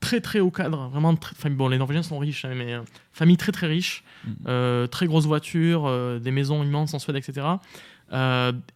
très 0.00 0.20
très 0.20 0.40
haut 0.40 0.50
cadre, 0.50 0.88
vraiment. 0.88 1.14
Très, 1.16 1.34
enfin, 1.38 1.50
bon, 1.50 1.68
les 1.68 1.78
Norvégiens 1.78 2.02
sont 2.02 2.18
riches, 2.18 2.44
hein, 2.44 2.54
mais 2.56 2.72
euh, 2.74 2.80
famille 3.12 3.36
très 3.36 3.52
très 3.52 3.66
riche, 3.68 4.02
Mhm. 4.26 4.34
euh, 4.48 4.86
très 4.86 5.06
grosse 5.06 5.26
voiture, 5.26 5.84
euh, 5.86 6.18
des 6.18 6.30
maisons 6.30 6.62
immenses 6.62 6.94
en 6.94 6.98
Suède, 6.98 7.16
etc. 7.16 7.46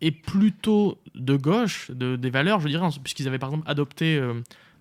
Et 0.01 0.11
plutôt 0.13 0.99
de 1.15 1.37
gauche, 1.37 1.91
de, 1.91 2.17
des 2.17 2.31
valeurs, 2.31 2.61
je 2.61 2.69
dirais, 2.69 2.89
puisqu'ils 3.03 3.29
avaient 3.29 3.39
par 3.39 3.51
exemple 3.51 3.69
adopté. 3.71 4.19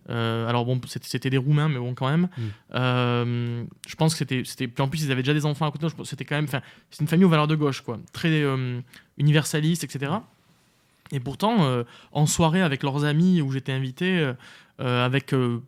euh, 0.09 0.47
alors 0.47 0.65
bon, 0.65 0.79
c'était 0.85 1.29
des 1.31 1.37
Roumains, 1.37 1.67
mais 1.67 1.79
bon, 1.79 1.93
quand 1.95 2.07
même. 2.09 2.29
Euh, 2.75 3.63
je 3.87 3.95
pense 3.95 4.13
que 4.15 4.25
c'était, 4.45 4.69
En 4.81 4.87
plus, 4.87 5.03
ils 5.03 5.11
avaient 5.11 5.23
déjà 5.23 5.33
des 5.33 5.45
enfants 5.45 5.67
à 5.67 5.71
côté. 5.71 5.87
C'était 6.03 6.25
quand 6.25 6.35
même. 6.35 6.47
C'est 6.91 7.01
une 7.01 7.07
famille 7.07 7.25
aux 7.25 7.29
valeurs 7.29 7.47
de 7.47 7.55
gauche, 7.55 7.81
quoi. 7.81 7.99
Très 8.13 8.29
euh, 8.43 8.79
universaliste, 9.17 9.83
etc. 9.83 10.11
Et 11.11 11.19
pourtant, 11.19 11.83
en 12.13 12.25
soirée 12.25 12.61
avec 12.61 12.81
leurs 12.81 13.03
amis 13.05 13.41
où 13.41 13.51
j'étais 13.51 13.71
invité, 13.71 14.31
avec 14.79 15.33
euh, 15.33 15.59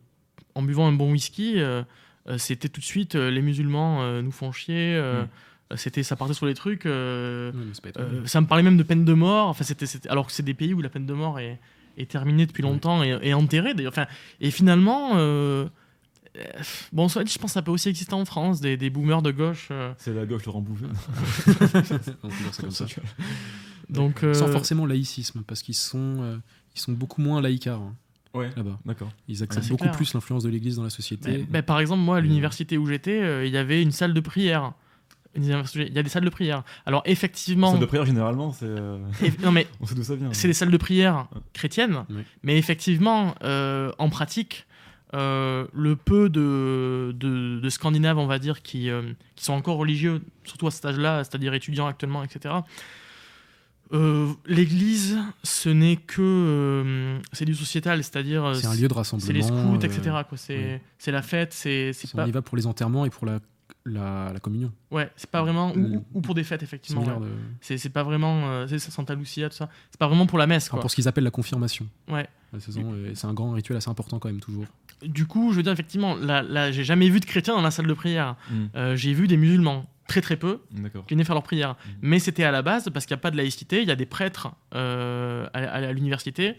en 0.54 0.62
buvant 0.62 0.86
un 0.88 0.92
bon 0.92 1.12
whisky, 1.12 1.54
euh, 1.60 1.82
euh, 2.28 2.36
c'était 2.38 2.68
tout 2.68 2.80
de 2.80 2.84
suite 2.86 3.14
euh, 3.14 3.30
les 3.30 3.42
musulmans 3.42 4.02
euh, 4.02 4.22
nous 4.22 4.32
font 4.32 4.52
chier. 4.52 4.94
euh, 4.96 5.24
Mm. 5.24 5.28
C'était, 5.76 6.02
ça 6.02 6.16
partait 6.16 6.32
sur 6.32 6.46
les 6.46 6.54
trucs. 6.54 6.86
euh, 6.86 7.52
euh, 7.98 8.26
ça 8.26 8.40
me 8.40 8.46
parlait 8.46 8.62
même 8.62 8.78
de 8.78 8.82
peine 8.82 9.04
de 9.04 9.12
mort. 9.12 9.48
Enfin, 9.48 9.64
c'était, 9.64 9.84
alors 10.08 10.26
que 10.26 10.32
c'est 10.32 10.42
des 10.42 10.54
pays 10.54 10.72
où 10.72 10.80
la 10.80 10.88
peine 10.88 11.04
de 11.04 11.12
mort 11.12 11.38
est, 11.40 11.60
est 11.98 12.10
terminée 12.10 12.46
depuis 12.46 12.62
Ouais. 12.64 12.70
longtemps 12.70 13.02
et, 13.02 13.18
et 13.20 13.34
enterrée 13.34 13.74
d'ailleurs. 13.74 13.92
Enfin, 13.92 14.06
et 14.40 14.50
finalement, 14.50 15.16
euh, 15.16 15.66
euh, 16.38 16.42
bon, 16.90 17.08
soit 17.08 17.22
dit, 17.22 17.30
je 17.30 17.38
pense 17.38 17.50
que 17.50 17.54
ça 17.54 17.60
peut 17.60 17.70
aussi 17.70 17.90
exister 17.90 18.14
en 18.14 18.24
France, 18.24 18.62
des, 18.62 18.78
des 18.78 18.88
boomers 18.88 19.20
de 19.20 19.30
gauche. 19.30 19.68
euh, 19.70 19.92
C'est 19.98 20.14
la 20.14 20.24
gauche 20.24 20.46
Laurent 20.46 20.62
Bouvet. 20.62 20.86
Donc, 23.90 24.22
euh, 24.22 24.34
Sans 24.34 24.48
forcément 24.48 24.86
laïcisme, 24.86 25.42
parce 25.46 25.62
qu'ils 25.62 25.74
sont, 25.74 26.16
euh, 26.22 26.36
ils 26.74 26.80
sont 26.80 26.92
beaucoup 26.92 27.20
moins 27.22 27.40
laïcards 27.40 27.80
hein, 27.82 27.94
Ouais, 28.38 28.50
là-bas. 28.56 28.78
d'accord. 28.84 29.10
Ils 29.28 29.42
acceptent 29.42 29.68
beaucoup 29.68 29.84
clair. 29.84 29.96
plus 29.96 30.14
l'influence 30.14 30.42
de 30.42 30.48
l'Église 30.48 30.76
dans 30.76 30.84
la 30.84 30.90
société. 30.90 31.30
Ben, 31.38 31.46
ben, 31.48 31.62
par 31.62 31.80
exemple, 31.80 32.02
moi, 32.02 32.16
à 32.16 32.18
euh, 32.18 32.22
l'université 32.22 32.78
où 32.78 32.86
j'étais, 32.86 33.20
euh, 33.20 33.46
il 33.46 33.52
y 33.52 33.56
avait 33.56 33.82
une 33.82 33.92
salle 33.92 34.14
de 34.14 34.20
prière. 34.20 34.72
Il 35.36 35.44
y 35.44 35.52
a 35.52 36.02
des 36.02 36.08
salles 36.08 36.24
de 36.24 36.30
prière. 36.30 36.64
Alors, 36.86 37.02
effectivement. 37.04 37.70
Salle 37.70 37.80
de 37.80 37.86
prière, 37.86 38.06
généralement, 38.06 38.52
c'est. 38.52 38.64
euh, 38.66 38.98
non, 39.42 39.52
mais 39.52 39.66
On 39.80 39.86
sait 39.86 39.94
d'où 39.94 40.02
ça 40.02 40.16
vient. 40.16 40.32
c'est 40.32 40.48
des 40.48 40.54
salles 40.54 40.70
de 40.70 40.76
prière 40.76 41.28
chrétiennes. 41.52 42.04
Oui. 42.10 42.22
Mais 42.42 42.56
effectivement, 42.58 43.34
euh, 43.44 43.92
en 43.98 44.08
pratique, 44.08 44.66
euh, 45.14 45.66
le 45.72 45.96
peu 45.96 46.28
de, 46.28 47.14
de, 47.16 47.60
de 47.60 47.68
Scandinaves, 47.70 48.18
on 48.18 48.26
va 48.26 48.38
dire, 48.38 48.62
qui, 48.62 48.90
euh, 48.90 49.02
qui 49.36 49.44
sont 49.44 49.52
encore 49.54 49.76
religieux, 49.76 50.22
surtout 50.44 50.66
à 50.66 50.70
cet 50.70 50.84
âge-là, 50.86 51.24
c'est-à-dire 51.24 51.54
étudiants 51.54 51.86
actuellement, 51.86 52.22
etc. 52.24 52.54
euh, 53.92 54.32
L'église, 54.46 55.18
ce 55.42 55.68
n'est 55.68 55.96
que. 55.96 56.20
euh, 56.22 57.18
c'est 57.32 57.44
du 57.44 57.54
sociétal, 57.54 58.02
c'est-à-dire. 58.04 58.44
euh, 58.44 58.54
c'est 58.54 58.66
un 58.66 58.74
lieu 58.74 58.88
de 58.88 58.94
rassemblement. 58.94 59.26
C'est 59.26 59.32
les 59.32 59.42
scouts, 59.42 59.76
etc. 59.84 60.80
C'est 60.98 61.12
la 61.12 61.22
fête, 61.22 61.52
c'est 61.52 61.92
c'est 61.92 62.08
On 62.14 62.18
pas. 62.18 62.26
y 62.28 62.30
va 62.30 62.42
pour 62.42 62.56
les 62.56 62.66
enterrements 62.66 63.04
et 63.06 63.10
pour 63.10 63.26
la, 63.26 63.38
la, 63.84 64.30
la 64.32 64.40
communion. 64.40 64.72
Ouais, 64.90 65.10
c'est 65.16 65.30
pas 65.30 65.42
vraiment. 65.42 65.72
Ou, 65.72 65.78
Mm. 65.78 65.94
ou- 65.96 66.04
ou 66.14 66.20
pour 66.20 66.34
des 66.34 66.44
fêtes, 66.44 66.62
effectivement. 66.62 67.02
Similaire 67.02 67.20
ouais. 67.22 67.28
de- 67.28 67.32
C'est 67.60 67.78
c'est 67.78 67.88
pas 67.90 68.02
vraiment. 68.02 68.48
euh, 68.48 68.66
c'est 68.68 68.78
ça, 68.78 68.90
Santa 68.90 69.14
Lucia, 69.14 69.48
tout 69.48 69.56
ça. 69.56 69.68
C'est 69.90 69.98
pas 69.98 70.06
vraiment 70.08 70.26
pour 70.26 70.38
la 70.38 70.46
messe, 70.46 70.64
enfin, 70.66 70.72
quoi. 70.72 70.80
pour 70.82 70.90
ce 70.90 70.96
qu'ils 70.96 71.08
appellent 71.08 71.24
la 71.24 71.30
confirmation. 71.30 71.86
Ouais. 72.08 72.28
La 72.52 72.60
saison, 72.60 72.92
euh, 72.92 73.12
c'est 73.14 73.26
un 73.26 73.34
grand 73.34 73.52
rituel 73.52 73.76
assez 73.76 73.88
important 73.90 74.18
quand 74.18 74.28
même 74.28 74.40
toujours. 74.40 74.64
Du 75.02 75.26
coup, 75.26 75.52
je 75.52 75.56
veux 75.56 75.62
dire, 75.62 75.72
effectivement, 75.72 76.16
là, 76.16 76.42
là 76.42 76.72
j'ai 76.72 76.82
jamais 76.84 77.08
vu 77.08 77.20
de 77.20 77.24
chrétiens 77.26 77.54
dans 77.54 77.62
la 77.62 77.70
salle 77.70 77.86
de 77.86 77.94
prière. 77.94 78.36
Mm, 78.50 78.54
Euh, 78.74 78.96
j'ai 78.96 79.12
vu 79.14 79.26
des 79.28 79.36
musulmans, 79.36 79.86
très 80.08 80.20
très 80.22 80.36
peu, 80.36 80.60
D'accord. 80.72 81.04
qui 81.06 81.14
venaient 81.14 81.24
faire 81.24 81.34
leur 81.34 81.42
prière. 81.44 81.70
Mhm. 81.86 81.92
Mais 82.02 82.18
c'était 82.18 82.44
à 82.44 82.50
la 82.50 82.62
base, 82.62 82.88
parce 82.92 83.06
qu'il 83.06 83.14
n'y 83.14 83.20
a 83.20 83.22
pas 83.22 83.30
de 83.30 83.36
laïcité, 83.36 83.82
il 83.82 83.88
y 83.88 83.90
a 83.92 83.96
des 83.96 84.06
prêtres 84.06 84.48
euh, 84.74 85.46
à, 85.54 85.58
à- 85.58 85.88
à 85.88 85.92
l'université. 85.92 86.56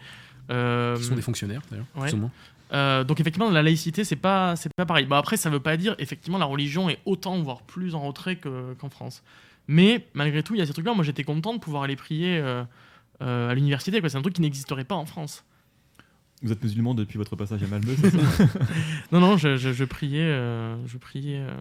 Euh, 0.51 0.95
Qui 0.97 1.03
sont 1.03 1.15
des 1.15 1.21
fonctionnaires 1.21 1.61
d'ailleurs, 1.69 1.85
ouais. 1.95 2.09
Euh, 2.73 3.03
donc 3.03 3.19
effectivement, 3.19 3.49
la 3.49 3.63
laïcité, 3.63 4.03
c'est 4.03 4.15
pas, 4.15 4.55
c'est 4.55 4.69
pas 4.75 4.85
pareil. 4.85 5.05
Bon, 5.05 5.15
après, 5.15 5.37
ça 5.37 5.49
veut 5.49 5.59
pas 5.59 5.75
dire, 5.77 5.95
effectivement, 5.99 6.37
la 6.37 6.45
religion 6.45 6.89
est 6.89 6.99
autant, 7.05 7.41
voire 7.41 7.61
plus 7.63 7.95
en 7.95 8.01
retrait 8.01 8.35
que- 8.35 8.73
qu'en 8.75 8.89
France. 8.89 9.23
Mais 9.67 10.07
malgré 10.13 10.43
tout, 10.43 10.55
il 10.55 10.59
y 10.59 10.61
a 10.61 10.65
ces 10.65 10.73
trucs-là. 10.73 10.93
Moi, 10.93 11.03
j'étais 11.03 11.23
content 11.23 11.53
de 11.53 11.59
pouvoir 11.59 11.83
aller 11.83 11.95
prier 11.95 12.37
euh, 12.39 12.63
euh, 13.21 13.49
à 13.49 13.53
l'université. 13.53 13.99
quoi. 13.99 14.09
C'est 14.09 14.17
un 14.17 14.21
truc 14.21 14.33
qui 14.35 14.41
n'existerait 14.41 14.83
pas 14.83 14.95
en 14.95 15.05
France. 15.05 15.43
Vous 16.41 16.51
êtes 16.51 16.63
musulman 16.63 16.93
depuis 16.93 17.17
votre 17.17 17.35
passage 17.35 17.61
à 17.63 17.67
Malmö, 17.67 17.93
c'est 17.99 18.11
ça 18.11 18.17
Non, 19.11 19.19
non, 19.19 19.35
je, 19.37 19.57
je- 19.57 19.73
je 19.73 19.83
priais, 19.83 20.21
euh, 20.23 20.75
je 20.87 20.97
priais 20.97 21.39
euh, 21.39 21.51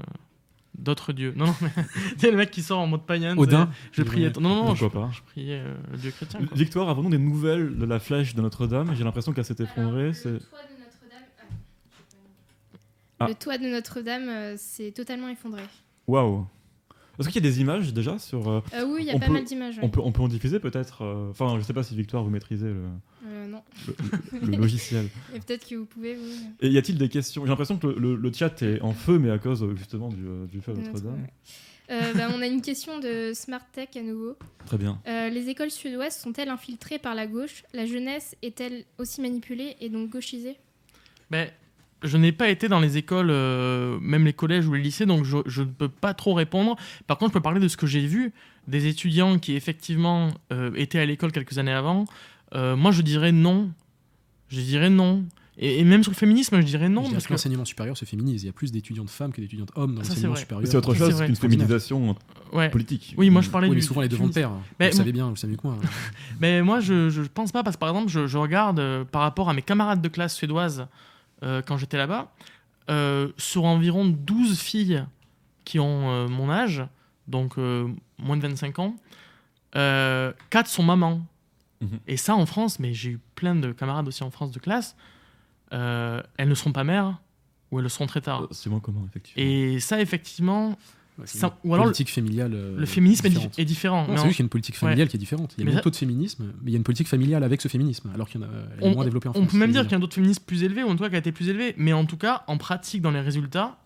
d'autres 0.78 1.12
dieux. 1.12 1.32
Non, 1.36 1.46
non, 1.46 1.54
mais 1.60 1.70
sais, 2.18 2.30
le 2.30 2.36
mec 2.36 2.50
qui 2.52 2.62
sort 2.62 2.78
en 2.78 2.86
mode 2.86 3.04
païen. 3.04 3.36
Odin 3.36 3.68
Je 3.92 4.02
priais. 4.04 4.30
Non, 4.40 4.48
non, 4.50 4.64
non, 4.66 4.74
je, 4.76 4.86
pas 4.86 5.10
je 5.12 5.20
priais 5.22 5.58
euh, 5.64 5.74
le 5.90 5.98
dieu 5.98 6.10
chrétien. 6.12 6.38
quoi. 6.46 6.56
Victoire, 6.56 6.88
avons-nous 6.88 7.10
des 7.10 7.18
nouvelles 7.18 7.76
de 7.76 7.84
la 7.86 7.98
flèche 7.98 8.34
de 8.36 8.40
Notre-Dame? 8.40 8.94
J'ai 8.96 9.02
l'impression 9.04 9.32
qu'elle 9.32 9.44
s'est 9.44 9.56
effondrée. 9.58 10.12
c'est- 10.14 10.28
Le 10.30 10.38
toit 10.38 10.58
de 10.60 10.78
Notre-Dame, 10.84 11.48
Ah. 13.20 13.26
Le 13.28 13.34
toit 13.34 13.58
de 13.58 13.66
Notre-Dame 13.66 14.28
euh, 14.28 14.56
s'est 14.56 14.92
totalement 14.92 15.28
effondré. 15.28 15.62
Waouh 16.06 16.46
Est-ce 17.18 17.28
qu'il 17.28 17.42
y 17.44 17.46
a 17.46 17.50
des 17.50 17.60
images 17.60 17.92
déjà 17.92 18.18
sur. 18.18 18.48
euh, 18.48 18.60
Euh, 18.74 18.84
oui, 18.86 19.00
il 19.02 19.06
y 19.06 19.10
a 19.10 19.18
pas 19.18 19.26
peut- 19.26 19.32
mal 19.32 19.44
d'images. 19.44 19.76
ouais. 19.78 19.84
on, 19.84 19.88
peut, 19.90 20.00
on 20.04 20.12
peut 20.12 20.22
en 20.22 20.28
diffuser 20.28 20.60
peut-être 20.60 21.02
euh, 21.02 21.30
Enfin, 21.30 21.56
je 21.58 21.64
sais 21.64 21.72
pas 21.72 21.82
si 21.82 21.96
Victoire, 21.96 22.22
vous 22.22 22.30
maîtrisez 22.30 22.66
le, 22.68 22.84
Euh, 23.26 23.46
non. 23.48 23.62
le- 24.32 24.46
le 24.52 24.56
logiciel. 24.56 25.08
Et 25.34 25.40
peut-être 25.40 25.66
que 25.68 25.74
vous 25.74 25.84
pouvez, 25.86 26.16
oui. 26.16 26.38
Et 26.60 26.68
y 26.68 26.78
a-t-il 26.78 26.96
des 26.96 27.08
questions? 27.08 27.42
J'ai 27.44 27.48
l'impression 27.50 27.76
que 27.76 27.86
le, 27.88 27.94
le- 27.98 28.16
le 28.16 28.32
chat 28.32 28.62
est 28.62 28.80
en 28.82 28.92
feu, 28.92 29.18
mais 29.18 29.30
à 29.30 29.38
cause 29.38 29.66
justement 29.76 30.08
du, 30.10 30.24
du 30.50 30.60
feu 30.60 30.72
à 30.72 30.74
De 30.76 30.80
Notre-Dame. 30.82 31.26
Euh, 31.90 32.12
bah, 32.14 32.28
on 32.36 32.42
a 32.42 32.46
une 32.46 32.60
question 32.60 32.98
de 33.00 33.32
Smart 33.34 33.64
Tech 33.72 33.88
à 33.96 34.02
nouveau. 34.02 34.36
Très 34.66 34.76
bien. 34.76 35.00
Euh, 35.08 35.30
les 35.30 35.48
écoles 35.48 35.70
suédoises 35.70 36.16
sont-elles 36.18 36.50
infiltrées 36.50 36.98
par 36.98 37.14
la 37.14 37.26
gauche? 37.26 37.64
La 37.72 37.86
jeunesse 37.86 38.36
est-elle 38.42 38.84
aussi 38.98 39.22
manipulée 39.22 39.74
et 39.80 39.88
donc 39.88 40.10
gauchisée? 40.10 40.56
Ben, 41.30 41.50
je 42.02 42.16
n'ai 42.16 42.32
pas 42.32 42.48
été 42.48 42.68
dans 42.68 42.80
les 42.80 42.96
écoles, 42.96 43.30
euh, 43.30 43.98
même 44.00 44.24
les 44.24 44.32
collèges 44.32 44.66
ou 44.66 44.74
les 44.74 44.82
lycées, 44.82 45.06
donc 45.06 45.24
je, 45.24 45.38
je 45.46 45.62
ne 45.62 45.66
peux 45.66 45.88
pas 45.88 46.14
trop 46.14 46.34
répondre. 46.34 46.76
Par 47.06 47.18
contre, 47.18 47.32
je 47.32 47.34
peux 47.34 47.42
parler 47.42 47.60
de 47.60 47.68
ce 47.68 47.76
que 47.76 47.86
j'ai 47.86 48.06
vu 48.06 48.32
des 48.68 48.86
étudiants 48.86 49.38
qui 49.38 49.54
effectivement 49.54 50.28
euh, 50.52 50.70
étaient 50.76 50.98
à 50.98 51.06
l'école 51.06 51.32
quelques 51.32 51.58
années 51.58 51.72
avant. 51.72 52.04
Euh, 52.54 52.76
moi, 52.76 52.92
je 52.92 53.02
dirais 53.02 53.32
non. 53.32 53.70
Je 54.48 54.60
dirais 54.60 54.90
non. 54.90 55.24
Et, 55.60 55.80
et 55.80 55.84
même 55.84 56.02
sur 56.04 56.12
le 56.12 56.16
féminisme, 56.16 56.60
je 56.60 56.66
dirais 56.66 56.88
non. 56.88 57.04
Je 57.04 57.12
parce 57.12 57.26
que 57.26 57.32
l'enseignement 57.32 57.64
supérieur 57.64 57.96
se 57.96 58.04
féminise. 58.04 58.44
Il 58.44 58.46
y 58.46 58.48
a 58.48 58.52
plus 58.52 58.70
d'étudiantes 58.70 59.10
femmes 59.10 59.32
que 59.32 59.40
d'étudiantes 59.40 59.72
hommes 59.74 59.94
dans 59.94 60.02
l'enseignement 60.02 60.36
supérieur. 60.36 60.70
C'est 60.70 60.76
autre 60.76 60.94
chose 60.94 61.20
qu'une 61.20 61.34
féminisation 61.34 62.14
ouais. 62.52 62.70
politique. 62.70 63.14
Oui, 63.16 63.28
moi 63.30 63.42
je 63.42 63.50
parlais 63.50 63.66
Oui, 63.66 63.74
du 63.74 63.80
mais 63.80 63.86
souvent 63.86 64.02
les 64.02 64.08
deux 64.08 64.16
vont 64.16 64.28
de. 64.28 64.44
Mais 64.78 64.90
vous 64.90 64.96
savez 64.96 65.12
bien, 65.12 65.28
vous 65.28 65.36
savez 65.36 65.56
que 65.56 65.62
moi. 65.64 65.76
Mais 66.40 66.62
moi, 66.62 66.78
je, 66.78 67.10
je 67.10 67.22
pense 67.22 67.50
pas, 67.50 67.64
parce 67.64 67.76
que 67.76 67.80
par 67.80 67.88
exemple, 67.88 68.08
je, 68.08 68.28
je 68.28 68.38
regarde 68.38 68.78
euh, 68.78 69.04
par 69.04 69.22
rapport 69.22 69.48
à 69.48 69.54
mes 69.54 69.62
camarades 69.62 70.00
de 70.00 70.08
classe 70.08 70.36
suédoises 70.36 70.86
euh, 71.42 71.62
quand 71.62 71.76
j'étais 71.76 71.96
là-bas, 71.96 72.32
euh, 72.90 73.32
sur 73.36 73.64
environ 73.64 74.06
12 74.06 74.58
filles 74.58 75.04
qui 75.64 75.78
ont 75.78 76.10
euh, 76.10 76.28
mon 76.28 76.50
âge, 76.50 76.82
donc 77.26 77.58
moins 77.58 78.36
de 78.36 78.42
25 78.42 78.78
ans, 78.78 78.96
euh, 79.76 80.32
4 80.50 80.66
sont 80.66 80.82
mamans. 80.82 81.20
Mhm. 81.80 82.00
Et 82.06 82.16
ça, 82.16 82.34
en 82.34 82.46
France, 82.46 82.78
mais 82.78 82.94
j'ai 82.94 83.10
eu 83.10 83.20
plein 83.34 83.54
de 83.54 83.72
camarades 83.72 84.08
aussi 84.08 84.22
en 84.22 84.30
France 84.30 84.50
de 84.52 84.58
classe, 84.58 84.96
elles 85.70 86.48
ne 86.48 86.54
seront 86.54 86.72
pas 86.72 86.84
mères 86.84 87.18
ou 87.70 87.78
elles 87.78 87.82
le 87.82 87.90
seront 87.90 88.06
très 88.06 88.22
tard. 88.22 88.48
C'est 88.50 88.70
moins 88.70 88.80
commun, 88.80 89.02
effectivement. 89.06 89.44
Et 89.44 89.78
ça, 89.80 90.00
effectivement, 90.00 90.78
Ou 91.64 91.74
alors 91.74 91.86
le- 91.86 91.90
politique 91.90 92.10
familiale. 92.10 92.52
euh, 92.54 92.78
le 92.78 92.86
féminisme 92.86 93.26
est, 93.26 93.30
différente. 93.30 93.54
di- 93.54 93.60
est 93.60 93.64
différent. 93.64 94.06
C'est 94.08 94.12
juste 94.12 94.22
qu'il 94.28 94.38
y 94.38 94.42
a 94.42 94.44
une 94.44 94.48
politique 94.48 94.76
familiale 94.76 95.08
qui 95.08 95.16
est 95.16 95.18
différente. 95.18 95.54
Il 95.58 95.64
y 95.64 95.68
a 95.68 95.70
beaucoup 95.72 95.84
ça- 95.84 95.90
de 95.90 95.96
féminisme, 95.96 96.44
mais 96.62 96.70
il 96.70 96.72
y 96.72 96.74
a 96.74 96.78
une 96.78 96.82
politique 96.84 97.08
familiale 97.08 97.42
avec 97.44 97.60
ce 97.60 97.68
féminisme, 97.68 98.10
alors 98.14 98.28
qu'il 98.28 98.40
y 98.40 98.44
en 98.44 98.46
a 98.46 98.50
elle 98.78 98.84
est 98.84 98.90
on, 98.90 98.94
moins 98.94 99.04
développée 99.04 99.28
en 99.28 99.32
on 99.32 99.34
France. 99.34 99.50
peut 99.52 99.58
même 99.58 99.72
dire 99.72 99.82
qu'il 99.82 99.92
y 99.92 99.94
a 99.94 99.98
un 99.98 100.00
taux 100.00 100.06
de 100.06 100.14
féminisme 100.14 100.42
plus 100.46 100.62
élevé, 100.62 100.82
ou 100.82 100.88
en 100.88 100.96
tout 100.96 101.02
cas 101.02 101.08
qui 101.10 101.16
a 101.16 101.18
été 101.18 101.32
plus 101.32 101.48
élevé. 101.48 101.74
Mais 101.76 101.92
en 101.92 102.04
tout 102.04 102.16
cas, 102.16 102.44
en 102.46 102.56
pratique, 102.58 103.02
dans 103.02 103.10
les 103.10 103.20
résultats, 103.20 103.78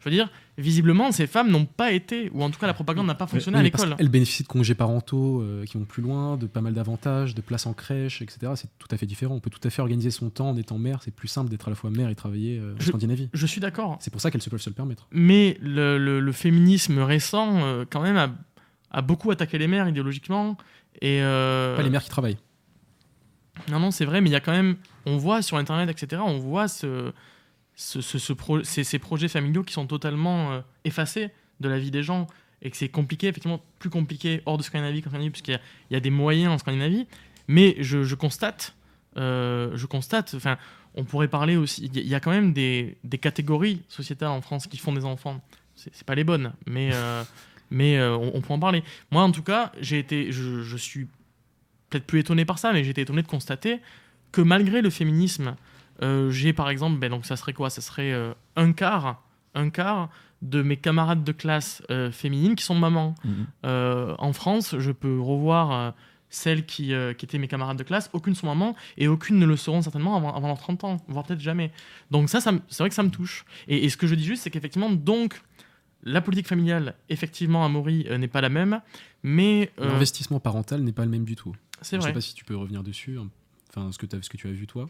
je 0.00 0.04
veux 0.06 0.10
dire, 0.10 0.28
visiblement, 0.58 1.12
ces 1.12 1.26
femmes 1.26 1.50
n'ont 1.50 1.66
pas 1.66 1.92
été, 1.92 2.30
ou 2.32 2.42
en 2.42 2.50
tout 2.50 2.58
cas, 2.58 2.66
la 2.66 2.74
propagande 2.74 3.06
n'a 3.06 3.14
pas 3.14 3.26
fonctionné 3.26 3.56
Oui, 3.56 3.60
à 3.60 3.62
l'école. 3.64 3.96
qu'elles 3.96 4.08
bénéficient 4.08 4.42
de 4.44 4.48
congés 4.48 4.74
parentaux 4.74 5.42
euh, 5.42 5.64
qui 5.66 5.76
vont 5.78 5.84
plus 5.84 6.02
loin, 6.02 6.36
de 6.38 6.46
pas 6.46 6.60
mal 6.62 6.72
d'avantages, 6.72 7.34
de 7.34 7.40
places 7.42 7.66
en 7.66 7.72
crèche, 7.74 8.22
etc. 8.22 8.52
C'est 8.56 8.68
tout 8.78 8.88
à 8.90 8.96
fait 8.96 9.06
différent. 9.06 9.34
On 9.34 9.40
peut 9.40 9.50
tout 9.50 9.60
à 9.62 9.70
fait 9.70 9.82
organiser 9.82 10.10
son 10.10 10.30
temps 10.30 10.50
en 10.50 10.56
étant 10.56 10.78
mère. 10.78 11.00
C'est 11.04 11.14
plus 11.14 11.28
simple 11.28 11.50
d'être 11.50 11.68
à 11.68 11.70
la 11.70 11.76
fois 11.76 11.90
mère 11.90 12.08
et 12.08 12.14
travailler 12.14 12.58
euh, 12.58 12.74
en 12.74 12.80
Je- 12.80 12.86
Scandinavie. 12.88 13.28
Je 13.32 13.46
suis 13.46 13.60
d'accord. 13.60 13.98
C'est 14.00 14.10
pour 14.10 14.20
ça 14.22 14.30
qu'elles 14.30 14.42
se 14.42 14.48
peuvent 14.50 14.60
se 14.60 14.70
le 14.70 14.74
permettre. 14.74 15.06
Mais 15.12 15.58
le, 15.60 15.98
le- 15.98 16.20
le 16.20 16.32
féminisme 16.32 16.98
récent, 17.00 17.60
euh, 17.62 17.84
quand 17.88 18.00
même, 18.00 18.16
a, 18.16 18.30
a 18.90 19.02
beaucoup 19.02 19.30
attaqué 19.30 19.58
les 19.58 19.68
mères 19.68 19.86
idéologiquement. 19.88 20.56
Et 21.02 21.20
Pas 21.20 21.82
les 21.82 21.90
mères 21.90 22.02
qui 22.02 22.08
travaillent. 22.10 22.38
Non, 23.70 23.78
non, 23.78 23.90
c'est 23.90 24.04
vrai, 24.04 24.20
mais 24.20 24.30
il 24.30 24.32
y 24.32 24.36
a 24.36 24.40
quand 24.40 24.52
même. 24.52 24.76
On 25.06 25.16
voit 25.18 25.42
sur 25.42 25.56
Internet, 25.58 25.88
etc., 25.90 26.22
on 26.24 26.38
voit 26.38 26.66
ce, 26.68 27.12
ce, 27.82 28.00
ce- 28.02 28.18
ce 28.18 28.32
pro- 28.34 28.62
ces, 28.62 28.84
ces 28.84 28.98
projets 28.98 29.28
familiaux 29.28 29.62
qui 29.62 29.72
sont 29.72 29.86
totalement 29.86 30.52
euh, 30.52 30.60
effacés 30.84 31.30
de 31.60 31.68
la 31.68 31.78
vie 31.78 31.90
des 31.90 32.02
gens 32.02 32.26
et 32.62 32.70
que 32.70 32.76
c'est 32.76 32.90
compliqué, 32.90 33.28
effectivement, 33.28 33.62
plus 33.78 33.88
compliqué 33.88 34.42
hors 34.44 34.58
de 34.58 34.62
Scandinavie 34.62 35.00
qu'en 35.00 35.08
Scandinavie, 35.08 35.30
puisqu'il 35.30 35.52
y, 35.52 35.54
a- 35.54 35.60
il 35.90 35.94
y 35.94 35.96
a 35.96 36.00
des 36.00 36.10
moyens 36.10 36.52
en 36.52 36.58
Scandinavie. 36.58 37.06
Mais 37.48 37.76
je, 37.80 38.04
je 38.04 38.14
constate, 38.14 38.74
euh, 39.16 39.70
je 39.76 39.86
constate, 39.86 40.34
enfin, 40.34 40.58
on 40.94 41.04
pourrait 41.04 41.28
parler 41.28 41.56
aussi. 41.56 41.90
Il 41.94 42.06
y 42.06 42.14
a- 42.14 42.20
quand 42.20 42.30
même 42.30 42.52
des, 42.52 42.98
des 43.02 43.16
catégories 43.18 43.80
sociétales 43.88 44.28
en 44.28 44.42
France 44.42 44.66
qui 44.66 44.76
font 44.76 44.92
des 44.92 45.06
enfants. 45.06 45.40
C'est 45.74 46.04
pas 46.04 46.14
les 46.14 46.24
bonnes, 46.24 46.52
mais, 46.66 46.90
euh, 46.92 47.24
mais 47.70 47.96
euh, 47.96 48.14
on, 48.14 48.32
on 48.34 48.40
peut 48.42 48.52
en 48.52 48.58
parler. 48.58 48.84
Moi, 49.10 49.22
en 49.22 49.32
tout 49.32 49.42
cas, 49.42 49.72
j'ai 49.80 49.98
été, 49.98 50.30
je, 50.32 50.62
je 50.62 50.76
suis 50.76 51.08
peut-être 51.88 52.04
plus 52.06 52.20
étonné 52.20 52.44
par 52.44 52.58
ça, 52.58 52.74
mais 52.74 52.84
j'ai 52.84 52.90
été 52.90 53.00
étonné 53.00 53.22
de 53.22 53.26
constater 53.28 53.78
que 54.32 54.42
malgré 54.42 54.82
le 54.82 54.90
féminisme, 54.90 55.56
j'ai 56.30 56.52
par 56.52 56.70
exemple, 56.70 56.98
ben 56.98 57.10
donc 57.10 57.26
ça 57.26 57.36
serait 57.36 57.52
quoi? 57.52 57.70
Ça 57.70 57.80
serait 57.80 58.12
euh, 58.12 58.32
un 58.56 58.72
quart, 58.72 59.22
un 59.54 59.70
quart 59.70 60.08
de 60.42 60.62
mes 60.62 60.76
camarades 60.76 61.22
de 61.24 61.32
classe 61.32 61.82
euh, 61.90 62.10
féminines 62.10 62.54
qui 62.56 62.64
sont 62.64 62.74
mamans. 62.74 63.14
Euh, 63.66 64.14
en 64.18 64.32
France, 64.32 64.74
je 64.78 64.90
peux 64.92 65.20
revoir 65.20 65.72
euh, 65.72 65.90
celles 66.30 66.64
qui, 66.64 66.94
euh, 66.94 67.12
qui 67.12 67.26
étaient 67.26 67.36
mes 67.38 67.48
camarades 67.48 67.76
de 67.76 67.82
classe, 67.82 68.08
aucune 68.14 68.34
sont 68.34 68.46
mamans 68.46 68.74
et 68.96 69.08
aucune 69.08 69.38
ne 69.38 69.44
le 69.46 69.56
seront 69.56 69.82
certainement 69.82 70.16
avant, 70.16 70.34
avant 70.34 70.46
leurs 70.48 70.58
30 70.60 70.84
ans, 70.84 70.96
voire 71.08 71.26
peut-être 71.26 71.40
jamais. 71.40 71.72
Donc 72.10 72.30
ça, 72.30 72.40
c'est 72.40 72.78
vrai 72.78 72.88
que 72.88 72.94
ça 72.94 73.02
me 73.02 73.10
touche. 73.10 73.44
Et, 73.68 73.84
et 73.84 73.88
ce 73.90 73.96
que 73.98 74.06
je 74.06 74.14
dis 74.14 74.24
juste, 74.24 74.42
c'est 74.44 74.50
qu'effectivement, 74.50 74.90
donc, 74.90 75.42
la 76.04 76.22
politique 76.22 76.46
familiale, 76.48 76.94
effectivement, 77.10 77.62
à 77.64 77.68
Maury, 77.68 78.06
euh, 78.08 78.16
n'est 78.16 78.28
pas 78.28 78.40
la 78.40 78.48
même, 78.48 78.80
mais 79.22 79.70
euh, 79.80 79.88
L'investissement 79.88 80.40
parental 80.40 80.80
n'est 80.82 80.92
pas 80.92 81.04
le 81.04 81.10
même 81.10 81.24
du 81.24 81.36
tout. 81.36 81.54
c'est 81.82 81.96
Je 81.96 82.00
vrai. 82.00 82.08
sais 82.10 82.14
pas 82.14 82.20
si 82.22 82.34
tu 82.34 82.46
peux 82.46 82.56
revenir 82.56 82.82
dessus. 82.82 83.18
hein. 83.18 83.28
Enfin, 83.68 83.92
ce 83.92 83.98
que, 83.98 84.06
t'as- 84.06 84.22
ce 84.22 84.30
que 84.30 84.38
tu 84.38 84.48
as 84.48 84.52
vu 84.52 84.66
toi. 84.66 84.88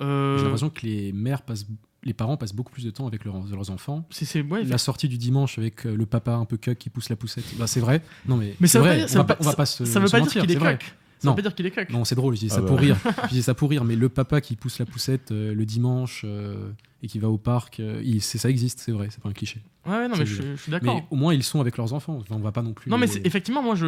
Euh, 0.00 0.36
J'ai 0.38 0.44
l'impression 0.44 0.70
que 0.70 0.84
les 0.86 1.12
mères 1.12 1.42
passent, 1.42 1.66
les 2.02 2.14
parents 2.14 2.36
passent 2.36 2.52
beaucoup 2.52 2.72
plus 2.72 2.84
de 2.84 2.90
temps 2.90 3.06
avec 3.06 3.24
leurs, 3.24 3.44
leurs 3.46 3.70
enfants. 3.70 4.06
c'est, 4.10 4.42
ouais, 4.42 4.64
La 4.64 4.78
sortie 4.78 5.08
du 5.08 5.16
dimanche 5.18 5.58
avec 5.58 5.86
euh, 5.86 5.94
le 5.96 6.06
papa 6.06 6.32
un 6.32 6.44
peu 6.44 6.56
cuck 6.56 6.76
qui 6.78 6.90
pousse 6.90 7.08
la 7.08 7.16
poussette. 7.16 7.44
Bah, 7.58 7.66
c'est 7.66 7.80
vrai. 7.80 8.02
Non 8.26 8.36
mais, 8.36 8.54
Mais 8.60 8.66
c'est 8.66 8.74
ça 8.74 8.78
veut 8.80 8.84
vrai. 8.86 8.94
pas 8.94 8.96
dire- 8.96 9.04
on 9.06 9.08
ça 9.12 9.18
va 9.18 9.24
pas, 9.24 9.36
on 9.40 9.44
va 9.44 9.52
pas 9.54 9.66
se. 9.66 9.84
ça 9.84 10.00
veut 10.00 10.06
se 10.06 10.12
pas 10.12 10.18
dire 10.18 10.26
mentir, 10.26 10.42
qu'il 10.42 10.50
est 10.52 10.56
cuck. 10.58 10.94
Ça 11.24 11.30
Non. 11.30 11.32
veut 11.32 11.42
pas 11.42 11.48
dire 11.48 11.54
qu'il 11.54 11.66
est 11.66 11.70
cuck. 11.70 11.90
Non, 11.90 12.04
c'est 12.04 12.14
drôle, 12.14 12.34
je 12.36 12.40
dis 12.40 12.48
Ah 12.50 12.54
ça 12.54 12.60
bah. 12.60 12.68
pour 12.68 12.78
rire. 12.78 12.96
Je 13.24 13.34
dis 13.34 13.42
ça 13.42 13.54
pour 13.54 13.70
rire, 13.70 13.84
mais 13.84 13.96
le 13.96 14.08
papa 14.08 14.40
qui 14.40 14.56
pousse 14.56 14.78
la 14.78 14.86
poussette 14.86 15.30
euh, 15.32 15.54
le 15.54 15.64
dimanche 15.66 16.22
euh, 16.24 16.70
et 17.02 17.06
qui 17.08 17.18
va 17.18 17.28
au 17.28 17.36
parc, 17.38 17.80
euh, 17.80 18.00
il- 18.04 18.22
ça 18.22 18.48
existe, 18.48 18.78
c'est 18.80 18.92
vrai, 18.92 19.08
c'est 19.10 19.22
pas 19.22 19.28
un 19.28 19.32
cliché. 19.32 19.60
Ouais, 19.86 19.92
ouais, 19.92 20.08
non, 20.08 20.16
mais 20.16 20.24
je, 20.26 20.54
suis 20.56 20.70
d'accord. 20.70 20.94
Mais 20.96 21.04
au 21.10 21.16
moins, 21.16 21.34
ils 21.34 21.42
sont 21.42 21.60
avec 21.60 21.76
leurs 21.76 21.92
enfants. 21.92 22.16
Enfin, 22.20 22.34
on 22.36 22.40
va 22.40 22.52
pas 22.52 22.62
non 22.62 22.72
plus 22.72 22.90
Non, 22.90 22.96
mais 22.98 23.06
les, 23.06 23.12
c'est- 23.12 23.26
effectivement, 23.26 23.62
moi, 23.62 23.74
je, 23.74 23.86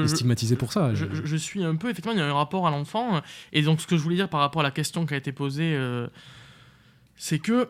pour 0.57 0.73
ça. 0.73 0.95
je, 0.95 1.07
je- 1.13 1.25
je 1.25 1.37
suis 1.37 1.65
un 1.65 1.77
peu. 1.77 1.89
Effectivement, 1.91 2.13
il 2.13 2.19
y 2.19 2.23
a 2.23 2.27
un 2.29 2.33
rapport 2.35 2.67
à 2.67 2.71
l'enfant. 2.71 3.21
Et 3.53 3.63
donc, 3.63 3.81
ce 3.81 3.87
que 3.87 3.97
je 3.97 4.03
voulais 4.03 4.17
dire 4.17 4.29
par 4.29 4.41
rapport 4.41 4.61
à 4.61 4.65
la 4.65 4.71
question 4.71 5.07
qui 5.07 5.15
a 5.15 5.17
été 5.17 5.33
posée, 5.33 5.75
euh, 5.75 6.07
c'est 7.17 7.39
que, 7.39 7.69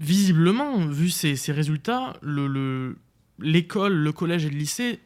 visiblement, 0.00 0.76
vu 0.86 1.10
ces, 1.10 1.36
ces 1.36 1.52
résultats, 1.52 2.14
le- 2.22 2.46
le- 2.46 2.96
l'école, 3.38 3.94
le, 3.94 4.12
collège 4.12 4.44
et 4.44 4.50
le 4.50 4.56
lycée, 4.56 5.00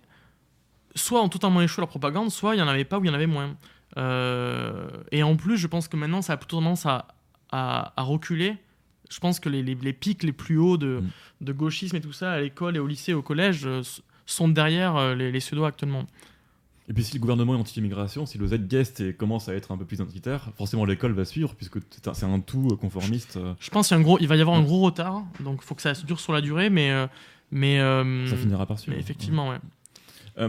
soit 0.95 1.23
ont 1.23 1.29
totalement 1.29 1.61
échoué 1.63 1.81
leur 1.83 1.89
propagande, 1.89 2.31
soit 2.31 2.55
il 2.55 2.59
n'y 2.59 2.63
en 2.63 2.69
avait 2.69 2.85
pas 2.85 2.99
ou 2.99 3.05
il 3.05 3.09
y 3.09 3.11
en 3.11 3.15
avait 3.15 3.27
moins. 3.27 3.57
Euh, 3.97 4.89
et 5.13 5.23
en 5.23 5.37
plus, 5.37 5.57
je 5.57 5.67
pense 5.67 5.89
que 5.89 5.97
maintenant, 5.97 6.23
ça 6.23 6.35
a 6.35 6.37
plutôt 6.37 6.59
tendance 6.59 6.87
à, 6.87 7.09
à- 7.53 7.93
à 7.97 8.03
reculer. 8.03 8.57
Je 9.11 9.21
pense 9.21 9.39
que 9.41 9.49
les, 9.49 9.63
les- 9.63 9.75
les 9.77 9.93
pics 9.93 10.23
les 10.23 10.33
plus 10.33 10.59
hauts 10.59 10.77
de, 10.77 11.01
Mm. 11.01 11.45
de 11.45 11.53
gauchisme 11.53 11.97
et 11.97 12.01
tout 12.01 12.13
ça, 12.13 12.33
à 12.33 12.41
l'école 12.41 12.77
et 12.77 12.79
au 12.79 12.87
lycée 12.87 13.13
et 13.13 13.15
au 13.15 13.23
collège, 13.23 13.63
euh, 13.67 13.83
sont 14.27 14.49
derrière 14.49 14.97
euh, 14.97 15.15
les, 15.15 15.31
les 15.31 15.41
Suédois 15.41 15.69
actuellement. 15.69 16.05
Et 16.89 16.93
puis 16.93 17.03
si 17.05 17.15
le 17.15 17.21
gouvernement 17.21 17.55
est 17.55 17.59
anti-immigration, 17.59 18.27
si 18.27 18.37
le 18.37 18.47
Z-Guest 18.47 19.01
est- 19.01 19.15
commence 19.15 19.49
à 19.49 19.55
être 19.55 19.73
un 19.73 19.79
peu 19.79 19.85
plus 19.85 19.97
identitaire, 19.97 20.51
forcément 20.57 20.85
l'école 20.85 21.13
va 21.13 21.25
suivre, 21.25 21.55
puisque 21.55 21.79
c'est 22.13 22.25
un, 22.25 22.41
tout 22.41 22.77
conformiste. 22.81 23.39
Je 23.61 23.71
pense 23.71 23.89
qu'il 23.89 23.99
gros, 24.03 24.19
il 24.21 24.27
va 24.29 24.37
y 24.37 24.41
avoir 24.41 24.57
un 24.59 24.63
gros 24.63 24.81
retard, 24.81 25.23
donc 25.41 25.61
il 25.63 25.65
faut 25.67 25.75
que 25.75 25.83
ça 25.83 25.93
dure 25.93 26.21
sur 26.21 26.33
la 26.35 26.41
durée, 26.43 26.69
mais, 26.71 26.91
mais, 27.51 27.79
euh, 27.81 28.27
Ça 28.29 28.37
finira 28.37 28.67
par 28.67 28.79
suivre. 28.79 28.97
mais 28.97 29.03
effectivement, 29.03 29.49
ouais. 29.51 30.49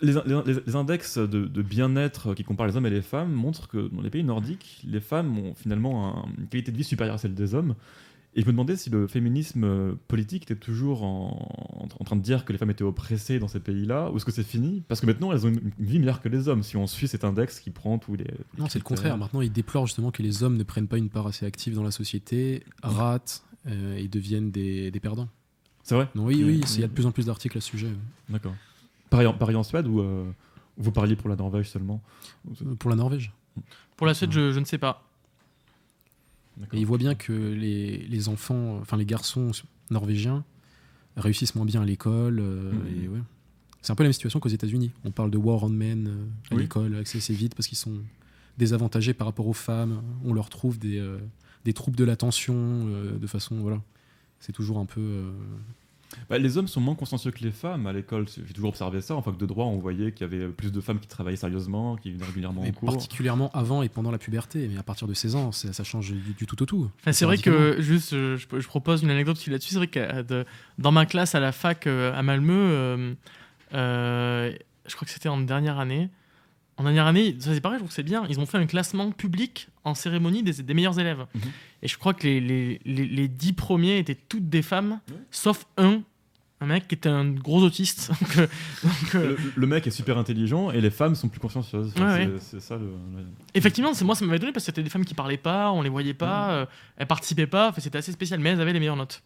Les, 0.00 0.12
les- 0.12 0.60
les 0.66 0.76
index 0.76 1.18
de, 1.18 1.46
de 1.46 1.62
bien-être 1.62 2.34
qui 2.34 2.44
comparent 2.44 2.68
les 2.68 2.76
hommes 2.76 2.86
et 2.86 2.90
les 2.90 3.02
femmes 3.02 3.32
montrent 3.32 3.66
que 3.68 3.88
dans 3.88 4.00
les 4.00 4.10
pays 4.10 4.22
nordiques, 4.24 4.82
les 4.86 5.00
femmes 5.00 5.36
ont 5.38 5.54
finalement 5.54 6.16
un- 6.24 6.28
une 6.38 6.46
qualité 6.46 6.70
de 6.70 6.76
vie 6.76 6.84
supérieure 6.84 7.16
à 7.16 7.18
celle 7.18 7.34
des 7.34 7.54
hommes. 7.54 7.74
Et 8.36 8.42
je 8.42 8.46
me 8.46 8.52
demandais 8.52 8.76
si 8.76 8.90
le 8.90 9.08
féminisme 9.08 9.96
politique 10.06 10.44
était 10.44 10.54
toujours 10.54 11.02
en, 11.02 11.88
en 11.98 12.04
train 12.04 12.14
de 12.14 12.20
dire 12.22 12.44
que 12.44 12.52
les 12.52 12.58
femmes 12.58 12.70
étaient 12.70 12.84
oppressées 12.84 13.40
dans 13.40 13.48
ces 13.48 13.58
pays-là, 13.58 14.12
ou 14.12 14.16
est-ce 14.16 14.24
que 14.24 14.30
c'est 14.30 14.44
fini? 14.44 14.82
Parce 14.86 15.00
que 15.00 15.06
maintenant, 15.06 15.32
elles 15.32 15.44
ont 15.46 15.48
une, 15.48 15.72
une 15.78 15.86
vie 15.86 15.98
meilleure 15.98 16.20
que 16.20 16.28
les 16.28 16.46
hommes, 16.46 16.62
si 16.62 16.76
on 16.76 16.86
suit 16.86 17.08
cet 17.08 17.24
index 17.24 17.58
qui 17.58 17.70
prend 17.70 17.98
tous 17.98 18.14
les... 18.14 18.24
tous 18.24 18.30
les 18.56 18.62
Non, 18.62 18.68
c'est 18.68 18.78
le 18.78 18.84
contraire. 18.84 19.16
Maintenant, 19.18 19.40
ils 19.40 19.50
déplorent 19.50 19.86
justement 19.86 20.12
que 20.12 20.22
les 20.22 20.44
hommes 20.44 20.56
ne 20.56 20.62
prennent 20.62 20.86
pas 20.86 20.98
une 20.98 21.08
part 21.08 21.26
assez 21.26 21.46
active 21.46 21.74
dans 21.74 21.82
la 21.82 21.90
société, 21.90 22.62
ratent 22.82 23.42
euh, 23.66 23.96
et 23.96 24.06
deviennent 24.06 24.52
des, 24.52 24.92
des 24.92 25.00
perdants. 25.00 25.28
C'est 25.82 25.94
vrai? 25.96 26.08
Non, 26.14 26.24
oui, 26.26 26.44
oui, 26.44 26.60
il 26.74 26.80
y 26.80 26.84
a 26.84 26.86
de 26.86 26.92
plus 26.92 27.06
en 27.06 27.12
plus 27.12 27.26
d'articles 27.26 27.56
à 27.58 27.60
ce 27.62 27.68
sujet. 27.70 27.88
D'accord. 28.28 28.54
Pareil, 29.10 29.26
en- 29.26 29.34
pareil 29.34 29.56
en 29.56 29.62
Suède, 29.62 29.86
ou 29.86 30.00
euh, 30.00 30.30
vous 30.76 30.92
parliez 30.92 31.16
pour 31.16 31.28
la 31.28 31.36
Norvège 31.36 31.68
seulement 31.70 32.02
Pour 32.78 32.90
la 32.90 32.96
Norvège. 32.96 33.32
Pour 33.96 34.06
la 34.06 34.14
suite, 34.14 34.32
je, 34.32 34.52
je 34.52 34.58
ne 34.60 34.64
sais 34.64 34.78
pas. 34.78 35.04
Et 36.72 36.78
ils 36.80 36.86
voient 36.86 36.98
bien 36.98 37.14
que 37.14 37.32
les, 37.32 37.98
les 37.98 38.28
enfants, 38.28 38.78
enfin 38.80 38.96
les 38.96 39.06
garçons 39.06 39.52
norvégiens 39.90 40.44
réussissent 41.16 41.54
moins 41.54 41.64
bien 41.66 41.82
à 41.82 41.84
l'école. 41.84 42.38
euh, 42.40 42.72
et 43.02 43.08
ouais. 43.08 43.20
C'est 43.80 43.92
un 43.92 43.94
peu 43.94 44.02
la 44.02 44.08
même 44.08 44.12
situation 44.12 44.40
qu'aux 44.40 44.48
États-Unis. 44.48 44.90
On 45.04 45.10
parle 45.12 45.30
de 45.30 45.38
war 45.38 45.62
on 45.62 45.68
men 45.68 46.08
euh, 46.08 46.26
à 46.50 46.56
Oui. 46.56 46.62
l'école 46.62 46.96
assez, 46.96 47.18
assez 47.18 47.32
vite 47.32 47.54
parce 47.54 47.68
qu'ils 47.68 47.78
sont 47.78 47.98
désavantagés 48.58 49.14
par 49.14 49.26
rapport 49.28 49.46
aux 49.46 49.52
femmes. 49.52 50.02
On 50.24 50.32
leur 50.32 50.48
trouve 50.50 50.78
des, 50.80 50.98
euh, 50.98 51.18
des 51.64 51.72
troubles 51.72 51.96
de 51.96 52.04
l'attention 52.04 52.54
euh, 52.56 53.18
de 53.18 53.26
façon. 53.28 53.60
Voilà. 53.60 53.80
C'est 54.40 54.52
toujours 54.52 54.78
un 54.78 54.84
peu. 54.86 55.30
Bah, 56.30 56.38
les 56.38 56.56
hommes 56.56 56.68
sont 56.68 56.80
moins 56.80 56.94
consciencieux 56.94 57.30
que 57.30 57.44
les 57.44 57.50
femmes 57.52 57.86
à 57.86 57.92
l'école. 57.92 58.26
J'ai 58.46 58.54
toujours 58.54 58.70
observé 58.70 59.00
ça. 59.00 59.14
En 59.14 59.22
fac 59.22 59.36
de 59.36 59.44
droit, 59.46 59.66
on 59.66 59.78
voyait 59.78 60.12
qu'il 60.12 60.22
y 60.26 60.34
avait 60.34 60.48
plus 60.48 60.72
de 60.72 60.80
femmes 60.80 60.98
qui 61.00 61.06
travaillaient 61.08 61.36
sérieusement, 61.36 61.96
qui 61.96 62.12
venaient 62.12 62.24
régulièrement 62.24 62.62
mais 62.62 62.70
en 62.70 62.72
cours. 62.72 62.90
particulièrement 62.92 63.50
avant 63.52 63.82
et 63.82 63.88
pendant 63.88 64.10
la 64.10 64.18
puberté. 64.18 64.68
Mais 64.72 64.78
à 64.78 64.82
partir 64.82 65.06
de 65.06 65.12
16 65.14 65.36
ans, 65.36 65.52
ça, 65.52 65.72
ça 65.72 65.84
change 65.84 66.10
du, 66.12 66.32
du 66.32 66.46
tout 66.46 66.62
au 66.62 66.66
tout. 66.66 66.90
Enfin, 67.00 67.12
c'est 67.12 67.24
vrai 67.26 67.36
que, 67.38 67.76
juste, 67.80 68.12
je, 68.12 68.36
je 68.36 68.66
propose 68.66 69.02
une 69.02 69.10
anecdote 69.10 69.44
là-dessus. 69.46 69.70
C'est 69.70 69.76
vrai 69.76 69.86
que 69.88 69.98
euh, 70.00 70.22
de- 70.22 70.44
dans 70.78 70.92
ma 70.92 71.04
classe 71.04 71.34
à 71.34 71.40
la 71.40 71.52
fac 71.52 71.86
euh, 71.86 72.12
à 72.14 72.22
Malmö, 72.22 72.52
euh, 72.54 73.14
euh, 73.74 74.52
je 74.86 74.94
crois 74.94 75.04
que 75.06 75.12
c'était 75.12 75.28
en 75.28 75.38
dernière 75.40 75.78
année. 75.78 76.08
En 76.78 76.84
dernière 76.84 77.06
année, 77.06 77.36
ça 77.40 77.52
c'est 77.52 77.60
pareil, 77.60 77.76
je 77.78 77.80
trouve 77.80 77.88
que 77.90 77.94
c'est 77.94 78.02
bien. 78.04 78.24
Ils 78.30 78.38
ont 78.40 78.46
fait 78.46 78.56
un 78.58 78.66
classement 78.66 79.10
public 79.10 79.68
en 79.84 79.94
cérémonie 79.94 80.42
des, 80.42 80.62
des 80.62 80.74
meilleurs 80.74 80.98
élèves. 80.98 81.26
Mhm. 81.34 81.40
Et 81.82 81.88
je 81.88 81.98
crois 81.98 82.14
que 82.14 82.22
les, 82.26 82.40
les, 82.40 82.80
les, 82.84 83.04
les 83.06 83.28
dix 83.28 83.52
premiers 83.52 83.98
étaient 83.98 84.14
toutes 84.28 84.48
des 84.48 84.62
femmes, 84.62 85.00
sauf 85.32 85.66
un, 85.76 86.02
un 86.60 86.66
mec 86.66 86.86
qui 86.88 86.94
était 86.94 87.08
un 87.08 87.28
gros 87.30 87.62
autiste. 87.62 88.10
Donc, 88.22 88.36
euh, 88.38 88.46
donc, 88.84 89.14
euh, 89.16 89.28
Le, 89.30 89.52
le 89.56 89.66
mec 89.66 89.86
est 89.88 89.90
super 89.90 90.18
intelligent 90.18 90.70
et 90.70 90.80
les 90.80 90.90
femmes 90.90 91.14
sont 91.16 91.28
plus 91.28 91.40
consciencieuses. 91.40 91.92
Enfin, 91.96 92.16
Ouais, 92.16 92.30
c'est- 92.38 92.60
ça 92.60 92.76
le. 92.76 92.82
le- 92.86 93.24
Effectivement, 93.54 93.90
moi 94.04 94.14
ça 94.14 94.24
m'avait 94.24 94.36
étonné 94.36 94.52
parce 94.52 94.64
que 94.64 94.70
c'était 94.70 94.82
des 94.84 94.90
femmes 94.90 95.04
qui 95.04 95.14
parlaient 95.14 95.36
pas, 95.36 95.72
on 95.72 95.82
les 95.82 95.88
voyait 95.88 96.14
pas, 96.14 96.50
euh, 96.52 96.66
elles 96.96 97.06
participaient 97.08 97.46
pas, 97.48 97.70
enfin, 97.70 97.80
c'était 97.80 97.98
assez 97.98 98.12
spécial, 98.12 98.38
mais 98.38 98.50
elles 98.50 98.60
avaient 98.60 98.72
les 98.72 98.78
meilleures 98.80 98.96
notes. 98.96 99.22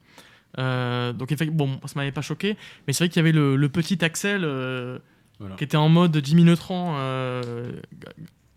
Euh, 0.58 1.12
donc 1.12 1.32
bon, 1.50 1.78
ça 1.86 1.92
m'avait 1.96 2.12
pas 2.12 2.20
choqué, 2.22 2.56
mais 2.86 2.92
c'est 2.92 3.04
vrai 3.04 3.08
qu'il 3.08 3.16
y 3.18 3.20
avait 3.20 3.32
le, 3.32 3.56
le 3.56 3.68
petit 3.70 4.02
Axel 4.04 4.42
euh, 4.44 4.98
Voilà. 5.42 5.56
qui 5.56 5.64
était 5.64 5.76
en 5.76 5.88
mode 5.88 6.18
Jimmy 6.24 6.44
Neutron, 6.44 6.94
euh, 6.96 7.80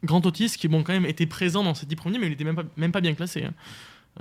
grand 0.04 0.26
autiste, 0.26 0.58
qui 0.58 0.68
bon 0.68 0.84
quand 0.84 0.94
même 0.94 1.06
était 1.06 1.26
présent 1.26 1.64
dans 1.64 1.74
ces 1.74 1.86
dix 1.86 1.96
premiers, 1.96 2.20
mais 2.20 2.28
il 2.28 2.34
était 2.34 2.44
même 2.44 2.56
pas, 2.56 2.64
même 2.78 2.92
pas 2.92 3.02
bien 3.02 3.14
classé. 3.14 3.44
hein. 3.44 3.54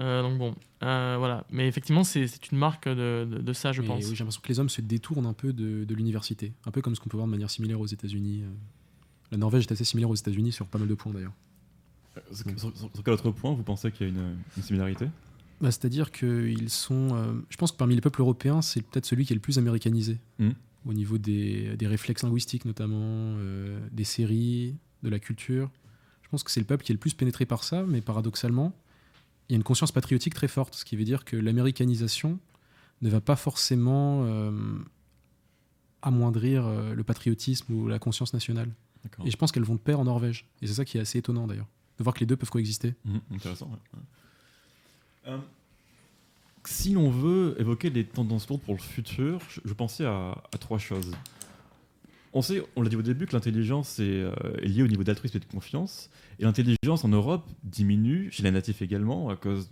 Euh, 0.00 0.22
donc 0.22 0.38
bon, 0.38 0.54
euh, 0.82 1.14
voilà. 1.18 1.44
Mais 1.50 1.68
effectivement, 1.68 2.02
c'est 2.02 2.26
une 2.50 2.58
marque 2.58 2.88
de, 2.88 3.28
de- 3.30 3.38
de 3.40 3.52
ça, 3.52 3.70
je 3.70 3.80
pense. 3.82 3.98
oui, 4.04 4.10
J'ai 4.16 4.24
l'impression 4.24 4.40
que 4.42 4.48
les 4.48 4.58
hommes 4.58 4.68
se 4.68 4.80
détournent 4.80 5.26
un 5.26 5.32
peu 5.34 5.52
de, 5.52 5.84
de 5.84 5.94
l'université. 5.94 6.52
Un 6.66 6.72
peu 6.72 6.82
comme 6.82 6.96
ce 6.96 7.00
qu'on 7.00 7.08
peut 7.08 7.16
voir 7.16 7.26
de 7.28 7.30
manière 7.32 7.50
similaire 7.50 7.80
aux 7.80 7.86
États-Unis. 7.86 8.42
euh. 8.42 8.48
La 9.30 9.38
Norvège 9.38 9.64
est 9.64 9.72
assez 9.72 9.84
similaire 9.84 10.10
aux 10.10 10.14
États-Unis 10.16 10.50
sur 10.52 10.66
pas 10.66 10.78
mal 10.78 10.88
de 10.88 10.94
points 10.94 11.12
d'ailleurs. 11.12 11.32
Sur, 12.32 12.44
sur- 12.58 12.72
sur 12.76 13.04
quel 13.04 13.14
autre 13.14 13.30
point 13.30 13.52
vous 13.54 13.62
pensez 13.62 13.90
qu'il 13.92 14.06
y 14.08 14.10
a 14.10 14.12
une, 14.12 14.36
une 14.56 14.62
similarité? 14.62 15.06
Bah, 15.60 15.70
C'est-à-dire 15.70 16.10
qu'ils 16.10 16.70
sont. 16.70 17.10
euh, 17.14 17.32
je 17.48 17.56
pense 17.56 17.70
que 17.72 17.76
parmi 17.76 17.94
les 17.94 18.00
peuples 18.00 18.20
européens, 18.20 18.62
c'est 18.62 18.82
peut-être 18.82 19.06
celui 19.06 19.24
qui 19.24 19.32
est 19.32 19.36
le 19.36 19.40
plus 19.40 19.58
américanisé. 19.58 20.18
Mhm. 20.40 20.54
Au 20.86 20.92
niveau 20.92 21.18
des, 21.18 21.76
des 21.76 21.86
réflexes 21.86 22.22
linguistiques, 22.22 22.64
notamment, 22.64 22.98
euh, 23.00 23.80
des 23.90 24.04
séries, 24.04 24.76
de 25.02 25.08
la 25.08 25.18
culture. 25.18 25.70
Je 26.22 26.28
pense 26.28 26.42
que 26.42 26.50
c'est 26.50 26.60
le 26.60 26.66
peuple 26.66 26.84
qui 26.84 26.92
est 26.92 26.94
le 26.94 26.98
plus 26.98 27.14
pénétré 27.14 27.46
par 27.46 27.62
ça, 27.64 27.84
mais 27.84 28.00
paradoxalement, 28.00 28.72
il 29.48 29.52
y 29.52 29.54
a 29.54 29.56
une 29.56 29.62
conscience 29.62 29.92
patriotique 29.92 30.34
très 30.34 30.48
forte, 30.48 30.74
ce 30.74 30.84
qui 30.84 30.96
veut 30.96 31.04
dire 31.04 31.24
que 31.24 31.36
l'américanisation 31.36 32.38
ne 33.02 33.10
va 33.10 33.20
pas 33.20 33.36
forcément 33.36 34.24
euh, 34.24 34.50
amoindrir 36.02 36.66
euh, 36.66 36.94
le 36.94 37.04
patriotisme 37.04 37.72
ou 37.72 37.88
la 37.88 37.98
conscience 37.98 38.32
nationale. 38.32 38.70
Et 39.24 39.30
je 39.30 39.36
pense 39.36 39.52
qu'elles 39.52 39.64
vont 39.64 39.74
de 39.74 39.80
pair 39.80 40.00
en 40.00 40.04
Norvège. 40.04 40.46
Et 40.62 40.66
c'est 40.66 40.74
ça 40.74 40.84
qui 40.86 40.96
est 40.96 41.00
assez 41.00 41.18
étonnant 41.18 41.46
d'ailleurs, 41.46 41.68
de 41.98 42.02
voir 42.02 42.14
que 42.14 42.20
les 42.20 42.26
deux 42.26 42.36
peuvent 42.36 42.50
coexister. 42.50 42.94
Mhm, 43.04 43.20
intéressant. 43.32 43.70
ouais. 43.70 44.00
Euh, 45.26 45.38
si 46.68 46.92
l'on 46.92 47.10
veut 47.10 47.56
évoquer 47.58 47.90
les 47.90 48.04
tendances 48.04 48.48
lourdes 48.48 48.62
pour 48.62 48.74
le 48.74 48.80
futur, 48.80 49.40
je, 49.64 49.72
pensais 49.72 50.04
à, 50.04 50.42
à 50.52 50.58
trois 50.58 50.78
choses. 50.78 51.12
On 52.32 52.42
sait, 52.42 52.62
on 52.74 52.82
l'a 52.82 52.88
dit 52.88 52.96
au 52.96 53.02
début, 53.02 53.26
que 53.26 53.32
l'intelligence 53.32 54.00
est, 54.00 54.22
euh, 54.22 54.32
est 54.60 54.66
liée 54.66 54.82
au 54.82 54.88
niveau 54.88 55.04
d'altruisme 55.04 55.36
et 55.36 55.40
de 55.40 55.44
confiance. 55.44 56.10
Et 56.40 56.44
l'intelligence 56.44 57.04
en 57.04 57.08
Europe 57.08 57.48
diminue, 57.62 58.28
chez 58.32 58.42
les 58.42 58.50
natifs 58.50 58.82
également, 58.82 59.28
à 59.30 59.36
cause 59.36 59.68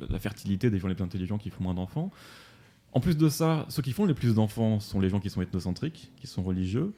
de 0.00 0.12
la 0.12 0.18
fertilité 0.18 0.68
des 0.68 0.78
gens 0.78 0.88
les 0.88 0.94
plus 0.94 1.04
intelligents 1.04 1.38
qui 1.38 1.48
font 1.48 1.62
moins 1.62 1.74
d'enfants. 1.74 2.10
En 2.94 3.00
plus 3.00 3.16
de 3.16 3.28
ça, 3.28 3.66
ceux 3.68 3.82
qui 3.82 3.92
font 3.92 4.06
les 4.06 4.14
plus 4.14 4.36
d'enfants 4.36 4.78
sont 4.78 5.00
les 5.00 5.08
gens 5.08 5.18
qui 5.18 5.28
sont 5.28 5.42
ethnocentriques, 5.42 6.12
qui 6.16 6.28
sont 6.28 6.44
religieux. 6.44 6.94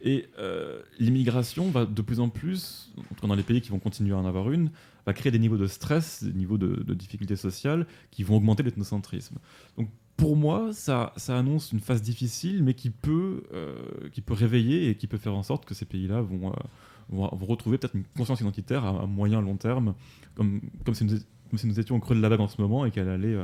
Et 0.00 0.26
euh, 0.38 0.80
l'immigration 0.98 1.70
va 1.70 1.84
de 1.84 2.02
plus 2.02 2.18
en 2.18 2.30
plus, 2.30 2.90
en 2.98 3.14
tout 3.14 3.26
dans 3.26 3.34
les 3.34 3.42
pays 3.42 3.60
qui 3.60 3.70
vont 3.70 3.78
continuer 3.78 4.14
à 4.14 4.18
en 4.18 4.24
avoir 4.24 4.50
une, 4.50 4.70
va 5.06 5.12
créer 5.12 5.30
des 5.30 5.38
niveaux 5.38 5.58
de 5.58 5.66
stress, 5.66 6.24
des 6.24 6.32
niveaux 6.32 6.56
de, 6.56 6.94
difficultés 6.94 7.36
sociales 7.36 7.86
qui 8.10 8.22
vont 8.22 8.36
augmenter 8.36 8.62
l'ethnocentrisme. 8.62 9.36
Donc 9.76 9.90
pour 10.16 10.34
moi, 10.36 10.72
ça, 10.72 11.12
annonce 11.28 11.72
une 11.72 11.80
phase 11.80 12.00
difficile, 12.00 12.62
mais 12.62 12.72
qui 12.72 12.88
peut, 12.88 13.42
euh, 13.52 13.76
qui 14.12 14.22
peut 14.22 14.34
réveiller 14.34 14.88
et 14.88 14.94
qui 14.94 15.06
peut 15.06 15.18
faire 15.18 15.34
en 15.34 15.42
sorte 15.42 15.66
que 15.66 15.74
ces 15.74 15.84
pays-là 15.84 16.22
vont, 16.22 16.52
euh, 16.52 17.28
retrouver 17.42 17.76
peut-être 17.76 17.96
une 17.96 18.04
conscience 18.16 18.40
identitaire 18.40 18.84
à, 18.84 19.02
à 19.02 19.06
moyen 19.06 19.42
long 19.42 19.56
terme, 19.56 19.94
comme, 20.36 20.60
si 20.94 21.04
nous, 21.04 21.18
comme 21.50 21.58
si 21.58 21.66
nous 21.66 21.80
étions 21.80 21.96
au 21.96 22.00
creux 22.00 22.16
de 22.16 22.22
la 22.22 22.30
vague 22.30 22.40
en 22.40 22.48
ce 22.48 22.60
moment 22.62 22.86
et 22.86 22.90
qu'elle 22.90 23.10
allait, 23.10 23.36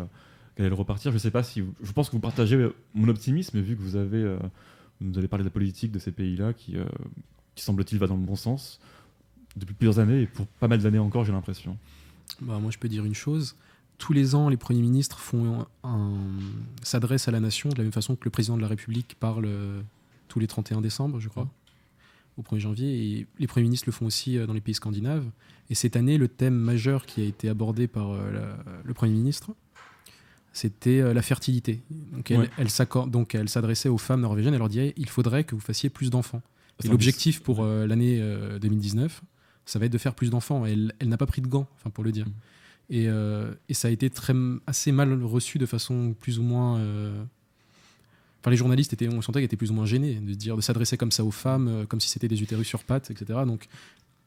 qu'elle 0.61 0.67
allait 0.67 0.79
repartir. 0.79 1.11
Je 1.13 1.19
sais 1.19 1.31
pas 1.31 1.43
si, 1.43 1.65
je 1.83 1.93
pense 1.93 2.09
que 2.09 2.13
vous 2.13 2.21
partagez 2.21 2.57
euh, 2.57 2.75
mon 2.95 3.09
optimisme, 3.09 3.61
vu 3.61 3.77
que 3.77 3.83
vous 3.83 3.97
avez, 3.97 4.23
euh, 4.23 4.39
vous 5.01 5.17
avez 5.17 5.29
parlé 5.29 5.43
de 5.43 5.49
la 5.49 5.53
politique 5.53 5.91
de 5.91 5.99
ces 5.99 6.13
pays-là 6.13 6.53
qui, 6.53 6.77
euh, 6.77 6.85
qui 7.55 7.65
semble-t-il 7.65 7.99
va 7.99 8.07
dans 8.07 8.17
le 8.17 8.23
bon 8.23 8.37
sens 8.37 8.81
depuis 9.57 9.75
plusieurs 9.75 9.99
années 9.99 10.23
et 10.23 10.27
pour 10.27 10.47
pas 10.47 10.69
mal 10.69 10.81
d'années 10.81 10.99
encore, 10.99 11.25
j'ai 11.25 11.33
l'impression. 11.33 11.77
Bah, 12.41 12.59
moi, 12.59 12.71
je 12.71 12.79
peux 12.79 12.89
dire 12.89 13.05
une 13.05 13.15
chose. 13.15 13.57
Tous 13.99 14.13
les 14.13 14.35
ans, 14.35 14.49
les 14.49 14.57
premiers 14.57 14.81
ministres 14.81 15.19
font 15.19 15.67
s'adressent 16.83 17.29
à 17.29 17.33
la 17.33 17.41
nation 17.41 17.69
de 17.69 17.77
la 17.77 17.83
même 17.83 17.93
façon 17.93 18.17
que 18.17 18.25
le 18.25 18.31
président 18.31 18.57
de 18.57 18.63
la 18.63 18.69
République 18.69 19.17
parle 19.19 19.49
tous 20.29 20.39
les 20.39 20.47
31 20.47 20.81
décembre, 20.81 21.21
je 21.21 21.29
crois, 21.29 21.51
au 22.39 22.43
1er 22.43 22.61
janvier. 22.61 23.19
Et 23.19 23.27
les 23.39 23.47
premiers 23.47 23.65
ministres 23.65 23.89
le 23.89 23.93
font 23.93 24.07
aussi 24.07 24.39
dans 24.39 24.55
les 24.55 24.63
pays 24.63 24.75
scandinaves. 24.75 25.29
Et 25.69 25.75
cette 25.75 25.97
année, 25.97 26.17
le 26.17 26.29
thème 26.29 26.55
majeur 26.55 27.05
qui 27.05 27.21
a 27.21 27.25
été 27.25 27.51
abordé 27.51 27.89
par 27.89 28.15
le 28.85 28.95
Premier 28.95 29.13
ministre, 29.13 29.51
c'était 30.53 31.01
euh, 31.01 31.13
la 31.15 31.23
fertilité. 31.23 31.81
Donc, 32.13 32.31
elle, 32.31 32.41
Ouais. 32.41 32.51
elle 32.59 32.69
donc, 33.11 33.35
elle 33.35 33.49
s'adressait 33.49 33.89
aux 33.89 33.99
femmes 33.99 34.21
norvégiennes. 34.23 34.55
Elle 34.55 34.59
leur 34.61 34.69
disait 34.69 34.95
il 34.97 35.09
faudrait 35.09 35.45
que 35.45 35.55
vous 35.55 35.61
fassiez 35.61 35.91
plus 35.91 36.11
d'enfants. 36.11 36.43
Et 36.83 36.89
l'objectif 36.89 37.43
pour 37.43 37.63
euh, 37.63 37.87
l'année 37.87 38.19
euh, 38.21 38.59
2019, 38.59 39.21
ça 39.67 39.79
va 39.79 39.87
être 39.87 39.93
de 39.93 39.99
faire 39.99 40.15
plus 40.15 40.31
d'enfants. 40.31 40.65
Elle, 40.67 40.93
elle 40.99 41.09
n'a 41.09 41.19
pas 41.19 41.27
pris 41.27 41.43
de 41.43 41.47
gants, 41.47 41.69
enfin 41.77 41.91
pour 41.91 42.03
le 42.05 42.11
dire. 42.13 42.27
Mhm. 42.27 42.33
Et, 42.93 43.09
euh, 43.09 43.53
et 43.69 43.75
ça 43.75 43.87
a 43.89 43.91
été 43.93 44.11
très, 44.11 44.35
assez 44.67 44.91
mal 44.91 45.23
reçu 45.23 45.59
de 45.59 45.67
façon 45.67 46.15
plus 46.19 46.39
ou 46.39 46.43
moins. 46.43 46.79
euh, 46.79 47.23
Enfin, 48.43 48.51
les 48.51 48.57
journalistes 48.57 48.95
étaient, 48.95 49.07
on 49.13 49.21
sentait 49.21 49.41
qu'ils 49.41 49.45
étaient 49.45 49.57
plus 49.59 49.71
ou 49.71 49.75
moins 49.75 49.85
gênés 49.85 50.15
de 50.15 50.33
dire, 50.33 50.57
de 50.57 50.63
s'adresser 50.63 50.97
comme 50.97 51.13
ça 51.13 51.23
aux 51.25 51.31
femmes, 51.31 51.69
euh, 51.69 51.85
comme 51.87 52.01
si 52.01 52.09
c'était 52.09 52.27
des 52.27 52.43
utérus 52.43 52.67
sur 52.67 52.85
pattes, 52.85 53.11
etc. 53.11 53.41
Donc 53.47 53.67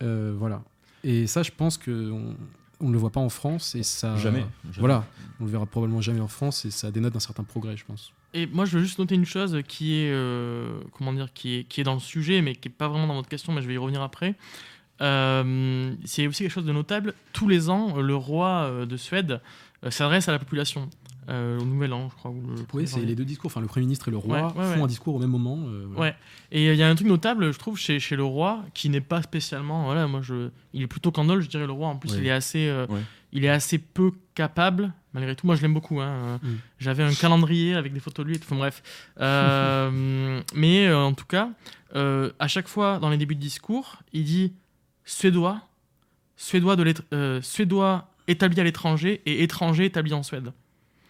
euh, 0.04 0.36
voilà. 0.38 0.64
Et 1.04 1.26
ça, 1.26 1.42
je 1.42 1.50
pense 1.50 1.78
que 1.80 2.12
on, 2.12 2.36
on 2.84 2.88
ne 2.90 2.94
le 2.94 3.00
voit 3.00 3.12
pas 3.12 3.20
en 3.20 3.30
France 3.30 3.76
et 3.76 3.84
ça. 3.84 4.16
Jamais. 4.18 4.40
jamais. 4.40 4.80
Voilà, 4.80 5.06
on 5.40 5.46
le 5.46 5.52
verra 5.52 5.66
probablement 5.66 6.02
jamais 6.02 6.20
en 6.20 6.28
France 6.28 6.66
et 6.66 6.72
ça 6.72 6.92
dénote 6.92 7.14
d'un 7.14 7.20
certain 7.20 7.44
progrès, 7.44 7.78
je 7.78 7.86
pense. 7.86 8.14
Et 8.34 8.48
moi, 8.48 8.66
je 8.66 8.78
veux 8.78 8.84
juste 8.84 9.00
noter 9.00 9.16
une 9.16 9.26
chose 9.26 9.60
qui 9.68 9.96
est, 9.96 10.12
euh, 10.12 10.80
comment 10.92 11.14
dire, 11.14 11.32
qui 11.34 11.56
est, 11.56 11.64
qui 11.64 11.82
est 11.82 11.84
dans 11.84 11.94
le 11.94 12.00
sujet, 12.00 12.42
mais 12.42 12.56
qui 12.56 12.68
n'est 12.68 12.74
pas 12.74 12.88
vraiment 12.88 13.08
dans 13.08 13.16
votre 13.16 13.30
question, 13.30 13.54
mais 13.54 13.62
je 13.62 13.68
vais 13.68 13.76
y 13.76 13.78
revenir 13.78 14.02
après. 14.02 14.36
Euh, 15.02 15.96
c'est 16.06 16.28
aussi 16.28 16.44
quelque 16.44 16.52
chose 16.52 16.66
de 16.66 16.72
notable. 16.72 17.14
Tous 17.34 17.48
les 17.48 17.70
ans, 17.70 17.98
le 18.00 18.16
roi 18.16 18.68
euh, 18.70 18.86
de 18.86 18.98
Suède 18.98 19.42
euh, 19.84 19.92
s'adresse 19.92 20.30
à 20.30 20.32
la 20.32 20.40
population. 20.40 20.90
Euh, 21.30 21.60
au 21.60 21.66
Nouvel 21.66 21.94
An, 21.94 22.10
je 22.10 22.16
crois. 22.16 22.32
ou 22.32 22.42
le 22.42 22.56
Oui, 22.56 22.64
premier 22.68 22.86
c'est 22.86 23.02
les 23.02 23.16
deux 23.16 23.26
discours. 23.26 23.48
Enfin, 23.52 23.62
le 23.62 23.68
Premier 23.68 23.86
ministre 23.86 24.08
et 24.08 24.12
le 24.12 24.18
roi 24.18 24.38
Ouais, 24.38 24.44
ouais, 24.44 24.52
font 24.74 24.78
ouais. 24.78 24.82
un 24.84 24.88
discours 24.88 25.16
au 25.16 25.20
même 25.20 25.30
moment. 25.30 25.58
euh, 25.68 25.86
voilà. 25.92 26.12
Ouais. 26.12 26.18
Et 26.52 26.70
il 26.72 26.76
y 26.76 26.84
a 26.84 26.90
un 26.90 26.96
truc 26.96 27.08
notable, 27.08 27.52
je 27.54 27.58
trouve, 27.60 27.78
chez, 27.78 28.00
chez 28.00 28.16
le 28.16 28.24
roi, 28.24 28.64
qui 28.74 28.90
n'est 28.90 29.02
pas 29.02 29.22
spécialement. 29.22 29.86
Voilà, 29.86 30.08
moi, 30.08 30.22
je, 30.22 30.50
il 30.74 30.82
est 30.84 30.88
plutôt 30.88 31.12
candole, 31.12 31.42
je 31.42 31.50
dirais, 31.50 31.66
le 31.66 31.72
roi. 31.72 31.88
En 31.90 31.96
plus, 31.98 32.12
Ouais. 32.14 32.18
il, 32.20 32.28
est 32.28 32.32
assez, 32.32 32.68
euh, 32.68 32.86
Ouais. 32.88 33.02
il 33.32 33.44
est 33.46 33.50
assez 33.50 33.78
peu 33.78 34.12
capable, 34.36 34.94
malgré 35.14 35.36
tout. 35.36 35.46
Moi, 35.46 35.56
je 35.56 35.62
l'aime 35.62 35.74
beaucoup. 35.74 36.02
hein. 36.02 36.40
Mm. 36.44 36.48
J'avais 36.80 37.04
un 37.04 37.14
calendrier 37.14 37.76
avec 37.76 37.94
des 37.94 38.00
photos 38.00 38.26
de 38.26 38.30
lui 38.30 38.36
et 38.38 38.40
tout. 38.40 38.46
Enfin, 38.48 38.58
bref. 38.58 38.82
Euh, 39.20 40.42
mais 40.56 40.88
euh, 40.88 40.98
en 40.98 41.14
tout 41.14 41.26
cas, 41.26 41.50
euh, 41.96 42.32
à 42.40 42.48
chaque 42.48 42.68
fois, 42.68 43.00
dans 43.00 43.10
les 43.10 43.18
débuts 43.18 43.36
de 43.36 43.40
discours, 43.40 43.98
il 44.14 44.24
dit 44.24 44.54
Suédois, 45.06 45.62
Suédois, 46.38 46.76
de 46.76 46.94
euh, 47.14 47.42
Suédois 47.42 48.10
établi 48.28 48.60
à 48.60 48.64
l'étranger 48.64 49.22
et 49.26 49.44
étranger 49.44 49.86
établi 49.86 50.14
en 50.14 50.24
Suède. 50.24 50.52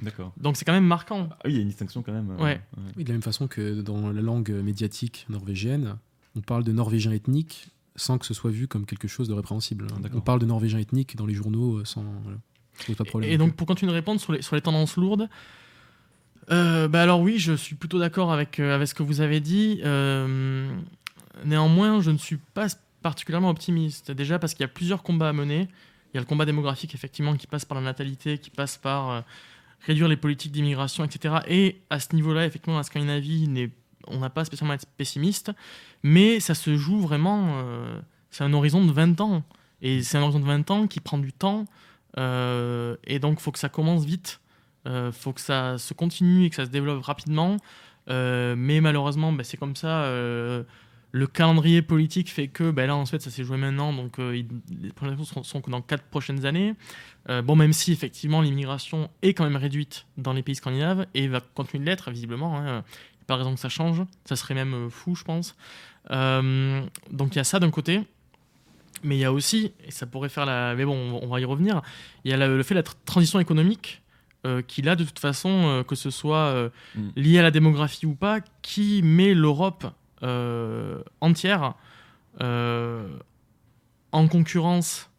D'accord. 0.04 0.34
Donc, 0.38 0.58
c'est 0.58 0.66
quand 0.66 0.74
même 0.74 0.86
marquant. 0.86 1.30
Ah 1.32 1.38
oui, 1.46 1.52
il 1.52 1.56
y 1.56 1.60
a 1.60 1.62
une 1.62 1.68
distinction 1.68 2.02
quand 2.04 2.12
même. 2.14 2.32
euh, 2.32 2.44
Ouais. 2.44 2.62
Oui, 2.98 3.04
de 3.04 3.10
la 3.10 3.14
même 3.14 3.22
façon 3.22 3.48
que 3.48 3.82
dans 3.82 4.12
la 4.12 4.22
langue 4.22 4.52
médiatique 4.52 5.26
norvégienne, 5.30 5.98
on 6.36 6.42
parle 6.42 6.64
de 6.64 6.72
norvégien 6.72 7.12
ethnique 7.12 7.68
sans 7.96 8.18
que 8.18 8.26
ce 8.26 8.34
soit 8.34 8.50
vu 8.52 8.68
comme 8.68 8.86
quelque 8.86 9.08
chose 9.08 9.28
de 9.28 9.34
répréhensible. 9.34 9.86
D'accord. 10.02 10.18
On 10.18 10.22
parle 10.22 10.40
de 10.40 10.46
norvégien 10.48 10.80
ethnique 10.80 11.16
dans 11.16 11.26
les 11.28 11.34
journaux 11.36 11.78
euh, 11.78 11.86
sans. 11.86 12.04
Voilà. 12.24 12.38
Pas 12.98 13.04
de 13.04 13.10
problème. 13.10 13.30
Et 13.32 13.38
donc, 13.38 13.56
pour 13.56 13.68
continuer 13.68 13.92
de 13.92 13.96
répondre 13.96 14.20
sur 14.20 14.34
les, 14.34 14.42
sur 14.42 14.56
les 14.56 14.62
tendances 14.62 14.98
lourdes, 14.98 15.30
euh, 16.52 16.88
bah 16.88 17.02
alors 17.04 17.22
oui, 17.22 17.38
je 17.40 17.54
suis 17.54 17.76
plutôt 17.76 18.00
d'accord 18.00 18.34
avec, 18.34 18.60
euh, 18.60 18.76
avec 18.76 18.88
ce 18.88 18.94
que 18.96 19.04
vous 19.04 19.22
avez 19.22 19.40
dit. 19.40 19.80
Euh, 19.86 20.76
néanmoins, 21.46 22.02
je 22.02 22.12
ne 22.12 22.18
suis 22.18 22.38
pas 22.38 22.68
particulièrement 23.02 23.50
optimiste. 23.50 24.12
Déjà 24.12 24.40
parce 24.40 24.54
qu'il 24.54 24.62
y 24.62 24.66
a 24.66 24.70
plusieurs 24.70 25.04
combats 25.04 25.30
à 25.30 25.34
mener. 25.34 25.68
Il 26.14 26.16
y 26.16 26.18
a 26.18 26.22
le 26.22 26.26
combat 26.28 26.46
démographique, 26.46 26.94
effectivement, 26.96 27.36
qui 27.36 27.48
passe 27.48 27.66
par 27.66 27.76
la 27.78 27.84
natalité, 27.84 28.38
qui 28.38 28.50
passe 28.50 28.78
par 28.78 29.10
euh, 29.12 29.22
réduire 29.86 30.08
les 30.08 30.18
politiques 30.18 30.52
d'immigration, 30.52 31.04
etc. 31.04 31.36
Et 31.48 31.82
à 31.90 32.00
ce 32.00 32.16
niveau-là, 32.16 32.46
effectivement, 32.46 32.78
la 32.78 32.84
Scandinavie, 32.84 33.70
on 34.08 34.20
n'a 34.20 34.30
pas 34.30 34.46
spécialement 34.46 34.74
à 34.74 34.76
être 34.76 34.88
pessimiste. 34.98 35.52
Mais 36.04 36.40
ça 36.40 36.56
se 36.56 36.76
joue 36.76 37.00
vraiment... 37.00 37.62
euh, 37.64 38.00
c'est 38.30 38.44
un 38.44 38.54
horizon 38.54 38.84
de 38.84 38.92
20 38.92 39.22
ans. 39.22 39.44
Et 39.82 40.02
c'est 40.02 40.18
un 40.18 40.22
horizon 40.22 40.40
de 40.40 40.46
20 40.46 40.72
ans 40.72 40.88
qui 40.88 41.00
prend 41.00 41.18
du 41.18 41.34
temps. 41.34 41.66
Euh, 42.18 42.96
et 43.06 43.20
donc, 43.20 43.40
il 43.40 43.44
faut 43.44 43.52
que 43.52 43.60
ça 43.60 43.70
commence 43.70 44.06
vite. 44.06 44.40
Il 44.86 45.12
faut 45.14 45.32
que 45.32 45.42
ça 45.42 45.78
se 45.78 45.94
continue 45.94 46.46
et 46.46 46.50
que 46.50 46.56
ça 46.56 46.66
se 46.66 46.70
développe 46.70 47.04
rapidement. 47.04 47.58
Euh, 48.10 48.56
mais 48.58 48.82
malheureusement, 48.82 49.32
bah, 49.32 49.44
c'est 49.44 49.58
comme 49.58 49.76
ça. 49.76 50.06
Euh, 51.14 51.20
le 51.20 51.28
calendrier 51.28 51.82
politique 51.82 52.32
fait 52.32 52.48
que 52.48 52.72
bah, 52.72 52.86
là, 52.88 52.96
en 52.96 53.06
fait, 53.06 53.22
ça 53.22 53.30
s'est 53.30 53.44
joué 53.44 53.58
maintenant. 53.58 53.94
Donc, 53.94 54.20
euh, 54.20 54.36
il- 54.38 54.48
les 54.84 54.92
projections 54.92 55.26
sont, 55.26 55.44
sont 55.44 55.62
que 55.62 55.70
dans 55.72 55.82
quatre 55.82 56.04
prochaines 56.04 56.46
années. 56.46 56.74
Euh, 57.30 57.42
bon, 57.42 57.56
même 57.56 57.72
si 57.74 57.92
effectivement 57.94 58.42
l'immigration 58.42 59.10
est 59.22 59.34
quand 59.34 59.44
même 59.46 59.56
réduite 59.56 60.06
dans 60.18 60.34
les 60.34 60.42
pays 60.44 60.56
scandinaves 60.56 61.06
et 61.14 61.28
va 61.28 61.40
continuer 61.42 61.84
de 61.86 61.90
l'être, 61.90 62.12
visiblement. 62.12 62.58
Hein. 62.58 62.64
Il 62.66 62.68
n'y 62.72 62.78
a 62.78 63.26
pas 63.28 63.34
de 63.36 63.40
raison 63.40 63.54
que 63.54 63.60
ça 63.60 63.70
change. 63.70 64.02
Ça 64.26 64.36
serait 64.36 64.56
même 64.56 64.74
euh, 64.74 64.90
fou, 64.90 65.16
je 65.16 65.24
pense. 65.24 65.56
Euh, 66.12 66.82
donc, 67.12 67.36
il 67.36 67.38
y 67.38 67.42
a 67.42 67.44
ça 67.46 67.60
d'un 67.60 67.72
côté. 67.72 68.02
Mais 69.06 69.18
il 69.18 69.20
y 69.20 69.26
a 69.26 69.34
aussi, 69.34 69.74
et 69.86 69.92
ça 69.92 70.06
pourrait 70.06 70.30
faire 70.30 70.46
la. 70.46 70.76
Mais 70.76 70.86
bon, 70.86 71.20
on 71.22 71.28
va 71.28 71.40
y 71.42 71.46
revenir. 71.46 71.82
Il 72.24 72.32
y 72.32 72.34
a 72.34 72.38
la- 72.38 72.48
le 72.48 72.64
fait 72.64 72.74
de 72.74 72.80
la 72.80 72.84
tr- 72.84 72.94
transition 73.06 73.38
économique 73.40 74.02
euh, 74.46 74.62
qui, 74.62 74.82
là, 74.82 74.96
de 74.96 75.04
toute 75.04 75.20
façon, 75.20 75.50
euh, 75.50 75.84
que 75.84 75.96
ce 75.96 76.10
soit 76.10 76.38
euh, 76.38 76.70
Mm. 76.96 77.10
lié 77.18 77.40
à 77.40 77.42
la 77.44 77.52
démographie 77.52 78.06
ou 78.06 78.14
pas, 78.16 78.40
qui 78.62 79.02
met 79.04 79.34
l'Europe 79.34 79.86
euh, 79.86 79.90
entière 81.22 81.74
euh, 82.42 83.08
en 84.12 84.28
concurrence 84.28 85.10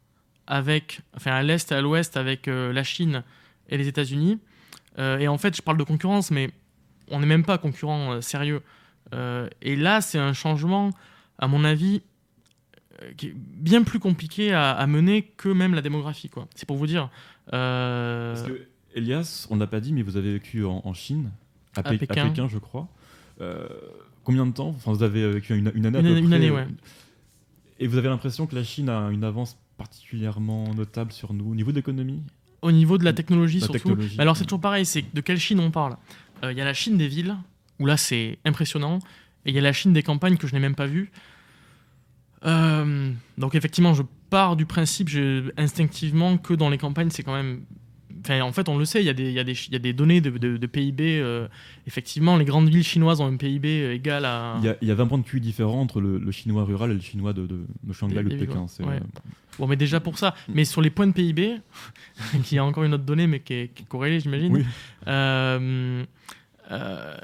avec, 0.47 1.01
enfin, 1.15 1.31
à 1.31 1.43
l'est 1.43 1.71
et 1.71 1.75
à 1.75 1.81
l'ouest 1.81 2.17
avec 2.17 2.47
euh, 2.47 2.71
la 2.73 2.83
Chine 2.83 3.23
et 3.69 3.77
les 3.77 3.87
États-Unis. 3.87 4.39
Euh, 4.99 5.17
et 5.19 5.27
en 5.27 5.37
fait, 5.37 5.55
je 5.55 5.61
parle 5.61 5.77
de 5.77 5.83
concurrence, 5.83 6.31
mais 6.31 6.49
on 7.09 7.19
n'est 7.19 7.25
même 7.25 7.43
pas 7.43 7.57
concurrent 7.57 8.13
euh, 8.13 8.21
sérieux. 8.21 8.61
Euh, 9.13 9.47
et 9.61 9.75
là, 9.75 10.01
c'est 10.01 10.19
un 10.19 10.33
changement, 10.33 10.91
à 11.39 11.47
mon 11.47 11.63
avis, 11.63 12.01
euh, 13.01 13.11
qui 13.17 13.27
est 13.27 13.33
bien 13.35 13.83
plus 13.83 13.99
compliqué 13.99 14.53
à, 14.53 14.71
à 14.71 14.87
mener 14.87 15.23
que 15.23 15.49
même 15.49 15.73
la 15.73 15.81
démographie. 15.81 16.29
quoi. 16.29 16.47
C'est 16.55 16.65
pour 16.67 16.77
vous 16.77 16.87
dire. 16.87 17.09
Euh, 17.53 18.33
Parce 18.35 18.47
que, 18.47 18.67
Elias, 18.95 19.47
on 19.49 19.55
ne 19.55 19.59
l'a 19.59 19.67
pas 19.67 19.79
dit, 19.81 19.93
mais 19.93 20.01
vous 20.03 20.15
avez 20.17 20.33
vécu 20.33 20.63
en, 20.65 20.81
en 20.85 20.93
Chine, 20.93 21.31
à, 21.75 21.81
À 21.81 21.83
Pé- 21.83 21.95
à 21.95 21.97
Pékin. 21.97 22.29
Pékin. 22.29 22.47
je 22.47 22.57
crois. 22.59 22.87
Euh, 23.41 23.67
combien 24.25 24.45
de 24.45 24.51
temps 24.51 24.69
Enfin, 24.75 24.91
vous 24.91 25.03
avez 25.03 25.31
vécu 25.31 25.55
une, 25.57 25.71
une 25.73 25.85
année 25.85 25.97
à 25.99 26.01
Une 26.01 26.07
peu 26.07 26.17
une 26.17 26.25
près, 26.27 26.35
année, 26.35 26.49
euh, 26.49 26.55
ouais. 26.55 26.67
Et 27.79 27.87
vous 27.87 27.97
avez 27.97 28.09
l'impression 28.09 28.45
que 28.47 28.55
la 28.55 28.63
Chine 28.63 28.89
a 28.89 29.09
une 29.11 29.23
avance 29.23 29.57
particulièrement 29.77 30.73
notable 30.73 31.11
sur 31.13 31.33
nous 31.33 31.51
au 31.51 31.55
niveau 31.55 31.71
de 31.71 31.77
l'économie? 31.77 32.21
Au 32.61 32.71
niveau 32.71 32.97
de 32.97 33.03
la 33.05 33.13
technologie, 33.13 33.59
La 33.59 33.65
surtout. 33.67 33.79
technologie. 33.89 34.19
Alors, 34.19 34.35
c'est 34.37 34.43
toujours 34.45 34.61
pareil, 34.61 34.85
c'est 34.85 35.05
de 35.13 35.21
quelle 35.21 35.39
Chine 35.39 35.59
on 35.59 35.71
parle? 35.71 35.95
Euh, 36.43 36.51
Il 36.51 36.57
y 36.57 36.61
a 36.61 36.65
la 36.65 36.73
Chine 36.73 36.97
des 36.97 37.07
villes, 37.07 37.35
où 37.79 37.85
là, 37.85 37.95
c'est 37.97 38.37
impressionnant. 38.45 38.99
Et 39.45 39.49
il 39.51 39.55
y 39.55 39.59
a 39.59 39.61
la 39.61 39.73
Chine 39.73 39.93
des 39.93 40.03
campagnes 40.03 40.37
que 40.37 40.47
je 40.47 40.53
n'ai 40.53 40.59
même 40.59 40.75
pas 40.75 40.87
vue. 40.87 41.11
Euh, 42.45 43.11
donc, 43.37 43.55
effectivement, 43.55 43.93
je 43.93 44.03
pars 44.29 44.55
du 44.55 44.65
principe 44.65 45.09
je- 45.09 45.51
instinctivement 45.57 46.37
que 46.37 46.53
dans 46.53 46.69
les 46.69 46.77
campagnes, 46.77 47.09
c'est 47.11 47.23
quand 47.23 47.33
même. 47.35 47.61
Enfin, 48.25 48.41
en 48.41 48.51
fait, 48.51 48.67
on 48.69 48.77
le 48.77 48.85
sait, 48.85 49.01
il 49.01 49.05
y 49.05 49.09
a 49.09 49.13
des, 49.13 49.31
y 49.31 49.35
y 49.35 49.75
a 49.89 49.93
données 49.93 50.19
de, 50.19 50.31
de- 50.31 50.57
de 50.57 50.67
PIB. 50.67 51.19
euh, 51.21 51.47
effectivement, 51.85 52.37
les 52.37 52.45
grandes 52.45 52.69
villes 52.69 52.83
chinoises 52.83 53.21
ont 53.21 53.27
un 53.27 53.37
PIB 53.37 53.91
égal 53.93 54.25
à. 54.25 54.55
il 54.59 54.65
y, 54.65 54.69
a, 54.69 54.75
il 54.81 54.87
y 54.87 54.91
a 54.91 54.95
20 54.95 55.05
points 55.07 55.17
de 55.19 55.23
QI 55.23 55.39
différents 55.39 55.79
entre 55.81 56.01
le, 56.01 56.17
le 56.17 56.31
chinois 56.31 56.63
rural 56.65 56.89
et 56.89 56.95
le 56.95 57.01
chinois 57.01 57.33
de, 57.33 57.45
de, 57.45 57.65
de 57.83 57.93
Shanghai 57.93 58.19
ou 58.19 58.23
de 58.29 58.35
Pékin. 58.35 58.65
ouais. 58.79 58.85
euh, 58.95 58.99
Bon, 59.59 59.67
mais 59.67 59.75
déjà 59.77 59.99
pour 59.99 60.17
ça. 60.17 60.33
Mais 60.49 60.65
sur 60.65 60.81
les 60.81 60.89
points 60.89 61.07
de 61.07 61.13
PIB, 61.13 61.57
qui 62.43 62.57
a 62.57 62.65
encore 62.65 62.83
une 62.83 62.93
autre 62.95 63.05
donnée, 63.05 63.27
mais 63.27 63.39
qui 63.41 63.53
est, 63.53 63.67
qui 63.73 63.83
est 63.83 63.85
corrélée, 63.85 64.19
j'imagine. 64.19 64.53
Oui. 64.53 64.65
Euh, 65.07 66.03
euh, 66.71 67.15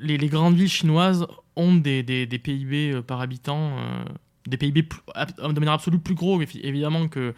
les, 0.00 0.16
les 0.16 0.28
grandes 0.28 0.56
villes 0.56 0.68
chinoises 0.68 1.26
ont 1.56 1.74
des, 1.74 2.02
des- 2.02 2.26
des 2.26 2.38
PIB 2.38 2.92
euh, 2.92 3.02
par 3.02 3.20
habitant, 3.20 3.76
euh, 3.78 4.04
des 4.46 4.56
PIB 4.56 4.84
plus- 4.84 5.00
de 5.38 5.58
manière 5.60 5.74
absolue 5.74 5.98
plus 5.98 6.14
gros, 6.14 6.40
évi- 6.42 6.60
évidemment, 6.62 7.06
que 7.08 7.34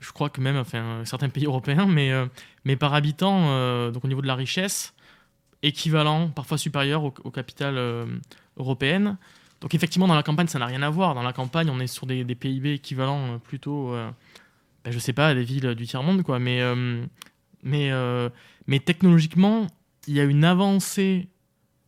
je 0.00 0.12
crois 0.12 0.30
que 0.30 0.40
même 0.40 0.56
enfin, 0.56 0.78
euh, 0.78 1.04
certains 1.04 1.28
pays 1.28 1.46
européens, 1.46 1.86
mais, 1.86 2.12
euh, 2.12 2.26
mais 2.64 2.76
par 2.76 2.94
habitant, 2.94 3.48
euh, 3.48 3.90
donc 3.90 4.04
au 4.04 4.08
niveau 4.08 4.22
de 4.22 4.26
la 4.26 4.34
richesse, 4.34 4.94
équivalent, 5.62 6.28
parfois 6.28 6.58
supérieur 6.58 7.04
aux, 7.04 7.14
aux 7.24 7.30
capitales 7.30 7.80
européennes. 8.56 9.16
Donc 9.60 9.74
effectivement, 9.74 10.06
dans 10.06 10.14
la 10.14 10.22
campagne, 10.22 10.46
ça 10.46 10.60
n'a 10.60 10.66
rien 10.66 10.82
à 10.82 10.90
voir. 10.90 11.14
Dans 11.16 11.22
la 11.22 11.32
campagne, 11.32 11.68
on 11.68 11.80
est 11.80 11.88
sur 11.88 12.06
des, 12.06 12.24
PIB 12.24 12.74
équivalents 12.74 13.40
plutôt, 13.40 13.92
euh, 13.92 14.08
ben, 14.84 14.92
je 14.92 14.98
sais 15.00 15.12
pas, 15.12 15.28
à 15.28 15.34
des 15.34 15.42
villes 15.42 15.74
du 15.74 15.86
tiers-monde, 15.86 16.22
quoi. 16.22 16.38
Mais, 16.38 16.62
mais, 17.64 18.78
technologiquement, 18.78 19.66
il 20.06 20.14
y 20.14 20.20
a 20.20 20.24
une 20.24 20.44
avancée. 20.44 21.28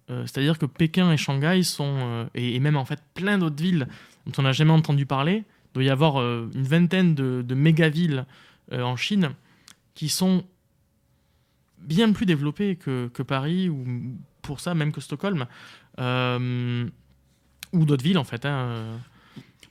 C'est-à-dire 0.08 0.58
que 0.58 0.66
Pékin 0.66 1.12
et 1.12 1.16
Shanghai 1.16 1.62
sont, 1.62 2.28
et, 2.34 2.56
et 2.56 2.58
même 2.58 2.76
en 2.76 2.84
fait 2.84 3.00
plein 3.14 3.38
d'autres 3.38 3.62
villes 3.62 3.86
dont 4.26 4.32
on 4.38 4.42
n'a 4.42 4.50
jamais 4.50 4.72
entendu 4.72 5.06
parler, 5.06 5.44
il 5.70 5.74
doit 5.74 5.84
y 5.84 5.90
avoir 5.90 6.20
euh, 6.20 6.48
une 6.54 6.64
vingtaine 6.64 7.14
de, 7.14 7.54
méga-villes 7.54 8.26
euh, 8.72 8.82
en 8.82 8.96
Chine 8.96 9.30
qui 9.94 10.08
sont 10.08 10.44
bien 11.78 12.12
plus 12.12 12.26
développées 12.26 12.76
que, 12.76 13.08
que 13.12 13.22
Paris, 13.22 13.68
ou 13.68 13.84
pour 14.42 14.60
ça 14.60 14.74
même 14.74 14.92
que 14.92 15.00
Stockholm, 15.00 15.46
euh, 15.98 16.88
ou 17.72 17.84
d'autres 17.84 18.04
villes 18.04 18.18
en 18.18 18.24
fait. 18.24 18.44
hein. 18.44 18.98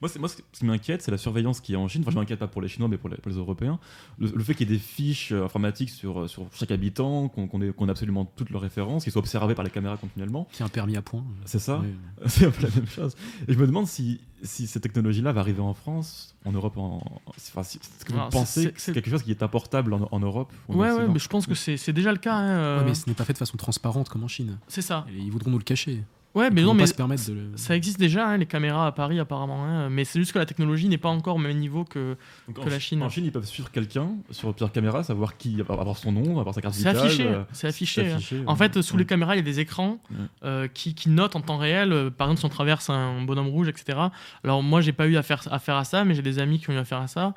Moi, 0.01 0.07
c'est- 0.09 0.19
moi, 0.19 0.29
ce 0.29 0.37
ce 0.53 0.59
qui 0.59 0.65
m'inquiète, 0.65 1.01
c'est 1.01 1.11
la 1.11 1.17
surveillance 1.17 1.59
qui 1.59 1.73
est 1.73 1.75
en 1.75 1.87
Chine. 1.87 2.01
Enfin, 2.03 2.11
je 2.11 2.15
m'inquiète 2.17 2.39
pas 2.39 2.47
pour 2.47 2.61
les 2.61 2.67
Chinois, 2.69 2.87
mais 2.87 2.97
pour 2.97 3.09
les, 3.09 3.17
pour 3.17 3.29
les 3.31 3.37
Européens. 3.37 3.79
Le, 4.17 4.29
le 4.33 4.43
fait 4.43 4.53
qu'il 4.55 4.69
y 4.69 4.73
ait 4.73 4.77
des 4.77 4.81
fiches 4.81 5.31
euh, 5.33 5.43
informatiques 5.45 5.89
sur, 5.89 6.21
euh, 6.21 6.27
sur 6.27 6.45
chaque 6.53 6.71
habitant, 6.71 7.27
qu'on 7.27 7.47
qu'on 7.47 7.61
ait, 7.61 7.89
absolument 7.89 8.23
toutes 8.25 8.49
leurs 8.49 8.61
références, 8.61 9.03
qu'ils 9.03 9.11
soient 9.11 9.19
observés 9.21 9.55
par 9.55 9.65
les 9.65 9.71
caméras 9.71 9.97
continuellement. 9.97 10.47
Qui 10.53 10.63
a 10.63 10.65
un 10.65 10.69
permis 10.69 10.95
à 10.95 11.01
point. 11.01 11.23
C'est 11.45 11.59
ça. 11.59 11.81
C'est 12.27 12.45
un 12.45 12.51
peu 12.51 12.63
la 12.63 12.73
même 12.75 12.87
chose. 12.87 13.15
Et 13.47 13.53
je 13.53 13.59
me 13.59 13.65
demande 13.67 13.87
si, 13.87 14.21
si 14.41 14.67
cette 14.67 14.83
technologie-là 14.83 15.33
va 15.33 15.41
arriver 15.41 15.59
en 15.61 15.73
France, 15.73 16.35
en 16.45 16.51
Europe. 16.53 16.77
En... 16.77 17.01
Enfin, 17.27 17.63
si- 17.63 17.77
Est-ce 17.79 18.05
que 18.05 18.13
vous 18.13 18.19
Alors, 18.19 18.31
c'est- 18.31 18.37
pensez 18.39 18.61
c'est- 18.63 18.71
que 18.71 18.81
c'est 18.81 18.93
quelque 18.93 19.09
chose 19.09 19.23
qui 19.23 19.31
est 19.31 19.43
importable 19.43 19.93
en, 19.93 20.07
en 20.11 20.19
Europe 20.19 20.53
ou 20.69 20.73
en 20.75 20.77
Ouais, 20.77 20.91
ouais, 20.91 21.07
mais 21.09 21.19
je 21.19 21.27
pense 21.27 21.45
que 21.45 21.55
c'est 21.55 21.75
c'est 21.77 21.91
déjà 21.93 22.11
le 22.13 22.19
cas. 22.19 22.35
hein, 22.35 22.47
euh, 22.47 22.79
Ouais, 22.79 22.85
mais 22.85 22.93
ce 22.93 23.07
n'est 23.07 23.15
pas 23.15 23.25
fait 23.25 23.33
de 23.33 23.37
façon 23.37 23.57
transparente 23.57 24.07
comme 24.07 24.23
en 24.23 24.27
Chine. 24.29 24.57
c'est 24.69 24.81
ça. 24.81 25.05
Et 25.13 25.17
ils 25.19 25.31
voudront 25.31 25.51
nous 25.51 25.57
le 25.57 25.63
cacher. 25.65 26.03
Ouais, 26.35 26.51
mais 26.51 26.61
non, 26.61 26.75
mais 26.75 26.83
pas 26.83 26.87
se 26.87 26.93
permettre 26.93 27.27
de 27.27 27.33
le. 27.33 27.41
ça 27.55 27.75
existe 27.75 27.99
déjà, 27.99 28.27
hein, 28.27 28.37
les 28.37 28.45
caméras 28.45 28.85
à 28.85 28.91
Paris 28.91 29.19
apparemment. 29.19 29.65
hein, 29.65 29.89
mais 29.89 30.05
c'est 30.05 30.19
juste 30.19 30.31
que 30.31 30.37
la 30.37 30.45
technologie 30.45 30.87
n'est 30.87 30.99
pas 30.99 31.09
encore 31.09 31.37
au 31.37 31.39
même 31.39 31.57
niveau 31.57 31.83
que. 31.85 32.15
En, 32.47 32.53
que 32.53 32.69
la 32.69 32.77
Chine. 32.79 33.01
En 33.01 33.09
Chine, 33.09 33.25
ils 33.25 33.31
peuvent 33.31 33.45
suivre 33.47 33.71
quelqu'un 33.71 34.11
sur 34.29 34.53
plusieurs 34.53 34.71
caméras, 34.71 35.01
savoir 35.03 35.37
qui, 35.37 35.59
avoir 35.67 35.97
son 35.97 36.11
nom, 36.11 36.39
avoir 36.39 36.53
sa 36.53 36.61
carte 36.61 36.75
C'est 36.75 36.87
vitale. 36.87 37.07
affiché. 37.07 37.25
euh, 37.27 37.41
C'est 37.51 37.67
affiché. 37.67 38.03
c'est 38.03 38.11
hein. 38.11 38.15
affiché, 38.17 38.43
En 38.45 38.55
fait, 38.55 38.79
sous 38.83 38.95
les 38.95 39.05
caméras, 39.07 39.33
il 39.35 39.37
y 39.37 39.41
a 39.41 39.43
des 39.43 39.59
écrans 39.59 39.97
Ouais. 40.11 40.17
euh, 40.43 40.67
qui, 40.67 40.93
qui 40.93 41.09
notent 41.09 41.35
en 41.35 41.41
temps 41.41 41.57
réel, 41.57 41.91
euh, 41.91 42.09
par 42.11 42.27
exemple, 42.27 42.41
si 42.41 42.45
on 42.45 42.49
traverse 42.49 42.91
un 42.91 43.23
bonhomme 43.23 43.47
rouge, 43.47 43.67
etc. 43.67 43.97
Alors, 44.43 44.61
moi, 44.61 44.81
j'ai 44.81 44.93
pas 44.93 45.07
eu 45.07 45.17
affaire, 45.17 45.41
affaire 45.51 45.77
à 45.77 45.83
ça, 45.83 46.05
mais 46.05 46.13
j'ai 46.13 46.21
des 46.21 46.37
amis 46.37 46.59
qui 46.59 46.69
ont 46.69 46.73
eu 46.73 46.77
affaire 46.77 47.01
à 47.01 47.07
ça. 47.07 47.33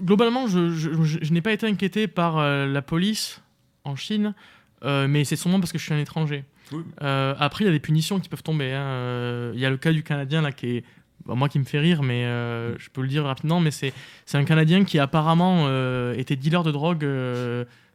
Globalement, 0.00 0.46
je, 0.46 0.70
je- 0.70 1.02
je- 1.02 1.18
je 1.20 1.32
n'ai 1.32 1.42
pas 1.42 1.52
été 1.52 1.66
inquiété 1.66 2.06
par 2.06 2.38
euh, 2.38 2.66
la 2.66 2.80
police 2.82 3.42
en 3.84 3.96
Chine, 3.96 4.32
euh, 4.84 5.06
mais 5.08 5.24
c'est 5.24 5.36
sûrement 5.36 5.58
parce 5.60 5.72
que 5.72 5.78
je 5.78 5.84
suis 5.84 5.92
un 5.92 5.98
étranger. 5.98 6.44
Euh, 7.02 7.34
après, 7.38 7.64
il 7.64 7.66
y 7.66 7.70
a 7.70 7.72
des 7.72 7.80
punitions 7.80 8.18
qui 8.20 8.28
peuvent 8.28 8.42
tomber. 8.42 8.72
hein. 8.72 8.82
Euh, 8.82 9.52
Il 9.54 9.60
y 9.60 9.66
a 9.66 9.70
le 9.70 9.76
cas 9.76 9.92
du 9.92 10.02
Canadien, 10.02 10.42
là, 10.42 10.52
qui 10.52 10.78
est. 10.78 10.84
bah, 11.26 11.34
moi 11.34 11.48
qui 11.48 11.58
me 11.58 11.64
fait 11.64 11.78
rire, 11.78 12.02
mais 12.02 12.24
euh, 12.24 12.76
je 12.78 12.90
peux 12.90 13.02
le 13.02 13.08
dire 13.08 13.24
rapidement, 13.24 13.60
mais 13.60 13.70
c'est 13.70 13.92
un 14.32 14.44
Canadien 14.44 14.84
qui 14.84 14.98
apparemment 14.98 15.68
était 16.14 16.36
dealer 16.36 16.62
de 16.62 16.72
drogue 16.72 17.06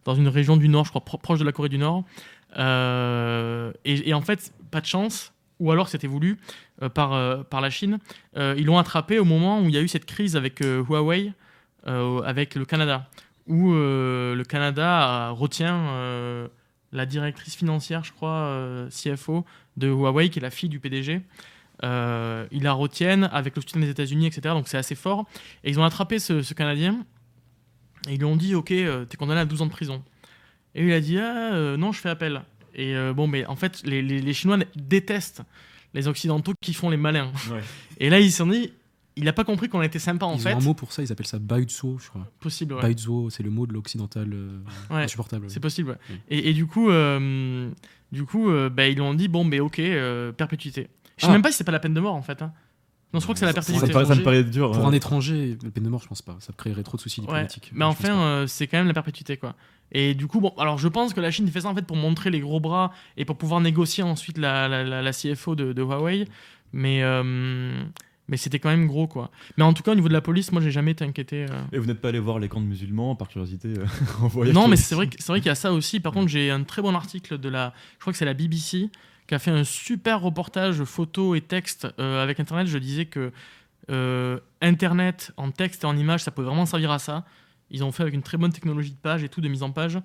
dans 0.06 0.16
une 0.16 0.28
région 0.28 0.58
du 0.58 0.70
Nord, 0.70 0.86
je 0.86 0.90
crois, 0.92 1.04
pro- 1.04 1.18
proche 1.18 1.40
de 1.40 1.44
la 1.46 1.52
Corée 1.52 1.70
du 1.70 1.78
Nord. 1.78 2.04
Et, 2.58 4.10
et 4.10 4.14
en 4.14 4.22
fait, 4.22 4.54
pas 4.72 4.82
de 4.82 4.86
chance, 4.86 5.34
ou 5.60 5.72
alors 5.72 5.90
c'était 5.90 6.08
voulu 6.08 6.38
par, 6.94 7.44
par 7.46 7.62
la 7.62 7.70
Chine. 7.70 8.00
Ils 8.36 8.66
l'ont 8.66 8.78
attrapé 8.78 9.20
au 9.20 9.26
moment 9.26 9.62
où 9.62 9.66
il 9.70 9.76
y 9.76 9.78
a 9.78 9.82
eu 9.82 9.88
cette 9.88 10.06
crise 10.06 10.36
avec 10.36 10.62
Huawei, 10.62 11.34
avec 11.86 12.56
le 12.56 12.66
Canada, 12.66 13.08
où 13.48 13.72
le 13.74 14.44
Canada 14.48 15.30
retient 15.32 16.48
la 16.92 17.06
directrice 17.06 17.56
financière, 17.56 18.04
je 18.04 18.12
crois, 18.14 18.32
euh, 18.32 18.90
CFO 18.90 19.46
de 19.78 19.88
Huawei, 19.88 20.30
qui 20.30 20.40
est 20.40 20.42
la 20.42 20.50
fille 20.52 20.70
du 20.70 20.80
PDG. 20.80 21.22
Euh, 21.84 22.46
ils 22.52 22.64
la 22.64 22.74
retiennent 22.74 23.30
avec 23.32 23.56
le 23.56 23.62
soutien 23.62 23.80
des 23.80 23.90
États-Unis, 23.90 24.26
etc. 24.28 24.42
Donc 24.56 24.68
c'est 24.68 24.78
assez 24.78 24.96
fort. 24.96 25.26
Et 25.64 25.70
ils 25.70 25.80
ont 25.80 25.84
attrapé 25.84 26.20
ce, 26.20 26.42
ce 26.42 26.54
Canadien 26.54 27.06
et 28.10 28.14
ils 28.14 28.18
lui 28.18 28.26
ont 28.26 28.36
dit 28.36 28.56
Ok, 28.56 28.72
euh, 28.72 29.06
t'es 29.06 29.16
condamné 29.18 29.40
à 29.42 29.46
12 29.46 29.62
ans 29.62 29.66
de 29.66 29.72
prison. 29.72 30.04
Et 30.76 30.86
il 30.86 30.92
a 30.92 31.00
dit 31.00 31.18
Ah, 31.18 31.54
euh, 31.54 31.78
non, 31.78 31.92
je 31.92 32.00
fais 32.00 32.10
appel. 32.10 32.42
Et 32.76 32.96
euh, 32.96 33.14
bon, 33.14 33.28
mais 33.28 33.46
en 33.46 33.56
fait, 33.56 33.82
les, 33.86 34.02
les- 34.02 34.22
les 34.22 34.34
Chinois 34.34 34.58
détestent 34.76 35.42
les 35.94 36.08
Occidentaux 36.08 36.54
qui 36.62 36.74
font 36.74 36.90
les 36.90 36.98
malins. 36.98 37.32
Ouais. 37.52 37.62
Et 38.00 38.10
là, 38.10 38.20
ils 38.20 38.32
se 38.32 38.38
sont 38.40 38.48
dit 38.48 38.72
Il 39.20 39.26
n'a 39.26 39.34
pas 39.34 39.44
compris 39.44 39.70
qu'on 39.70 39.82
était 39.82 40.00
sympa 40.00 40.26
en 40.26 40.34
ils 40.36 40.42
fait. 40.42 40.54
ont 40.54 40.58
un 40.58 40.62
mot 40.64 40.74
pour 40.74 40.92
ça, 40.92 41.04
ils 41.04 41.12
appellent 41.12 41.28
ça 41.28 41.38
baïzuo, 41.40 41.98
je 42.02 42.10
crois. 42.10 42.26
Possible, 42.40 42.74
ouais. 42.74 42.82
Baïzuo, 42.82 43.30
c'est 43.30 43.44
le 43.44 43.50
mot 43.52 43.68
de 43.68 43.74
l'occidental 43.74 44.30
euh, 44.34 44.60
Ouais. 44.90 45.04
insupportable. 45.04 45.50
C'est 45.50 45.60
possible. 45.60 45.92
ouais. 45.92 45.98
Oui. 46.10 46.16
Et, 46.30 46.50
et 46.50 46.54
du 46.54 46.66
coup, 46.66 46.90
euh, 46.90 47.70
du 48.12 48.24
coup 48.26 48.50
euh, 48.50 48.70
bah, 48.70 48.88
ils 48.88 48.96
lui 48.96 49.02
ont 49.02 49.14
dit 49.14 49.28
Bon, 49.28 49.44
mais 49.44 49.60
ok, 49.60 49.80
euh, 49.80 50.32
perpétuité. 50.32 50.88
Je 51.18 51.26
sais 51.26 51.30
Ah. 51.30 51.34
même 51.34 51.42
pas 51.42 51.52
si 51.52 51.58
c'est 51.58 51.64
pas 51.64 51.72
la 51.72 51.80
peine 51.80 51.94
de 51.94 52.00
mort 52.00 52.16
en 52.16 52.22
fait. 52.22 52.42
hein. 52.42 52.52
Non, 53.14 53.20
je 53.20 53.26
crois 53.26 53.34
que 53.34 53.40
c'est 53.40 53.46
la 53.46 53.54
Ça- 53.54 53.62
Ça, 53.62 53.72
perpétuité. 53.74 53.88
me 53.88 53.94
paraît, 53.94 54.06
ça 54.06 54.16
me 54.20 54.24
paraît 54.24 54.44
dur. 54.44 54.72
Pour 54.72 54.86
hein. 54.86 54.90
un 54.90 54.94
étranger, 54.94 55.58
la 55.64 55.72
peine 55.72 55.84
de 55.84 55.90
mort, 55.90 56.02
je 56.04 56.08
pense 56.08 56.22
pas. 56.22 56.38
Ça 56.40 56.54
créerait 56.56 56.84
trop 56.84 56.96
de 56.96 57.02
soucis 57.02 57.22
Ouais, 57.22 57.26
diplomatiques. 57.26 57.72
mais 57.74 57.86
enfin, 57.86 58.14
euh, 58.22 58.48
c'est 58.48 58.68
quand 58.68 58.78
même 58.78 58.86
la 58.88 58.94
perpétuité, 58.94 59.36
quoi. 59.36 59.56
Et 59.92 60.14
du 60.14 60.28
coup, 60.28 60.40
bon, 60.40 60.54
alors 60.60 60.78
je 60.78 60.88
pense 60.88 61.16
que 61.16 61.20
la 61.20 61.32
Chine 61.32 61.48
fait 61.48 61.62
ça 61.62 61.70
en 61.70 61.74
fait 61.76 61.82
pour 61.88 61.98
montrer 61.98 62.30
les 62.30 62.40
gros 62.40 62.60
bras 62.60 62.92
et 63.18 63.26
pour 63.26 63.36
pouvoir 63.36 63.62
négocier 63.62 64.04
ensuite 64.04 64.38
la, 64.38 64.68
la, 64.68 64.84
la- 64.84 65.02
la 65.02 65.12
CFO 65.12 65.56
de, 65.56 65.74
de 65.74 65.82
Huawei. 65.82 66.26
Mais, 66.72 67.02
euh, 67.02 67.84
mais 68.30 68.38
c'était 68.38 68.60
quand 68.60 68.70
même 68.70 68.88
gros, 68.88 69.08
quoi. 69.08 69.32
Mais 69.58 69.64
en 69.64 69.74
tout 69.74 69.84
cas, 69.84 69.92
au 69.92 69.96
niveau 69.96 70.08
de 70.08 70.14
la 70.14 70.22
police, 70.22 70.52
moi, 70.52 70.62
j'ai 70.62 70.72
jamais 70.72 70.92
été 70.92 71.04
inquiété. 71.04 71.46
euh. 71.50 71.62
Et 71.74 71.80
vous 71.80 71.86
n'êtes 71.88 72.00
pas 72.00 72.10
allé 72.10 72.20
voir 72.20 72.40
les 72.40 72.48
camps 72.48 72.62
de 72.62 72.66
musulmans 72.66 73.16
par 73.16 73.28
curiosité 73.28 73.70
euh, 73.70 73.86
en 74.22 74.28
voyage 74.28 74.54
Non, 74.56 74.68
mais 74.68 74.76
c'est 74.78 74.96
vrai, 74.96 75.10
c'est 75.18 75.28
vrai 75.28 75.40
qu'il 75.40 75.48
y 75.48 75.52
a 75.52 75.56
ça 75.56 75.74
aussi. 75.74 76.00
Par 76.00 76.14
contre, 76.14 76.28
j'ai 76.30 76.52
un 76.52 76.64
très 76.64 76.82
bon 76.82 76.96
article 76.96 77.38
de 77.38 77.50
la, 77.50 77.74
je 77.96 78.02
crois 78.02 78.14
que 78.14 78.18
c'est 78.20 78.26
la 78.26 78.34
BBC, 78.36 78.90
qui 79.28 79.36
a 79.36 79.40
fait 79.40 79.52
un 79.52 79.64
super 79.64 80.22
reportage 80.22 80.84
photo 80.84 81.36
et 81.36 81.42
texte 81.42 81.88
euh, 82.00 82.24
avec 82.24 82.40
Internet. 82.40 82.68
Je 82.68 82.78
disais 82.78 83.06
que 83.06 83.32
Internet 84.62 85.32
en 85.38 85.50
texte 85.52 85.84
et 85.84 85.88
en 85.88 85.98
image, 85.98 86.22
ça 86.24 86.32
peut 86.32 86.44
vraiment 86.44 86.66
servir 86.66 86.92
à 86.92 87.00
ça. 87.00 87.26
Ils 87.72 87.84
ont 87.84 87.92
fait 87.92 88.04
avec 88.04 88.14
une 88.14 88.22
très 88.24 88.38
bonne 88.38 88.52
technologie 88.52 88.92
de 88.92 88.98
page 88.98 89.24
et 89.24 89.30
tout, 89.30 89.42
de 89.42 89.48
mise 89.48 89.64
en 89.64 89.72
page, 89.72 90.00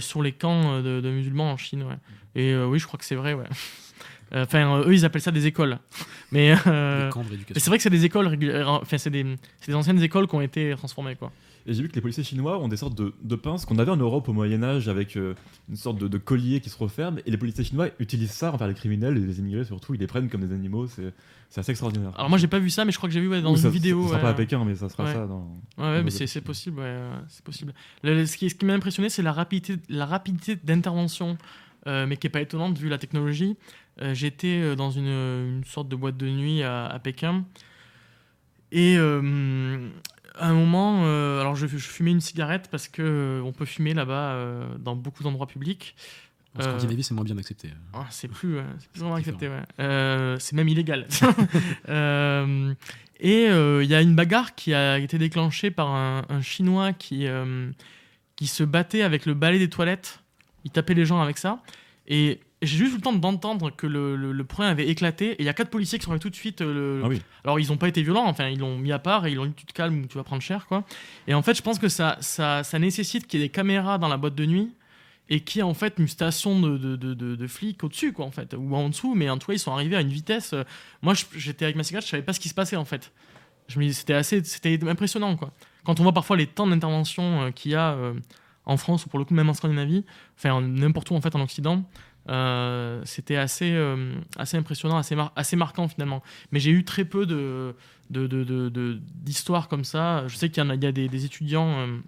sur 0.00 0.22
les 0.22 0.32
camps 0.32 0.80
de, 0.80 1.00
de 1.00 1.10
musulmans 1.10 1.52
en 1.52 1.56
Chine. 1.56 1.84
ouais. 1.84 1.96
Et 2.34 2.56
oui, 2.56 2.78
je 2.78 2.86
crois 2.86 2.98
que 2.98 3.04
c'est 3.04 3.14
vrai, 3.14 3.34
ouais. 3.34 3.44
Euh, 4.34 4.44
Enfin, 4.44 4.78
euh, 4.80 4.88
eux, 4.88 4.94
ils 4.94 5.04
appellent 5.04 5.20
ça 5.22 5.30
des 5.30 5.46
écoles. 5.46 5.78
Mais, 6.30 6.54
euh, 6.66 7.10
c'est 7.54 7.66
vrai 7.66 7.76
que 7.76 7.82
c'est 7.82 7.90
des 7.90 8.04
écoles 8.04 8.26
régulières. 8.28 8.68
Enfin, 8.70 8.96
c'est 8.98 9.10
des, 9.10 9.24
c'est 9.60 9.70
des 9.72 9.76
anciennes 9.76 10.00
écoles 10.02 10.26
qui 10.26 10.34
ont 10.34 10.40
été 10.40 10.74
transformées, 10.76 11.16
quoi. 11.16 11.30
Et 11.64 11.74
j'ai 11.74 11.82
vu 11.82 11.88
que 11.88 11.94
les 11.94 12.00
policiers 12.00 12.24
chinois 12.24 12.58
ont 12.58 12.66
des 12.66 12.76
sortes 12.76 12.96
de, 12.98 13.14
de 13.22 13.36
pinces 13.36 13.66
qu'on 13.66 13.78
avait 13.78 13.92
en 13.92 13.96
Europe 13.96 14.28
au 14.28 14.32
Moyen-Âge 14.32 14.88
avec 14.88 15.16
euh, 15.16 15.34
une 15.68 15.76
sorte 15.76 15.96
de, 15.96 16.08
de 16.08 16.18
collier 16.18 16.58
qui 16.60 16.70
se 16.70 16.76
referme. 16.76 17.20
Et 17.24 17.30
les 17.30 17.36
policiers 17.36 17.62
chinois 17.62 17.86
utilisent 18.00 18.32
ça 18.32 18.52
envers 18.52 18.66
les 18.66 18.74
criminels 18.74 19.16
et 19.16 19.20
les 19.20 19.38
immigrés 19.38 19.64
surtout. 19.64 19.94
Ils 19.94 20.00
les 20.00 20.08
prennent 20.08 20.28
comme 20.28 20.40
des 20.40 20.52
animaux. 20.52 20.88
C'est 20.88 21.12
c'est 21.50 21.60
assez 21.60 21.70
extraordinaire. 21.70 22.12
Alors 22.16 22.30
moi, 22.30 22.38
j'ai 22.38 22.48
pas 22.48 22.58
vu 22.58 22.68
ça, 22.70 22.84
mais 22.84 22.90
je 22.92 22.96
crois 22.96 23.08
que 23.08 23.12
j'ai 23.12 23.20
vu 23.20 23.28
ouais, 23.28 23.42
dans 23.42 23.50
Ou 23.52 23.56
une 23.56 23.62
ça- 23.62 23.68
vidéo. 23.68 24.02
Ça 24.04 24.08
sera 24.08 24.16
ouais. 24.16 24.22
pas 24.22 24.28
à 24.30 24.34
Pékin, 24.34 24.64
mais 24.64 24.74
ça 24.74 24.88
sera 24.88 25.04
Ouais. 25.04 25.12
ça 25.12 25.26
dans. 25.26 25.56
Ouais, 25.78 25.84
ouais, 25.84 25.98
Dans 25.98 26.04
mais 26.04 26.10
c'est 26.10 26.40
possible. 26.40 26.80
ouais, 26.80 26.96
c'est 27.28 27.44
possible. 27.44 27.74
Le- 28.02 28.14
le- 28.14 28.26
ce 28.26 28.36
qui, 28.38 28.48
ce 28.50 28.54
qui 28.56 28.64
m'a 28.64 28.72
impressionné, 28.72 29.08
c'est 29.10 29.22
la 29.22 29.32
rapidité, 29.32 29.76
la 29.88 30.06
rapidité 30.06 30.56
d'intervention, 30.56 31.36
euh, 31.86 32.06
mais 32.08 32.16
qui 32.16 32.26
est 32.26 32.30
pas 32.30 32.40
étonnante 32.40 32.76
vu 32.78 32.88
la 32.88 32.98
technologie. 32.98 33.56
Euh, 34.02 34.14
J'étais 34.14 34.60
euh, 34.60 34.74
dans 34.74 34.90
une, 34.90 35.06
une 35.06 35.64
sorte 35.64 35.88
de 35.88 35.96
boîte 35.96 36.16
de 36.16 36.28
nuit 36.28 36.62
à, 36.62 36.86
à 36.86 36.98
Pékin, 36.98 37.44
et 38.72 38.96
euh, 38.96 39.88
à 40.34 40.48
un 40.48 40.54
moment, 40.54 41.02
euh, 41.04 41.40
alors 41.40 41.54
je, 41.56 41.66
je 41.66 41.76
fumais 41.76 42.10
une 42.10 42.20
cigarette 42.20 42.68
parce 42.70 42.88
que 42.88 43.02
euh, 43.02 43.42
on 43.44 43.52
peut 43.52 43.66
fumer 43.66 43.94
là-bas 43.94 44.32
euh, 44.32 44.66
dans 44.78 44.96
beaucoup 44.96 45.22
d'endroits 45.22 45.46
publics. 45.46 45.94
En 46.56 46.60
Euh, 46.60 46.64
Scandinavie, 46.64 47.02
c'est 47.02 47.14
moins 47.14 47.24
bien 47.24 47.36
accepté. 47.38 47.68
Ah, 47.94 48.06
c'est 48.10 48.28
plus, 48.28 48.58
euh, 48.58 48.62
plus 48.92 49.00
vraiment 49.00 49.14
accepté. 49.14 49.48
ouais. 49.48 49.62
Euh, 49.80 50.36
c'est 50.38 50.56
même 50.56 50.68
illégal. 50.68 51.06
Euh, 51.88 52.74
et 53.20 53.46
euh, 53.48 53.84
il 53.84 53.88
y 53.90 53.94
a 53.94 54.00
une 54.02 54.16
bagarre 54.16 54.54
qui 54.54 54.74
a 54.74 54.98
été 54.98 55.16
déclenchée 55.18 55.70
par 55.70 55.88
un, 55.90 56.24
un 56.28 56.40
Chinois 56.42 56.92
qui, 56.92 57.26
euh, 57.26 57.70
qui 58.36 58.46
se 58.48 58.64
battait 58.64 59.02
avec 59.02 59.26
le 59.26 59.34
balai 59.34 59.58
des 59.58 59.68
toilettes. 59.70 60.20
Il 60.64 60.70
tapait 60.72 60.94
les 60.94 61.04
gens 61.04 61.20
avec 61.20 61.38
ça. 61.38 61.62
Et 62.08 62.40
j'ai 62.62 62.76
juste 62.78 62.92
eu 62.92 62.96
le 62.96 63.02
temps 63.02 63.12
d'entendre 63.12 63.70
que 63.74 63.86
le, 63.86 64.16
le, 64.16 64.32
le 64.32 64.44
problème 64.44 64.70
avait 64.72 64.88
éclaté. 64.88 65.32
Et 65.32 65.36
il 65.40 65.44
y 65.44 65.48
a 65.48 65.52
quatre 65.52 65.70
policiers 65.70 65.98
qui 65.98 66.04
sont 66.04 66.10
arrivés 66.12 66.22
tout 66.22 66.30
de 66.30 66.36
suite. 66.36 66.60
euh, 66.62 66.98
le- 66.98 67.02
Ah 67.04 67.08
oui. 67.08 67.20
Alors, 67.44 67.58
ils 67.60 67.68
n'ont 67.68 67.76
pas 67.76 67.88
été 67.88 68.02
violents. 68.02 68.26
Enfin, 68.26 68.48
ils 68.48 68.58
l'ont 68.58 68.78
mis 68.78 68.92
à 68.92 68.98
part 68.98 69.26
et 69.26 69.32
ils 69.32 69.34
l'ont 69.34 69.46
dit 69.46 69.54
tu 69.54 69.66
te 69.66 69.72
calmes 69.72 70.02
ou 70.02 70.06
tu 70.06 70.16
vas 70.16 70.24
prendre 70.24 70.42
cher. 70.42 70.66
quoi. 70.66 70.84
Et 71.26 71.34
en 71.34 71.42
fait, 71.42 71.54
je 71.56 71.62
pense 71.62 71.78
que 71.78 71.88
ça, 71.88 72.16
ça, 72.20 72.62
ça 72.64 72.78
nécessite 72.78 73.26
qu'il 73.26 73.40
y 73.40 73.42
ait 73.42 73.46
des 73.46 73.52
caméras 73.52 73.98
dans 73.98 74.08
la 74.08 74.16
boîte 74.16 74.34
de 74.34 74.46
nuit 74.46 74.72
et 75.28 75.40
qui 75.40 75.60
a 75.60 75.66
en 75.66 75.74
fait 75.74 75.94
une 75.98 76.08
station 76.08 76.60
de, 76.60 76.76
de, 76.76 76.96
de, 77.14 77.46
flics 77.46 77.82
au-dessus, 77.84 78.12
quoi, 78.12 78.26
en 78.26 78.30
fait, 78.30 78.54
ou 78.58 78.74
en 78.74 78.88
dessous, 78.90 79.14
mais 79.14 79.30
en 79.30 79.38
tout 79.38 79.46
cas, 79.46 79.52
ils 79.54 79.58
sont 79.58 79.72
arrivés 79.72 79.96
à 79.96 80.00
une 80.00 80.08
vitesse. 80.08 80.52
euh, 80.52 80.64
Moi, 81.00 81.14
j'étais 81.36 81.64
avec 81.64 81.76
ma 81.76 81.84
cigarette, 81.84 82.04
je 82.04 82.10
savais 82.10 82.22
pas 82.22 82.32
ce 82.32 82.40
qui 82.40 82.48
se 82.48 82.54
passait, 82.54 82.76
en 82.76 82.84
fait. 82.84 83.12
Je 83.68 83.80
c'était 83.92 84.14
assez, 84.14 84.42
c'était 84.44 84.78
impressionnant, 84.86 85.36
quoi. 85.36 85.52
Quand 85.84 85.98
on 86.00 86.02
voit 86.02 86.12
parfois 86.12 86.36
les 86.36 86.46
temps 86.46 86.66
d'intervention 86.66 87.42
euh, 87.44 87.50
qu'il 87.50 87.70
y 87.72 87.74
a 87.76 87.96
en 88.66 88.76
France, 88.76 89.06
ou 89.06 89.08
pour 89.08 89.18
le 89.18 89.24
coup, 89.24 89.32
même 89.34 89.48
en 89.48 89.54
Scandinavie, 89.54 90.04
enfin, 90.36 90.60
n'importe 90.60 91.10
où, 91.10 91.14
en 91.14 91.20
fait, 91.20 91.34
en 91.34 91.40
Occident, 91.40 91.84
euh, 92.28 93.02
c'était 93.04 93.36
assez, 93.36 93.72
euh, 93.72 94.14
assez 94.36 94.56
impressionnant, 94.56 94.96
assez, 94.96 95.16
assez 95.36 95.56
marquant, 95.56 95.88
finalement. 95.88 96.22
Mais 96.52 96.60
j'ai 96.60 96.70
eu 96.70 96.84
très 96.84 97.04
peu 97.04 97.26
de, 97.26 97.74
de, 98.10 98.26
de, 98.26 99.00
d'histoires 99.14 99.68
comme 99.68 99.84
ça. 99.84 100.26
Je 100.28 100.36
sais 100.36 100.48
qu'il 100.48 100.64
y, 100.64 100.86
a, 100.86 100.92
des, 100.92 101.24
étudiants. 101.24 101.78
euh, 101.78 101.98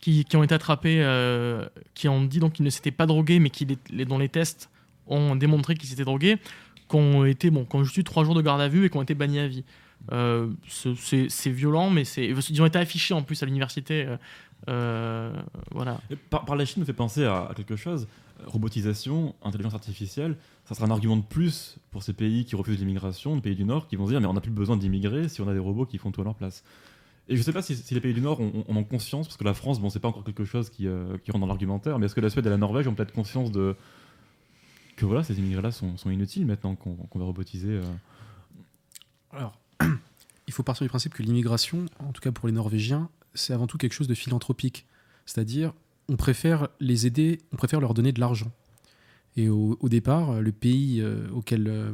qui, 0.00 0.24
qui 0.24 0.36
ont 0.36 0.44
été 0.44 0.54
attrapés, 0.54 1.04
qui 1.94 2.08
ont 2.08 2.22
dit 2.24 2.40
qu'ils 2.52 2.64
ne 2.64 2.70
s'étaient 2.70 2.92
pas 2.92 3.06
drogués, 3.06 3.40
mais 3.40 3.50
qui 3.50 3.66
les, 3.90 4.04
dont 4.04 4.18
les 4.18 4.28
tests 4.28 4.70
ont 5.08 5.34
démontré 5.34 5.74
qu'ils 5.74 5.88
s'étaient 5.88 6.04
drogués, 6.04 6.36
qui 6.88 6.96
ont 6.96 7.22
bon, 7.50 7.64
qui 7.64 7.76
ont 7.76 7.82
eu 7.84 8.04
trois 8.04 8.22
jours 8.24 8.34
de 8.36 8.42
garde 8.42 8.60
à 8.60 8.68
vue 8.68 8.84
et 8.84 8.90
qui 8.90 8.96
ont 8.96 9.02
été 9.02 9.14
bannis 9.14 9.40
à 9.40 9.48
vie. 9.48 9.64
Ce- 10.10 11.26
c'est 11.28 11.50
violent, 11.50 11.90
mais 11.90 12.02
ils 12.02 12.62
ont 12.62 12.66
été 12.66 12.78
affichés 12.78 13.12
en 13.14 13.22
plus 13.22 13.42
à 13.42 13.46
l'université. 13.46 14.06
Euh, 14.68 15.32
euh, 15.32 15.42
voilà. 15.72 16.00
Par, 16.30 16.44
par 16.44 16.56
la 16.56 16.64
Chine 16.64 16.80
me 16.80 16.84
fait 16.86 16.92
penser 16.92 17.24
à, 17.24 17.46
à 17.46 17.54
quelque 17.54 17.76
chose. 17.76 18.08
Robotisation, 18.46 19.34
intelligence 19.42 19.74
artificielle, 19.74 20.36
ça 20.64 20.74
sera 20.74 20.86
un 20.86 20.90
argument 20.90 21.16
de 21.16 21.22
plus 21.24 21.76
pour 21.90 22.02
ces 22.02 22.12
pays 22.12 22.44
qui 22.44 22.54
refusent 22.56 22.78
l'immigration, 22.78 23.34
les 23.34 23.40
pays 23.40 23.56
du 23.56 23.64
Nord, 23.64 23.88
qui 23.88 23.96
vont 23.96 24.06
se 24.06 24.10
dire 24.12 24.20
mais 24.20 24.26
on 24.28 24.32
n'a 24.34 24.40
plus 24.40 24.50
besoin 24.52 24.76
d'immigrer 24.76 25.28
si 25.28 25.40
on 25.40 25.48
a 25.48 25.52
des 25.52 25.58
robots 25.58 25.86
qui 25.86 25.98
font 25.98 26.10
tout 26.12 26.20
à 26.20 26.24
leur 26.24 26.34
place. 26.34 26.62
Et 27.28 27.36
je 27.36 27.42
sais 27.42 27.52
pas 27.52 27.62
si, 27.62 27.74
si 27.76 27.94
les 27.94 28.00
pays 28.00 28.14
du 28.14 28.20
Nord 28.20 28.40
ont, 28.40 28.64
ont- 28.68 28.76
ont 28.76 28.84
conscience, 28.84 29.26
parce 29.26 29.36
que 29.36 29.44
la 29.44 29.54
France, 29.54 29.80
bon, 29.80 29.90
c'est 29.90 30.00
pas 30.00 30.08
encore 30.08 30.24
quelque 30.24 30.44
chose 30.44 30.70
qui, 30.70 30.86
euh, 30.86 31.18
qui 31.18 31.30
rentre 31.30 31.40
dans 31.42 31.46
l'argumentaire, 31.48 31.98
mais 31.98 32.06
est-ce 32.06 32.14
que 32.14 32.20
la 32.20 32.30
Suède 32.30 32.46
et 32.46 32.50
la 32.50 32.56
Norvège 32.56 32.86
ont 32.88 32.94
peut-être 32.94 33.12
conscience 33.12 33.50
de 33.52 33.76
que 34.96 35.04
voilà, 35.04 35.22
ces 35.22 35.38
immigrés-là 35.38 35.70
sont, 35.70 35.96
sont 35.96 36.10
inutiles 36.10 36.46
maintenant 36.46 36.74
qu'on 36.74 36.96
va 37.14 37.24
robotiser 37.24 37.68
euh, 37.70 37.82
Alors, 39.32 39.58
il 40.46 40.52
faut 40.52 40.62
partir 40.62 40.84
du 40.84 40.88
principe 40.88 41.14
que 41.14 41.22
l'immigration, 41.22 41.86
en 41.98 42.12
tout 42.12 42.20
cas 42.20 42.32
pour 42.32 42.46
les 42.48 42.54
Norvégiens, 42.54 43.08
c'est 43.38 43.52
avant 43.52 43.66
tout 43.66 43.78
quelque 43.78 43.92
chose 43.92 44.08
de 44.08 44.14
philanthropique. 44.14 44.86
C'est-à-dire, 45.26 45.72
on 46.08 46.16
préfère 46.16 46.68
les 46.80 47.06
aider, 47.06 47.40
on 47.52 47.56
préfère 47.56 47.80
leur 47.80 47.94
donner 47.94 48.12
de 48.12 48.20
l'argent. 48.20 48.50
Et 49.36 49.48
au, 49.48 49.76
départ, 49.84 50.40
le 50.40 50.50
pays 50.50 51.00
euh, 51.00 51.28
auquel 51.30 51.68
euh, 51.68 51.92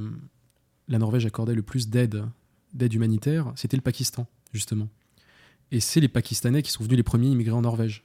la 0.88 0.98
Norvège 0.98 1.26
accordait 1.26 1.54
le 1.54 1.62
plus 1.62 1.90
d'aide, 1.90 2.24
d'aide 2.72 2.94
humanitaire, 2.94 3.52
c'était 3.54 3.76
le 3.76 3.82
Pakistan, 3.82 4.26
justement. 4.52 4.88
Et 5.70 5.80
c'est 5.80 6.00
les 6.00 6.08
Pakistanais 6.08 6.62
qui 6.62 6.70
sont 6.70 6.84
venus 6.84 6.96
les 6.96 7.02
premiers 7.02 7.28
immigrés 7.28 7.54
en 7.54 7.62
Norvège. 7.62 8.04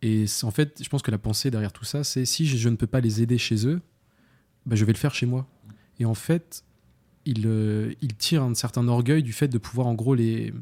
Et 0.00 0.24
en 0.42 0.50
fait, 0.50 0.82
je 0.82 0.88
pense 0.88 1.02
que 1.02 1.10
la 1.10 1.18
pensée 1.18 1.50
derrière 1.50 1.72
tout 1.72 1.84
ça, 1.84 2.04
c'est 2.04 2.24
si 2.24 2.46
je, 2.46 2.68
ne 2.68 2.76
peux 2.76 2.86
pas 2.86 3.00
les 3.00 3.20
aider 3.22 3.36
chez 3.36 3.66
eux, 3.66 3.80
bah, 4.64 4.76
je 4.76 4.84
vais 4.84 4.92
le 4.92 4.98
faire 4.98 5.14
chez 5.14 5.26
moi. 5.26 5.46
Et 5.98 6.04
en 6.04 6.14
fait, 6.14 6.64
il, 7.26 7.46
euh, 7.46 7.92
il 8.00 8.14
tire 8.14 8.42
un 8.42 8.54
certain 8.54 8.86
orgueil 8.88 9.22
du 9.22 9.32
fait 9.32 9.48
de 9.48 9.58
pouvoir 9.58 9.86
en 9.86 9.94
gros 9.94 10.14
les, 10.14 10.52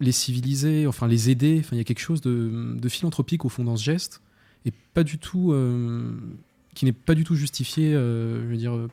les 0.00 0.12
civiliser, 0.12 0.86
enfin 0.86 1.06
les 1.08 1.30
aider. 1.30 1.56
Enfin, 1.60 1.76
il 1.76 1.78
y 1.78 1.80
a 1.80 1.84
quelque 1.84 1.98
chose 2.00 2.20
de, 2.20 2.74
de 2.78 2.88
philanthropique 2.88 3.44
au 3.44 3.48
fond 3.48 3.64
dans 3.64 3.76
ce 3.76 3.84
geste 3.84 4.22
et 4.64 4.72
pas 4.94 5.02
du 5.04 5.18
tout 5.18 5.52
euh, 5.52 6.12
qui 6.74 6.84
n'est 6.84 6.92
pas 6.92 7.14
du 7.14 7.24
tout 7.24 7.34
justifié, 7.34 7.94
euh, 7.94 8.42
je 8.42 8.46
veux 8.48 8.56
dire, 8.56 8.74
euh, 8.74 8.88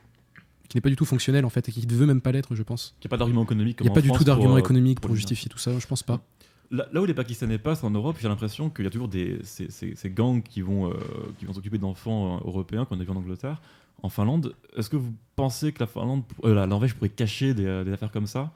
qui 0.69 0.77
n'est 0.77 0.82
pas 0.82 0.90
du 0.90 0.95
tout 0.95 1.06
fonctionnel 1.06 1.45
en 1.45 1.49
fait 1.49 1.69
et 1.69 1.72
qui 1.72 1.86
ne 1.86 1.94
veut 1.94 2.06
même 2.07 2.22
pas 2.22 2.32
l'être, 2.32 2.56
je 2.56 2.64
pense. 2.64 2.95
qu'il 2.99 3.07
n'y 3.07 3.10
a 3.10 3.14
pas 3.14 3.18
d'argument 3.18 3.44
économique. 3.44 3.77
Il 3.82 3.84
n'y 3.84 3.90
a 3.90 3.94
pas 3.94 4.02
du 4.02 4.11
tout 4.11 4.23
d'argument 4.23 4.57
économique 4.57 4.99
pour 4.99 5.15
justifier 5.15 5.49
tout 5.49 5.57
ça, 5.60 5.77
je 5.77 5.86
pense 5.88 6.02
pas. 6.03 6.23
Là, 6.72 6.88
là 6.91 7.02
où 7.02 7.06
les 7.06 7.14
Pakistanais 7.14 7.60
passent 7.60 7.84
en 7.84 7.91
Europe, 7.91 8.18
j'ai 8.19 8.27
l'impression 8.27 8.72
qu'il 8.72 8.86
y 8.86 8.88
a 8.88 8.91
toujours 8.91 9.07
des, 9.07 9.38
ces, 9.44 9.69
ces- 9.69 9.95
ces 9.95 10.10
gangs 10.10 10.41
qui 10.41 10.61
vont, 10.61 10.90
euh, 10.90 10.95
qui 11.38 11.45
vont 11.45 11.53
s'occuper 11.53 11.77
d'enfants 11.77 12.41
européens 12.44 12.86
qu'on 12.86 12.99
a 12.99 13.03
vu 13.03 13.11
en 13.11 13.15
Angleterre. 13.18 13.61
En 14.02 14.10
Finlande, 14.10 14.56
est-ce 14.76 14.90
que 14.90 14.95
vous 14.98 15.14
pensez 15.36 15.72
que 15.72 15.80
la 15.82 15.86
Finlande, 15.88 16.23
euh, 16.44 16.56
la 16.56 16.65
Norvège 16.65 16.95
pourrait 16.95 17.10
cacher 17.10 17.53
des, 17.53 17.84
des 17.86 17.91
affaires 17.94 18.11
comme 18.11 18.26
ça? 18.27 18.52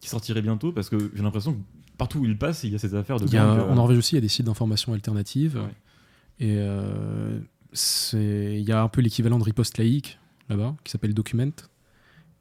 Qui 0.00 0.08
sortiraient 0.08 0.42
bientôt 0.42 0.72
Parce 0.72 0.88
que 0.90 1.10
j'ai 1.14 1.22
l'impression 1.22 1.54
que 1.54 1.58
partout 1.98 2.18
où 2.20 2.24
ils 2.24 2.36
passent, 2.38 2.64
il 2.64 2.72
y 2.72 2.74
a 2.74 2.78
ces 2.78 2.94
affaires 2.94 3.18
de 3.18 3.26
Il 3.26 3.32
y 3.32 3.36
a, 3.36 3.44
gangs. 3.44 3.58
euh, 3.60 3.70
en 3.70 3.74
Norvège 3.76 3.98
aussi, 3.98 4.14
il 4.14 4.16
y 4.16 4.18
a 4.18 4.22
des 4.22 4.28
sites 4.28 4.46
d'information 4.46 4.92
alternatives. 4.92 5.56
Ouais. 5.56 6.46
Et 6.46 6.56
euh, 6.58 7.38
c'est- 7.72 8.56
il 8.60 8.68
y 8.68 8.72
a 8.72 8.82
un 8.82 8.88
peu 8.88 9.00
l'équivalent 9.00 9.38
de 9.38 9.44
riposte 9.44 9.78
laïque 9.78 10.18
là-bas, 10.48 10.74
qui 10.84 10.90
s'appelle 10.92 11.14
Document. 11.14 11.50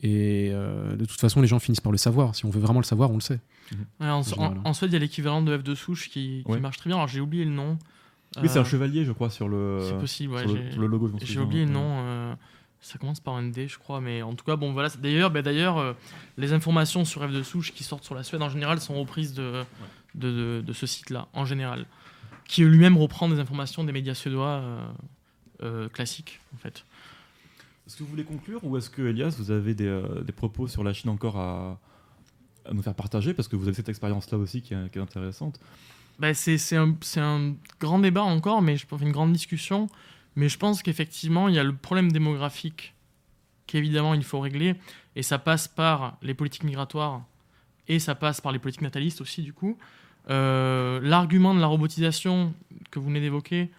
Et 0.03 0.49
euh, 0.51 0.95
de 0.97 1.05
toute 1.05 1.19
façon, 1.19 1.41
les 1.41 1.47
gens 1.47 1.59
finissent 1.59 1.79
par 1.81 1.91
le 1.91 1.97
savoir. 1.97 2.35
Si 2.35 2.45
on 2.45 2.49
veut 2.49 2.59
vraiment 2.59 2.79
le 2.81 2.85
savoir, 2.85 3.09
on 3.11 3.15
le 3.15 3.21
sait. 3.21 3.39
Ouais, 3.99 4.07
en, 4.07 4.21
général. 4.21 4.57
en- 4.63 4.69
en 4.69 4.73
Suède, 4.73 4.91
il 4.91 4.93
y 4.93 4.97
a 4.97 4.99
l'équivalent 4.99 5.41
de 5.41 5.57
F 5.57 5.63
de 5.63 5.73
souche 5.73 6.09
qui, 6.09 6.43
qui 6.45 6.51
Ouais. 6.51 6.59
marche 6.59 6.77
très 6.77 6.89
bien. 6.89 6.97
Alors 6.97 7.07
j'ai 7.07 7.21
oublié 7.21 7.45
le 7.45 7.51
nom. 7.51 7.77
Oui, 8.41 8.49
c'est 8.49 8.59
un 8.59 8.63
Euh, 8.63 8.65
chevalier, 8.65 9.05
je 9.05 9.13
crois, 9.13 9.29
sur 9.29 9.47
le, 9.47 9.79
C'est 9.87 9.97
possible, 9.97 10.33
ouais, 10.33 10.41
sur 10.45 10.53
le, 10.53 10.61
j'ai- 10.63 10.71
sur 10.73 10.81
le 10.81 10.87
logo. 10.87 11.09
J'ai 11.23 11.39
oublié 11.39 11.65
le 11.65 11.71
nom. 11.71 12.35
Ça 12.85 12.99
commence 12.99 13.19
par 13.19 13.33
un 13.35 13.43
D, 13.49 13.67
je 13.67 13.79
crois, 13.79 13.99
mais 13.99 14.21
en 14.21 14.35
tout 14.35 14.45
cas, 14.45 14.55
bon, 14.55 14.71
voilà. 14.73 14.89
D'ailleurs, 14.99 15.31
ben, 15.31 15.41
d'ailleurs, 15.41 15.79
euh, 15.79 15.93
les 16.37 16.53
informations 16.53 17.03
sur 17.03 17.27
F 17.27 17.31
de 17.31 17.41
souche 17.41 17.73
qui 17.73 17.83
sortent 17.83 18.03
sur 18.03 18.13
la 18.13 18.23
Suède 18.23 18.43
en 18.43 18.49
général 18.49 18.79
sont 18.79 18.93
reprises 18.93 19.33
de, 19.33 19.63
de, 20.13 20.31
de- 20.31 20.63
de 20.65 20.73
ce 20.73 20.85
site-là, 20.85 21.27
en 21.33 21.45
général, 21.45 21.87
qui 22.47 22.63
lui-même 22.63 22.95
reprend 22.95 23.27
des 23.27 23.39
informations 23.39 23.83
des 23.83 23.91
médias 23.91 24.13
suédois 24.13 24.47
euh, 24.61 24.85
euh, 25.63 25.89
classiques, 25.89 26.39
en 26.53 26.57
fait. 26.59 26.85
Est-ce 27.87 27.97
que 27.97 28.03
vous 28.03 28.09
voulez 28.09 28.23
conclure 28.23 28.63
ou 28.63 28.77
est-ce 28.77 28.89
que, 28.91 29.01
Elias, 29.01 29.35
vous 29.39 29.49
avez 29.49 29.73
des, 29.73 30.01
des 30.23 30.31
propos 30.31 30.67
sur 30.67 30.83
la 30.83 30.93
Chine 30.93 31.09
encore 31.09 31.37
à, 31.37 31.79
à 32.69 32.73
nous 32.73 32.83
faire 32.83 32.93
partager 32.95 33.33
Parce 33.33 33.47
que 33.47 33.55
vous 33.55 33.67
avez 33.67 33.75
cette 33.75 33.89
expérience-là 33.89 34.37
aussi 34.37 34.61
qui 34.61 34.73
est, 34.75 34.91
qui 34.91 34.99
est 34.99 35.01
intéressante? 35.01 35.59
Ben, 36.19 36.33
c'est 36.35 36.75
un, 36.77 36.95
un 37.17 37.53
grand 37.79 37.99
débat 37.99 38.23
encore, 38.23 38.61
mais 38.61 38.77
je 38.77 38.85
pense 38.87 39.01
une 39.01 39.11
grande 39.11 39.33
discussion. 39.33 39.87
Mais 40.35 40.49
je 40.49 40.57
pense 40.57 40.81
qu'effectivement, 40.83 41.47
il 41.47 41.55
y 41.55 41.59
a 41.59 41.63
le 41.63 41.73
problème 41.75 42.11
démographique 42.11 42.93
qu'évidemment 43.67 44.13
il 44.13 44.23
faut 44.23 44.39
régler, 44.39 44.75
et 45.15 45.23
ça 45.23 45.39
passe 45.39 45.67
par 45.67 46.17
les 46.21 46.33
politiques 46.33 46.63
migratoires 46.63 47.23
et 47.87 47.99
ça 47.99 48.15
passe 48.15 48.41
par 48.41 48.51
les 48.51 48.59
politiques 48.59 48.81
natalistes 48.81 49.21
aussi, 49.21 49.41
du 49.41 49.53
coup. 49.53 49.77
Euh, 50.29 50.99
L'argument 51.03 51.53
de 51.55 51.59
la 51.59 51.67
robotisation 51.67 52.53
que 52.91 52.99
vous 52.99 53.07
venez 53.07 53.21
d'évoquer, 53.21 53.69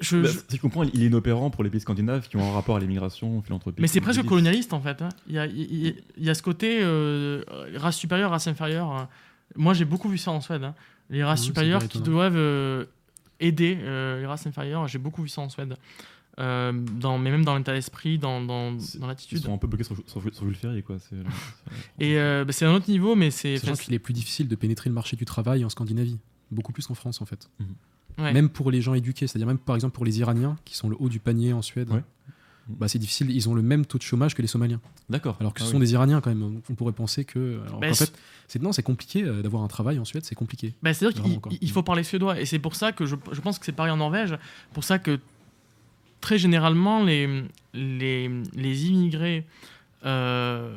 je, 0.00 0.16
Bah, 0.16 0.28
je- 0.28 0.38
Si 0.48 0.56
je 0.56 0.60
comprends, 0.60 0.82
il 0.82 1.02
est 1.02 1.06
inopérant 1.06 1.50
pour 1.50 1.62
les 1.62 1.68
pays 1.70 1.80
scandinaves 1.80 2.26
qui 2.28 2.36
ont 2.38 2.42
un 2.48 2.52
rapport 2.52 2.76
à 2.76 2.80
l'immigration, 2.80 3.42
philanthropique. 3.42 3.80
mais 3.80 3.86
c'est 3.86 4.00
presque 4.00 4.24
colonialiste 4.24 4.72
en 4.72 4.80
fait. 4.80 5.02
hein. 5.02 5.10
Il, 5.28 5.34
y 5.34 5.38
a, 5.38 5.46
il, 5.46 5.86
y 5.86 5.88
a- 5.88 5.92
il 6.16 6.24
y 6.24 6.30
a 6.30 6.34
ce 6.34 6.42
côté 6.42 6.78
euh, 6.82 7.44
race 7.76 7.96
supérieure, 7.96 8.30
race 8.30 8.46
inférieure. 8.46 9.08
Moi 9.56 9.74
j'ai 9.74 9.84
beaucoup 9.84 10.08
vu 10.08 10.16
ça 10.18 10.30
en 10.30 10.40
Suède. 10.40 10.64
hein. 10.64 10.74
Les 11.10 11.22
races 11.24 11.40
Oui, 11.40 11.46
supérieures 11.46 11.86
qui 11.88 12.00
doivent 12.00 12.36
euh, 12.36 12.86
aider 13.40 13.78
euh, 13.80 14.20
les 14.20 14.26
races 14.26 14.46
inférieures. 14.46 14.86
J'ai 14.88 14.98
beaucoup 14.98 15.22
vu 15.22 15.28
ça 15.28 15.40
en 15.40 15.48
Suède. 15.48 15.76
Euh, 16.38 16.72
dans, 16.72 17.18
mais 17.18 17.30
même 17.30 17.44
dans 17.44 17.56
l'état 17.56 17.72
d'esprit, 17.74 18.18
dans, 18.18 18.40
dans, 18.40 18.72
dans 18.72 18.78
Ils 18.78 19.06
l'attitude. 19.06 19.42
sont 19.42 19.52
un 19.52 19.58
peu 19.58 19.66
bloqués 19.66 19.84
sur, 19.84 19.96
sur, 20.06 20.22
sur 20.34 20.44
Jules 20.46 20.54
Ferry, 20.54 20.82
quoi. 20.82 20.96
C'est, 20.98 21.16
Et 21.98 22.18
euh, 22.18 22.44
bah, 22.44 22.52
c'est 22.52 22.64
un 22.64 22.72
autre 22.72 22.88
niveau, 22.88 23.14
mais 23.14 23.30
c'est. 23.30 23.58
Sachant 23.58 23.74
qu'il 23.74 23.92
est 23.94 23.98
plus 23.98 24.14
difficile 24.14 24.48
de 24.48 24.54
pénétrer 24.54 24.88
le 24.88 24.94
marché 24.94 25.16
du 25.16 25.24
travail 25.24 25.64
en 25.64 25.68
Scandinavie. 25.68 26.18
Beaucoup 26.50 26.72
plus 26.72 26.86
qu'en 26.86 26.94
France, 26.94 27.20
en 27.20 27.26
fait. 27.26 27.50
Ouais. 28.18 28.32
Même 28.32 28.48
pour 28.48 28.70
les 28.70 28.80
gens 28.80 28.94
éduqués, 28.94 29.26
c'est-à-dire 29.26 29.46
même 29.46 29.58
par 29.58 29.76
exemple 29.76 29.94
pour 29.94 30.04
les 30.04 30.18
Iraniens, 30.18 30.56
qui 30.64 30.76
sont 30.76 30.88
le 30.88 30.96
haut 30.98 31.08
du 31.08 31.20
panier 31.20 31.52
en 31.52 31.62
Suède. 31.62 31.90
Ouais. 31.90 32.02
Bah, 32.68 32.88
c'est 32.88 32.98
difficile, 32.98 33.30
ils 33.30 33.48
ont 33.48 33.54
le 33.54 33.62
même 33.62 33.84
taux 33.84 33.98
de 33.98 34.02
chômage 34.02 34.34
que 34.34 34.42
les 34.42 34.48
Somaliens. 34.48 34.80
D'accord. 35.08 35.36
Alors 35.40 35.54
que 35.54 35.60
ce 35.60 35.66
Ah 35.66 35.70
sont 35.70 35.76
oui. 35.78 35.86
des 35.86 35.92
Iraniens 35.92 36.20
quand 36.20 36.30
même. 36.30 36.60
On 36.70 36.74
pourrait 36.74 36.92
penser 36.92 37.24
que. 37.24 37.60
alors 37.66 37.80
Bah, 37.80 37.92
fait, 37.92 38.12
c'est 38.46 38.62
non, 38.62 38.72
c'est 38.72 38.82
compliqué 38.82 39.24
euh, 39.24 39.42
d'avoir 39.42 39.62
un 39.62 39.68
travail 39.68 39.98
en 39.98 40.04
Suède, 40.04 40.24
c'est 40.24 40.34
compliqué. 40.34 40.74
Bah, 40.82 40.94
C'est-à-dire 40.94 41.22
qu'il 41.48 41.70
faut 41.70 41.82
parler 41.82 42.04
suédois. 42.04 42.40
Et 42.40 42.46
c'est 42.46 42.58
pour 42.58 42.74
ça 42.74 42.92
que 42.92 43.06
je, 43.06 43.16
je 43.32 43.40
pense 43.40 43.58
que 43.58 43.64
c'est 43.64 43.72
pareil 43.72 43.92
en 43.92 43.96
Norvège. 43.96 44.36
Pour 44.72 44.84
ça 44.84 44.98
que 44.98 45.18
très 46.20 46.38
généralement, 46.38 47.02
les, 47.02 47.44
les, 47.74 48.30
les 48.54 48.86
immigrés 48.86 49.46
euh, 50.04 50.74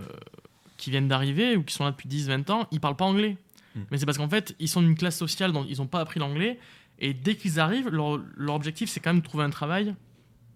qui 0.78 0.90
viennent 0.90 1.08
d'arriver 1.08 1.56
ou 1.58 1.64
qui 1.64 1.74
sont 1.74 1.84
là 1.84 1.92
depuis 1.92 2.10
10-20 2.10 2.52
ans, 2.52 2.68
ils 2.72 2.80
parlent 2.80 2.96
pas 2.96 3.06
anglais. 3.06 3.38
Hmm. 3.76 3.82
Mais 3.92 3.98
c'est 3.98 4.06
parce 4.06 4.18
qu'en 4.18 4.30
fait, 4.30 4.56
ils 4.60 4.70
sont 4.70 4.82
d'une 4.82 4.96
classe 4.96 5.18
sociale 5.18 5.52
dont 5.52 5.66
ils 5.68 5.78
n'ont 5.78 5.88
pas 5.88 6.00
appris 6.00 6.20
l'anglais. 6.20 6.60
Et 7.00 7.14
dès 7.14 7.36
qu'ils 7.36 7.60
arrivent, 7.60 7.90
leur, 7.90 8.20
leur 8.38 8.56
objectif, 8.56 8.90
c'est 8.90 9.00
quand 9.00 9.12
même 9.12 9.22
de 9.22 9.26
trouver 9.26 9.44
un 9.44 9.50
travail, 9.50 9.96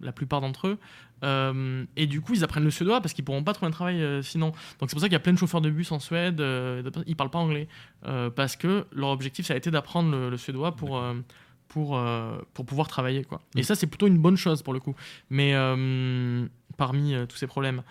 la 0.00 0.12
plupart 0.12 0.40
d'entre 0.40 0.68
eux. 0.68 0.78
Euh, 1.24 1.84
et 1.96 2.06
du 2.06 2.20
coup, 2.20 2.34
ils 2.34 2.44
apprennent 2.44 2.64
le 2.64 2.70
suédois 2.70 3.00
parce 3.00 3.12
qu'ils 3.12 3.24
pourront 3.24 3.42
pas 3.42 3.52
trouver 3.52 3.68
un 3.68 3.72
travail 3.72 4.00
euh, 4.02 4.22
sinon. 4.22 4.52
Donc 4.78 4.88
c'est 4.88 4.94
pour 4.94 5.00
ça 5.00 5.06
qu'il 5.06 5.14
y 5.14 5.16
a 5.16 5.20
plein 5.20 5.32
de 5.32 5.38
chauffeurs 5.38 5.60
de 5.60 5.70
bus 5.70 5.90
en 5.90 5.98
Suède, 5.98 6.40
euh, 6.40 6.82
ils 7.06 7.16
parlent 7.16 7.30
pas 7.30 7.40
anglais. 7.40 7.66
Euh, 8.06 8.30
parce 8.30 8.54
que 8.56 8.86
leur 8.92 9.08
objectif, 9.08 9.46
ça 9.46 9.54
a 9.54 9.56
été 9.56 9.70
d'apprendre 9.70 10.10
le, 10.12 10.30
le 10.30 10.36
suédois 10.36 10.76
pour, 10.76 11.02
pour, 11.66 12.00
pour 12.54 12.66
pouvoir 12.66 12.88
travailler. 12.88 13.24
Quoi. 13.24 13.40
Et 13.56 13.60
Mm. 13.60 13.64
ça, 13.64 13.74
c'est 13.74 13.88
plutôt 13.88 14.06
une 14.06 14.18
bonne 14.18 14.36
chose 14.36 14.62
pour 14.62 14.72
le 14.72 14.80
coup. 14.80 14.94
Mais 15.30 15.54
parmi 16.76 17.14
tous 17.28 17.36
ces 17.36 17.46
problèmes. 17.46 17.82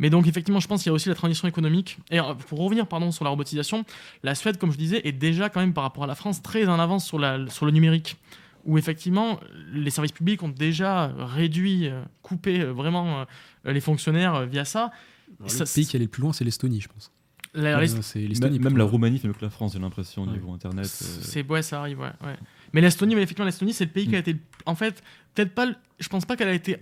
Mais 0.00 0.10
donc, 0.10 0.26
effectivement, 0.26 0.58
je 0.60 0.66
pense 0.66 0.82
qu'il 0.82 0.90
y 0.90 0.92
a 0.92 0.94
aussi 0.94 1.08
la 1.08 1.14
transition 1.14 1.46
économique. 1.46 1.98
Et 2.10 2.18
pour 2.48 2.58
revenir 2.58 2.86
pardon, 2.88 3.12
sur 3.12 3.24
la 3.24 3.30
robotisation, 3.30 3.84
la 4.24 4.34
Suède, 4.34 4.58
comme 4.58 4.72
je 4.72 4.76
disais, 4.76 5.00
est 5.06 5.12
déjà 5.12 5.48
quand 5.48 5.60
même 5.60 5.72
par 5.72 5.84
rapport 5.84 6.04
à 6.04 6.06
la 6.08 6.16
France 6.16 6.42
très 6.42 6.66
en 6.66 6.78
avance 6.80 7.06
sur, 7.06 7.18
la, 7.18 7.48
sur 7.48 7.64
le 7.64 7.72
numérique. 7.72 8.16
Où 8.64 8.78
effectivement, 8.78 9.40
les 9.72 9.90
services 9.90 10.12
publics 10.12 10.42
ont 10.42 10.48
déjà 10.48 11.12
réduit, 11.18 11.88
euh, 11.88 12.02
coupé 12.22 12.60
euh, 12.60 12.72
vraiment 12.72 13.20
euh, 13.66 13.72
les 13.72 13.80
fonctionnaires 13.80 14.46
via 14.46 14.64
ça. 14.64 14.90
Alors, 15.38 15.50
Ça, 15.50 15.64
le 15.64 15.70
pays 15.74 15.86
qui 15.86 15.96
allait 15.96 16.06
le 16.06 16.10
plus 16.10 16.22
loin, 16.22 16.32
c'est 16.32 16.44
l'Estonie, 16.44 16.80
je 16.80 16.88
pense. 16.88 17.12
La- 17.52 17.76
Même, 17.78 17.80
l'Estonie. 18.26 18.58
même 18.58 18.76
la. 18.76 18.84
Roumanie 18.84 19.18
fait 19.18 19.28
mieux 19.28 19.34
que 19.34 19.44
la 19.44 19.50
France, 19.50 19.74
j'ai 19.74 19.78
l'impression, 19.78 20.22
au 20.22 20.26
Ouais. 20.26 20.32
niveau 20.32 20.52
internet. 20.52 20.86
euh, 20.86 20.88
C'est 21.22 21.48
ouais, 21.48 21.62
ça 21.62 21.80
arrive, 21.80 22.00
ouais. 22.00 22.10
ouais. 22.24 22.36
Mais 22.72 22.80
l'Estonie, 22.80 23.14
mais 23.14 23.22
effectivement, 23.22 23.44
l'Estonie, 23.46 23.72
c'est 23.72 23.84
le 23.84 23.90
pays 23.92 24.08
qui 24.08 24.14
a 24.16 24.18
Mm. 24.18 24.20
été, 24.22 24.36
en 24.66 24.74
fait, 24.74 25.02
peut-être 25.34 25.54
pas. 25.54 25.66
Je 26.00 26.08
pense 26.08 26.24
pas 26.24 26.36
qu'elle 26.36 26.48
a 26.48 26.52
été 26.54 26.78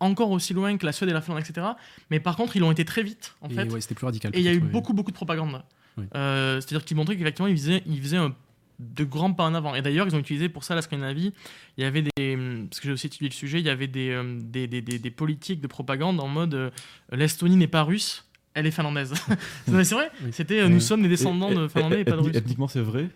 encore 0.00 0.30
aussi 0.30 0.54
loin 0.54 0.76
que 0.78 0.86
la 0.86 0.92
Suède 0.92 1.10
et 1.10 1.12
la 1.12 1.20
Finlande, 1.20 1.42
etc. 1.46 1.66
Mais 2.10 2.20
par 2.20 2.36
contre, 2.36 2.56
ils 2.56 2.60
l'ont 2.60 2.70
été 2.70 2.84
très 2.86 3.02
vite, 3.02 3.34
en 3.42 3.48
Et 3.48 3.54
fait. 3.54 3.70
ouais, 3.70 3.80
c'était 3.82 3.94
plus 3.96 4.06
radical. 4.06 4.30
Et 4.34 4.38
il 4.38 4.44
y 4.44 4.48
a 4.48 4.54
eu 4.54 4.60
beaucoup, 4.60 4.94
beaucoup 4.94 5.10
de 5.10 5.16
propagande. 5.16 5.62
Oui. 5.98 6.04
Euh, 6.14 6.60
C'est-à-dire 6.60 6.84
qu'ils 6.86 6.96
montraient 6.96 7.16
qu'effectivement, 7.16 7.48
ils 7.48 7.56
faisaient, 7.58 7.82
ils 7.84 8.00
faisaient 8.00 8.16
un- 8.16 8.34
de 8.78 9.04
grands 9.04 9.32
pas 9.32 9.44
en 9.44 9.54
avant. 9.54 9.74
Et 9.74 9.82
d'ailleurs, 9.82 10.06
ils 10.06 10.14
ont 10.14 10.18
utilisé 10.20 10.48
pour 10.48 10.62
ça 10.64 10.74
la 10.74 10.82
Scandinavie. 10.82 11.32
Il 11.76 11.82
y 11.82 11.86
avait 11.86 12.02
des. 12.02 12.38
Parce 12.70 12.80
que 12.80 12.86
j'ai 12.88 12.92
aussi 12.92 13.06
étudié 13.08 13.28
le 13.28 13.34
sujet, 13.34 13.58
il 13.60 13.66
y 13.66 13.70
avait 13.70 13.88
des, 13.88 14.10
euh, 14.10 14.38
des, 14.40 14.66
des, 14.66 14.80
des- 14.82 14.98
des 14.98 15.10
politiques 15.10 15.60
de 15.60 15.66
propagande 15.66 16.20
en 16.20 16.28
mode 16.28 16.54
euh, 16.54 16.70
l'Estonie 17.12 17.56
n'est 17.56 17.66
pas 17.66 17.82
russe, 17.82 18.24
elle 18.54 18.66
est 18.66 18.70
finlandaise. 18.70 19.14
C'est 19.66 19.92
vrai, 19.94 20.10
Oui. 20.24 20.30
c'était 20.32 20.60
euh, 20.60 20.68
nous 20.68 20.80
sommes 20.80 21.02
des 21.02 21.08
descendants 21.08 21.50
et- 21.50 21.54
de 21.54 21.68
finlandais 21.68 22.00
et 22.00 22.04
pas 22.04 22.12
de 22.12 22.20
russes. 22.22 22.36
Ethniquement, 22.36 22.68
c'est 22.68 22.80
vrai 22.80 23.08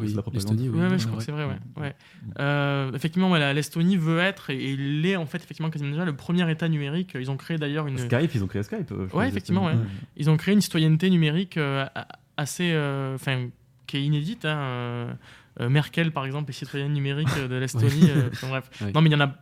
Oui, 0.00 0.08
C'est 0.08 0.16
la 0.16 0.22
propagande. 0.22 0.58
oui. 0.60 0.68
Ouais, 0.68 0.88
ouais, 0.88 0.98
je 0.98 1.06
crois 1.06 1.18
que 1.18 1.24
c'est 1.24 1.30
vrai, 1.32 1.44
ouais. 1.44 1.58
Ouais. 1.76 1.82
ouais. 1.82 1.94
Euh, 2.40 2.92
effectivement, 2.92 3.34
la- 3.36 3.52
l'Estonie 3.52 3.96
veut 3.96 4.18
être, 4.18 4.50
et, 4.50 4.56
et 4.56 4.70
il 4.72 5.06
est 5.06 5.14
en 5.16 5.26
fait 5.26 5.38
effectivement 5.38 5.70
quasiment 5.70 5.90
déjà 5.92 6.04
le 6.04 6.16
premier 6.16 6.50
État 6.50 6.68
numérique. 6.68 7.12
Ils 7.18 7.30
ont 7.30 7.36
créé 7.36 7.56
d'ailleurs 7.58 7.86
une, 7.86 7.98
Skype, 7.98 8.34
ils 8.34 8.42
ont 8.42 8.48
créé 8.48 8.62
Skype. 8.64 8.90
euh, 8.90 9.06
Ouais, 9.12 9.28
effectivement, 9.28 9.70
ils 10.16 10.28
ont 10.30 10.36
créé 10.36 10.54
une 10.54 10.60
citoyenneté 10.60 11.08
numérique 11.10 11.56
euh, 11.56 11.86
a- 11.94 12.08
assez, 12.36 12.72
euh, 12.72 13.14
enfin, 13.14 13.46
qui 13.86 13.96
est 13.98 14.02
inédite. 14.04 14.44
hein, 14.44 14.56
euh, 14.58 15.12
euh, 15.60 15.68
Merkel, 15.68 16.10
par 16.12 16.24
exemple, 16.26 16.50
est 16.50 16.54
citoyenne 16.54 16.92
numérique 16.92 17.28
euh, 17.38 17.48
de 17.48 17.54
l'Estonie. 17.60 18.10
enfin, 18.32 18.48
bref. 18.48 18.70
Non, 18.94 19.00
mais 19.00 19.10
il 19.10 19.12
y 19.12 19.16
en 19.16 19.20
a. 19.20 19.32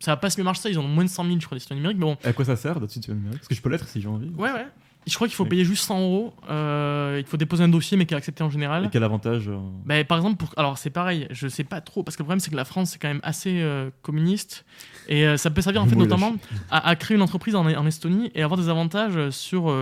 Ça 0.00 0.12
va 0.12 0.16
pas 0.16 0.30
si 0.30 0.38
mieux 0.40 0.44
marcher 0.44 0.62
ça. 0.62 0.70
Ils 0.70 0.78
en 0.78 0.84
ont 0.84 0.88
moins 0.88 1.04
de 1.04 1.10
100 1.10 1.24
000, 1.24 1.36
je 1.40 1.44
crois, 1.46 1.56
des 1.56 1.60
citoyens 1.60 1.80
numériques. 1.82 1.98
Mais 1.98 2.06
bon, 2.06 2.16
À 2.24 2.32
quoi 2.32 2.44
ça 2.44 2.56
sert 2.56 2.80
d'être 2.80 2.90
citoyen 2.90 3.16
numérique? 3.18 3.40
Parce 3.40 3.48
que 3.48 3.54
je 3.54 3.60
peux 3.60 3.68
l'être 3.68 3.86
si 3.86 4.00
j'ai 4.00 4.08
envie. 4.08 4.30
ouais, 4.36 4.50
ouais. 4.52 4.66
Je 5.06 5.14
crois 5.14 5.26
qu'il 5.28 5.34
faut 5.34 5.46
payer 5.46 5.64
juste 5.64 5.84
100 5.84 5.98
euros. 6.00 6.34
euh, 6.50 7.16
il 7.18 7.26
faut 7.26 7.38
déposer 7.38 7.64
un 7.64 7.68
dossier, 7.68 7.96
mais 7.96 8.04
qui 8.04 8.12
est 8.12 8.16
accepté 8.18 8.42
en 8.44 8.50
général. 8.50 8.84
Et 8.84 8.88
quel 8.90 9.02
avantage 9.02 9.48
euh, 9.48 9.56
Bah, 9.86 10.02
par 10.04 10.18
exemple, 10.18 10.36
pour... 10.36 10.52
alors 10.58 10.76
c'est 10.76 10.90
pareil, 10.90 11.26
je 11.30 11.48
sais 11.48 11.64
pas 11.64 11.80
trop, 11.80 12.02
parce 12.02 12.16
que 12.16 12.22
le 12.22 12.26
problème 12.26 12.38
c'est 12.40 12.50
que 12.50 12.56
la 12.56 12.66
France 12.66 12.90
c'est 12.90 12.98
quand 12.98 13.08
même 13.08 13.20
assez 13.22 13.62
euh, 13.62 13.88
communiste, 14.02 14.66
et 15.08 15.38
ça 15.38 15.50
peut 15.50 15.62
servir 15.62 15.80
en 15.82 15.86
fait 15.86 15.96
notamment 15.96 16.36
à, 16.70 16.86
à 16.86 16.96
créer 16.96 17.16
une 17.16 17.22
entreprise 17.22 17.54
en, 17.54 17.64
en 17.66 17.86
Estonie 17.86 18.30
et 18.34 18.42
avoir 18.42 18.60
des 18.60 18.68
avantages 18.68 19.30
sur, 19.30 19.74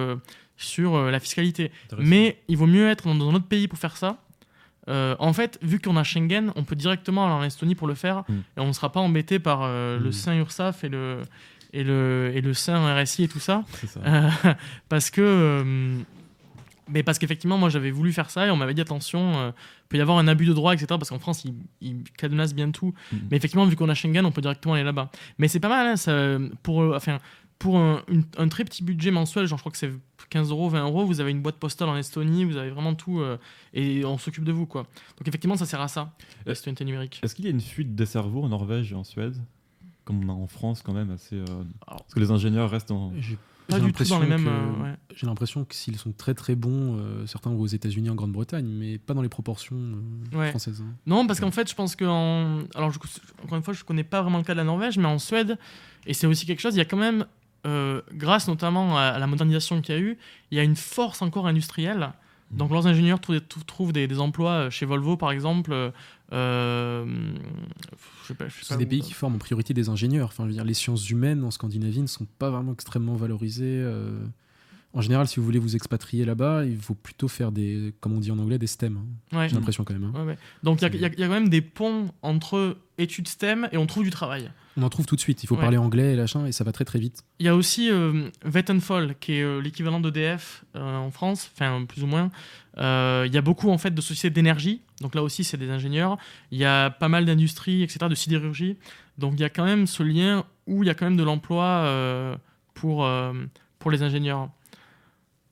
sur 0.58 0.94
euh, 0.96 1.10
la 1.10 1.20
fiscalité. 1.20 1.70
Mais 1.98 2.42
il 2.48 2.56
vaut 2.58 2.66
mieux 2.66 2.90
être 2.90 3.04
dans, 3.12 3.30
un 3.30 3.34
autre 3.34 3.46
pays 3.48 3.66
pour 3.68 3.78
faire 3.78 3.96
ça. 3.96 4.18
Euh, 4.88 5.16
en 5.18 5.32
fait, 5.32 5.58
vu 5.62 5.78
qu'on 5.80 5.96
a 5.96 6.02
Schengen, 6.04 6.52
on 6.56 6.64
peut 6.64 6.76
directement 6.76 7.24
aller 7.26 7.34
en 7.34 7.42
Estonie 7.44 7.74
pour 7.74 7.86
le 7.88 7.94
faire, 7.94 8.24
Mm. 8.28 8.32
et 8.56 8.60
on 8.60 8.66
ne 8.68 8.72
sera 8.72 8.90
pas 8.92 9.00
embêté 9.00 9.38
par 9.38 9.60
euh, 9.62 9.98
le 9.98 10.08
Mm. 10.10 10.12
sein 10.12 10.36
URSAF 10.36 10.84
et 10.84 10.88
le, 10.88 11.22
et, 11.72 11.84
le, 11.84 12.32
et 12.34 12.40
le 12.40 12.54
sein 12.54 12.94
RSI 12.94 13.24
et 13.24 13.28
tout 13.28 13.38
ça. 13.40 13.64
Ça. 13.86 14.00
Euh, 14.04 14.30
parce 14.88 15.10
que 15.10 15.96
mais 16.90 17.02
parce 17.02 17.18
qu'effectivement 17.18 17.58
moi 17.58 17.68
j'avais 17.68 17.90
voulu 17.90 18.14
faire 18.14 18.30
ça 18.30 18.46
et 18.46 18.50
on 18.50 18.56
m'avait 18.56 18.72
dit 18.72 18.80
attention 18.80 19.36
euh, 19.36 19.50
peut 19.90 19.98
y 19.98 20.00
avoir 20.00 20.16
un 20.16 20.26
abus 20.26 20.46
de 20.46 20.54
droit 20.54 20.72
etc 20.72 20.86
parce 20.88 21.10
qu'en 21.10 21.18
France 21.18 21.44
ils, 21.44 21.52
ils 21.82 22.02
cadenassent 22.16 22.54
bien 22.54 22.70
tout 22.70 22.94
Mhm. 23.12 23.18
mais 23.30 23.36
effectivement 23.36 23.66
vu 23.66 23.76
qu'on 23.76 23.90
a 23.90 23.94
Schengen 23.94 24.24
on 24.24 24.30
peut 24.32 24.40
directement 24.40 24.72
aller 24.72 24.84
là-bas 24.84 25.10
mais 25.36 25.48
c'est 25.48 25.60
pas 25.60 25.68
mal 25.68 25.86
hein, 25.86 25.96
ça, 25.96 26.38
pour 26.62 26.78
enfin 26.96 27.18
pour 27.58 27.76
un, 27.78 28.02
une- 28.08 28.24
un 28.38 28.48
très 28.48 28.64
petit 28.64 28.82
budget 28.82 29.10
mensuel 29.10 29.44
genre 29.46 29.58
je 29.58 29.62
crois 29.62 29.72
que 29.72 29.76
c'est 29.76 29.92
15 30.30 30.50
euros 30.50 30.68
20 30.68 30.82
euros 30.84 31.04
vous 31.06 31.20
avez 31.20 31.30
une 31.30 31.40
boîte 31.42 31.56
postale 31.56 31.88
en 31.88 31.96
Estonie 31.96 32.44
vous 32.44 32.56
avez 32.56 32.70
vraiment 32.70 32.94
tout 32.94 33.20
euh, 33.20 33.38
et 33.74 34.04
on 34.04 34.18
s'occupe 34.18 34.44
de 34.44 34.52
vous 34.52 34.66
quoi 34.66 34.82
donc 35.18 35.26
effectivement 35.28 35.56
ça 35.56 35.66
sert 35.66 35.80
à 35.80 35.88
ça 35.88 36.12
la 36.46 36.54
citoyenneté 36.54 36.84
numérique 36.84 37.20
Est-ce 37.22 37.34
qu'il 37.34 37.44
y 37.44 37.48
a 37.48 37.50
une 37.50 37.60
fuite 37.60 37.94
des 37.94 38.06
cerveaux 38.06 38.42
en 38.44 38.48
Norvège 38.48 38.92
et 38.92 38.94
en 38.94 39.04
Suède? 39.04 39.36
Comme 40.04 40.24
on 40.24 40.28
a 40.30 40.32
en 40.32 40.46
France 40.46 40.80
quand 40.82 40.94
même 40.94 41.10
assez. 41.10 41.36
euh, 41.36 41.44
Alors- 41.86 42.02
Parce 42.04 42.14
que 42.14 42.20
les 42.20 42.30
ingénieurs 42.30 42.70
restent 42.70 42.90
en. 42.90 43.12
Pas 43.68 43.78
du 43.78 43.92
tout 43.92 44.04
dans 44.04 44.18
les 44.20 44.26
mêmes 44.26 44.48
euh, 44.48 44.82
ouais. 44.82 44.94
J'ai 45.14 45.26
l'impression 45.26 45.66
que 45.66 45.74
s'ils 45.74 45.98
sont 45.98 46.12
très 46.12 46.32
très 46.32 46.54
bons, 46.54 46.96
euh, 46.98 47.26
certains 47.26 47.50
vont 47.50 47.60
aux 47.60 47.66
États-Unis, 47.66 48.08
en 48.08 48.14
Grande-Bretagne, 48.14 48.64
mais 48.66 48.96
pas 48.96 49.12
dans 49.12 49.20
les 49.20 49.28
proportions 49.28 49.76
euh, 49.76 50.38
Ouais. 50.38 50.48
françaises. 50.48 50.80
hein. 50.82 50.90
Non, 51.06 51.26
parce 51.26 51.38
qu'en 51.40 51.50
fait, 51.50 51.68
je 51.68 51.74
pense 51.74 51.94
que. 51.94 52.06
en- 52.06 52.60
Alors, 52.74 52.90
je- 52.90 52.98
encore 53.44 53.58
une 53.58 53.62
fois, 53.62 53.74
je 53.74 53.84
connais 53.84 54.04
pas 54.04 54.22
vraiment 54.22 54.38
le 54.38 54.44
cas 54.44 54.54
de 54.54 54.58
la 54.58 54.64
Norvège, 54.64 54.96
mais 54.96 55.04
en 55.04 55.18
Suède, 55.18 55.58
et 56.06 56.14
c'est 56.14 56.26
aussi 56.26 56.46
quelque 56.46 56.60
chose, 56.60 56.74
il 56.74 56.78
y 56.78 56.80
a 56.80 56.86
quand 56.86 56.96
même, 56.96 57.26
euh, 57.66 58.00
grâce 58.12 58.46
notamment 58.48 58.96
à, 58.98 59.18
la 59.18 59.26
modernisation 59.26 59.80
qu'il 59.82 59.94
y 59.94 59.98
a 59.98 60.00
eu, 60.00 60.18
il 60.50 60.56
y 60.56 60.60
a 60.60 60.64
une 60.64 60.76
force 60.76 61.22
encore 61.22 61.46
industrielle. 61.46 62.10
Donc, 62.50 62.70
leurs 62.70 62.86
ingénieurs 62.86 63.20
trouvent 63.20 63.36
des, 63.38 63.44
trou- 63.44 63.62
trouvent 63.64 63.92
des, 63.92 64.06
des 64.08 64.18
emplois 64.20 64.52
euh, 64.52 64.70
chez 64.70 64.86
Volvo, 64.86 65.18
par 65.18 65.32
exemple. 65.32 65.70
euh, 65.72 65.90
euh, 66.32 67.04
C'est 68.62 68.78
des 68.78 68.86
pays 68.86 69.00
qui 69.02 69.12
forment 69.12 69.34
en 69.34 69.38
priorité 69.38 69.74
des 69.74 69.88
ingénieurs. 69.88 70.28
Enfin, 70.28 70.44
je 70.44 70.48
veux 70.48 70.54
dire, 70.54 70.64
les 70.64 70.74
sciences 70.74 71.08
humaines 71.10 71.44
en 71.44 71.50
Scandinavie 71.50 72.00
ne 72.00 72.06
sont 72.06 72.26
pas 72.38 72.50
vraiment 72.50 72.72
extrêmement 72.72 73.16
valorisées. 73.16 73.64
euh. 73.82 74.18
En 74.94 75.02
général, 75.02 75.28
si 75.28 75.38
vous 75.38 75.44
voulez 75.44 75.58
vous 75.58 75.76
expatrier 75.76 76.24
là-bas, 76.24 76.64
il 76.64 76.78
faut 76.78 76.94
plutôt 76.94 77.28
faire 77.28 77.52
des, 77.52 77.92
comme 78.00 78.14
on 78.14 78.20
dit 78.20 78.30
en 78.30 78.38
anglais, 78.38 78.58
des 78.58 78.66
STEM. 78.66 78.96
hein. 78.96 79.36
Ouais. 79.38 79.48
J'ai 79.48 79.54
l'impression 79.54 79.84
quand 79.84 79.92
même. 79.92 80.04
hein. 80.04 80.12
Ouais, 80.18 80.24
ouais. 80.24 80.38
Donc, 80.62 80.80
il 80.80 80.94
y 80.94 81.00
y 81.00 81.04
a 81.04 81.10
quand 81.10 81.28
même 81.28 81.50
des 81.50 81.60
ponts 81.60 82.10
entre 82.22 82.78
études 82.96 83.28
STEM 83.28 83.68
et 83.72 83.76
on 83.76 83.86
trouve 83.86 84.04
du 84.04 84.10
travail. 84.10 84.50
On 84.78 84.82
en 84.84 84.88
trouve 84.90 85.06
tout 85.06 85.16
de 85.16 85.20
suite. 85.20 85.42
Il 85.42 85.46
faut 85.48 85.56
Ouais. 85.56 85.60
parler 85.60 85.76
anglais 85.76 86.12
et 86.12 86.16
machin, 86.16 86.46
et 86.46 86.52
ça 86.52 86.62
va 86.62 86.70
très 86.72 86.84
très 86.84 87.00
vite. 87.00 87.24
Il 87.40 87.46
y 87.46 87.48
a 87.48 87.56
aussi 87.56 87.90
euh, 87.90 88.30
Vattenfall, 88.44 89.16
qui 89.18 89.32
est 89.34 89.42
euh, 89.42 89.60
l'équivalent 89.60 89.98
d'EDF 89.98 90.64
euh, 90.76 90.96
en 90.96 91.10
France, 91.10 91.50
enfin 91.52 91.84
plus 91.84 92.04
ou 92.04 92.06
moins. 92.06 92.30
Euh, 92.78 93.24
il 93.26 93.34
y 93.34 93.38
a 93.38 93.42
beaucoup 93.42 93.70
en 93.70 93.78
fait 93.78 93.90
de 93.92 94.00
sociétés 94.00 94.32
d'énergie, 94.32 94.80
donc 95.00 95.16
là 95.16 95.22
aussi 95.24 95.42
c'est 95.42 95.56
des 95.56 95.68
ingénieurs. 95.70 96.16
Il 96.52 96.58
y 96.58 96.64
a 96.64 96.90
pas 96.90 97.08
mal 97.08 97.24
d'industries, 97.24 97.82
etc., 97.82 98.06
de 98.08 98.14
sidérurgie. 98.14 98.76
Donc 99.18 99.32
il 99.34 99.40
y 99.40 99.44
a 99.44 99.50
quand 99.50 99.64
même 99.64 99.88
ce 99.88 100.04
lien 100.04 100.44
où 100.68 100.84
il 100.84 100.86
y 100.86 100.90
a 100.90 100.94
quand 100.94 101.06
même 101.06 101.16
de 101.16 101.24
l'emploi 101.24 101.64
euh, 101.64 102.36
pour, 102.74 103.04
euh, 103.04 103.32
pour 103.80 103.90
les 103.90 104.04
ingénieurs. 104.04 104.48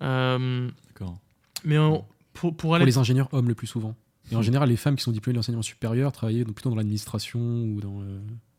Euh, 0.02 0.68
D'accord. 0.88 1.18
mais 1.64 1.78
on- 1.78 2.04
pour, 2.32 2.50
pour 2.50 2.56
Pour 2.56 2.74
aller... 2.76 2.84
les 2.84 2.98
ingénieurs 2.98 3.28
hommes 3.32 3.48
le 3.48 3.54
plus 3.54 3.66
souvent. 3.66 3.94
Et 4.30 4.36
en 4.36 4.42
général, 4.42 4.68
les 4.68 4.76
femmes 4.76 4.96
qui 4.96 5.02
sont 5.04 5.12
diplômées 5.12 5.34
de 5.34 5.38
l'enseignement 5.38 5.62
supérieur 5.62 6.12
travaillaient 6.12 6.44
donc 6.44 6.54
plutôt 6.54 6.68
dans 6.70 6.76
l'administration 6.76 7.38
ou 7.40 7.80
dans. 7.80 8.00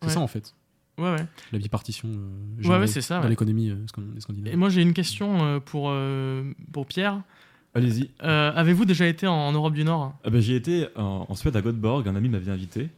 C'est 0.01 0.07
Ouais. 0.07 0.13
ça 0.13 0.19
en 0.19 0.27
fait, 0.27 0.53
Ouais, 0.97 1.11
ouais. 1.11 1.25
la 1.51 1.59
bipartition. 1.59 2.07
euh, 2.09 2.67
Ouais, 2.67 2.77
ouais, 2.79 2.87
c'est 2.87 3.01
ça, 3.01 3.17
Dans 3.17 3.23
ouais. 3.23 3.29
l'économie 3.29 3.69
euh, 3.71 3.75
scan- 3.87 4.01
des 4.33 4.51
Et 4.51 4.55
moi 4.55 4.69
j'ai 4.69 4.81
une 4.81 4.93
question 4.93 5.43
euh, 5.45 5.59
pour, 5.59 5.89
euh, 5.89 6.51
pour 6.71 6.85
Pierre. 6.85 7.21
Allez-y. 7.73 8.09
Euh, 8.23 8.51
Avez-vous 8.55 8.85
déjà 8.85 9.05
été 9.07 9.27
en, 9.27 9.33
en 9.35 9.51
Europe 9.51 9.73
du 9.73 9.83
Nord? 9.83 10.15
Ah 10.23 10.29
ben, 10.31 10.41
J'y 10.41 10.53
étais 10.55 10.89
en, 10.95 11.25
en 11.29 11.35
Suède 11.35 11.55
à 11.55 11.61
Göteborg, 11.61 12.07
un 12.07 12.15
ami 12.15 12.29
m'avait 12.29 12.51
invité. 12.51 12.89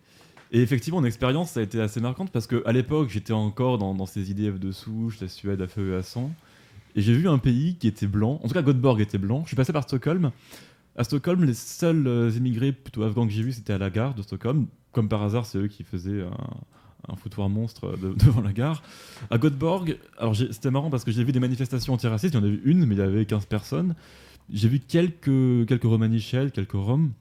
Et 0.52 0.62
effectivement, 0.62 1.00
mon 1.02 1.06
expérience 1.06 1.52
ça 1.52 1.60
a 1.60 1.64
été 1.64 1.80
assez 1.82 2.00
marquante 2.00 2.32
parce 2.32 2.48
qu'à 2.48 2.72
l'époque, 2.72 3.10
j'étais 3.10 3.34
encore 3.34 3.78
dans, 3.78 3.94
dans 3.94 4.06
ces 4.06 4.32
IDF 4.32 4.60
de 4.60 4.72
souche, 4.72 5.20
la 5.22 5.28
Suède 5.28 5.62
à 5.62 5.68
feu 5.68 5.94
et 5.94 5.96
à 5.98 6.02
sang. 6.04 6.32
Et 6.96 7.02
j'ai 7.02 7.14
vu 7.14 7.28
un 7.30 7.38
pays 7.38 7.76
qui 7.76 7.88
était 7.88 8.08
blanc, 8.08 8.40
en 8.44 8.48
tout 8.48 8.54
cas 8.54 8.62
Göteborg 8.64 9.00
était 9.02 9.18
blanc. 9.20 9.42
Je 9.44 9.50
suis 9.50 9.56
passé 9.56 9.72
par 9.74 9.84
Stockholm. 9.84 10.32
À 10.96 11.04
Stockholm, 11.04 11.44
les 11.44 11.54
seuls 11.54 12.08
euh, 12.08 12.32
émigrés 12.32 12.72
plutôt 12.72 13.04
afghans 13.04 13.26
que 13.28 13.32
j'ai 13.32 13.44
vus, 13.44 13.54
c'était 13.54 13.74
à 13.74 13.78
la 13.78 13.90
gare 13.90 14.16
de 14.16 14.22
Stockholm. 14.22 14.66
Comme 14.92 15.08
par 15.08 15.22
hasard, 15.24 15.46
c'est 15.46 15.58
eux 15.60 15.68
qui 15.68 15.84
faisaient 15.84 16.22
un, 16.24 16.32
un 17.08 17.16
foutoir 17.16 17.50
monstre 17.50 17.98
de- 17.98 18.14
devant 18.26 18.42
la 18.42 18.54
gare. 18.54 18.84
À 19.32 19.38
Göteborg, 19.38 19.98
alors 20.18 20.36
c'était 20.36 20.72
marrant 20.72 20.90
parce 20.90 21.04
que 21.04 21.12
j'ai 21.12 21.24
vu 21.24 21.32
des 21.32 21.40
manifestations 21.40 21.94
antiracistes, 21.94 22.34
il 22.34 22.38
y 22.38 22.42
en 22.42 22.46
a 22.46 22.50
eu 22.50 22.62
une, 22.66 22.86
mais 22.86 22.96
il 22.96 23.00
y 23.00 23.02
avait 23.02 23.26
15 23.26 23.46
personnes. 23.46 23.96
J'ai 24.52 24.68
vu 24.68 24.80
quelques, 24.80 25.66
quelques 25.68 25.84
romanichels, 25.84 26.52
quelques 26.52 26.72
roms. 26.74 27.12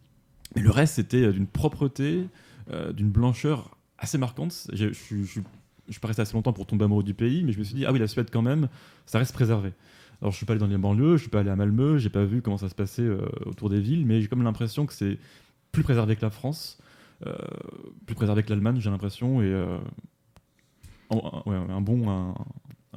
Mais 0.56 0.62
le 0.62 0.70
reste, 0.70 0.94
c'était 0.94 1.24
euh, 1.24 1.32
d'une 1.32 1.46
propreté, 1.46 2.24
euh, 2.72 2.92
d'une 2.92 3.10
blancheur 3.10 3.76
assez 3.98 4.16
marquante. 4.18 4.66
Je 4.72 4.92
suis- 4.92 5.26
suis 5.26 6.00
pas 6.00 6.08
resté 6.08 6.22
assez 6.22 6.32
longtemps 6.34 6.52
pour 6.54 6.66
tomber 6.66 6.84
amoureux 6.86 7.02
du 7.02 7.14
pays, 7.14 7.44
mais 7.44 7.52
je 7.52 7.58
me 7.58 7.64
suis 7.64 7.74
dit, 7.74 7.84
ah 7.86 7.92
oui, 7.92 7.98
la 7.98 8.06
Suède 8.08 8.28
quand 8.32 8.42
même, 8.42 8.68
ça 9.06 9.18
reste 9.18 9.32
préservé. 9.34 9.72
Alors 10.20 10.32
je 10.32 10.36
suis 10.36 10.46
pas 10.46 10.54
allé 10.54 10.60
dans 10.60 10.66
les 10.66 10.76
banlieues, 10.78 11.16
je 11.16 11.22
suis 11.22 11.30
pas 11.30 11.40
allé 11.40 11.50
à 11.50 11.56
Malmö, 11.56 11.98
j'ai 11.98 12.08
pas 12.10 12.24
vu 12.24 12.42
comment 12.42 12.58
ça 12.58 12.68
se 12.68 12.74
passait 12.74 13.02
euh, 13.02 13.20
autour 13.46 13.70
des 13.70 13.80
villes, 13.80 14.04
mais 14.06 14.20
j'ai 14.20 14.26
comme 14.26 14.42
l'impression 14.42 14.84
que 14.86 14.92
c'est 14.92 15.18
plus 15.70 15.82
préservé 15.82 16.16
que 16.16 16.22
la 16.22 16.30
France, 16.30 16.78
euh, 16.80 16.84
plus 18.06 18.14
préservé 18.14 18.42
que 18.42 18.50
l'Allemagne, 18.50 18.78
j'ai 18.80 18.90
l'impression, 18.90 19.42
et 19.42 19.46
euh, 19.46 19.78
un, 21.10 21.16
un- 21.16 21.42
ouais, 21.50 21.56
un 21.56 21.80
bon, 21.80 22.08
un, 22.08 22.34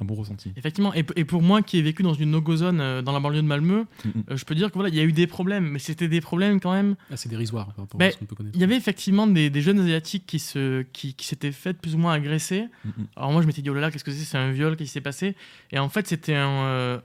un 0.00 0.04
bon 0.04 0.14
ressenti. 0.14 0.52
Effectivement, 0.56 0.92
et, 0.94 1.04
et 1.16 1.24
pour 1.24 1.42
moi 1.42 1.62
qui 1.62 1.78
ai 1.78 1.82
vécu 1.82 2.02
dans 2.02 2.14
une 2.14 2.30
no-go 2.30 2.56
zone 2.56 2.80
euh, 2.80 3.02
dans 3.02 3.12
la 3.12 3.20
banlieue 3.20 3.42
de 3.42 3.46
Malmö, 3.46 3.84
Mhm. 4.04 4.12
euh, 4.30 4.36
je 4.36 4.44
peux 4.44 4.54
dire 4.54 4.68
que 4.68 4.74
voilà, 4.74 4.88
il 4.88 4.94
y 4.94 5.00
a 5.00 5.04
eu 5.04 5.12
des 5.12 5.26
problèmes, 5.26 5.68
mais 5.70 5.78
c'était 5.78 6.08
des 6.08 6.20
problèmes 6.20 6.60
quand 6.60 6.72
même. 6.72 6.96
Ah, 7.10 7.16
c'est 7.16 7.28
dérisoire 7.28 7.66
par 7.66 7.76
rapport 7.84 8.00
à 8.00 8.10
ce 8.10 8.16
qu'on 8.18 8.24
peut 8.26 8.34
connaître. 8.36 8.56
Il 8.56 8.60
y 8.60 8.64
avait 8.64 8.76
effectivement 8.76 9.26
des, 9.26 9.50
des 9.50 9.60
jeunes 9.60 9.80
asiatiques 9.80 10.26
qui 10.26 10.38
se, 10.38 10.82
qui, 10.92 11.14
qui 11.14 11.26
s'étaient 11.26 11.52
fait 11.52 11.74
plus 11.74 11.94
ou 11.94 11.98
moins 11.98 12.12
agresser. 12.14 12.66
Mhm. 12.84 12.92
Alors 13.16 13.32
moi 13.32 13.42
je 13.42 13.46
m'étais 13.46 13.62
dit 13.62 13.70
oh 13.70 13.74
là 13.74 13.80
là, 13.80 13.90
qu'est-ce 13.90 14.04
que 14.04 14.10
c'est 14.12 14.24
C'est 14.24 14.38
un 14.38 14.50
viol, 14.50 14.76
qu'est-ce 14.76 14.88
qui 14.90 14.92
s'est 14.94 15.00
passé? 15.00 15.36
Et 15.70 15.78
en 15.78 15.88
fait 15.88 16.06
c'était 16.06 16.34
un, 16.36 16.48
euh, 16.64 16.98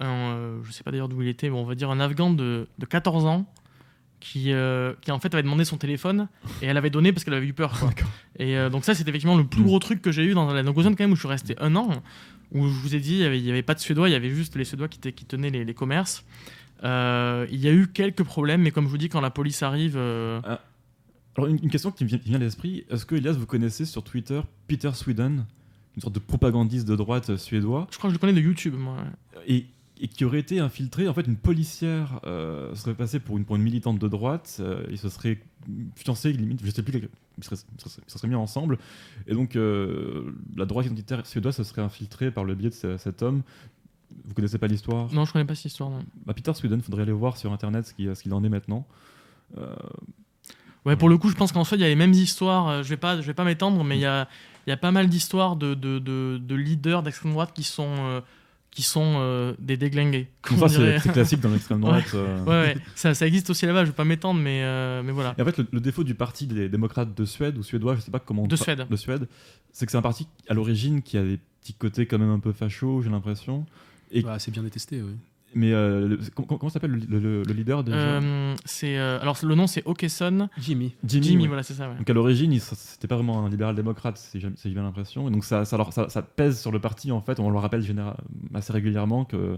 un 0.00 0.06
euh, 0.32 0.58
je 0.64 0.72
sais 0.72 0.82
pas 0.84 0.90
d'ailleurs 0.90 1.08
d'où 1.08 1.22
il 1.22 1.28
était, 1.28 1.48
mais 1.50 1.56
on 1.56 1.64
va 1.64 1.74
dire 1.74 1.90
un 1.90 2.00
Afghan 2.00 2.30
de, 2.32 2.66
de 2.78 2.86
14 2.86 3.24
ans 3.26 3.46
qui, 4.22 4.52
euh, 4.52 4.92
qui 5.00 5.10
en 5.10 5.18
fait 5.18 5.34
avait 5.34 5.42
demandé 5.42 5.64
son 5.64 5.76
téléphone 5.78 6.28
et 6.62 6.66
elle 6.66 6.76
avait 6.76 6.90
donné 6.90 7.12
parce 7.12 7.24
qu'elle 7.24 7.34
avait 7.34 7.46
eu 7.46 7.52
peur. 7.52 7.76
Quoi. 7.78 7.90
Et 8.38 8.56
euh, 8.56 8.70
donc 8.70 8.84
ça, 8.84 8.94
c'est 8.94 9.06
effectivement 9.08 9.36
le 9.36 9.44
plus 9.44 9.60
Mm. 9.62 9.64
gros 9.64 9.78
truc 9.80 10.00
que 10.00 10.12
j'ai 10.12 10.24
eu 10.24 10.32
dans 10.32 10.52
la 10.52 10.62
Nogozone 10.62 10.94
quand 10.94 11.02
même 11.02 11.10
où 11.12 11.16
je 11.16 11.20
suis 11.20 11.28
resté 11.28 11.56
un 11.58 11.74
an, 11.74 11.90
où 12.52 12.68
je 12.68 12.72
vous 12.72 12.94
ai 12.94 13.00
dit, 13.00 13.18
il 13.18 13.42
n'y 13.42 13.50
avait, 13.50 13.62
pas 13.62 13.74
de 13.74 13.80
Suédois, 13.80 14.08
il 14.08 14.12
y 14.12 14.14
avait 14.14 14.30
juste 14.30 14.54
les 14.56 14.64
Suédois 14.64 14.86
qui, 14.88 14.98
tenaient 15.00 15.50
les, 15.50 15.64
les 15.64 15.74
commerces. 15.74 16.24
Euh, 16.84 17.46
il 17.50 17.60
y 17.60 17.68
a 17.68 17.72
eu 17.72 17.88
quelques 17.88 18.22
problèmes, 18.22 18.62
mais 18.62 18.70
comme 18.70 18.84
je 18.84 18.90
vous 18.90 18.98
dis, 18.98 19.08
quand 19.08 19.20
la 19.20 19.30
police 19.30 19.62
arrive... 19.62 19.94
euh, 19.96 20.40
Alors, 21.36 21.48
une, 21.50 21.58
une 21.62 21.70
question 21.70 21.90
qui 21.90 22.04
me 22.04 22.08
vient, 22.08 22.18
qui 22.18 22.28
vient 22.28 22.38
à 22.38 22.42
l'esprit 22.42 22.84
est-ce 22.90 23.04
que, 23.04 23.16
Elias, 23.16 23.32
vous 23.32 23.46
connaissez 23.46 23.84
sur 23.84 24.02
Twitter 24.04 24.40
Peter 24.68 24.90
Sweden, 24.94 25.44
une 25.96 26.02
sorte 26.02 26.14
de 26.14 26.20
propagandiste 26.20 26.86
de 26.86 26.94
droite 26.96 27.36
suédois, 27.36 27.86
je 27.90 27.98
crois 27.98 28.08
que 28.08 28.12
je 28.12 28.18
le 28.18 28.20
connais 28.20 28.32
de 28.32 28.40
YouTube, 28.40 28.74
moi. 28.78 28.96
et, 29.48 29.66
et 30.02 30.08
qui 30.08 30.24
aurait 30.26 30.40
été 30.40 30.58
infiltré 30.58 31.06
En 31.08 31.14
fait, 31.14 31.26
une 31.26 31.36
policière 31.36 32.20
euh, 32.26 32.74
serait 32.74 32.94
passée 32.94 33.20
pour 33.20 33.38
une, 33.38 33.44
pour 33.44 33.56
une 33.56 33.62
militante 33.62 33.98
de 33.98 34.08
droite, 34.08 34.58
euh, 34.60 34.84
ils 34.90 34.98
se 34.98 35.08
seraient 35.08 35.38
fiancés, 35.96 36.32
limite, 36.32 36.60
je 36.64 36.70
sais 36.70 36.82
plus, 36.82 37.08
ils 37.38 37.44
seraient, 37.44 37.56
seraient- 37.78 38.02
se 38.06 38.18
seraient 38.18 38.28
mis 38.28 38.34
ensemble, 38.34 38.78
et 39.28 39.32
donc 39.34 39.54
euh, 39.56 40.34
la 40.56 40.64
droite 40.66 40.86
identitaire 40.86 41.24
suédoise 41.24 41.56
se 41.56 41.62
serait 41.64 41.82
infiltrée 41.82 42.30
par 42.32 42.44
le 42.44 42.54
biais 42.56 42.70
de 42.70 42.74
ce- 42.74 42.96
cet 42.98 43.22
homme. 43.22 43.42
Vous 44.26 44.34
connaissez 44.34 44.58
pas 44.58 44.66
l'histoire? 44.66 45.10
Non, 45.14 45.24
je 45.24 45.32
connais 45.32 45.44
pas 45.46 45.54
cette 45.54 45.66
histoire, 45.66 45.88
non. 45.88 46.04
bah, 46.26 46.34
Peter 46.34 46.52
Sweden, 46.52 46.82
faudrait 46.82 47.02
aller 47.02 47.12
voir 47.12 47.36
sur 47.38 47.52
internet 47.52 47.86
ce 47.86 47.94
qu'il 48.22 48.34
en 48.34 48.44
est 48.44 48.48
maintenant. 48.50 48.86
Euh, 49.56 49.74
Ouais, 50.84 50.96
pour 50.96 51.08
le 51.08 51.16
coup, 51.16 51.28
je 51.28 51.36
pense 51.36 51.52
qu'en 51.52 51.62
fait, 51.62 51.76
il 51.76 51.82
y 51.82 51.84
a 51.84 51.88
les 51.88 51.94
mêmes 51.94 52.12
histoires. 52.12 52.82
Je 52.82 52.88
vais 52.88 52.96
pas, 52.96 53.20
je 53.20 53.26
vais 53.28 53.34
pas 53.34 53.44
m'étendre, 53.44 53.84
mais 53.84 53.96
il 53.96 54.00
y 54.00 54.04
a, 54.06 54.28
y 54.66 54.72
a 54.72 54.76
pas 54.76 54.90
mal 54.90 55.08
d'histoires 55.08 55.54
de, 55.54 55.74
de, 55.74 56.00
de, 56.00 56.40
de 56.42 56.54
leaders 56.56 57.04
d'extrême 57.04 57.30
droite 57.30 57.52
qui 57.54 57.62
sont, 57.62 58.20
qui 58.72 58.82
sont 58.82 59.16
euh, 59.18 59.54
des 59.58 59.76
déglingués. 59.76 60.28
comme 60.40 60.58
ça, 60.58 60.68
c'est 60.68 61.12
classique 61.12 61.40
dans 61.40 61.50
l'extrême 61.50 61.80
droite. 61.82 62.04
euh. 62.14 62.42
Ouais, 62.44 62.74
ouais. 62.74 62.76
Ça, 62.94 63.12
ça 63.14 63.26
existe 63.26 63.50
aussi 63.50 63.66
là-bas. 63.66 63.84
Je 63.84 63.90
vais 63.90 63.94
pas 63.96 64.04
m'étendre, 64.04 64.40
mais, 64.40 64.62
euh, 64.64 65.02
mais 65.04 65.12
voilà. 65.12 65.34
Et 65.38 65.42
en 65.42 65.44
fait, 65.44 65.58
le, 65.58 65.66
le 65.70 65.80
défaut 65.80 66.04
du 66.04 66.14
parti 66.14 66.46
des 66.46 66.68
démocrates 66.70 67.14
de 67.14 67.24
Suède 67.26 67.56
ou 67.58 67.62
suédois, 67.62 67.96
je 67.96 68.00
sais 68.00 68.10
pas 68.10 68.18
comment. 68.18 68.42
on 68.44 68.46
De 68.46 68.56
Suède. 68.56 68.86
De 68.90 68.96
Suède, 68.96 69.28
c'est 69.72 69.84
que 69.86 69.92
c'est 69.92 69.98
un 69.98 70.02
parti 70.02 70.26
à 70.48 70.54
l'origine 70.54 71.02
qui 71.02 71.18
a 71.18 71.22
des 71.22 71.38
petits 71.60 71.74
côtés 71.74 72.06
quand 72.06 72.18
même 72.18 72.30
un 72.30 72.38
peu 72.40 72.52
fachos, 72.52 73.02
j'ai 73.02 73.10
l'impression. 73.10 73.66
Et- 74.10 74.22
Bah, 74.22 74.38
c'est 74.38 74.50
bien 74.50 74.62
détesté, 74.62 75.00
oui. 75.02 75.12
Mais 75.54 75.72
euh, 75.72 76.16
comment, 76.34 76.58
comment 76.58 76.68
s'appelle 76.70 76.92
le, 77.08 77.18
le- 77.18 77.42
le 77.42 77.52
leader 77.52 77.84
déjà 77.84 77.96
Euh, 77.96 78.54
c'est, 78.64 78.98
euh, 78.98 79.20
alors, 79.20 79.36
le 79.42 79.54
nom, 79.54 79.66
c'est 79.66 79.82
Okeson. 79.86 80.48
Jimmy. 80.58 80.94
Jimmy. 81.04 81.26
Jimmy, 81.26 81.42
ouais. 81.42 81.48
voilà, 81.48 81.62
c'est 81.62 81.74
ça. 81.74 81.88
ouais. 81.90 81.96
Donc 81.96 82.08
à 82.08 82.12
l'origine, 82.12 82.58
c'était 82.58 83.08
pas 83.08 83.16
vraiment 83.16 83.44
un 83.44 83.48
libéral-démocrate, 83.50 84.16
si 84.18 84.40
j'ai 84.40 84.48
si 84.56 84.68
j'ai 84.68 84.74
bien 84.74 84.82
l'impression. 84.82 85.28
Et 85.28 85.30
donc 85.30 85.44
ça, 85.44 85.64
ça, 85.64 85.76
leur- 85.76 85.92
ça, 85.92 86.08
ça 86.08 86.22
pèse 86.22 86.60
sur 86.60 86.72
le 86.72 86.78
parti, 86.80 87.12
en 87.12 87.20
fait. 87.20 87.38
On 87.40 87.50
le 87.50 87.58
rappelle 87.58 87.82
général, 87.82 88.16
assez 88.54 88.72
régulièrement 88.72 89.24
que 89.24 89.36
euh, 89.36 89.56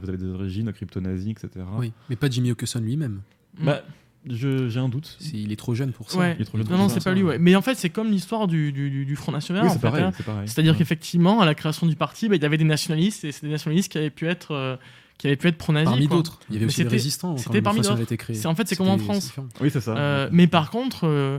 vous 0.00 0.08
avez 0.08 0.18
des 0.18 0.28
origines 0.28 0.72
crypto-nazis, 0.72 1.30
etc. 1.32 1.64
Oui, 1.78 1.92
mais 2.08 2.16
pas 2.16 2.30
Jimmy 2.30 2.50
Okeson 2.52 2.80
lui-même. 2.80 3.20
Bah, 3.60 3.82
je- 4.24 4.68
j'ai 4.68 4.78
un 4.80 4.88
doute. 4.88 5.18
Il 5.34 5.50
est 5.52 5.56
trop 5.56 5.74
jeune 5.74 5.90
pour 5.92 6.08
ça. 6.10 6.18
Ouais. 6.18 6.36
Il 6.38 6.42
est 6.42 6.44
trop 6.44 6.56
jeune 6.56 6.66
Non, 6.68 6.78
non, 6.78 6.88
c'est 6.88 7.02
pas 7.02 7.12
lui, 7.12 7.24
ouais. 7.24 7.38
Mais 7.40 7.56
en 7.56 7.60
fait, 7.62 7.74
c'est 7.74 7.90
comme 7.90 8.10
l'histoire 8.10 8.46
du, 8.46 8.70
du, 8.72 8.88
du- 8.88 9.04
du 9.04 9.16
Front 9.16 9.32
National. 9.32 9.64
Oui, 9.64 9.70
c'est 9.70 9.84
hein. 9.86 10.12
c'est 10.16 10.22
pareil. 10.24 10.46
C'est-à-dire 10.48 10.72
Ouais. 10.72 10.78
qu'effectivement, 10.78 11.40
à 11.40 11.44
la 11.46 11.54
création 11.56 11.86
du 11.88 11.96
parti, 11.96 12.28
bah, 12.28 12.36
il 12.36 12.42
y 12.42 12.46
avait 12.46 12.56
des 12.56 12.64
nationalistes 12.64 13.24
et 13.24 13.32
c'est 13.32 13.44
des 13.44 13.50
nationalistes 13.52 13.90
qui 13.90 13.98
avaient 13.98 14.10
pu 14.10 14.28
être, 14.28 14.52
euh, 14.52 14.76
qui 15.22 15.28
avaient 15.28 15.36
pu 15.36 15.46
être 15.46 15.56
pro-nazis. 15.56 15.88
Parmi 15.88 16.08
d'autres. 16.08 16.40
Il 16.50 16.54
y 16.54 16.56
avait 16.56 16.64
Mais 16.66 16.68
aussi 16.72 16.78
des 16.78 16.82
c'était- 16.82 16.96
résistants. 16.96 17.36
c'était 17.36 17.62
parmi 17.62 17.78
d'autres. 17.78 17.92
avait 17.92 18.02
été 18.02 18.16
créé. 18.16 18.34
C'est- 18.34 18.48
en 18.48 18.56
fait, 18.56 18.66
c'est 18.66 18.74
comme 18.74 18.88
en 18.88 18.98
France. 18.98 19.32
Oui, 19.60 19.70
c'est 19.70 19.80
ça. 19.80 19.96
Euh, 19.96 20.28
mais 20.32 20.48
par 20.48 20.68
contre, 20.72 21.06
euh, 21.06 21.38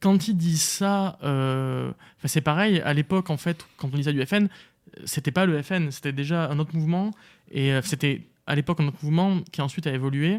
quand 0.00 0.28
ils 0.28 0.34
disent 0.34 0.62
ça, 0.62 1.18
euh, 1.22 1.90
c'est 2.24 2.40
pareil. 2.40 2.80
À 2.80 2.94
l'époque, 2.94 3.28
en 3.28 3.36
fait, 3.36 3.66
quand 3.76 3.90
on 3.92 3.96
disait 3.98 4.14
du 4.14 4.24
FN, 4.24 4.48
c'était 5.04 5.30
pas 5.30 5.44
le 5.44 5.60
FN, 5.62 5.90
c'était 5.90 6.12
déjà 6.14 6.48
un 6.50 6.58
autre 6.58 6.74
mouvement. 6.74 7.10
Et 7.52 7.70
euh, 7.74 7.82
c'était 7.84 8.22
à 8.46 8.54
l'époque 8.54 8.80
un 8.80 8.86
autre 8.88 8.96
mouvement 9.02 9.40
qui 9.52 9.60
ensuite 9.60 9.86
a 9.86 9.92
évolué. 9.92 10.38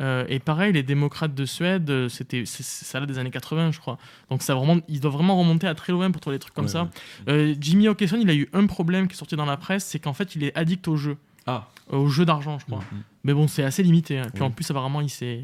Euh, 0.00 0.24
et 0.28 0.38
pareil, 0.38 0.72
les 0.72 0.84
démocrates 0.84 1.34
de 1.34 1.44
Suède, 1.44 2.06
c'était 2.10 2.44
ça 2.46 3.00
date 3.00 3.08
des 3.08 3.18
années 3.18 3.32
80, 3.32 3.72
je 3.72 3.80
crois. 3.80 3.98
Donc 4.30 4.42
ça 4.42 4.54
vraiment, 4.54 4.80
ils 4.86 5.00
doivent 5.00 5.14
vraiment 5.14 5.36
remonter 5.36 5.66
à 5.66 5.74
très 5.74 5.92
loin 5.92 6.12
pour 6.12 6.20
trouver 6.20 6.36
des 6.36 6.40
trucs 6.42 6.54
comme 6.54 6.66
Ouais, 6.66 6.70
ça. 6.70 6.84
ouais. 6.84 7.32
Euh, 7.32 7.54
Jimmy 7.60 7.88
Okeson, 7.88 8.18
il 8.22 8.30
a 8.30 8.34
eu 8.34 8.48
un 8.52 8.66
problème 8.66 9.08
qui 9.08 9.14
est 9.14 9.18
sorti 9.18 9.34
dans 9.34 9.46
la 9.46 9.56
presse, 9.56 9.84
c'est 9.84 9.98
qu'en 9.98 10.12
fait, 10.12 10.36
il 10.36 10.44
est 10.44 10.56
addict 10.56 10.86
au 10.86 10.96
jeu, 10.96 11.16
Ah. 11.48 11.66
Au 11.90 12.08
jeu 12.08 12.24
d'argent, 12.24 12.58
je 12.58 12.64
crois. 12.66 12.78
Mhm. 12.92 13.02
Mais 13.24 13.34
bon, 13.34 13.48
c'est 13.48 13.62
assez 13.62 13.82
limité. 13.82 14.18
hein. 14.18 14.26
Puis 14.32 14.42
Oui. 14.42 14.46
en 14.48 14.50
plus, 14.50 14.70
apparemment, 14.70 15.00
il 15.00 15.10
s'est, 15.10 15.42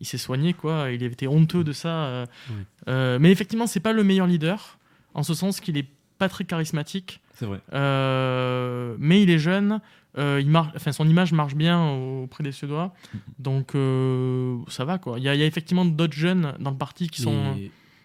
il 0.00 0.06
s'est 0.06 0.18
soigné, 0.18 0.52
quoi. 0.52 0.90
Il 0.92 1.02
était 1.02 1.26
honteux 1.26 1.64
de 1.64 1.72
ça. 1.72 1.88
euh. 2.06 2.26
Oui. 2.50 2.56
Euh, 2.88 3.18
mais 3.20 3.30
effectivement, 3.30 3.66
c'est 3.66 3.80
pas 3.80 3.92
le 3.92 4.04
meilleur 4.04 4.26
leader, 4.26 4.78
en 5.14 5.22
ce 5.22 5.34
sens 5.34 5.60
qu'il 5.60 5.76
est 5.76 5.88
pas 6.18 6.28
très 6.28 6.44
charismatique. 6.44 7.20
C'est 7.34 7.46
vrai. 7.46 7.60
Euh, 7.74 8.96
mais 8.98 9.22
il 9.22 9.30
est 9.30 9.38
jeune. 9.38 9.80
il 10.18 10.48
marche, 10.48 10.72
enfin, 10.76 10.92
son 10.92 11.06
image 11.08 11.32
marche 11.34 11.54
bien 11.54 11.90
auprès 11.90 12.42
des 12.42 12.52
Suédois. 12.52 12.94
Donc, 13.38 13.74
euh, 13.74 14.56
ça 14.68 14.84
va, 14.86 14.96
quoi. 14.98 15.18
Il 15.18 15.24
y, 15.24 15.28
a, 15.28 15.34
il 15.34 15.40
y 15.40 15.42
a 15.42 15.46
effectivement 15.46 15.84
d'autres 15.84 16.14
jeunes 16.16 16.54
dans 16.58 16.70
le 16.70 16.78
parti 16.78 17.08
qui 17.08 17.20
sont. 17.22 17.54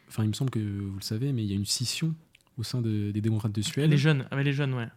Enfin, 0.10 0.24
il 0.24 0.28
me 0.30 0.34
semble 0.34 0.52
que 0.52 0.60
vous 0.60 0.96
le 0.98 1.02
savez, 1.04 1.32
mais 1.32 1.42
il 1.44 1.50
y 1.50 1.54
a 1.54 1.56
une 1.56 1.66
scission 1.66 2.14
au 2.58 2.64
sein 2.64 2.82
de- 2.82 3.12
des 3.12 3.22
démocrates 3.22 3.54
de 3.54 3.62
Suède 3.62 3.90
Les 3.90 3.98
jeunes, 3.98 4.26
avec 4.30 4.44
les 4.46 4.52
jeunes, 4.52 4.74
ouais. 4.74 4.88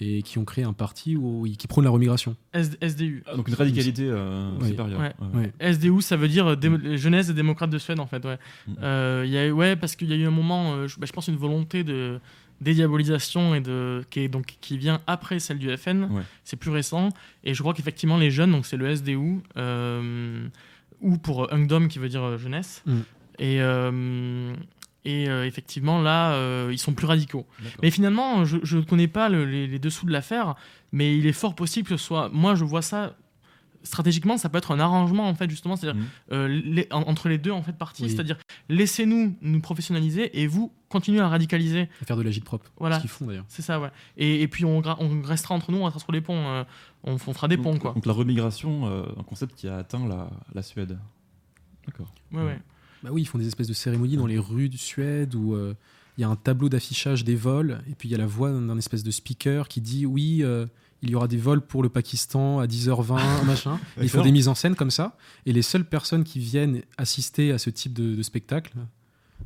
Et 0.00 0.22
qui 0.22 0.38
ont 0.38 0.44
créé 0.44 0.64
un 0.64 0.72
parti 0.72 1.16
où, 1.16 1.46
qui 1.58 1.66
prône 1.66 1.84
la 1.84 1.90
remigration. 1.90 2.36
S- 2.52 2.76
SDU. 2.82 3.22
Ah, 3.26 3.36
donc 3.36 3.48
une 3.48 3.54
radicalité 3.54 4.04
euh, 4.06 4.50
Ouais. 4.58 4.68
supérieure. 4.68 5.00
Ouais. 5.00 5.14
Ouais. 5.34 5.52
Ouais. 5.60 5.72
SDU, 5.72 6.00
ça 6.02 6.16
veut 6.16 6.28
dire 6.28 6.46
euh, 6.48 6.56
Dé- 6.56 6.96
Jeunesse 6.98 7.28
des 7.28 7.34
démocrates 7.34 7.70
de 7.70 7.78
Suède, 7.78 8.00
en 8.00 8.06
fait. 8.06 8.24
Ouais, 8.24 8.38
Mhm. 8.68 8.76
Euh, 8.82 9.22
il 9.26 9.32
y 9.32 9.38
a, 9.38 9.50
ouais 9.52 9.76
parce 9.76 9.96
qu'il 9.96 10.08
y 10.08 10.12
a 10.12 10.16
eu 10.16 10.26
un 10.26 10.30
moment, 10.30 10.74
euh, 10.74 10.86
je, 10.86 10.98
bah, 10.98 11.06
je 11.06 11.12
pense, 11.12 11.28
une 11.28 11.36
volonté 11.36 11.84
de 11.84 12.20
dédiabolisation 12.60 13.54
et 13.54 13.60
de, 13.60 14.02
qui, 14.10 14.20
est, 14.20 14.28
donc, 14.28 14.56
qui 14.60 14.78
vient 14.78 15.00
après 15.06 15.38
celle 15.38 15.58
du 15.58 15.74
FN. 15.76 16.04
Ouais. 16.10 16.22
C'est 16.44 16.56
plus 16.56 16.70
récent. 16.70 17.10
Et 17.44 17.54
je 17.54 17.60
crois 17.62 17.74
qu'effectivement, 17.74 18.16
les 18.16 18.30
jeunes, 18.30 18.50
donc 18.52 18.66
c'est 18.66 18.76
le 18.76 18.88
SDU, 18.94 19.40
euh, 19.56 20.46
ou 21.00 21.18
pour 21.18 21.44
euh, 21.44 21.48
Ungdom, 21.54 21.88
qui 21.88 21.98
veut 21.98 22.08
dire 22.08 22.22
euh, 22.22 22.38
jeunesse. 22.38 22.82
Mhm. 22.86 23.02
Et, 23.38 23.60
euh, 23.60 24.54
et 25.06 25.28
euh, 25.28 25.46
effectivement, 25.46 26.02
là, 26.02 26.32
euh, 26.32 26.68
ils 26.72 26.78
sont 26.78 26.92
plus 26.92 27.06
radicaux. 27.06 27.46
Mais 27.82 27.90
finalement, 27.90 28.44
je 28.44 28.76
ne 28.76 28.82
connais 28.82 29.08
pas 29.08 29.28
le- 29.28 29.44
les, 29.44 29.66
les 29.66 29.78
dessous 29.78 30.04
de 30.06 30.12
l'affaire, 30.12 30.54
mais 30.92 31.16
il 31.16 31.26
est 31.26 31.32
fort 31.32 31.54
possible 31.54 31.88
que 31.88 31.96
ce 31.96 32.04
soit. 32.04 32.28
Moi, 32.32 32.54
je 32.54 32.64
vois 32.64 32.82
ça. 32.82 33.14
Stratégiquement, 33.82 34.36
ça 34.36 34.48
peut 34.48 34.58
être 34.58 34.72
un 34.72 34.80
arrangement, 34.80 35.28
en 35.28 35.34
fait, 35.36 35.48
justement, 35.48 35.76
c'est-à-dire 35.76 36.00
Mhm. 36.02 36.08
euh, 36.32 36.48
les- 36.48 36.88
en- 36.90 37.02
entre 37.02 37.28
les 37.28 37.38
deux, 37.38 37.52
en 37.52 37.62
fait, 37.62 37.72
parties. 37.72 38.02
Oui. 38.02 38.10
C'est-à-dire, 38.10 38.36
laissez-nous 38.68 39.36
nous 39.42 39.60
professionnaliser 39.60 40.40
et 40.42 40.48
vous, 40.48 40.72
continuez 40.88 41.20
à 41.20 41.28
radicaliser. 41.28 41.88
À 42.02 42.04
faire 42.04 42.16
de 42.16 42.22
l'agite 42.22 42.44
propre. 42.44 42.72
Voilà. 42.78 42.96
Ce 42.96 43.02
qu'ils 43.02 43.10
font 43.10 43.26
d'ailleurs. 43.26 43.44
C'est 43.46 43.62
ça, 43.62 43.78
ouais. 43.78 43.90
Et, 44.16 44.42
et 44.42 44.48
puis, 44.48 44.64
on, 44.64 44.80
restera 45.22 45.54
entre 45.54 45.70
nous, 45.70 45.78
on 45.78 45.84
restera 45.84 46.00
sur 46.02 46.10
les 46.12 46.20
ponts. 46.20 46.64
on, 47.04 47.12
on 47.12 47.18
fera 47.18 47.46
des 47.46 47.56
ponts, 47.58 47.76
quoi. 47.78 47.92
donc 47.92 48.06
la 48.06 48.12
remigration, 48.12 48.86
un 48.88 49.22
concept 49.22 49.54
qui 49.54 49.68
a 49.68 49.76
atteint 49.76 50.04
la, 50.08 50.30
la 50.52 50.62
Suède. 50.62 50.98
D'accord. 51.86 52.12
Ouais, 52.32 52.42
ouais. 52.42 52.58
Bah 53.02 53.10
oui, 53.12 53.22
ils 53.22 53.26
font 53.26 53.38
des 53.38 53.46
espèces 53.46 53.68
de 53.68 53.72
cérémonies 53.74 54.16
dans 54.16 54.26
les 54.26 54.38
rues 54.38 54.68
de 54.68 54.76
Suède 54.76 55.34
où 55.34 55.54
euh, 55.54 55.74
il 56.16 56.22
y 56.22 56.24
a 56.24 56.28
un 56.28 56.36
tableau 56.36 56.68
d'affichage 56.68 57.24
des 57.24 57.36
vols 57.36 57.82
et 57.90 57.94
puis 57.94 58.08
il 58.08 58.12
y 58.12 58.14
a 58.14 58.18
la 58.18 58.26
voix 58.26 58.50
d'un 58.50 58.78
espèce 58.78 59.02
de 59.02 59.10
speaker 59.10 59.68
qui 59.68 59.80
dit 59.80 60.06
oui, 60.06 60.40
euh, 60.42 60.66
il 61.02 61.10
y 61.10 61.14
aura 61.14 61.28
des 61.28 61.36
vols 61.36 61.60
pour 61.60 61.82
le 61.82 61.88
Pakistan 61.90 62.58
à 62.58 62.66
10h20, 62.66 63.44
machin. 63.44 63.78
Ils 64.00 64.08
font 64.08 64.22
des 64.22 64.32
mises 64.32 64.48
en 64.48 64.54
scène 64.54 64.74
comme 64.74 64.90
ça 64.90 65.16
et 65.44 65.52
les 65.52 65.62
seules 65.62 65.84
personnes 65.84 66.24
qui 66.24 66.38
viennent 66.38 66.82
assister 66.96 67.52
à 67.52 67.58
ce 67.58 67.68
type 67.70 67.92
de, 67.92 68.14
de 68.14 68.22
spectacle, 68.22 68.72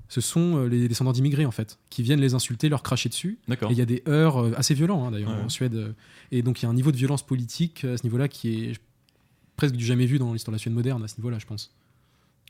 ce 0.08 0.20
sont 0.20 0.56
euh, 0.58 0.66
les 0.68 0.86
descendants 0.86 1.12
d'immigrés 1.12 1.44
en 1.46 1.50
fait, 1.50 1.78
qui 1.90 2.04
viennent 2.04 2.20
les 2.20 2.34
insulter, 2.34 2.68
leur 2.68 2.84
cracher 2.84 3.08
dessus. 3.08 3.38
Et 3.70 3.72
il 3.72 3.78
y 3.78 3.82
a 3.82 3.86
des 3.86 4.04
heurts 4.08 4.56
assez 4.56 4.74
violents 4.74 5.04
hein, 5.06 5.10
d'ailleurs 5.10 5.30
Ouais. 5.30 5.42
en 5.44 5.48
Suède. 5.48 5.94
Et 6.30 6.42
donc 6.42 6.62
il 6.62 6.64
y 6.64 6.66
a 6.66 6.70
un 6.70 6.74
niveau 6.74 6.92
de 6.92 6.96
violence 6.96 7.24
politique 7.26 7.84
à 7.84 7.96
ce 7.96 8.04
niveau-là 8.04 8.28
qui 8.28 8.64
est 8.66 8.80
presque 9.56 9.74
du 9.74 9.84
jamais 9.84 10.06
vu 10.06 10.18
dans 10.20 10.32
l'histoire 10.32 10.52
de 10.52 10.56
la 10.56 10.60
Suède 10.60 10.72
moderne 10.74 11.02
à 11.02 11.08
ce 11.08 11.16
niveau-là, 11.18 11.38
je 11.40 11.46
pense. 11.46 11.74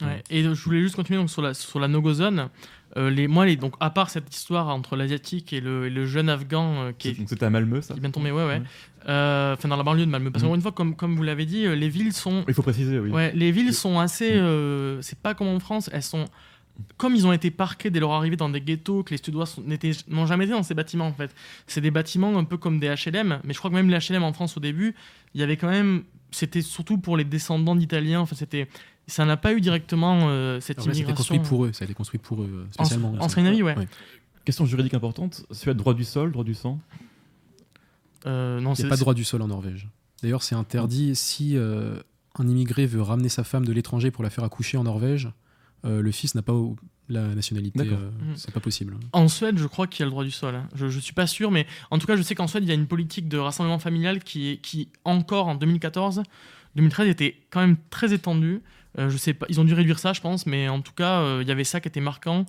Ouais. 0.02 0.22
Et 0.30 0.42
je 0.42 0.48
voulais 0.64 0.80
juste 0.80 0.96
continuer 0.96 1.18
donc, 1.18 1.30
sur 1.30 1.42
la, 1.42 1.54
sur 1.54 1.80
la 1.80 1.88
no-go-zone. 1.88 2.48
Euh, 2.96 3.08
les, 3.08 3.28
moi, 3.28 3.46
les, 3.46 3.54
donc, 3.56 3.74
à 3.78 3.90
part 3.90 4.10
cette 4.10 4.34
histoire 4.34 4.68
entre 4.68 4.96
l'asiatique 4.96 5.52
et 5.52 5.60
le, 5.60 5.86
et 5.86 5.90
le 5.90 6.06
jeune 6.06 6.28
afghan 6.28 6.74
euh, 6.82 6.92
qui 6.98 7.08
est, 7.10 7.12
Donc 7.18 7.28
c'était 7.28 7.44
à 7.46 7.50
Malmö, 7.50 7.80
ça 7.82 7.94
qui 7.94 8.00
vient 8.00 8.10
tomber, 8.10 8.32
ouais, 8.32 8.44
ouais. 8.44 8.62
Euh, 9.08 9.54
Enfin, 9.54 9.68
dans 9.68 9.76
la 9.76 9.82
banlieue 9.84 10.06
de 10.06 10.10
Malmö. 10.10 10.30
Parce 10.30 10.42
Mhm. 10.42 10.48
qu'encore 10.48 10.54
une 10.56 10.62
fois, 10.62 10.72
comme, 10.72 10.96
comme 10.96 11.14
vous 11.16 11.22
l'avez 11.22 11.46
dit, 11.46 11.66
euh, 11.66 11.74
les 11.76 11.88
villes 11.88 12.12
sont. 12.12 12.44
Il 12.48 12.54
faut 12.54 12.62
préciser, 12.62 12.98
oui. 12.98 13.10
Ouais, 13.10 13.30
les 13.34 13.52
villes 13.52 13.74
sont 13.74 13.98
assez. 14.00 14.32
euh, 14.32 15.00
c'est 15.02 15.18
pas 15.20 15.34
comme 15.34 15.46
en 15.48 15.60
France, 15.60 15.88
elles 15.92 16.02
sont. 16.02 16.24
Comme 16.96 17.14
ils 17.14 17.26
ont 17.26 17.32
été 17.32 17.50
parqués 17.50 17.90
dès 17.90 18.00
leur 18.00 18.10
arrivée 18.12 18.36
dans 18.36 18.48
des 18.48 18.60
ghettos, 18.60 19.02
que 19.04 19.10
les 19.10 19.18
Suédois 19.22 19.44
n'ont 20.08 20.24
jamais 20.26 20.44
été 20.46 20.54
dans 20.54 20.62
ces 20.62 20.72
bâtiments 20.74 21.06
en 21.06 21.12
fait. 21.12 21.34
C'est 21.66 21.82
des 21.82 21.90
bâtiments 21.90 22.36
un 22.38 22.44
peu 22.44 22.56
comme 22.56 22.80
des 22.80 22.88
HLM, 22.88 23.40
mais 23.44 23.52
je 23.52 23.58
crois 23.58 23.70
que 23.70 23.74
même 23.76 23.90
les 23.90 23.98
HLM 23.98 24.22
en 24.22 24.32
France 24.32 24.56
au 24.56 24.60
début, 24.60 24.94
il 25.34 25.40
y 25.40 25.44
avait 25.44 25.56
quand 25.58 25.68
même. 25.68 26.04
C'était 26.32 26.62
surtout 26.62 26.96
pour 26.96 27.16
les 27.18 27.24
descendants 27.24 27.76
d'Italiens. 27.76 28.20
Enfin, 28.20 28.34
c'était. 28.34 28.66
Ça 29.10 29.24
n'a 29.26 29.36
pas 29.36 29.52
eu 29.52 29.60
directement 29.60 30.28
euh, 30.28 30.60
cette 30.60 30.78
Alors 30.78 30.88
là, 30.88 30.94
c'était 30.94 31.04
immigration. 31.04 31.34
construit 31.36 31.48
pour 31.48 31.64
eux, 31.66 31.72
ça 31.72 31.82
a 31.82 31.86
été 31.86 31.94
construit 31.94 32.18
pour 32.20 32.42
eux 32.42 32.48
euh, 32.50 32.64
En- 32.78 32.84
spécialement. 32.84 33.14
en 33.18 33.28
Scandinavie, 33.28 33.62
ouais. 33.62 33.74
Question 34.44 34.64
juridique 34.66 34.94
importante. 34.94 35.44
Suède, 35.50 35.76
droit 35.76 35.92
du 35.94 36.04
sol, 36.04 36.32
droit 36.32 36.44
du 36.44 36.54
sang? 36.54 36.80
Euh, 38.26 38.60
non, 38.60 38.70
Il 38.70 38.72
n'y 38.72 38.76
c'est 38.76 38.86
a 38.86 38.88
pas 38.88 38.96
de 38.96 39.00
droit 39.00 39.14
du 39.14 39.24
sol 39.24 39.42
en 39.42 39.48
Norvège. 39.48 39.88
D'ailleurs, 40.22 40.42
c'est 40.42 40.54
interdit 40.54 41.16
si 41.16 41.56
euh, 41.56 42.00
un 42.38 42.46
immigré 42.48 42.86
veut 42.86 43.02
ramener 43.02 43.28
sa 43.28 43.44
femme 43.44 43.64
de 43.64 43.72
l'étranger 43.72 44.10
pour 44.10 44.22
la 44.22 44.30
faire 44.30 44.44
accoucher 44.44 44.76
en 44.76 44.84
Norvège. 44.84 45.28
euh, 45.86 46.02
le 46.02 46.12
fils 46.12 46.34
n'a 46.34 46.42
pas 46.42 46.52
la 47.08 47.22
nationalité. 47.34 47.78
D'accord. 47.78 47.98
euh, 47.98 48.10
Mhm. 48.28 48.36
C'est 48.36 48.52
pas 48.52 48.60
possible. 48.60 48.96
En 49.14 49.28
Suède, 49.28 49.56
je 49.58 49.66
crois 49.66 49.86
qu'il 49.86 50.00
y 50.00 50.02
a 50.02 50.06
le 50.06 50.10
droit 50.10 50.24
du 50.24 50.30
sol. 50.30 50.54
hein. 50.54 50.68
Je, 50.74 50.88
je 50.90 51.00
suis 51.00 51.14
pas 51.14 51.26
sûr, 51.26 51.50
mais 51.50 51.66
en 51.90 51.98
tout 51.98 52.06
cas, 52.06 52.16
je 52.16 52.22
sais 52.22 52.34
qu'en 52.34 52.46
Suède, 52.46 52.62
il 52.64 52.68
y 52.68 52.72
a 52.72 52.74
une 52.74 52.86
politique 52.86 53.28
de 53.28 53.38
rassemblement 53.38 53.78
familial 53.78 54.22
qui, 54.22 54.58
qui 54.62 54.88
encore 55.06 55.48
en 55.48 55.54
2014, 55.54 56.22
2013 56.76 57.08
était 57.08 57.36
quand 57.48 57.60
même 57.60 57.76
très 57.88 58.12
étendu. 58.12 58.60
Euh, 58.98 59.08
je 59.10 59.16
sais 59.16 59.34
pas, 59.34 59.46
ils 59.48 59.60
ont 59.60 59.64
dû 59.64 59.74
réduire 59.74 59.98
ça, 59.98 60.12
je 60.12 60.20
pense, 60.20 60.46
mais 60.46 60.68
en 60.68 60.80
tout 60.80 60.92
cas, 60.92 61.20
euh, 61.20 61.38
il 61.42 61.48
y 61.48 61.52
avait 61.52 61.64
ça 61.64 61.80
qui 61.80 61.88
était 61.88 62.00
marquant. 62.00 62.44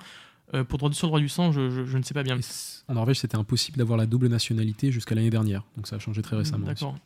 Euh, 0.54 0.66
pour 0.66 0.80
droit 0.80 0.90
du 0.90 0.96
sol, 0.98 1.08
droit 1.10 1.20
du 1.22 1.30
sang, 1.30 1.52
je, 1.54 1.70
je- 1.70 1.86
je 1.86 1.98
ne 1.98 2.04
sais 2.04 2.14
pas 2.14 2.24
bien. 2.24 2.38
En 2.90 2.94
Norvège, 2.96 3.20
c'était 3.20 3.38
impossible 3.38 3.78
d'avoir 3.78 3.98
la 3.98 4.06
double 4.06 4.28
nationalité 4.28 4.92
jusqu'à 4.92 5.16
l'année 5.16 5.30
dernière. 5.30 5.64
Donc 5.78 5.88
ça 5.88 5.96
a 5.96 6.00
changé 6.00 6.22
très 6.22 6.36
récemment. 6.36 6.66
D'accord. 6.66 6.98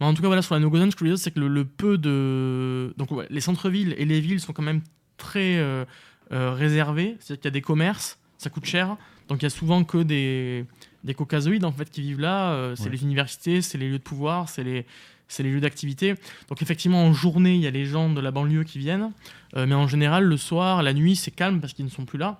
Mais 0.00 0.06
en 0.06 0.12
tout 0.12 0.20
cas, 0.20 0.26
voilà, 0.28 0.42
sur 0.42 0.54
la 0.54 0.60
Zone, 0.60 0.90
ce 0.90 0.96
que 0.96 1.04
je 1.06 1.10
veux 1.10 1.14
dire, 1.16 1.22
c'est 1.22 1.30
que 1.30 1.40
le, 1.40 1.48
le 1.48 1.64
peu 1.64 1.96
de. 1.96 2.92
Donc, 2.98 3.10
ouais, 3.12 3.26
les 3.30 3.40
centres-villes 3.40 3.94
et 3.96 4.04
les 4.04 4.20
villes 4.20 4.40
sont 4.40 4.52
quand 4.52 4.62
même 4.62 4.82
très 5.16 5.56
euh, 5.58 5.84
euh, 6.32 6.52
réservés. 6.52 7.16
C'est-à-dire 7.20 7.40
qu'il 7.40 7.44
y 7.46 7.48
a 7.48 7.52
des 7.52 7.62
commerces, 7.62 8.18
ça 8.38 8.50
coûte 8.50 8.66
cher. 8.66 8.96
Donc, 9.28 9.40
il 9.40 9.44
y 9.44 9.46
a 9.46 9.50
souvent 9.50 9.82
que 9.84 9.98
des, 10.02 10.66
des 11.04 11.14
caucasoïdes 11.14 11.64
en 11.64 11.72
fait, 11.72 11.88
qui 11.90 12.02
vivent 12.02 12.20
là. 12.20 12.52
Euh, 12.52 12.74
c'est 12.76 12.84
Ouais. 12.84 12.90
les 12.90 13.02
universités, 13.02 13.62
c'est 13.62 13.78
les 13.78 13.88
lieux 13.88 13.98
de 13.98 14.02
pouvoir, 14.02 14.48
c'est 14.50 14.64
les. 14.64 14.84
C'est 15.32 15.42
les 15.44 15.50
lieux 15.52 15.60
d'activité. 15.60 16.14
Donc 16.48 16.60
effectivement, 16.60 17.04
en 17.04 17.12
journée, 17.12 17.54
il 17.54 17.60
y 17.60 17.66
a 17.66 17.70
les 17.70 17.84
gens 17.86 18.10
de 18.12 18.20
la 18.20 18.30
banlieue 18.32 18.64
qui 18.64 18.78
viennent. 18.78 19.12
Euh, 19.56 19.64
mais 19.66 19.74
en 19.74 19.86
général, 19.86 20.24
le 20.24 20.36
soir, 20.36 20.82
la 20.82 20.92
nuit, 20.92 21.14
c'est 21.16 21.30
calme 21.30 21.60
parce 21.60 21.72
qu'ils 21.72 21.84
ne 21.84 21.90
sont 21.90 22.04
plus 22.04 22.18
là. 22.18 22.38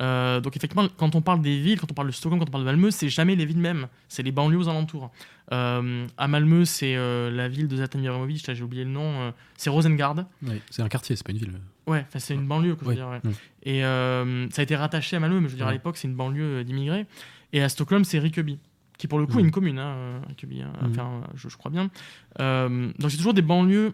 Euh, 0.00 0.40
donc 0.40 0.56
effectivement, 0.56 0.88
quand 0.96 1.14
on 1.14 1.20
parle 1.20 1.40
des 1.42 1.60
villes, 1.60 1.78
quand 1.78 1.90
on 1.90 1.94
parle 1.94 2.08
de 2.08 2.12
Stockholm, 2.12 2.40
quand 2.40 2.48
on 2.48 2.50
parle 2.50 2.64
de 2.64 2.68
Malmö, 2.70 2.90
c'est 2.90 3.08
jamais 3.10 3.36
les 3.36 3.44
villes 3.44 3.58
mêmes, 3.58 3.88
c'est 4.08 4.22
les 4.22 4.32
banlieues 4.32 4.56
aux 4.58 4.68
alentours. 4.68 5.10
Euh, 5.52 6.06
à 6.16 6.28
Malmö, 6.28 6.64
c'est 6.64 6.96
euh, 6.96 7.30
la 7.30 7.46
ville 7.48 7.68
de 7.68 7.76
Zlatan 7.76 7.98
Ibrahimovic, 8.00 8.52
j'ai 8.54 8.62
oublié 8.64 8.84
le 8.84 8.90
nom, 8.90 9.32
c'est 9.56 9.68
Rosengard. 9.70 10.16
C'est 10.70 10.82
un 10.82 10.88
quartier, 10.88 11.14
c'est 11.14 11.24
pas 11.26 11.32
une 11.32 11.38
ville. 11.38 11.52
Ouais, 11.86 12.06
c'est 12.16 12.34
une 12.34 12.46
banlieue, 12.46 12.74
que 12.74 12.80
je 12.80 12.84
veux 12.86 12.90
Ouais, 12.90 12.94
dire. 12.96 13.08
ouais. 13.08 13.20
ouais. 13.24 13.34
Et 13.64 13.80
ça 14.50 14.60
a 14.60 14.62
été 14.62 14.74
rattaché 14.76 15.16
à 15.16 15.20
Malmö, 15.20 15.40
mais 15.40 15.46
je 15.48 15.52
veux 15.52 15.58
dire, 15.58 15.66
à 15.68 15.72
l'époque, 15.72 15.96
c'est 15.98 16.08
une 16.08 16.14
banlieue 16.16 16.64
d'immigrés. 16.64 17.06
Et 17.52 17.62
à 17.62 17.68
Stockholm, 17.68 18.04
c'est 18.04 18.18
Rinkeby, 18.18 18.58
qui 18.98 19.08
pour 19.08 19.18
le 19.18 19.26
coup 19.26 19.38
est 19.38 19.42
Mhm. 19.42 19.46
une 19.46 19.50
commune, 19.50 19.78
hein, 19.78 19.94
euh, 19.96 20.20
hein, 20.20 20.72
Mhm. 20.82 20.90
enfin, 20.90 21.20
je, 21.34 21.48
je 21.48 21.56
crois 21.56 21.70
bien. 21.70 21.90
Euh, 22.40 22.92
donc 22.98 23.10
c'est 23.10 23.16
toujours 23.16 23.34
des 23.34 23.42
banlieues 23.42 23.92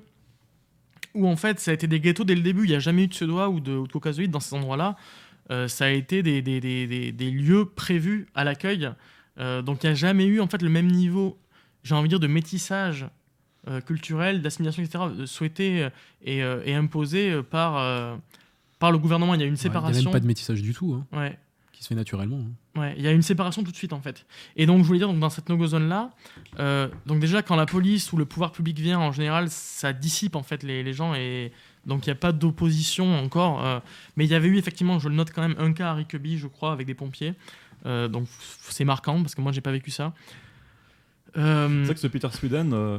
où 1.15 1.27
en 1.27 1.37
fait 1.37 1.59
ça 1.61 1.71
a 1.71 1.75
été 1.75 1.87
des 1.87 2.01
ghettos 2.01 2.25
dès 2.25 2.35
le 2.35 2.43
début. 2.43 2.65
Il 2.65 2.71
n'y 2.71 2.77
a 2.77 2.81
jamais 2.81 3.05
eu 3.05 3.07
de 3.09 3.15
Suédois 3.15 3.49
ou 3.49 3.61
de, 3.61 3.73
ou 3.73 3.87
de 3.87 3.93
Caucasoïdes 3.93 4.31
dans 4.31 4.41
ces 4.41 4.55
endroits-là. 4.55 4.97
Euh, 5.51 5.67
ça 5.69 5.87
a 5.87 5.91
été 5.91 6.23
des, 6.23 6.43
des, 6.43 6.61
des, 6.61 6.87
des- 6.87 7.13
des 7.13 7.31
lieux 7.31 7.65
prévus 7.65 8.27
à 8.35 8.45
l'accueil. 8.45 8.91
Euh, 9.39 9.63
donc 9.63 9.83
il 9.83 9.87
n'y 9.87 9.93
a 9.93 9.95
jamais 9.95 10.27
eu 10.27 10.41
en 10.41 10.47
fait 10.49 10.61
le 10.63 10.69
même 10.69 10.89
niveau, 10.89 11.39
j'ai 11.85 11.95
envie 11.95 12.09
de 12.09 12.13
dire, 12.17 12.21
de 12.21 12.27
métissage 12.27 13.07
euh, 13.69 13.81
culturel, 13.81 14.43
d'assimilation, 14.43 14.83
etc., 14.83 15.05
euh, 15.21 15.27
souhaité 15.27 15.85
euh, 15.85 15.91
et, 16.23 16.43
euh, 16.43 16.61
et 16.67 16.75
imposé 16.75 17.31
euh, 17.33 17.43
par, 17.43 17.79
euh, 17.79 18.17
par 18.79 18.93
le 18.93 18.99
gouvernement. 18.99 19.35
Il 19.35 19.41
y 19.41 19.45
a 19.45 19.47
une 19.47 19.55
Ouais, 19.55 19.59
Il 19.59 19.69
n'y 19.69 19.69
a 19.69 19.73
séparation. 19.75 20.05
même 20.11 20.13
pas 20.13 20.21
de 20.21 20.27
métissage 20.27 20.61
du 20.63 20.75
tout, 20.75 20.95
hein, 21.13 21.19
Ouais. 21.19 21.39
Qui 21.79 21.85
se 21.85 21.89
fait 21.89 21.95
naturellement. 21.95 22.41
hein. 22.41 22.81
Ouais, 22.81 22.95
il 22.97 23.05
y 23.05 23.07
a 23.07 23.13
une 23.13 23.23
séparation 23.23 23.63
tout 23.63 23.71
de 23.71 23.77
suite 23.77 23.93
en 23.93 24.01
fait. 24.01 24.27
Et 24.57 24.67
donc 24.67 24.83
je 24.83 24.87
voulais 24.87 24.99
dire 24.99 25.07
donc 25.07 25.21
dans 25.21 25.31
cette 25.31 25.49
no-go 25.49 25.69
zone 25.69 25.89
là, 25.89 26.11
euh, 26.59 26.89
donc 27.07 27.21
déjà 27.21 27.41
quand 27.41 27.55
la 27.55 27.67
police 27.67 28.13
ou 28.13 28.17
le 28.17 28.25
pouvoir 28.25 28.51
public 28.51 28.79
vient 28.81 28.99
en 28.99 29.13
général, 29.13 29.49
ça 29.49 29.93
dissipe 29.93 30.35
en 30.35 30.43
fait 30.43 30.65
les, 30.65 30.93
gens 30.93 31.15
et 31.15 31.53
donc 31.87 32.05
il 32.05 32.09
n'y 32.09 32.13
a 32.13 32.17
pas 32.17 32.33
d'opposition 32.33 33.17
encore. 33.17 33.65
euh, 33.65 33.79
mais 34.17 34.25
il 34.25 34.31
y 34.31 34.35
avait 34.35 34.49
eu 34.49 34.57
effectivement, 34.57 34.99
je 34.99 35.09
le 35.09 35.15
note 35.15 35.31
quand 35.33 35.43
même, 35.43 35.55
un 35.59 35.73
cas 35.73 35.91
à 35.91 35.95
Rickeby, 35.95 36.37
je 36.37 36.49
crois, 36.49 36.73
avec 36.73 36.87
des 36.87 36.95
pompiers. 36.95 37.35
Euh, 37.87 38.09
donc 38.09 38.27
c'est 38.69 38.85
marquant 38.85 39.23
parce 39.23 39.37
que 39.37 39.41
moi 39.41 39.53
j'ai 39.53 39.61
pas 39.61 39.71
vécu 39.71 39.93
ça. 39.93 40.13
Euh, 41.37 41.69
C'est 41.83 41.85
vrai 41.87 41.95
que 41.95 42.01
ce 42.01 42.07
Peter 42.07 42.29
Sweden 42.33 42.73
euh, 42.73 42.99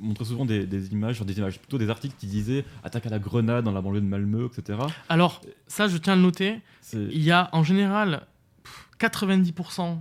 montrait 0.00 0.24
souvent 0.24 0.44
des, 0.44 0.66
des 0.66 0.92
images, 0.92 1.16
sur 1.16 1.24
des 1.24 1.36
images, 1.38 1.58
plutôt 1.58 1.78
des 1.78 1.90
articles 1.90 2.14
qui 2.18 2.26
disaient 2.26 2.64
attaque 2.82 3.06
à 3.06 3.10
la 3.10 3.18
grenade 3.18 3.64
dans 3.64 3.72
la 3.72 3.80
banlieue 3.80 4.00
de 4.00 4.06
Malmö, 4.06 4.46
etc. 4.46 4.78
alors 5.08 5.40
ça 5.66 5.86
je 5.88 5.96
tiens 5.98 6.14
à 6.14 6.16
le 6.16 6.22
noter, 6.22 6.60
il 6.94 7.22
y 7.22 7.30
a 7.30 7.48
en 7.52 7.62
général 7.62 8.26
pff, 8.64 8.88
90% 9.00 9.98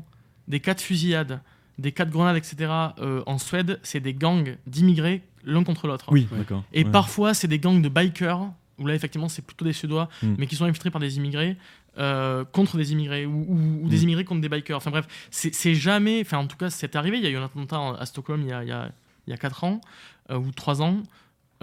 des 0.47 0.59
cas 0.59 0.73
de 0.73 0.81
fusillade, 0.81 1.41
des 1.77 1.91
cas 1.91 2.05
de 2.05 2.11
grenades, 2.11 2.37
etc. 2.37 2.71
euh, 2.99 3.23
en 3.25 3.37
Suède, 3.37 3.79
c'est 3.83 3.99
des 3.99 4.13
gangs 4.13 4.57
d'immigrés 4.67 5.21
l'un 5.43 5.63
contre 5.63 5.87
l'autre. 5.87 6.05
oui, 6.11 6.27
Ouais. 6.31 6.39
d'accord. 6.39 6.63
Et 6.73 6.83
Ouais. 6.83 6.91
parfois, 6.91 7.33
c'est 7.33 7.47
des 7.47 7.57
gangs 7.59 7.81
de 7.81 7.89
bikers, 7.89 8.41
où 8.77 8.85
là, 8.85 8.93
effectivement, 8.95 9.29
c'est 9.29 9.41
plutôt 9.43 9.65
des 9.65 9.73
Suédois, 9.73 10.07
Mm. 10.21 10.35
mais 10.37 10.47
qui 10.47 10.55
sont 10.55 10.65
infiltrés 10.65 10.91
par 10.91 11.01
des 11.01 11.17
immigrés, 11.17 11.57
euh, 11.97 12.45
contre 12.45 12.77
des 12.77 12.93
immigrés, 12.93 13.25
ou, 13.25 13.45
ou- 13.47 13.79
ou 13.85 13.89
des 13.89 13.99
Mm. 13.99 14.03
immigrés 14.03 14.23
contre 14.25 14.41
des 14.41 14.49
bikers. 14.49 14.77
Enfin 14.77 14.91
bref, 14.91 15.07
c'est 15.29 15.75
jamais. 15.75 16.21
Enfin, 16.21 16.37
en 16.37 16.47
tout 16.47 16.57
cas, 16.57 16.69
c'est 16.69 16.95
arrivé. 16.95 17.17
Il 17.17 17.23
y 17.23 17.27
a 17.27 17.29
eu 17.29 17.35
un 17.37 17.45
attentat 17.45 17.95
à 17.99 18.05
Stockholm 18.05 18.41
il 18.43 18.47
y 18.49 18.53
a, 18.53 18.63
il 18.63 18.69
y 18.69 18.71
a, 18.71 18.91
il 19.27 19.31
y 19.31 19.33
a 19.33 19.37
4 19.37 19.63
ans, 19.63 19.81
euh, 20.29 20.37
ou 20.37 20.51
3 20.51 20.81
ans, 20.81 21.03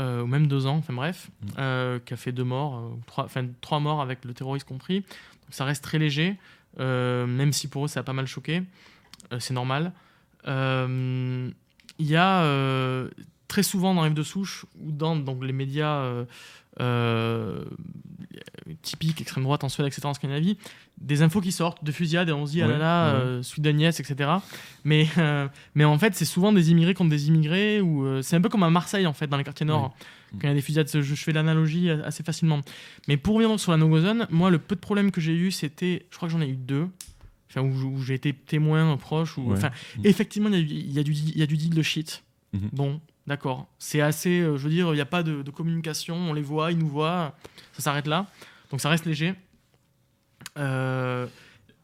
euh, 0.01 0.23
ou 0.23 0.27
même 0.27 0.47
2 0.47 0.67
ans, 0.67 0.77
enfin 0.77 0.93
bref, 0.95 1.31
Mm. 1.57 2.01
qui 2.05 2.15
a 2.15 2.17
fait 2.17 2.33
2 2.33 2.45
morts, 2.45 2.97
trois- 3.07 3.25
enfin 3.25 3.47
3 3.61 3.81
morts 3.81 4.01
avec 4.03 4.25
le 4.25 4.35
terroriste 4.35 4.67
compris. 4.69 5.01
Donc 5.01 5.51
ça 5.51 5.65
reste 5.65 5.83
très 5.83 5.99
léger, 5.99 6.37
même 6.79 7.53
si 7.53 7.67
pour 7.69 7.87
eux, 7.87 7.89
ça 7.89 8.01
a 8.01 8.03
pas 8.03 8.13
mal 8.13 8.27
choqué. 8.27 8.63
C'est 9.41 9.55
normal. 9.55 9.93
Il 10.47 12.07
y 12.07 12.17
a 12.17 13.09
très 13.49 13.63
souvent 13.63 13.95
dans 13.95 14.03
Rêve 14.03 14.15
de 14.15 14.23
souche 14.23 14.67
ou 14.81 14.93
dans 14.93 15.17
donc, 15.17 15.43
les 15.43 15.53
médias 15.55 16.05
euh, 16.81 17.65
typiques, 18.83 19.21
extrême 19.21 19.45
droite 19.45 19.65
en 19.65 19.69
Suède, 19.69 19.87
etc., 19.87 20.03
en 20.05 20.15
Scandinavie, 20.15 20.57
des 21.01 21.23
infos 21.23 21.41
qui 21.41 21.53
sortent 21.53 21.83
de 21.85 21.93
fusillades 21.93 22.29
et 22.29 22.33
on 22.33 22.47
se 22.47 22.53
dit, 22.53 22.63
ah 22.63 22.69
là 22.69 22.79
là, 22.79 23.15
ouais. 23.15 23.21
euh, 23.25 23.89
etc. 23.89 24.31
Mais, 24.85 25.09
euh, 25.19 25.49
mais 25.75 25.85
en 25.85 25.99
fait, 25.99 26.15
c'est 26.15 26.25
souvent 26.25 26.53
des 26.53 26.71
immigrés 26.71 26.95
contre 26.95 27.11
des 27.11 27.29
immigrés, 27.29 27.81
ou 27.81 28.05
euh, 28.05 28.23
c'est 28.23 28.37
un 28.37 28.41
peu 28.41 28.49
comme 28.49 28.63
à 28.63 28.71
Marseille, 28.71 29.07
en 29.07 29.13
fait, 29.13 29.27
dans 29.27 29.37
les 29.37 29.45
quartiers 29.45 29.67
nord. 29.67 29.95
Quand 30.33 30.41
il 30.43 30.49
y 30.49 30.53
a 30.53 30.55
des 30.55 30.61
fusillades, 30.61 30.89
je, 30.89 31.15
fais 31.15 31.33
l'analogie 31.33 31.91
assez 31.91 32.23
facilement. 32.23 32.61
Mais 33.07 33.17
pour 33.17 33.35
revenir 33.35 33.49
donc 33.49 33.61
sur 33.61 33.73
la 33.73 33.79
no-go 33.79 34.01
zone, 34.01 34.27
moi, 34.31 34.51
le 34.51 34.59
peu 34.59 34.75
de 34.75 34.81
problèmes 34.81 35.11
que 35.11 35.23
j'ai 35.23 35.33
eu, 35.33 35.51
c'était, 35.51 36.07
je 36.11 36.17
crois 36.17 36.29
que 36.29 36.33
j'en 36.35 36.43
ai 36.43 36.49
eu 36.49 36.57
deux, 36.57 36.87
enfin, 37.51 37.63
où, 37.63 38.03
j'ai 38.03 38.15
été 38.15 38.35
témoin 38.35 38.95
proche, 38.99 39.39
ou, 39.39 39.53
enfin, 39.53 39.71
Mm. 39.97 40.01
effectivement, 40.05 40.51
il 40.53 40.93
y, 40.93 40.99
a 40.99 41.03
du, 41.03 41.13
il 41.13 41.39
y 41.39 41.43
a 41.43 41.47
du 41.47 41.57
deal 41.57 41.75
de 41.75 41.83
shit. 41.83 42.23
Mhm. 42.53 42.69
Bon, 42.73 43.01
d'accord. 43.29 43.67
C'est 43.79 44.01
assez, 44.01 44.41
euh, 44.41 44.57
je 44.57 44.65
veux 44.65 44.71
dire, 44.71 44.89
il 44.93 44.95
n'y 44.97 45.01
a 45.01 45.07
pas 45.07 45.23
de, 45.23 45.43
de 45.43 45.51
communication, 45.51 46.17
on 46.17 46.33
les 46.33 46.43
voit, 46.43 46.73
ils 46.73 46.79
nous 46.79 46.89
voient, 46.89 47.37
ça 47.73 47.83
s'arrête 47.83 48.07
là. 48.09 48.27
Donc 48.71 48.81
ça 48.81 48.89
reste 48.89 49.07
léger. 49.07 49.35
Euh, 50.59 51.27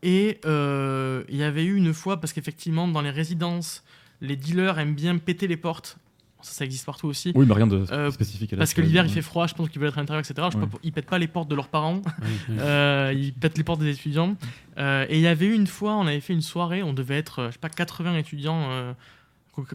et 0.02 0.40
euh, 0.44 1.24
il 1.28 1.36
y 1.36 1.42
avait 1.44 1.64
eu 1.64 1.76
une 1.76 1.94
fois, 1.94 2.20
parce 2.20 2.32
qu'effectivement, 2.32 2.88
dans 2.88 3.00
les 3.00 3.10
résidences, 3.10 3.84
les 4.20 4.36
dealers 4.36 4.78
aiment 4.78 4.94
bien 4.94 5.16
péter 5.18 5.46
les 5.46 5.56
portes. 5.56 5.98
Ça, 6.42 6.52
ça 6.52 6.64
existe 6.66 6.84
partout 6.84 7.06
aussi. 7.06 7.32
Oui, 7.34 7.46
mais 7.46 7.54
rien 7.54 7.66
de 7.66 7.86
Euh, 7.90 8.10
spécifique 8.10 8.52
à 8.52 8.56
Parce 8.58 8.74
que 8.74 8.82
l'hiver 8.82 9.06
il 9.06 9.10
fait 9.10 9.22
froid, 9.22 9.46
je 9.46 9.54
pense 9.54 9.70
qu'ils 9.70 9.80
veulent 9.80 9.88
être 9.88 9.96
à 9.96 10.02
l'intérieur, 10.02 10.22
etc. 10.28 10.48
Je 10.52 10.58
Ouais. 10.58 10.66
qu'ils 10.82 10.92
pètent 10.92 11.06
pas 11.08 11.18
les 11.18 11.26
portes 11.28 11.48
de 11.48 11.54
leurs 11.54 11.68
parents, 11.68 12.02
euh, 12.50 13.14
ils 13.16 13.32
pètent 13.32 13.56
les 13.56 13.64
portes 13.64 13.80
des 13.80 13.88
étudiants. 13.90 14.36
Euh, 14.76 15.06
et 15.08 15.16
il 15.16 15.22
y 15.22 15.26
avait 15.26 15.46
eu 15.46 15.54
une 15.54 15.66
fois, 15.66 15.96
on 15.96 16.06
avait 16.06 16.20
fait 16.20 16.34
une 16.34 16.42
soirée, 16.42 16.82
on 16.82 16.92
devait 16.92 17.16
être, 17.16 17.46
je 17.46 17.52
sais 17.52 17.58
pas, 17.58 17.70
80 17.70 18.18
étudiants, 18.18 18.66
euh, 18.70 18.92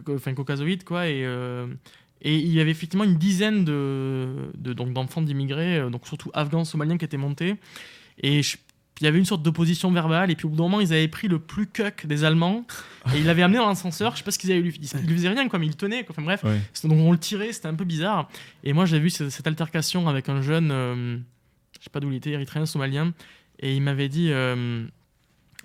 enfin 0.08 0.34
caucasoïdes, 0.34 0.84
quoi, 0.84 1.08
et, 1.08 1.24
euh, 1.24 1.66
et 2.22 2.36
il 2.36 2.52
y 2.52 2.60
avait 2.60 2.70
effectivement 2.70 3.04
une 3.04 3.16
dizaine 3.16 3.64
de, 3.64 4.28
de- 4.56 4.72
donc 4.72 4.92
d'enfants 4.92 5.22
d'immigrés, 5.22 5.78
euh, 5.78 5.90
donc 5.90 6.06
surtout 6.06 6.30
afghans, 6.34 6.64
somaliens 6.64 6.98
qui 6.98 7.04
étaient 7.04 7.16
montés. 7.16 7.56
Et 8.22 8.42
je- 8.42 8.56
il 9.00 9.04
y 9.04 9.06
avait 9.06 9.18
une 9.18 9.24
sorte 9.24 9.42
d'opposition 9.42 9.90
verbale, 9.90 10.30
et 10.30 10.36
puis 10.36 10.44
au 10.44 10.50
bout 10.50 10.56
d'un 10.56 10.64
moment, 10.64 10.80
ils 10.80 10.92
avaient 10.92 11.08
pris 11.08 11.26
le 11.26 11.38
plus 11.38 11.66
cuck 11.66 12.04
des 12.04 12.22
Allemands, 12.24 12.66
et 13.14 13.18
ils 13.18 13.24
l'avaient 13.24 13.40
amené 13.42 13.56
dans 13.58 13.68
l'ascenseur, 13.68 14.12
je 14.12 14.18
sais 14.18 14.24
pas 14.24 14.30
ce 14.30 14.38
qu'ils 14.38 14.52
avaient 14.52 14.60
lu, 14.60 14.74
ils, 14.78 15.06
lui 15.06 15.14
faisaient 15.14 15.30
rien, 15.30 15.48
quoi, 15.48 15.58
mais 15.58 15.66
ils 15.66 15.76
tenaient, 15.76 16.04
quoi. 16.04 16.12
enfin 16.14 16.22
bref. 16.22 16.44
Ouais. 16.44 16.60
Donc 16.86 16.98
on 16.98 17.10
le 17.12 17.16
tirait, 17.18 17.50
c'était 17.54 17.68
un 17.68 17.74
peu 17.74 17.84
bizarre. 17.86 18.28
Et 18.62 18.74
moi 18.74 18.84
j'ai 18.84 18.98
vu 18.98 19.08
ce- 19.08 19.30
cette 19.30 19.46
altercation 19.46 20.06
avec 20.06 20.28
un 20.28 20.42
jeune, 20.42 20.70
euh, 20.70 21.16
je 21.78 21.84
sais 21.84 21.90
pas 21.90 22.00
d'où 22.00 22.10
il 22.10 22.16
était, 22.16 22.30
érythréen, 22.32 22.66
somalien, 22.66 23.14
et 23.60 23.74
il 23.74 23.80
m'avait 23.80 24.10
dit, 24.10 24.28
euh, 24.32 24.84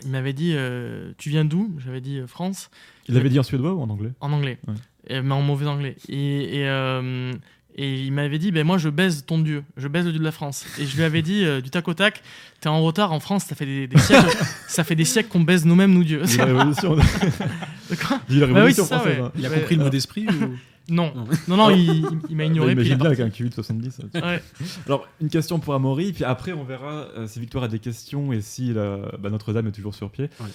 il 0.03 0.09
m'avait 0.11 0.33
dit, 0.33 0.51
euh, 0.55 1.11
tu 1.17 1.29
viens 1.29 1.45
d'où? 1.45 1.73
J'avais 1.83 2.01
dit 2.01 2.19
euh, 2.19 2.27
France, 2.27 2.69
Il 3.07 3.15
l'avait 3.15 3.29
dit 3.29 3.39
en 3.39 3.43
suédois 3.43 3.73
ou 3.73 3.81
en 3.81 3.89
anglais? 3.89 4.11
En 4.19 4.31
anglais, 4.31 4.57
Ouais. 4.67 4.73
Et- 5.07 5.21
mais 5.21 5.33
en 5.33 5.41
mauvais 5.41 5.67
anglais. 5.67 5.95
Et, 6.09 6.59
et, 6.61 6.67
euh, 6.67 7.31
et 7.77 8.01
il 8.05 8.11
m'avait 8.11 8.39
dit, 8.39 8.51
ben 8.51 8.65
moi 8.65 8.77
je 8.77 8.89
baise 8.89 9.25
ton 9.27 9.37
dieu, 9.39 9.63
je 9.77 9.87
baise 9.87 10.05
le 10.05 10.11
dieu 10.11 10.19
de 10.19 10.23
la 10.25 10.31
France. 10.31 10.65
Et 10.79 10.85
je 10.85 10.95
lui 10.95 11.03
avais 11.03 11.21
dit 11.21 11.43
euh, 11.45 11.61
du 11.61 11.69
tac 11.69 11.87
au 11.87 11.93
tac, 11.93 12.23
t'es 12.61 12.69
en 12.69 12.81
retard 12.81 13.11
en 13.11 13.19
France, 13.19 13.43
ça 13.45 13.55
fait 13.55 13.65
des, 13.65 13.87
des 13.87 13.97
siècles, 13.99 14.35
ça 14.67 14.83
fait 14.83 14.95
des 14.95 15.05
siècles 15.05 15.29
qu'on 15.29 15.41
baise 15.41 15.65
nous-mêmes 15.65 15.93
nous 15.93 16.03
dieux. 16.03 16.23
La 16.37 16.45
révolution, 16.45 16.95
De 16.95 17.95
quoi 17.95 18.19
dit 18.27 18.39
la 18.39 18.47
Bah 18.47 18.51
oui, 18.53 18.57
révolution 18.71 18.85
ça, 18.85 19.03
ouais. 19.03 19.19
hein. 19.21 19.31
Il 19.37 19.45
a 19.45 19.49
Ouais, 19.49 19.59
compris 19.59 19.75
le 19.75 19.81
mot 19.81 19.87
euh, 19.87 19.91
d'esprit 19.91 20.25
ou... 20.27 20.57
Non, 20.89 21.11
Non. 21.15 21.25
non, 21.47 21.57
non, 21.57 21.69
il, 21.71 22.35
m'a 22.35 22.45
ignoré. 22.45 22.75
Bah, 22.75 22.81
puis 22.81 22.91
il 22.91 22.95
bien 22.97 23.07
avec 23.07 23.19
un 23.19 23.29
QI 23.31 23.49
de 23.49 23.53
70. 23.55 23.91
ça. 23.91 24.03
Ouais. 24.25 24.41
Alors, 24.85 25.07
une 25.19 25.29
question 25.29 25.59
pour 25.59 25.73
Amaury, 25.73 26.13
puis 26.13 26.23
après 26.23 26.53
on 26.53 26.63
verra 26.63 27.07
euh, 27.17 27.27
si 27.27 27.39
Victoire 27.39 27.63
a 27.63 27.67
des 27.67 27.79
questions 27.79 28.31
et 28.31 28.41
si 28.41 28.71
la- 28.73 29.11
bah, 29.19 29.29
Notre-Dame 29.31 29.65
est 29.67 29.71
toujours 29.71 29.95
sur 29.95 30.11
pied. 30.11 30.29
Ouais. 30.39 30.47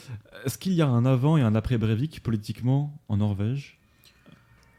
Est-ce 0.44 0.56
qu'il 0.56 0.72
y 0.74 0.82
a 0.82 0.86
un 0.86 1.04
avant 1.04 1.36
et 1.36 1.42
un 1.42 1.54
après 1.56 1.78
Breivik 1.78 2.22
politiquement 2.22 2.96
en 3.08 3.16
Norvège? 3.16 3.78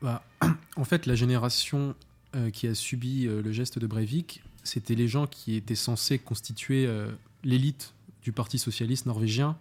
Bah, 0.01 0.23
en 0.77 0.83
fait, 0.85 1.05
la 1.05 1.15
génération 1.15 1.95
euh, 2.35 2.49
qui 2.49 2.67
a 2.67 2.73
subi 2.73 3.27
euh, 3.27 3.41
le 3.41 3.51
geste 3.51 3.77
de 3.77 3.87
Breivik, 3.87 4.41
c'était 4.63 4.95
les 4.95 5.07
gens 5.07 5.27
qui 5.27 5.55
étaient 5.55 5.75
censés 5.75 6.17
constituer 6.17 6.85
euh, 6.87 7.11
l'élite 7.43 7.93
du 8.23 8.31
Parti 8.31 8.57
socialiste 8.57 9.05
norvégien 9.05 9.57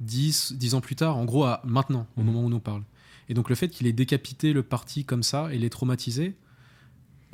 dix, 0.00 0.52
dix 0.52 0.74
ans 0.74 0.80
plus 0.80 0.94
tard, 0.96 1.16
en 1.16 1.24
gros, 1.24 1.44
à 1.44 1.60
maintenant, 1.64 2.06
au 2.16 2.20
Mhm. 2.20 2.26
moment 2.26 2.42
où 2.42 2.46
on 2.46 2.50
nous 2.50 2.60
parle. 2.60 2.82
Et 3.28 3.34
donc 3.34 3.48
le 3.50 3.54
fait 3.54 3.68
qu'il 3.68 3.86
ait 3.86 3.92
décapité 3.92 4.52
le 4.52 4.62
parti 4.62 5.04
comme 5.04 5.22
ça 5.22 5.52
et 5.52 5.58
l'ait 5.58 5.68
traumatisé, 5.70 6.34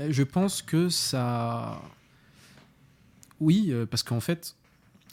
euh, 0.01 0.09
je 0.11 0.23
pense 0.23 0.63
que 0.63 0.89
ça... 0.89 1.81
Oui, 3.41 3.69
euh, 3.71 3.87
parce 3.87 4.03
qu'en 4.03 4.21
fait, 4.21 4.57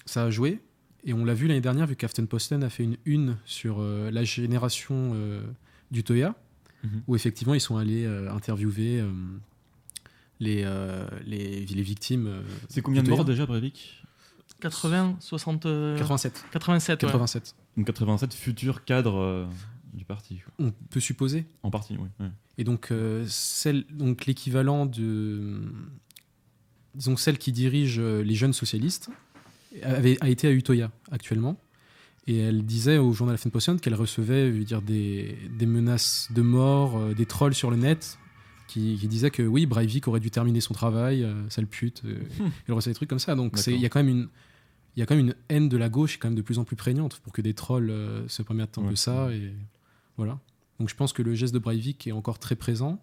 ça 0.06 0.24
a 0.26 0.30
joué. 0.30 0.60
Et 1.04 1.14
on 1.14 1.26
l'a 1.26 1.34
vu 1.34 1.48
l'année 1.48 1.62
dernière, 1.62 1.88
vu 1.88 1.96
qu'Aftenposten 1.96 2.64
a 2.64 2.70
fait 2.70 2.84
une 2.84 2.98
une 3.06 3.38
sur 3.46 3.78
euh, 3.80 4.12
la 4.12 4.24
génération 4.24 5.12
euh, 5.16 5.42
du 5.92 6.04
Toya. 6.04 6.36
Mhm. 6.84 7.04
où 7.06 7.16
effectivement 7.16 7.54
ils 7.54 7.62
sont 7.62 7.78
allés 7.78 8.06
euh, 8.06 8.32
interviewer 8.34 9.00
euh, 9.02 9.12
les, 10.40 10.64
euh, 10.66 11.06
les, 11.28 11.64
les 11.68 11.84
victimes. 11.84 12.26
euh, 12.26 12.42
C'est 12.70 12.82
combien 12.82 13.04
de 13.04 13.10
morts 13.12 13.24
déjà, 13.24 13.46
Breivik? 13.46 14.02
80, 14.62 15.18
60, 15.20 15.66
euh, 15.68 15.96
87. 16.00 16.44
87, 16.52 17.04
ouais. 17.04 17.08
87. 17.08 17.56
Donc 17.78 17.86
87 17.86 18.34
futurs 18.34 18.84
cadres 18.84 19.18
euh, 19.20 19.46
du 19.94 20.06
parti. 20.06 20.40
quoi. 20.40 20.54
On 20.68 20.72
peut 20.90 21.00
supposer. 21.00 21.46
En 21.64 21.72
partie, 21.72 21.98
oui. 22.00 22.28
Et 22.58 22.64
donc, 22.64 22.92
euh, 22.92 23.26
celle, 23.28 23.86
donc 23.92 24.26
l'équivalent 24.26 24.86
de. 24.86 25.62
Disons, 26.96 27.16
celle 27.16 27.38
qui 27.38 27.52
dirige 27.52 28.00
euh, 28.00 28.22
les 28.22 28.36
jeunes 28.36 28.54
socialistes 28.54 29.10
avait, 29.82 30.18
a 30.22 30.30
été 30.30 30.48
à 30.48 30.52
Utoya 30.52 30.92
actuellement. 31.12 31.58
Et 32.28 32.38
elle 32.38 32.66
disait 32.66 32.98
au 32.98 33.14
journal 33.14 33.34
Aftenposten 33.36 33.80
qu'elle 33.80 33.96
recevait 33.96 34.52
je 34.54 34.58
veux 34.60 34.64
dire, 34.66 34.82
des, 34.82 35.38
des 35.58 35.66
menaces 35.66 36.28
de 36.36 36.42
mort, 36.42 36.98
euh, 36.98 37.14
des 37.14 37.26
trolls 37.26 37.54
sur 37.56 37.72
le 37.72 37.78
net 37.78 38.18
qui, 38.68 38.98
qui 39.00 39.08
disaient 39.08 39.32
que 39.32 39.42
oui, 39.44 39.66
Breivik 39.66 40.08
aurait 40.08 40.20
dû 40.20 40.30
terminer 40.32 40.62
son 40.62 40.74
travail, 40.74 41.24
euh, 41.24 41.50
sale 41.50 41.66
pute. 41.68 42.04
euh, 42.06 42.20
elle 42.68 42.74
recevait 42.74 42.92
des 42.92 42.96
trucs 42.96 43.10
comme 43.10 43.20
ça. 43.20 43.36
Donc, 43.36 43.58
il 43.68 43.80
y 43.80 43.86
a 43.86 43.90
quand 43.90 44.00
même 44.04 44.10
une. 44.10 44.28
Il 44.98 45.00
y 45.00 45.04
a 45.04 45.06
quand 45.06 45.16
même 45.16 45.28
une 45.28 45.36
haine 45.48 45.70
de 45.70 45.78
la 45.78 45.88
gauche 45.88 46.18
quand 46.20 46.28
même 46.28 46.36
de 46.36 46.42
plus 46.42 46.60
en 46.60 46.66
plus 46.66 46.76
prégnante 46.76 47.20
pour 47.24 47.32
que 47.32 47.42
des 47.42 47.54
trolls 47.54 47.94
se 48.28 48.42
permettent 48.42 48.78
un 48.78 48.82
Ouais. 48.82 48.90
peu 48.90 48.96
ça 48.98 49.32
et 49.32 49.54
voilà. 50.26 50.40
Donc 50.80 50.90
je 50.90 50.96
pense 50.96 51.14
que 51.14 51.22
le 51.22 51.36
geste 51.36 51.54
de 51.54 51.60
Breivik 51.60 52.08
est 52.08 52.12
encore 52.12 52.40
très 52.40 52.56
présent 52.56 53.00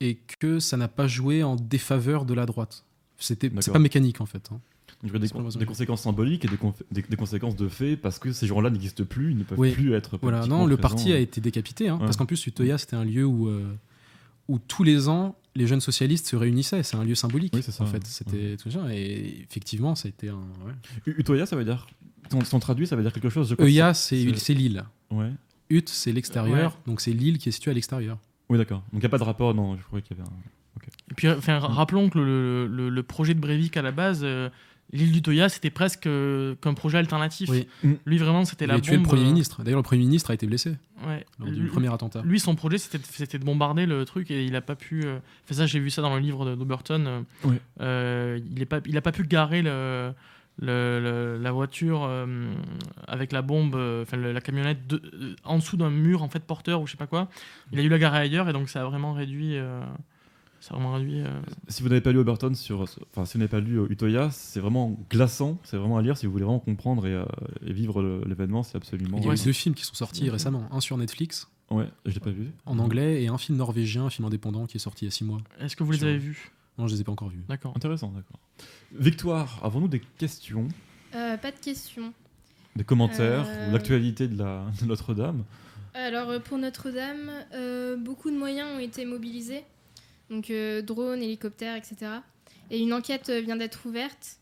et 0.00 0.16
que 0.38 0.58
ça 0.60 0.76
n'a 0.76 0.88
pas 0.88 1.06
joué 1.06 1.42
en 1.42 1.56
défaveur 1.56 2.24
de 2.24 2.34
la 2.34 2.46
droite. 2.46 2.84
C'était 3.18 3.50
pas 3.50 3.78
mécanique 3.78 4.20
en 4.20 4.26
fait. 4.26 4.48
hein. 4.52 4.60
Donc, 5.02 5.12
des, 5.18 5.28
des 5.58 5.64
conséquences 5.66 6.02
symboliques 6.02 6.44
et 6.44 6.48
des, 6.48 6.56
conf- 6.56 6.80
des- 6.92 7.02
des 7.02 7.16
conséquences 7.16 7.56
de 7.56 7.68
fait 7.68 7.96
parce 7.96 8.20
que 8.20 8.32
ces 8.32 8.46
gens-là 8.46 8.70
n'existent 8.70 9.04
plus, 9.04 9.32
ils 9.32 9.38
ne 9.38 9.42
peuvent 9.42 9.58
Oui. 9.58 9.72
plus 9.72 9.94
être. 9.94 10.16
Voilà, 10.22 10.46
non, 10.46 10.64
le 10.64 10.76
présents. 10.76 10.94
parti 10.96 11.12
a 11.12 11.18
été 11.18 11.40
décapité 11.40 11.88
hein, 11.88 11.94
Ouais. 11.94 12.04
parce 12.04 12.16
qu'en 12.16 12.26
plus 12.26 12.46
Utoya 12.46 12.78
c'était 12.78 12.94
un 12.96 13.04
lieu 13.04 13.24
où 13.24 13.48
euh, 13.48 13.64
où 14.48 14.58
tous 14.60 14.84
les 14.84 15.08
ans 15.08 15.36
les 15.54 15.66
jeunes 15.66 15.80
socialistes 15.80 16.26
se 16.28 16.36
réunissaient. 16.36 16.82
C'est 16.84 16.96
un 16.96 17.04
lieu 17.04 17.14
symbolique 17.16 17.52
Oui, 17.54 17.62
c'est 17.64 17.72
ça, 17.72 17.82
en 17.84 17.86
fait. 17.86 18.04
C'était 18.06 18.56
et 18.90 19.42
effectivement 19.42 19.94
ça 19.96 20.06
a 20.06 20.10
été 20.10 20.28
un. 20.28 20.36
Ouais. 20.66 21.12
Utoya, 21.18 21.46
ça 21.46 21.56
veut 21.56 21.64
dire. 21.64 21.86
Si 22.30 22.36
on, 22.36 22.44
si 22.44 22.54
on 22.54 22.60
traduit, 22.60 22.86
ça 22.86 22.94
veut 22.96 23.02
dire 23.02 23.12
quelque 23.12 23.28
chose. 23.28 23.48
Je 23.50 23.54
c'est 23.94 24.36
c'est 24.38 24.54
l'île. 24.54 24.84
Ouais. 25.10 25.30
Ut 25.72 25.88
c'est 25.88 26.12
l'extérieur, 26.12 26.76
donc 26.86 27.00
c'est 27.00 27.12
l'île 27.12 27.38
qui 27.38 27.48
est 27.48 27.52
située 27.52 27.70
à 27.70 27.74
l'extérieur. 27.74 28.18
Oui, 28.48 28.58
d'accord. 28.58 28.78
Donc 28.92 28.94
il 28.94 28.98
n'y 29.00 29.06
a 29.06 29.08
pas 29.08 29.18
de 29.18 29.24
rapport, 29.24 29.54
non, 29.54 29.76
je 29.76 29.82
croyais 29.84 30.02
qu'il 30.02 30.16
y 30.16 30.20
avait 30.20 30.28
un. 30.28 30.32
Et 31.10 31.14
puis, 31.14 31.28
enfin, 31.28 31.58
rappelons 31.58 32.08
que 32.08 32.18
le, 32.18 32.66
le- 32.66 32.88
le 32.88 33.02
projet 33.02 33.34
de 33.34 33.40
Breivik 33.40 33.76
à 33.76 33.82
la 33.82 33.92
base, 33.92 34.20
euh, 34.24 34.48
l'île 34.92 35.12
du 35.12 35.20
Toya, 35.22 35.48
c'était 35.48 35.70
presque 35.70 36.06
euh, 36.06 36.54
qu'un 36.60 36.74
projet 36.74 36.98
alternatif. 36.98 37.50
Oui. 37.50 37.66
Lui, 38.06 38.18
vraiment, 38.18 38.44
c'était 38.44 38.64
Il 38.64 38.68
la 38.68 38.74
a 38.74 38.76
bombe. 38.78 38.84
tué 38.86 38.96
le 38.96 39.02
premier 39.02 39.22
euh, 39.22 39.26
ministre. 39.26 39.62
D'ailleurs 39.62 39.78
le 39.80 39.84
premier 39.84 40.00
ministre 40.02 40.30
a 40.30 40.34
été 40.34 40.46
blessé 40.46 40.74
ouais. 41.06 41.24
lors 41.38 41.48
du 41.50 41.60
Lui- 41.60 41.68
premier 41.68 41.92
attentat. 41.92 42.22
Lui, 42.24 42.40
son 42.40 42.54
projet, 42.54 42.78
c'était 42.78 42.98
c'était 43.10 43.38
de 43.38 43.44
bombarder 43.44 43.86
le 43.86 44.04
truc 44.04 44.30
et 44.30 44.44
il 44.44 44.56
a 44.56 44.60
pas 44.62 44.74
pu. 44.74 45.02
euh, 45.04 45.18
Enfin, 45.44 45.54
ça, 45.54 45.66
j'ai 45.66 45.78
vu 45.78 45.90
ça 45.90 46.02
dans 46.02 46.14
le 46.14 46.20
livre 46.20 46.44
de- 46.46 46.54
d'Oberton. 46.56 47.04
euh, 47.06 47.20
Ouais. 47.44 47.60
euh, 47.80 48.40
il 48.54 48.60
est 48.62 48.66
pas, 48.66 48.80
il 48.86 48.96
a 48.96 49.02
pas 49.02 49.12
pu 49.12 49.24
garer 49.24 49.62
le, 49.62 50.12
le- 50.58 51.00
le- 51.00 51.38
la 51.42 51.52
voiture 51.52 52.04
euh, 52.04 52.52
avec 53.08 53.32
la 53.32 53.42
bombe, 53.42 53.74
euh, 53.74 54.02
enfin 54.02 54.16
la 54.16 54.40
camionnette 54.40 54.86
de- 54.86 55.02
euh, 55.14 55.34
en 55.44 55.58
dessous 55.58 55.76
d'un 55.76 55.90
mur 55.90 56.22
en 56.22 56.28
fait 56.28 56.40
porteur 56.44 56.80
ou 56.82 56.86
je 56.86 56.92
sais 56.92 56.96
pas 56.98 57.06
quoi. 57.06 57.28
Il 57.72 57.78
a 57.78 57.82
dû 57.82 57.88
la 57.88 57.98
garer 57.98 58.18
ailleurs 58.18 58.48
et 58.48 58.52
donc 58.52 58.68
ça 58.68 58.82
a 58.82 58.84
vraiment 58.84 59.12
réduit. 59.12 59.56
euh, 59.56 59.82
ça 60.60 60.74
a 60.74 60.76
vraiment 60.76 60.92
réduit. 60.94 61.20
euh, 61.22 61.40
Si 61.66 61.82
vous 61.82 61.88
n'avez 61.88 62.00
pas 62.00 62.12
lu 62.12 62.18
Oberton 62.18 62.54
sur, 62.54 62.82
enfin 62.82 63.24
si 63.24 63.32
vous 63.32 63.38
n'avez 63.40 63.48
pas 63.48 63.58
lu 63.58 63.80
Utoya, 63.90 64.30
c'est 64.30 64.60
vraiment 64.60 64.96
glaçant, 65.10 65.58
c'est 65.64 65.76
vraiment 65.76 65.98
à 65.98 66.02
lire 66.02 66.16
si 66.16 66.26
vous 66.26 66.32
voulez 66.32 66.44
vraiment 66.44 66.60
comprendre 66.60 67.04
et, 67.06 67.14
euh, 67.14 67.24
et 67.66 67.72
vivre 67.72 68.00
l'événement, 68.26 68.62
c'est 68.62 68.76
absolument. 68.76 69.18
Il 69.18 69.24
y 69.24 69.28
a 69.28 69.32
eu 69.34 69.44
deux 69.44 69.52
films 69.52 69.74
qui 69.74 69.84
sont 69.84 69.94
sortis 69.94 70.30
récemment, 70.30 70.68
un 70.70 70.80
sur 70.80 70.96
Netflix 70.98 71.48
Ouais, 71.70 71.88
je 72.06 72.12
l'ai 72.12 72.20
pas 72.20 72.30
vu. 72.30 72.52
en 72.66 72.78
anglais 72.78 73.22
et 73.24 73.28
un 73.28 73.38
film 73.38 73.56
norvégien, 73.58 74.04
un 74.04 74.10
film 74.10 74.26
indépendant 74.26 74.66
qui 74.66 74.76
est 74.76 74.80
sorti 74.80 75.04
il 75.04 75.08
y 75.08 75.08
a 75.08 75.10
six 75.10 75.24
mois. 75.24 75.40
Est-ce 75.58 75.74
que 75.74 75.82
vous 75.82 75.90
les 75.92 76.04
avez 76.04 76.18
vus? 76.18 76.50
Non, 76.78 76.86
je 76.86 76.94
les 76.94 77.00
ai 77.00 77.04
pas 77.04 77.12
encore 77.12 77.28
vus. 77.30 77.42
D'accord. 77.48 77.72
Intéressant, 77.74 78.08
d'accord. 78.14 78.38
Victoire, 78.94 79.60
avons-nous 79.62 79.88
des 79.88 80.00
questions, 80.18 80.68
Euh, 81.14 81.36
pas 81.36 81.50
de 81.50 81.58
questions. 81.58 82.12
des 82.76 82.84
commentaires, 82.84 83.46
Euh. 83.48 83.70
l'actualité 83.72 84.28
de, 84.28 84.38
la, 84.38 84.64
de 84.80 84.86
Notre-Dame 84.86 85.44
Alors 85.94 86.30
euh, 86.30 86.38
pour 86.40 86.58
Notre-Dame, 86.58 87.30
euh, 87.54 87.96
beaucoup 87.96 88.30
de 88.30 88.36
moyens 88.36 88.68
ont 88.76 88.78
été 88.78 89.04
mobilisés, 89.04 89.64
donc 90.30 90.50
drones, 90.84 91.22
hélicoptères, 91.22 91.76
etc. 91.76 91.96
Et 92.70 92.78
une 92.80 92.92
enquête 92.92 93.30
vient 93.30 93.56
d'être 93.56 93.84
ouverte 93.86 94.38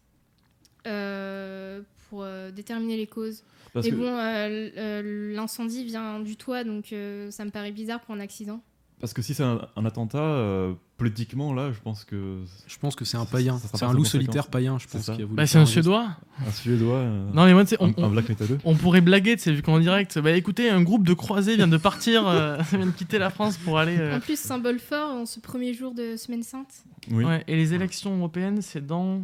pour 2.08 2.24
déterminer 2.54 2.96
les 2.96 3.06
causes. 3.06 3.42
Parce 3.72 3.86
Mais 3.86 3.92
que, 3.92 3.96
bon, 3.96 5.34
l'incendie 5.34 5.84
vient 5.84 6.20
du 6.20 6.36
toit, 6.36 6.64
donc 6.64 6.86
ça 7.30 7.44
me 7.44 7.50
paraît 7.50 7.72
bizarre 7.72 8.00
pour 8.00 8.14
un 8.14 8.20
accident. 8.20 8.62
Parce 9.00 9.12
que 9.14 9.22
si 9.22 9.34
c'est 9.34 9.42
un, 9.42 9.60
un 9.76 9.84
attentat, 9.84 10.18
euh, 10.18 10.74
politiquement, 10.96 11.52
là, 11.54 11.72
je 11.72 11.80
pense 11.80 12.04
que 12.04 12.42
Je 12.66 12.78
pense 12.78 12.94
que 12.94 13.04
c'est 13.04 13.16
un 13.16 13.24
païen. 13.24 13.58
C'est 13.58 13.82
un 13.82 13.92
loup 13.92 14.04
solitaire 14.04 14.48
païen, 14.48 14.78
je 14.78 14.86
pense. 14.86 15.02
ça. 15.02 15.14
qui 15.16 15.22
a 15.22 15.24
voulu 15.24 15.36
Bah, 15.36 15.46
c'est 15.46 15.58
un. 15.58 15.66
Suédois. 15.66 16.08
un 16.46 16.50
Suédois, 16.50 16.96
euh, 16.96 17.30
Non, 17.32 17.44
mais 17.46 17.54
moi, 17.54 17.64
on, 17.80 17.94
un 18.02 18.10
Black 18.10 18.26
on 18.64 18.76
pourrait 18.76 19.00
blaguer, 19.00 19.36
tu 19.36 19.42
sais, 19.44 19.52
vu 19.52 19.62
qu'on 19.62 19.78
direct. 19.78 20.18
Bah 20.18 20.32
écoutez, 20.32 20.68
un 20.70 20.82
groupe 20.82 21.06
de 21.06 21.14
croisés 21.14 21.56
vient 21.56 21.68
de 21.68 21.76
partir, 21.78 22.28
euh, 22.28 22.58
vient 22.72 22.86
de 22.86 22.90
quitter 22.92 23.18
la 23.18 23.30
France 23.30 23.56
pour 23.56 23.78
aller. 23.78 23.96
euh, 23.98 24.16
En 24.16 24.20
plus, 24.20 24.38
symbole 24.38 24.78
fort 24.78 25.10
en 25.10 25.26
ce 25.26 25.40
premier 25.40 25.74
jour 25.74 25.94
de 25.94 26.16
Semaine 26.16 26.42
Sainte. 26.42 26.84
Oui. 27.10 27.24
Ouais, 27.24 27.42
et 27.48 27.56
les 27.56 27.74
élections 27.74 28.16
européennes, 28.16 28.60
c'est 28.62 28.86
dans 28.86 29.22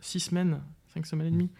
6 0.00 0.20
semaines, 0.20 0.60
5 0.94 1.06
semaines 1.06 1.28
et 1.28 1.30
demie. 1.30 1.50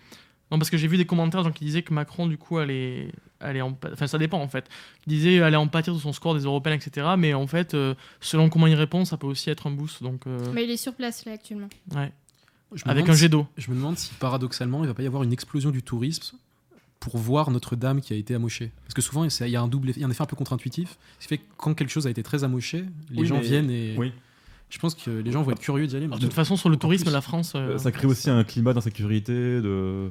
Non, 0.51 0.59
parce 0.59 0.71
que 0.71 0.77
j'ai 0.77 0.89
vu 0.89 0.97
des 0.97 1.05
commentaires 1.07 1.43
gens 1.45 1.51
qui 1.53 1.65
disaient 1.65 1.83
que 1.83 1.93
Macron, 1.93 2.27
du 2.27 2.39
coup, 2.39 2.59
allait, 2.59 3.13
allait 3.41 3.61
en... 3.61 3.77
Enfin, 3.93 4.07
ça 4.07 4.19
dépend, 4.19 4.41
en 4.41 4.49
fait. 4.49 4.67
Ils 5.07 5.11
disaient 5.11 5.41
allait 5.41 5.57
en 5.57 5.69
pâtir 5.69 5.95
de 5.95 5.99
son 5.99 6.13
score 6.13 6.35
des 6.35 6.43
européennes, 6.45 6.79
etc. 6.85 7.07
Mais 7.19 7.35
en 7.35 7.47
fait, 7.47 7.75
euh, 7.75 7.95
selon 8.21 8.49
comment 8.49 8.67
il 8.67 8.75
répond, 8.75 9.05
ça 9.05 9.17
peut 9.17 9.27
aussi 9.27 9.51
être 9.51 9.67
un 9.67 9.71
boost. 9.71 10.03
Donc, 10.03 10.27
euh, 10.27 10.39
Mais 10.53 10.65
il 10.65 10.71
est 10.71 10.77
sur 10.77 10.95
place 10.95 11.25
là 11.25 11.33
actuellement. 11.33 11.69
ouais. 11.95 12.13
Avec 12.85 13.09
un 13.09 13.15
jet 13.15 13.31
d'eau. 13.31 13.47
Je 13.57 13.71
me 13.71 13.77
demande 13.77 13.97
si 13.97 14.13
paradoxalement, 14.15 14.85
il 14.85 14.89
va 14.89 14.93
pas 14.95 15.03
y 15.03 15.07
avoir 15.07 15.23
une 15.23 15.33
explosion 15.33 15.71
du 15.71 15.83
tourisme 15.83 16.37
pour 17.01 17.17
voir 17.17 17.51
Notre-Dame 17.51 18.03
qui 18.03 18.13
a 18.13 18.17
été 18.17 18.35
amochée. 18.35 18.73
Parce 18.85 18.93
que 18.93 19.01
souvent, 19.01 19.25
il 19.25 19.49
y 19.49 19.57
a 19.57 19.63
un 19.63 19.69
double, 19.69 19.89
effet- 19.89 20.01
il 20.01 20.03
y 20.03 20.05
a 20.05 20.07
un 20.07 20.11
effet 20.11 20.23
un 20.23 20.27
peu 20.27 20.37
contre-intuitif. 20.37 20.99
Ce 21.19 21.25
qui 21.25 21.29
fait 21.29 21.39
que 21.39 21.45
quand 21.57 21.73
quelque 21.73 21.89
chose 21.91 22.07
a 22.07 22.11
été 22.11 22.23
très 22.23 22.45
amoché, 22.45 22.85
les 23.11 23.21
Oui, 23.23 23.27
gens 23.27 23.37
mais- 23.37 23.41
viennent 23.43 23.71
et 23.71 23.95
Oui. 23.97 24.13
je 24.69 24.79
pense 24.81 24.95
que 24.95 25.11
les 25.11 25.33
gens 25.33 25.43
vont 25.43 25.53
être 25.53 25.61
curieux 25.61 25.87
d'y 25.87 25.97
aller. 25.97 26.09
De 26.09 26.17
toute 26.19 26.35
façon, 26.35 26.57
sur 26.57 26.69
le 26.69 26.77
tourisme, 26.77 27.05
plus. 27.05 27.13
la 27.13 27.23
France. 27.23 27.53
euh, 27.55 27.77
Euh, 27.77 27.79
Ça 27.79 27.91
crée 27.91 28.07
aussi 28.07 28.29
un 28.29 28.45
climat 28.45 28.75
d'insécurité, 28.75 29.33
de. 29.33 30.11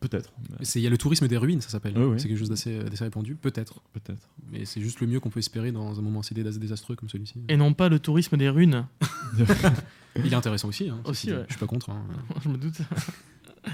Peut-être. 0.00 0.32
mais- 0.58 0.64
Il 0.76 0.80
y 0.82 0.86
a 0.86 0.90
le 0.90 0.98
tourisme 0.98 1.26
des 1.28 1.36
ruines, 1.36 1.60
ça 1.60 1.70
s'appelle. 1.70 1.94
Oui, 1.96 2.04
oui. 2.04 2.20
C'est 2.20 2.28
quelque 2.28 2.38
chose 2.38 2.48
d'assez 2.50 2.78
d'assez 2.84 3.04
répandu, 3.04 3.34
peut-être. 3.34 3.80
Peut-être. 3.92 4.28
Mais 4.52 4.64
c'est 4.64 4.80
juste 4.80 5.00
le 5.00 5.06
mieux 5.06 5.18
qu'on 5.20 5.30
peut 5.30 5.40
espérer 5.40 5.72
dans 5.72 5.98
un 5.98 6.02
moment 6.02 6.20
assez 6.20 6.34
dés- 6.34 6.44
désastreux 6.58 6.94
comme 6.96 7.08
celui-ci. 7.08 7.42
Et 7.48 7.56
non 7.56 7.74
pas 7.74 7.88
le 7.88 7.98
tourisme 7.98 8.36
des 8.36 8.48
runes. 8.48 8.86
Il 10.24 10.32
est 10.32 10.36
intéressant 10.36 10.68
aussi. 10.68 10.88
hein, 10.88 10.98
Aussi, 11.04 11.32
ouais. 11.32 11.44
Je 11.48 11.52
suis 11.54 11.60
pas 11.60 11.66
contre. 11.66 11.90
hein. 11.90 12.02
je 12.44 12.48
me 12.48 12.56
doute. 12.56 12.78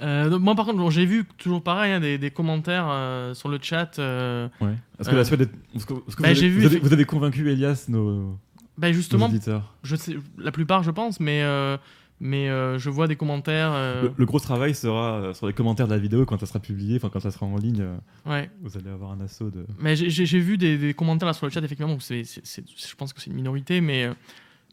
Euh, 0.00 0.28
donc, 0.30 0.40
moi, 0.42 0.56
par 0.56 0.64
contre, 0.64 0.78
bon, 0.78 0.90
j'ai 0.90 1.06
vu 1.06 1.24
toujours 1.38 1.62
pareil 1.62 1.92
hein, 1.92 2.00
des, 2.00 2.18
des 2.18 2.32
commentaires 2.32 2.88
euh, 2.90 3.34
sur 3.34 3.48
le 3.48 3.58
chat. 3.62 3.98
euh, 4.00 4.48
Ouais. 4.60 4.74
Est-ce 4.98 5.08
que 5.08 5.14
Euh, 5.14 5.18
la 5.18 5.24
Suède 5.24 5.42
est- 5.42 5.76
est-ce 5.76 5.86
que- 5.86 5.94
est-ce 5.94 6.16
que 6.16 6.22
bah, 6.22 6.32
vous, 6.32 6.38
avez, 6.40 6.48
vu, 6.48 6.58
vous, 6.58 6.66
avez, 6.66 6.76
effect- 6.76 6.84
vous 6.88 6.92
avez 6.92 7.04
convaincu 7.04 7.48
Elias, 7.52 7.84
nos, 7.88 8.36
bah, 8.78 8.88
nos 8.88 8.94
justement, 8.94 9.26
auditeurs 9.26 9.76
je 9.84 9.94
sais, 9.94 10.16
la 10.38 10.50
plupart, 10.50 10.82
je 10.82 10.90
pense, 10.90 11.20
mais, 11.20 11.42
euh, 11.44 11.76
mais 12.24 12.48
euh, 12.48 12.78
je 12.78 12.88
vois 12.88 13.08
des 13.08 13.16
commentaires. 13.16 13.72
euh, 13.72 14.02
le, 14.04 14.12
le 14.16 14.26
gros 14.26 14.38
travail 14.38 14.74
sera 14.76 15.14
euh, 15.14 15.34
sur 15.34 15.48
les 15.48 15.52
commentaires 15.52 15.88
de 15.88 15.92
la 15.92 15.98
vidéo 15.98 16.24
quand 16.24 16.38
ça 16.38 16.46
sera 16.46 16.60
publié, 16.60 16.96
enfin 16.96 17.10
quand 17.12 17.18
ça 17.20 17.32
sera 17.32 17.46
en 17.46 17.56
ligne. 17.56 17.84
ouais. 18.26 18.48
Vous 18.62 18.78
allez 18.78 18.90
avoir 18.90 19.10
un 19.10 19.20
assaut 19.20 19.50
de. 19.50 19.66
Mais 19.80 19.96
j'ai- 19.96 20.38
vu 20.38 20.56
des, 20.56 20.78
des 20.78 20.94
commentaires 20.94 21.26
là 21.26 21.32
sur 21.32 21.46
le 21.46 21.52
chat, 21.52 21.60
effectivement. 21.62 21.90
donc 21.92 22.02
c'est- 22.02 22.22
c'est- 22.24 22.64
je 22.64 22.94
pense 22.94 23.12
que 23.12 23.20
c'est 23.20 23.30
une 23.30 23.36
minorité, 23.36 23.80
mais, 23.80 24.08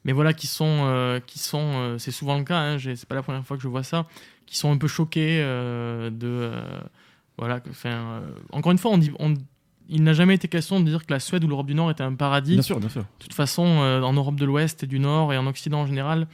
mais 0.05 0.13
voilà, 0.13 0.33
qui 0.33 0.45
sont. 0.47 0.83
euh, 0.85 1.19
qui 1.25 1.39
sont 1.39 1.95
c'est 1.97 2.11
souvent 2.11 2.37
le 2.37 2.43
cas, 2.43 2.59
hein, 2.59 2.77
c'est 2.79 3.05
pas 3.07 3.15
la 3.15 3.23
première 3.23 3.43
fois 3.43 3.57
que 3.57 3.63
je 3.63 3.67
vois 3.67 3.83
ça, 3.83 4.05
qui 4.45 4.55
sont 4.55 4.71
un 4.71 4.77
peu 4.77 4.87
choqués 4.87 5.39
de. 5.41 6.51
voilà, 7.37 7.61
enfin, 7.69 8.21
encore 8.51 8.71
une 8.71 8.77
fois, 8.77 8.91
on 8.91 8.97
dit. 8.99 9.11
On, 9.19 9.33
il 9.91 10.03
n'a 10.03 10.13
jamais 10.13 10.35
été 10.35 10.47
question 10.47 10.79
de 10.79 10.85
dire 10.87 11.03
que 11.03 11.11
la 11.11 11.19
Suède 11.19 11.43
ou 11.43 11.47
l'Europe 11.47 11.65
du 11.65 11.73
Nord 11.73 11.89
était 11.89 12.03
un 12.03 12.13
paradis. 12.13 12.53
Bien 12.53 12.61
sûr, 12.61 12.79
bien 12.79 12.89
sûr. 12.89 13.01
De 13.01 13.07
toute 13.17 13.33
façon, 13.33 13.63
en 13.65 14.13
Europe 14.13 14.35
de 14.35 14.45
l'Ouest 14.45 14.83
et 14.83 14.87
du 14.87 14.99
Nord 14.99 15.33
et 15.33 15.37
en 15.39 15.47
Occident 15.47 15.79
en 15.81 15.87
général, 15.87 16.27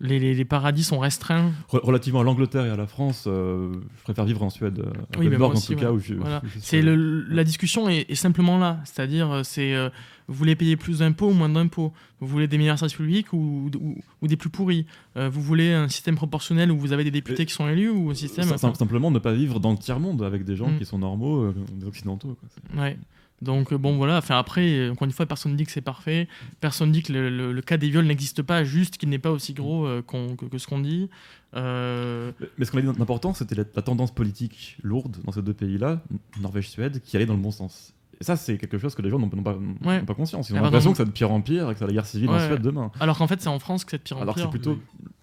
les, 0.00 0.18
les- 0.18 0.34
les 0.34 0.44
paradis 0.44 0.84
sont 0.84 0.98
restreints. 0.98 1.52
Re- 1.70 1.80
relativement 1.84 2.20
à 2.20 2.24
l'Angleterre 2.24 2.66
et 2.66 2.70
à 2.70 2.76
la 2.76 2.86
France, 2.86 3.24
euh, 3.26 3.72
je 3.98 4.02
préfère 4.02 4.24
vivre 4.24 4.42
en 4.42 4.50
Suède. 4.50 4.78
euh, 4.78 4.90
en 4.90 5.18
Oui, 5.20 5.24
mais 5.26 5.30
Danemark, 5.30 5.52
moi 5.52 5.58
aussi, 5.58 5.72
en 5.72 5.76
tout 5.76 5.80
cas, 5.82 5.90
ouais. 5.90 5.96
où 5.96 6.00
je. 6.00 6.14
Voilà. 6.14 6.40
où 6.44 6.46
je 6.46 6.52
suis 6.52 6.60
C'est 6.60 6.82
le- 6.82 7.22
la 7.28 7.44
discussion 7.44 7.88
est, 7.88 8.04
est 8.10 8.14
simplement 8.14 8.58
là, 8.58 8.80
c'est-à-dire 8.84 9.30
euh, 9.30 9.42
c'est 9.42 9.74
euh, 9.74 9.88
vous 10.28 10.34
voulez 10.34 10.56
payer 10.56 10.76
plus 10.76 10.98
d'impôts 10.98 11.28
ou 11.28 11.32
moins 11.34 11.48
d'impôts, 11.48 11.92
vous 12.20 12.26
voulez 12.26 12.48
des 12.48 12.58
meilleurs 12.58 12.78
services 12.78 12.96
publics 12.96 13.32
ou, 13.32 13.70
ou- 13.80 13.96
ou 14.22 14.26
des 14.26 14.36
plus 14.36 14.50
pourris, 14.50 14.86
Euh, 15.16 15.30
vous 15.30 15.40
voulez 15.40 15.72
un 15.72 15.88
système 15.88 16.14
proportionnel 16.16 16.70
où 16.70 16.76
vous 16.78 16.92
avez 16.92 17.04
des 17.04 17.10
députés 17.10 17.44
Et- 17.44 17.46
qui 17.46 17.54
sont 17.54 17.68
élus 17.68 17.88
ou 17.90 18.10
un 18.10 18.14
système. 18.14 18.44
Sim- 18.44 18.58
sim- 18.58 18.74
simplement 18.74 19.10
ne 19.10 19.18
pas 19.18 19.32
vivre 19.32 19.60
dans 19.60 19.70
le 19.72 19.78
tiers-monde 19.78 20.22
avec 20.22 20.44
des 20.44 20.56
gens 20.56 20.68
Mm. 20.68 20.78
qui 20.78 20.84
sont 20.84 20.98
normaux, 20.98 21.52
des 21.72 21.86
occidentaux. 21.86 22.36
quoi. 22.74 22.82
Ouais. 22.82 22.98
Donc 23.42 23.72
euh, 23.72 23.76
bon 23.78 23.96
voilà, 23.96 24.16
enfin 24.16 24.38
après, 24.38 24.66
euh, 24.78 24.92
encore 24.92 25.04
une 25.06 25.12
fois, 25.12 25.26
personne 25.26 25.52
ne 25.52 25.56
dit 25.58 25.64
que 25.66 25.70
c'est 25.72 25.82
parfait, 25.82 26.26
personne 26.60 26.88
ne 26.88 26.92
dit 26.94 27.02
que 27.02 27.12
le, 27.12 27.28
le- 27.28 27.52
le 27.52 27.60
cas 27.62 27.76
des 27.76 27.90
viols 27.90 28.06
n'existe 28.06 28.40
pas, 28.42 28.64
juste 28.64 28.96
qu'il 28.96 29.10
n'est 29.10 29.18
pas 29.18 29.30
aussi 29.30 29.52
gros 29.52 29.86
euh, 29.86 30.00
qu'on- 30.02 30.36
que, 30.36 30.46
que 30.46 30.56
ce 30.58 30.66
qu'on 30.66 30.78
dit. 30.80 31.10
Euh, 31.54 32.32
Mais- 32.58 32.64
ce 32.64 32.70
qu'on 32.70 32.78
a 32.78 32.80
dit 32.82 32.86
d'important, 32.98 33.34
c'était 33.34 33.54
la, 33.54 33.64
la 33.74 33.82
tendance 33.82 34.10
politique 34.14 34.78
lourde 34.82 35.16
dans 35.24 35.32
ces 35.32 35.42
deux 35.42 35.52
pays-là, 35.54 36.00
Norvège-Suède, 36.40 37.00
qui 37.04 37.16
allait 37.16 37.26
dans 37.26 37.34
le 37.34 37.40
bon 37.40 37.50
sens. 37.50 37.92
Et 38.20 38.24
ça, 38.24 38.36
c'est 38.36 38.56
quelque 38.56 38.78
chose 38.78 38.94
que 38.94 39.02
les 39.02 39.10
gens 39.10 39.18
n'ont 39.18 39.28
n'ont 39.30 39.42
pas, 39.42 39.54
n'ont 39.54 40.04
pas 40.06 40.14
conscience. 40.14 40.48
Ils 40.48 40.54
Ah, 40.54 40.56
ont 40.56 40.62
par 40.62 40.64
l'impression 40.70 40.92
que 40.92 40.96
c'est 40.96 41.04
de 41.04 41.10
pire 41.10 41.30
en 41.30 41.42
pire 41.42 41.70
et 41.70 41.74
que 41.74 41.78
c'est 41.78 41.86
la 41.86 41.92
guerre 41.92 42.06
civile 42.06 42.30
en 42.30 42.34
Ouais. 42.38 42.46
Suède 42.46 42.62
demain. 42.62 42.90
Alors 43.00 43.18
qu'en 43.18 43.26
fait, 43.26 43.40
c'est 43.42 43.48
en 43.50 43.58
France 43.58 43.84
que 43.84 43.90
c'est 43.90 43.98
de 43.98 44.02
pire 44.02 44.16
en 44.16 44.22
Alors 44.22 44.34
que 44.34 44.40
c'est 44.40 44.46
pire. 44.46 44.50
plutôt 44.52 44.78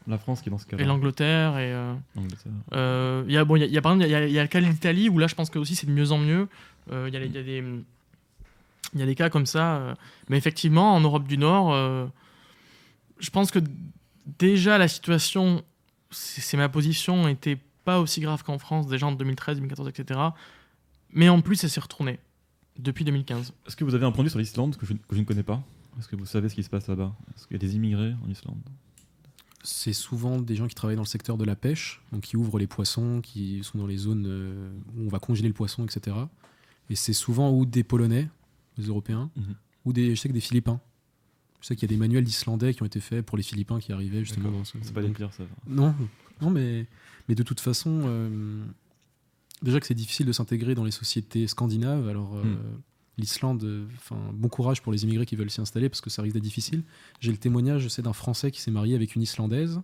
la 0.08 0.20
France 0.20 0.42
qui 0.42 0.50
est 0.50 0.52
dans 0.52 0.60
ce 0.60 0.68
cas 0.68 0.78
Et 0.78 0.84
l'Angleterre 0.86 1.58
et. 1.58 1.74
euh, 2.74 3.24
il 3.28 3.34
y 3.34 3.38
a, 3.38 3.46
bon, 3.46 3.56
il 3.56 3.62
y 3.62 3.64
a- 3.64 3.68
il 3.68 3.74
y 3.74 3.78
a, 3.78 3.82
par 3.82 3.94
exemple, 3.94 4.08
il 4.08 4.12
y 4.12 4.16
a, 4.16 4.28
il 4.28 4.32
y 4.34 4.38
a 4.40 4.44
le 4.44 4.48
cas 4.48 4.62
de 4.62 4.66
l'Italie 4.68 5.10
où 5.10 5.18
là, 5.18 5.26
je 5.28 5.34
pense 5.36 5.50
que 5.50 5.58
aussi 5.58 5.74
c'est 5.76 5.88
de 5.88 5.92
mieux 5.92 6.12
en 6.12 6.20
mieux. 6.20 6.48
Euh, 6.92 7.10
y 7.12 7.16
il 7.16 7.32
y 7.34 7.38
a 7.38 7.44
des, 7.44 7.64
il 8.94 9.00
y 9.00 9.04
a 9.04 9.06
des 9.06 9.16
cas 9.16 9.30
comme 9.30 9.46
ça. 9.46 9.78
euh, 9.78 9.96
mais 10.30 10.38
effectivement, 10.38 10.96
en 10.96 11.02
Europe 11.02 11.28
du 11.28 11.38
Nord, 11.38 11.74
euh, 11.74 12.06
je 13.20 13.30
pense 13.30 13.52
que 13.52 13.60
déjà 14.40 14.78
la 14.78 14.88
situation, 14.88 15.64
c'est 16.12 16.58
ma 16.58 16.70
position, 16.70 17.28
était 17.28 17.58
pas 17.84 18.00
aussi 18.00 18.22
grave 18.22 18.44
qu'en 18.44 18.58
France, 18.58 18.88
déjà 18.88 19.08
en 19.08 19.12
2013, 19.12 19.58
2014, 19.58 19.90
etc. 19.90 20.20
Mais 21.12 21.30
en 21.30 21.42
plus, 21.42 21.64
elle 21.64 21.70
s'est 21.70 21.82
retournée 21.82 22.20
depuis 22.78 23.06
2015. 23.06 23.54
Est-ce 23.68 23.76
que 23.76 23.84
vous 23.84 23.96
avez 23.96 24.06
un 24.06 24.12
point 24.12 24.24
de 24.24 24.30
vue 24.30 24.32
sur 24.32 24.40
l'Islande 24.40 24.78
que 24.78 24.86
je, 24.86 24.94
que 24.94 25.16
je 25.16 25.20
ne 25.20 25.26
connais 25.26 25.44
pas? 25.44 25.62
Est-ce 26.00 26.08
que 26.08 26.16
vous 26.16 26.26
savez 26.26 26.50
ce 26.50 26.56
qui 26.56 26.64
se 26.64 26.70
passe 26.70 26.88
là-bas? 26.88 27.14
Est-ce 27.36 27.48
qu'il 27.48 27.56
y 27.56 27.60
a 27.60 27.60
des 27.60 27.76
immigrés 27.76 28.16
en 28.26 28.30
Islande? 28.30 28.58
C'est 29.64 29.94
souvent 29.94 30.40
des 30.40 30.56
gens 30.56 30.68
qui 30.68 30.76
travaillent 30.76 30.98
dans 30.98 31.04
le 31.04 31.08
secteur 31.08 31.38
de 31.38 31.46
la 31.46 31.56
pêche, 31.56 32.02
donc 32.12 32.22
qui 32.22 32.36
ouvrent 32.36 32.60
les 32.60 32.68
poissons, 32.68 33.22
qui 33.22 33.64
sont 33.64 33.78
dans 33.78 33.88
les 33.88 33.98
zones 33.98 34.26
euh, 34.28 34.72
où 34.98 35.06
on 35.06 35.08
va 35.08 35.20
congeler 35.20 35.48
le 35.48 35.54
poisson, 35.54 35.86
etc. 35.86 36.18
Et 36.90 36.96
c'est 36.96 37.14
souvent 37.14 37.52
ou 37.52 37.66
des 37.66 37.84
Polonais, 37.84 38.28
des 38.78 38.88
Européens, 38.88 39.30
Mhm. 39.36 39.56
ou 39.86 39.94
des, 39.94 40.16
je 40.16 40.22
sais 40.22 40.28
que 40.30 40.34
des 40.34 40.40
Philippins. 40.42 40.80
Je 41.62 41.68
sais 41.68 41.76
qu'il 41.76 41.90
y 41.90 41.94
a 41.94 41.96
des 41.96 42.00
manuels 42.00 42.24
d'Islandais 42.26 42.74
qui 42.74 42.84
ont 42.84 42.86
été 42.86 43.00
faits 43.00 43.26
pour 43.26 43.38
les 43.38 43.44
Philippins 43.44 43.80
qui 43.80 43.94
arrivaient 43.94 44.26
justement 44.26 44.52
dans 44.52 44.64
ce. 44.66 44.78
C'est 44.82 44.94
pas 44.94 45.02
des 45.02 45.10
pires, 45.10 45.32
ça. 45.34 45.44
Non, 45.68 45.96
non, 46.42 46.50
mais, 46.50 46.88
mais 47.30 47.36
de 47.36 47.44
toute 47.44 47.62
façon, 47.62 48.02
euh, 48.06 48.66
déjà 49.62 49.80
que 49.80 49.86
c'est 49.88 49.94
difficile 49.94 50.26
de 50.26 50.34
s'intégrer 50.34 50.76
dans 50.76 50.84
les 50.84 50.92
sociétés 50.92 51.48
scandinaves, 51.48 52.08
alors 52.10 52.36
euh, 52.36 52.44
Hmm. 52.44 52.58
l'Islande, 53.18 53.88
enfin, 53.96 54.18
bon 54.34 54.50
courage 54.50 54.82
pour 54.82 54.92
les 54.92 55.04
immigrés 55.04 55.26
qui 55.26 55.36
veulent 55.38 55.50
s'y 55.52 55.62
installer 55.62 55.88
parce 55.88 56.02
que 56.02 56.10
ça 56.10 56.22
risque 56.22 56.34
d'être 56.34 56.44
difficile. 56.44 56.84
J'ai 57.22 57.32
le 57.32 57.38
témoignage, 57.38 57.84
je 57.84 57.88
sais, 57.88 58.02
d'un 58.02 58.12
Français 58.14 58.52
qui 58.52 58.60
s'est 58.60 58.72
marié 58.72 58.96
avec 58.96 59.16
une 59.16 59.22
Islandaise 59.22 59.82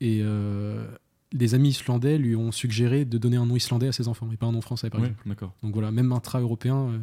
et 0.00 0.20
euh, 0.22 0.86
des 1.32 1.54
amis 1.54 1.68
islandais 1.70 2.16
lui 2.16 2.34
ont 2.36 2.52
suggéré 2.52 3.04
de 3.04 3.18
donner 3.18 3.36
un 3.36 3.44
nom 3.44 3.56
islandais 3.56 3.88
à 3.88 3.92
ses 3.92 4.08
enfants 4.08 4.30
et 4.32 4.36
pas 4.38 4.46
un 4.46 4.52
nom 4.52 4.62
français, 4.62 4.88
par 4.88 5.00
exemple. 5.04 5.28
Donc 5.62 5.74
voilà, 5.74 5.90
même 5.90 6.12
intra-européen. 6.12 7.02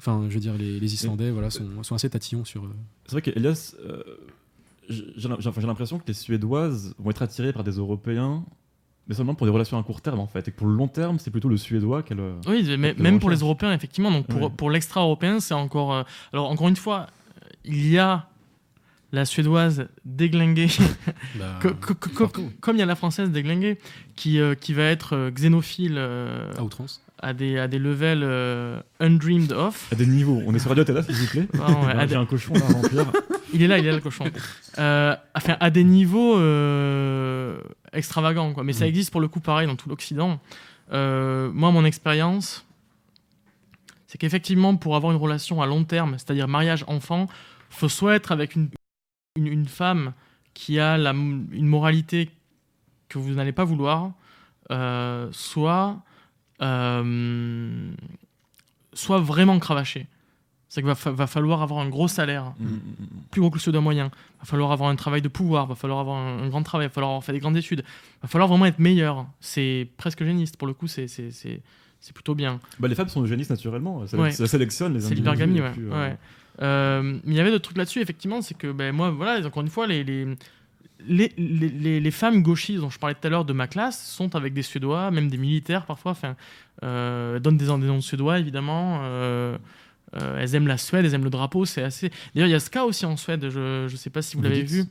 Enfin, 0.00 0.26
je 0.28 0.34
veux 0.34 0.40
dire, 0.40 0.54
les, 0.54 0.78
les 0.78 0.94
Islandais, 0.94 1.30
voilà, 1.30 1.50
sont, 1.50 1.82
sont 1.82 1.94
assez 1.94 2.08
tatillons 2.08 2.44
sur. 2.44 2.64
euh, 2.64 2.68
C'est 3.06 3.12
vrai 3.12 3.22
qu'Elias, 3.22 3.74
euh, 3.84 4.02
j'ai 4.88 5.28
l'impression 5.66 5.98
que 5.98 6.04
les 6.06 6.14
Suédoises 6.14 6.94
vont 6.98 7.10
être 7.10 7.22
attirées 7.22 7.52
par 7.52 7.64
des 7.64 7.72
Européens, 7.72 8.44
mais 9.06 9.14
seulement 9.14 9.34
pour 9.34 9.46
des 9.46 9.52
relations 9.52 9.78
à 9.78 9.82
court 9.82 10.00
terme 10.00 10.20
en 10.20 10.26
fait. 10.26 10.46
Et 10.48 10.52
que 10.52 10.56
pour 10.56 10.66
le 10.68 10.74
long 10.74 10.88
terme, 10.88 11.18
c'est 11.18 11.30
plutôt 11.30 11.48
le 11.48 11.56
Suédois 11.56 12.02
qu'elle. 12.02 12.20
euh, 12.20 12.34
Oui, 12.46 12.64
mais 12.78 12.94
même 12.94 13.18
pour 13.18 13.30
les. 13.30 13.38
Européens, 13.38 13.72
effectivement. 13.72 14.10
Donc 14.10 14.26
pour, 14.28 14.42
Ouais. 14.42 14.50
pour 14.50 14.70
l'extra-européen, 14.70 15.40
c'est 15.40 15.54
encore. 15.54 15.92
euh, 15.92 16.02
Alors, 16.32 16.48
encore 16.50 16.68
une 16.68 16.76
fois, 16.76 17.06
il 17.64 17.88
y 17.90 17.98
a 17.98 18.28
la 19.10 19.24
suédoise 19.24 19.88
déglinguée, 20.04 20.68
bah, 21.38 21.58
co- 21.62 21.70
co- 21.70 21.94
co- 21.94 22.10
co- 22.10 22.24
partout. 22.24 22.50
comme 22.60 22.76
il 22.76 22.80
y 22.80 22.82
a 22.82 22.86
la 22.86 22.94
française 22.94 23.30
déglinguée, 23.30 23.78
qui, 24.16 24.38
euh, 24.38 24.54
qui 24.54 24.74
va 24.74 24.82
être 24.84 25.16
euh, 25.16 25.30
xénophile 25.30 25.94
euh, 25.96 26.52
à 26.56 26.62
outrance. 26.62 27.02
À, 27.20 27.32
des, 27.32 27.58
à 27.58 27.68
des 27.68 27.78
levels 27.78 28.22
euh, 28.22 28.80
undreamed 29.00 29.52
of. 29.52 29.88
À 29.92 29.96
des 29.96 30.06
niveaux. 30.06 30.40
On 30.46 30.54
est 30.54 30.58
sur 30.58 30.68
Radio 30.70 30.84
Tela, 30.84 31.02
s'il 31.02 31.14
vous 31.14 31.26
plaît. 31.26 31.48
Pardon, 31.56 31.84
ouais, 31.86 31.92
à 31.92 32.00
J'ai 32.02 32.06
des- 32.08 32.14
un 32.16 32.26
cochon 32.26 32.54
là 32.54 32.60
à 32.68 32.72
remplir. 32.72 33.12
Il 33.54 33.62
est 33.62 33.66
là, 33.66 33.78
il 33.78 33.86
est 33.86 33.88
là 33.90 33.96
le 33.96 34.02
cochon. 34.02 34.24
Euh, 34.78 35.16
enfin, 35.34 35.56
à 35.58 35.70
des 35.70 35.82
niveaux 35.82 36.36
euh, 36.38 37.58
extravagants, 37.94 38.52
quoi. 38.52 38.62
Mais 38.62 38.74
ça 38.74 38.84
Mm. 38.84 38.88
existe 38.88 39.10
pour 39.10 39.22
le 39.22 39.28
coup 39.28 39.40
pareil 39.40 39.66
dans 39.66 39.74
tout 39.74 39.88
l'Occident. 39.88 40.38
Euh, 40.92 41.50
moi, 41.54 41.70
mon 41.70 41.86
expérience, 41.86 42.66
c'est 44.06 44.18
qu'effectivement, 44.18 44.76
pour 44.76 44.96
avoir 44.96 45.12
une 45.12 45.18
relation 45.18 45.62
à 45.62 45.66
long 45.66 45.84
terme, 45.84 46.12
c'est-à-dire 46.18 46.46
mariage-enfant, 46.46 47.26
faut 47.70 47.88
soit 47.88 48.16
être 48.16 48.32
avec 48.32 48.54
une, 48.54 48.68
une, 49.36 49.46
une 49.46 49.66
femme 49.66 50.12
qui 50.52 50.78
a 50.78 50.98
la, 50.98 51.10
une 51.12 51.66
moralité 51.66 52.30
que 53.08 53.18
vous 53.18 53.32
n'allez 53.32 53.52
pas 53.52 53.64
vouloir, 53.64 54.12
euh, 54.70 55.28
soit, 55.32 55.96
euh, 56.62 57.90
soit 58.92 59.20
vraiment 59.20 59.58
cravacher. 59.58 60.06
C'est 60.70 60.82
qu'il 60.82 60.86
va, 60.88 60.94
fa- 60.94 61.10
va 61.12 61.26
falloir 61.26 61.62
avoir 61.62 61.80
un 61.80 61.88
gros 61.88 62.08
salaire 62.08 62.52
Mm, 62.58 62.64
mm, 62.64 62.68
mm. 62.68 63.06
plus 63.30 63.40
gros 63.40 63.48
que 63.50 63.56
le 63.56 63.60
suédois 63.60 63.80
moyen. 63.80 64.10
Va 64.40 64.44
falloir 64.44 64.70
avoir 64.70 64.90
un 64.90 64.96
travail 64.96 65.22
de 65.22 65.28
pouvoir, 65.28 65.66
va 65.66 65.74
falloir 65.74 65.98
avoir 66.00 66.16
un, 66.18 66.42
un 66.42 66.48
grand 66.48 66.62
travail, 66.62 66.88
va 66.88 66.92
falloir 66.92 67.10
avoir 67.12 67.24
fait 67.24 67.32
des 67.32 67.38
grandes 67.38 67.56
études, 67.56 67.82
va 68.22 68.28
falloir 68.28 68.48
vraiment 68.48 68.66
être 68.66 68.78
meilleur. 68.78 69.26
C'est 69.40 69.88
presque 69.96 70.22
géniste 70.24 70.58
pour 70.58 70.68
le 70.68 70.74
coup, 70.74 70.86
c'est 70.86 71.06
plutôt 72.12 72.34
bien. 72.34 72.60
Bah, 72.80 72.88
les 72.88 72.94
femmes 72.94 73.08
sont 73.08 73.22
eugénistes 73.22 73.50
naturellement. 73.50 74.06
Ça, 74.06 74.18
Ouais. 74.18 74.30
ça 74.30 74.46
sélectionne 74.46 74.92
les 74.94 75.00
C'est 75.00 75.14
l'hypergamie, 75.14 75.60
ouais. 75.62 75.72
plus, 75.72 75.90
euh, 75.90 75.98
ouais. 76.10 76.16
Euh, 76.60 77.02
mais 77.24 77.34
il 77.34 77.36
y 77.36 77.40
avait 77.40 77.50
d'autres 77.50 77.64
trucs 77.64 77.78
là-dessus, 77.78 78.00
effectivement, 78.00 78.42
c'est 78.42 78.54
que 78.56 78.70
ben, 78.72 78.94
moi, 78.94 79.10
voilà, 79.10 79.46
encore 79.46 79.62
une 79.62 79.68
fois, 79.70 79.86
les, 79.86 80.04
les, 80.04 80.26
les, 81.06 81.32
les- 81.38 81.68
les- 81.68 82.00
les 82.00 82.10
femmes 82.10 82.42
gauchistes 82.42 82.80
dont 82.80 82.90
je 82.90 82.98
parlais 82.98 83.14
tout 83.14 83.26
à 83.26 83.30
l'heure 83.30 83.44
de 83.44 83.52
ma 83.52 83.66
classe 83.68 84.04
sont 84.10 84.34
avec 84.34 84.52
des 84.54 84.62
Suédois, 84.62 85.10
même 85.10 85.28
des 85.28 85.38
militaires 85.38 85.86
parfois, 85.86 86.12
enfin, 86.12 86.34
euh, 86.82 87.38
donnent 87.38 87.56
des, 87.56 87.66
des 87.66 87.72
noms 87.72 87.96
de 87.96 88.00
Suédois 88.02 88.38
évidemment. 88.38 89.00
euh, 89.02 89.56
euh, 90.16 90.38
elles 90.40 90.54
aiment 90.54 90.66
la 90.68 90.78
Suède, 90.78 91.04
elles 91.04 91.14
aiment 91.14 91.24
le 91.24 91.30
drapeau, 91.30 91.66
c'est 91.66 91.82
assez. 91.82 92.10
D'ailleurs, 92.34 92.48
il 92.48 92.52
y 92.52 92.54
a 92.54 92.60
ce 92.60 92.70
cas 92.70 92.84
aussi 92.84 93.04
en 93.04 93.16
Suède, 93.18 93.48
je 93.50 93.82
ne 93.84 93.88
sais 93.96 94.08
pas 94.10 94.22
si 94.22 94.36
vous 94.36 94.42
l'avez 94.42 94.62
vu. 94.62 94.84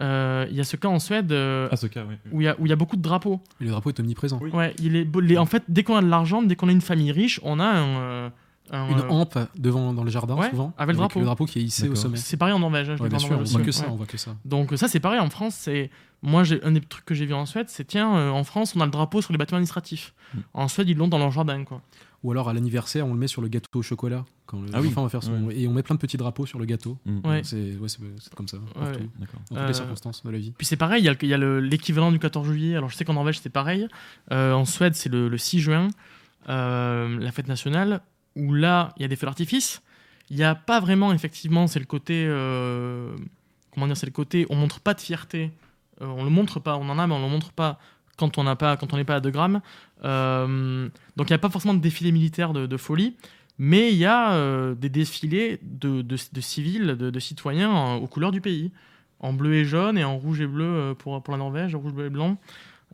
Euh, 0.00 0.46
Il 0.50 0.56
y 0.56 0.60
a 0.60 0.64
ce 0.64 0.76
cas 0.76 0.88
en 0.88 0.98
Suède 0.98 1.30
euh, 1.30 1.68
Ah, 1.70 1.76
ce 1.76 1.86
cas, 1.86 2.04
oui. 2.08 2.14
où 2.32 2.40
il 2.40 2.44
y, 2.44 2.48
a- 2.48 2.58
où 2.58 2.64
il 2.64 2.70
y 2.70 2.72
a 2.72 2.76
beaucoup 2.76 2.96
de 2.96 3.02
drapeaux. 3.02 3.38
Et 3.60 3.64
le 3.64 3.70
drapeau 3.70 3.90
est 3.90 4.00
omniprésent. 4.00 4.38
Oui. 4.40 4.50
Ouais, 4.50 4.74
il 4.78 4.96
est, 4.96 5.06
les- 5.20 5.36
en 5.36 5.44
fait, 5.44 5.62
dès 5.68 5.82
qu'on 5.82 5.96
a 5.96 6.00
de 6.02 6.08
l'argent, 6.08 6.40
dès 6.42 6.56
qu'on 6.56 6.68
a 6.68 6.72
une 6.72 6.80
famille 6.80 7.12
riche, 7.12 7.38
on 7.42 7.60
a 7.60 7.66
un. 7.66 8.32
Euh, 8.72 8.76
un, 8.76 8.88
Une 8.88 8.98
euh, 9.00 9.08
hampe 9.08 9.38
devant 9.58 9.92
dans 9.92 10.04
le 10.04 10.10
jardin 10.10 10.36
Ouais, 10.36 10.50
souvent 10.50 10.72
avec 10.78 10.94
le 10.96 11.22
drapeau. 11.24 11.44
qui 11.46 11.58
est 11.58 11.62
hissé 11.62 11.88
au 11.88 11.94
sommet. 11.94 12.16
c'est 12.16 12.36
pareil 12.36 12.54
en 12.54 12.58
Norvège, 12.60 12.88
hein, 12.90 12.96
je 12.96 13.02
Ouais, 13.02 13.08
l'ai 13.08 13.16
bien 13.16 13.18
sûr, 13.18 13.38
on 13.38 13.42
voit 13.44 13.60
que 13.62 13.72
ça, 13.72 13.84
ouais. 13.84 13.90
on 13.92 13.96
voit 13.96 14.06
que 14.06 14.16
ça. 14.18 14.36
Donc 14.44 14.72
ça 14.76 14.88
c'est 14.88 15.00
pareil 15.00 15.20
en 15.20 15.30
France, 15.30 15.54
c'est 15.58 15.90
moi 16.22 16.44
j'ai 16.44 16.62
un 16.64 16.72
des 16.72 16.80
trucs 16.80 17.04
que 17.04 17.14
j'ai 17.14 17.26
vu 17.26 17.34
en 17.34 17.46
Suède, 17.46 17.66
c'est 17.68 17.84
tiens 17.86 18.14
euh, 18.16 18.30
en 18.30 18.44
France 18.44 18.74
on 18.76 18.80
a 18.80 18.84
le 18.84 18.90
drapeau 18.90 19.22
sur 19.22 19.32
les 19.32 19.38
bâtiments 19.38 19.56
administratifs. 19.56 20.14
Mm. 20.34 20.38
En 20.54 20.68
Suède 20.68 20.88
ils 20.88 20.96
l'ont 20.96 21.08
dans 21.08 21.18
leur 21.18 21.30
jardin 21.30 21.64
quoi. 21.64 21.80
Ou 22.22 22.32
alors 22.32 22.50
à 22.50 22.52
l'anniversaire, 22.52 23.06
on 23.06 23.14
le 23.14 23.18
met 23.18 23.28
sur 23.28 23.40
le 23.40 23.48
gâteau 23.48 23.78
au 23.78 23.82
chocolat 23.82 24.26
quand 24.44 24.60
le 24.60 24.66
Ah 24.74 24.82
oui, 24.82 24.90
va 24.90 25.08
faire 25.08 25.22
son 25.22 25.48
et 25.48 25.66
on 25.66 25.72
met 25.72 25.82
plein 25.82 25.94
de 25.94 26.00
petits 26.00 26.18
drapeaux 26.18 26.44
sur 26.44 26.58
le 26.58 26.66
gâteau. 26.66 26.98
Mm. 27.06 27.26
Ouais. 27.26 27.40
C'est 27.42 27.78
comme 28.36 28.46
ça 28.46 28.58
partout, 28.74 28.98
dans 29.00 29.26
toutes 29.48 29.56
Euh, 29.56 29.66
les 29.68 29.72
circonstances 29.72 30.22
de 30.22 30.28
la 30.30 30.36
vie. 30.36 30.52
Puis 30.58 30.66
c'est 30.66 30.76
pareil, 30.76 31.02
il 31.02 31.06
y 31.26 31.32
a 31.34 31.38
le- 31.38 31.60
le- 31.60 31.66
l'équivalent 31.66 32.12
du 32.12 32.18
14 32.18 32.46
juillet. 32.46 32.76
Alors 32.76 32.90
je 32.90 32.96
sais 32.96 33.06
qu'en 33.06 33.14
Norvège 33.14 33.40
c'est 33.40 33.48
pareil. 33.48 33.88
Euh, 34.32 34.52
en 34.52 34.66
Suède 34.66 34.94
c'est 34.94 35.08
le, 35.08 35.30
le 35.30 35.38
6 35.38 35.60
juin, 35.60 35.88
euh, 36.50 37.18
la 37.20 37.32
fête 37.32 37.48
nationale, 37.48 38.02
où 38.36 38.52
là 38.52 38.92
il 38.96 39.02
y 39.02 39.04
a 39.04 39.08
des 39.08 39.16
feux 39.16 39.26
d'artifice. 39.26 39.82
Il 40.30 40.36
n'y 40.36 40.44
a 40.44 40.54
pas 40.54 40.80
vraiment 40.80 41.12
effectivement, 41.12 41.66
c'est 41.66 41.80
le 41.80 41.86
côté 41.86 42.24
euh, 42.26 43.16
comment 43.72 43.86
dire, 43.86 43.96
c'est 43.96 44.06
le 44.06 44.12
côté 44.12 44.46
on 44.50 44.56
montre 44.56 44.80
pas 44.80 44.94
de 44.94 45.00
fierté. 45.00 45.50
Euh, 46.02 46.06
on 46.06 46.24
le 46.24 46.30
montre 46.30 46.60
pas, 46.60 46.76
on 46.76 46.88
en 46.88 46.98
a 46.98 47.06
mais 47.06 47.14
on 47.14 47.22
le 47.22 47.28
montre 47.28 47.52
pas 47.52 47.78
quand 48.16 48.36
on 48.38 48.44
n'est 48.44 48.56
pas 49.04 49.14
à 49.14 49.20
2 49.20 49.30
grammes. 49.30 49.60
Euh, 50.04 50.88
donc 51.16 51.30
il 51.30 51.32
n'y 51.32 51.36
a 51.36 51.38
pas 51.38 51.48
forcément 51.48 51.74
de 51.74 51.80
défilé 51.80 52.12
militaire 52.12 52.52
de, 52.52 52.76
folie. 52.76 53.16
Mais 53.58 53.92
il 53.92 53.98
y 53.98 54.06
a 54.06 54.32
euh, 54.32 54.74
des 54.74 54.88
défilés 54.88 55.58
de, 55.62 56.16
civils, 56.40 56.96
de, 56.96 57.20
citoyens 57.20 57.94
aux 57.94 58.06
couleurs 58.06 58.32
du 58.32 58.40
pays 58.40 58.72
en 59.20 59.34
bleu 59.34 59.54
et 59.54 59.64
jaune 59.64 59.98
et 59.98 60.04
en 60.04 60.16
rouge 60.16 60.40
et 60.40 60.46
bleu 60.46 60.94
pour, 60.98 61.22
pour 61.22 61.32
la 61.32 61.38
Norvège, 61.38 61.74
rouge, 61.74 61.92
bleu 61.92 62.06
et 62.06 62.10
blanc. 62.10 62.38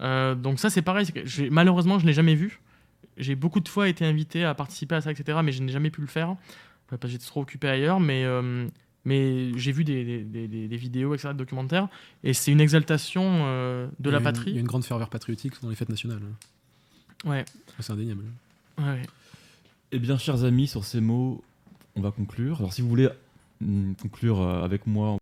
Donc 0.01 0.59
ça 0.59 0.71
c'est 0.71 0.83
pareil, 0.83 1.07
malheureusement 1.51 1.99
je 1.99 2.07
l'ai 2.07 2.13
jamais 2.13 2.35
vu. 2.35 2.61
J'ai 3.17 3.35
beaucoup 3.35 3.61
de 3.61 3.69
fois 3.69 3.89
été 3.89 4.05
invité 4.05 4.45
à 4.45 4.55
participer 4.55 4.95
à 4.97 5.01
ça, 5.01 5.11
etc. 5.11 5.39
Mais 5.43 5.53
je 5.53 5.63
n'ai 5.63 5.73
jamais 5.73 5.91
pu 5.91 6.01
le 6.01 6.07
faire, 6.07 6.37
parce 6.89 7.01
que 7.03 7.09
j'étais 7.09 7.25
trop 7.27 7.41
occupé 7.43 7.69
ailleurs. 7.69 7.99
Mais, 8.01 8.25
euh, 8.25 8.67
mais 9.05 9.57
j'ai 9.59 9.73
vu 9.73 9.85
des, 9.85 10.05
des- 10.05 10.25
des- 10.25 10.49
des- 10.49 10.69
des 10.69 10.77
vidéos, 10.77 11.15
etc., 11.15 11.29
de 11.33 11.39
documentaires, 11.39 11.89
et 12.25 12.33
c'est 12.35 12.53
une 12.53 12.61
exaltation 12.61 13.23
euh, 13.47 13.89
de 14.01 14.11
la 14.11 14.19
une- 14.19 14.25
patrie. 14.25 14.51
Il 14.51 14.55
y 14.55 14.59
a 14.59 14.61
une 14.61 14.67
grande 14.67 14.85
ferveur 14.85 15.09
patriotique 15.09 15.55
dans 15.63 15.69
les 15.71 15.77
fêtes 15.77 15.89
nationales. 15.89 16.21
Ouais, 17.25 17.45
C'est 17.81 17.93
indéniable. 17.93 18.25
ouais. 18.79 19.03
Eh 19.93 19.99
bien, 19.99 20.19
chers 20.19 20.45
amis, 20.45 20.67
sur 20.67 20.85
ces 20.85 21.01
mots, 21.01 21.43
on 21.95 22.01
va 22.03 22.11
conclure. 22.11 22.59
Alors, 22.59 22.73
si 22.73 22.83
vous 22.83 22.89
voulez 22.89 23.09
mm, 23.61 23.93
conclure 24.03 24.41
euh, 24.43 24.63
avec 24.65 24.87
moi 24.87 25.09